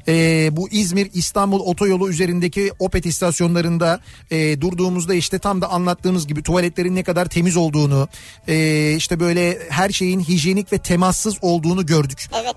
Ee, 0.08 0.48
bu 0.52 0.68
İzmir 0.70 1.10
İstanbul 1.14 1.60
otoyolu 1.60 2.08
üzerindeki 2.10 2.72
Opet 2.78 3.06
istasyonlarında 3.06 4.00
e, 4.30 4.60
durduğumuzda 4.60 5.14
işte 5.14 5.38
tam 5.38 5.60
da 5.60 5.70
anlattığımız 5.78 6.26
gibi 6.26 6.42
tuvaletlerin 6.42 6.94
ne 6.94 7.02
kadar 7.02 7.26
temiz 7.26 7.56
olduğunu 7.56 8.08
e, 8.48 8.92
işte 8.96 9.20
böyle 9.20 9.58
her 9.70 9.90
şeyin 9.90 10.20
hijyenik 10.20 10.72
ve 10.72 10.78
temassız 10.78 11.34
olduğunu 11.42 11.86
gördük 11.86 12.26
Evet. 12.42 12.56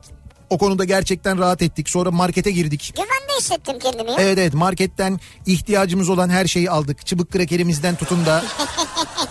o 0.50 0.58
konuda 0.58 0.84
gerçekten 0.86 1.38
rahat 1.40 1.62
ettik 1.62 1.90
sonra 1.90 2.12
markete 2.12 2.52
girdik 2.52 2.94
Güvende 2.96 3.40
hissettim 3.40 3.80
kendimi. 3.80 4.12
Evet 4.20 4.38
evet 4.38 4.54
marketten 4.54 5.20
ihtiyacımız 5.46 6.10
olan 6.10 6.30
her 6.30 6.46
şeyi 6.48 6.70
aldık. 6.72 7.06
Çıbık 7.06 7.32
krakerimizden 7.32 7.96
tutun 7.96 8.26
da 8.26 8.44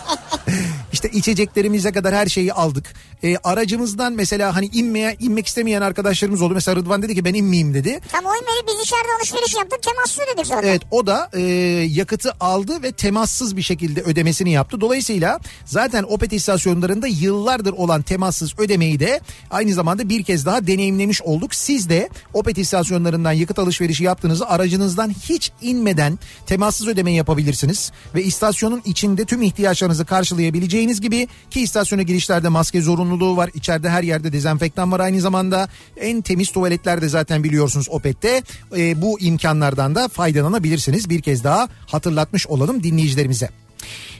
işte 0.93 1.09
içeceklerimize 1.09 1.91
kadar 1.91 2.15
her 2.15 2.27
şeyi 2.27 2.53
aldık. 2.53 2.93
Ee, 3.23 3.37
aracımızdan 3.43 4.13
mesela 4.13 4.55
hani 4.55 4.69
inmeye 4.73 5.17
inmek 5.19 5.47
istemeyen 5.47 5.81
arkadaşlarımız 5.81 6.41
oldu. 6.41 6.53
Mesela 6.53 6.75
Rıdvan 6.75 7.01
dedi 7.01 7.15
ki 7.15 7.25
ben 7.25 7.33
inmeyeyim 7.33 7.73
dedi. 7.73 7.99
Tam 8.11 8.25
oyunları 8.25 8.67
biz 8.67 8.85
içeride 8.85 9.07
alışveriş 9.19 9.55
yaptık 9.55 9.83
temassız 9.83 10.19
ödedik 10.19 10.47
zaten. 10.47 10.67
Evet 10.67 10.81
o 10.91 11.07
da 11.07 11.29
e, 11.33 11.41
yakıtı 11.89 12.31
aldı 12.39 12.83
ve 12.83 12.91
temassız 12.91 13.57
bir 13.57 13.61
şekilde 13.61 14.01
ödemesini 14.01 14.51
yaptı. 14.51 14.81
Dolayısıyla 14.81 15.39
zaten 15.65 16.03
Opet 16.03 16.33
istasyonlarında 16.33 17.07
yıllardır 17.07 17.73
olan 17.73 18.01
temassız 18.01 18.59
ödemeyi 18.59 18.99
de 18.99 19.21
aynı 19.51 19.73
zamanda 19.73 20.09
bir 20.09 20.23
kez 20.23 20.45
daha 20.45 20.67
deneyimlemiş 20.67 21.21
olduk. 21.21 21.55
Siz 21.55 21.89
de 21.89 22.09
Opet 22.33 22.57
istasyonlarından 22.57 23.31
yakıt 23.31 23.59
alışverişi 23.59 24.03
yaptığınızda 24.03 24.49
aracınızdan 24.49 25.09
hiç 25.09 25.51
inmeden 25.61 26.19
temassız 26.45 26.87
ödemeyi 26.87 27.17
yapabilirsiniz. 27.17 27.91
Ve 28.15 28.23
istasyonun 28.23 28.81
içinde 28.85 29.25
tüm 29.25 29.41
ihtiyaçlarınızı 29.41 30.05
karşılayabileceğiniz 30.05 31.01
gibi 31.01 31.27
ki 31.51 31.61
istasyona 31.61 32.01
girişlerde 32.01 32.49
maske 32.49 32.81
zorunluluğu 33.11 33.37
var. 33.37 33.49
İçeride 33.53 33.89
her 33.89 34.03
yerde 34.03 34.33
dezenfektan 34.33 34.91
var 34.91 34.99
aynı 34.99 35.21
zamanda. 35.21 35.67
En 35.97 36.21
temiz 36.21 36.51
tuvaletler 36.51 37.01
de 37.01 37.09
zaten 37.09 37.43
biliyorsunuz 37.43 37.87
Opet'te. 37.89 38.43
E, 38.77 39.01
bu 39.01 39.19
imkanlardan 39.19 39.95
da 39.95 40.07
faydalanabilirsiniz. 40.07 41.09
Bir 41.09 41.21
kez 41.21 41.43
daha 41.43 41.67
hatırlatmış 41.87 42.47
olalım 42.47 42.83
dinleyicilerimize. 42.83 43.49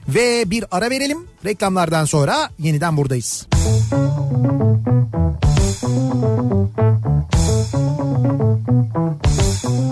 Ve 0.07 0.43
bir 0.51 0.65
ara 0.71 0.89
verelim. 0.89 1.17
Reklamlardan 1.45 2.05
sonra 2.05 2.49
yeniden 2.59 2.97
buradayız. 2.97 3.47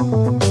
Kafa 0.10 0.49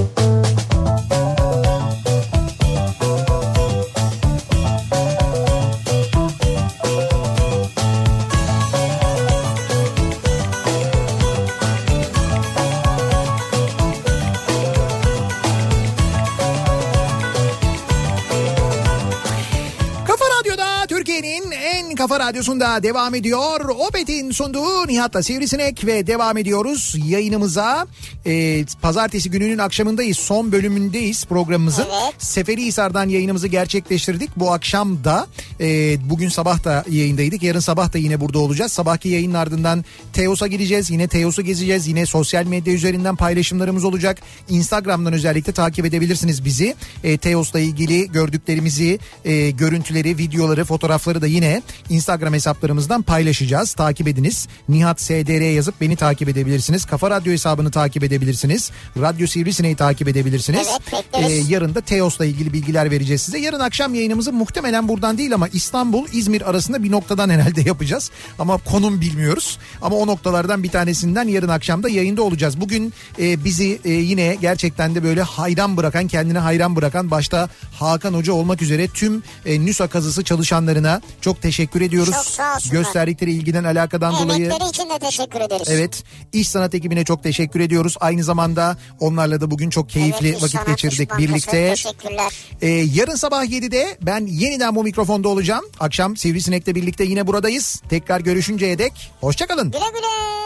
kafa 22.19 22.29
radyosunda 22.29 22.83
devam 22.83 23.15
ediyor. 23.15 23.61
Opet'in 23.69 24.31
sunduğu 24.31 24.87
Nihat'la 24.87 25.23
Sivrisinek 25.23 25.87
ve 25.87 26.07
devam 26.07 26.37
ediyoruz 26.37 26.95
yayınımıza. 27.07 27.87
Ee, 28.27 28.65
pazartesi 28.83 29.31
gününün 29.31 29.59
akşamındayız. 29.59 30.19
Son 30.19 30.53
bölümündeyiz 30.53 31.25
programımızın. 31.25 31.83
Evet. 31.83 32.15
Seferihisar'dan 32.19 33.09
yayınımızı 33.09 33.49
gerçekleştirdik. 33.49 34.31
Bu 34.37 34.53
akşam 34.53 35.05
da 35.05 35.27
e, 35.61 35.97
bugün 36.11 36.29
sabah 36.29 36.65
da 36.65 36.85
yayındaydık. 36.91 37.43
Yarın 37.43 37.61
sabah 37.61 37.93
da 37.93 37.99
yine 37.99 38.21
burada 38.21 38.39
olacağız. 38.39 38.73
Sabahki 38.73 39.09
yayının 39.09 39.35
ardından 39.35 39.85
Teos'a 40.13 40.47
gideceğiz. 40.47 40.91
Yine 40.91 41.09
Teos'u 41.09 41.43
gezeceğiz. 41.43 41.87
Yine 41.87 42.07
sosyal 42.07 42.45
medya 42.45 42.73
üzerinden 42.75 43.17
paylaşımlarımız 43.17 43.85
olacak. 43.85 44.19
Instagram'dan 44.49 45.13
özellikle 45.13 45.53
takip 45.53 45.85
edebilirsiniz 45.87 46.45
bizi. 46.45 46.75
E, 47.05 47.19
Teos'la 47.19 47.61
ilgili 47.61 48.13
gördüklerimizi, 48.13 48.99
e, 49.25 49.51
görüntüleri, 49.51 50.19
videoları, 50.19 50.65
fotoğrafları 50.65 51.23
da 51.23 51.27
yine 51.27 51.63
Instagram 52.09 52.35
hesaplarımızdan 52.35 53.03
paylaşacağız. 53.03 53.73
Takip 53.73 54.09
ediniz. 54.09 54.49
Nihat 54.69 55.01
SDR 55.01 55.55
yazıp 55.55 55.81
beni 55.81 55.97
takip 55.97 56.29
edebilirsiniz. 56.29 56.85
Kafa 56.85 57.11
Radyo 57.11 57.33
hesabını 57.33 57.71
takip 57.71 58.05
edebilirsiniz. 58.05 58.71
Radyo 59.01 59.27
Sivrisineği 59.27 59.77
takip 59.77 60.09
edebilirsiniz. 60.09 60.69
Evet, 60.71 61.05
bekleriz. 61.13 61.49
E, 61.49 61.53
yarın 61.53 61.75
da 61.75 61.81
Teos'la 61.81 62.25
ilgili 62.25 62.53
bilgiler 62.53 62.91
vereceğiz 62.91 63.23
size. 63.23 63.39
Yarın 63.39 63.61
akşam 63.61 63.95
yayınımızı 63.95 64.33
muhtemelen 64.33 64.89
buradan 64.89 65.19
değil 65.19 65.35
ama 65.35 65.49
İstanbul, 65.49 66.09
İzmir 66.13 66.51
arasında 66.51 66.83
bir 66.83 66.91
noktadan 66.91 67.31
herhalde 67.35 67.61
yapacağız. 67.61 68.11
Ama 68.39 68.57
konum 68.57 69.01
bilmiyoruz. 69.01 69.59
Ama 69.83 69.97
o 69.97 70.07
noktalardan 70.07 70.63
bir 70.63 70.71
tanesinden 70.71 71.29
yarın 71.29 71.49
akşam 71.49 71.83
da 71.83 71.89
yayında 71.89 72.23
olacağız. 72.23 72.61
Bugün 72.61 72.93
e, 73.19 73.45
bizi 73.45 73.81
e, 73.85 73.91
yine 73.91 74.37
gerçekten 74.41 74.95
de 74.95 75.03
böyle 75.03 75.23
hayran 75.23 75.77
bırakan, 75.77 76.09
kendine 76.09 76.39
hayran 76.39 76.77
bırakan 76.77 77.11
başta 77.11 77.49
Hakan 77.73 78.15
Hoca 78.15 78.33
olmak 78.33 78.63
üzere 78.63 78.89
tüm 78.89 79.23
e, 79.47 79.67
NÜSA 79.67 79.87
kazısı 79.87 80.25
çalışanlarına 80.25 81.01
çok 81.21 81.43
teşekkür 81.43 81.81
ediyoruz. 82.03 82.15
Çok 82.15 82.35
sağ 82.35 82.55
olsunlar. 82.55 82.73
Gösterdikleri 82.75 83.33
ilgiden 83.33 83.65
alakadan 83.65 84.15
dolayı. 84.15 84.45
Emekleri 84.45 84.69
için 84.69 84.91
de 84.91 84.99
teşekkür 84.99 85.41
ederiz. 85.41 85.69
Evet. 85.71 86.05
İş 86.33 86.49
sanat 86.49 86.75
ekibine 86.75 87.05
çok 87.05 87.23
teşekkür 87.23 87.61
ediyoruz. 87.61 87.97
Aynı 88.01 88.25
zamanda 88.25 88.77
onlarla 89.01 89.41
da 89.41 89.51
bugün 89.51 89.71
çok 89.71 89.89
keyifli 89.89 90.29
Evet, 90.29 90.43
vakit 90.43 90.67
geçirdik 90.67 91.19
birlikte. 91.19 91.69
Teşekkürler. 91.71 92.33
Ee, 92.63 92.69
yarın 92.69 93.15
sabah 93.15 93.45
7'de 93.45 93.99
ben 94.03 94.27
yeniden 94.27 94.75
bu 94.75 94.83
mikrofonda 94.83 95.29
olacağım. 95.29 95.65
Akşam 95.81 96.17
Sivrisinek'le 96.17 96.67
birlikte 96.67 97.05
yine 97.05 97.27
buradayız. 97.27 97.83
Tekrar 97.89 98.21
görüşünceye 98.21 98.79
dek 98.79 99.13
hoşçakalın. 99.21 99.71
Güle 99.71 99.91
güle. 99.95 100.38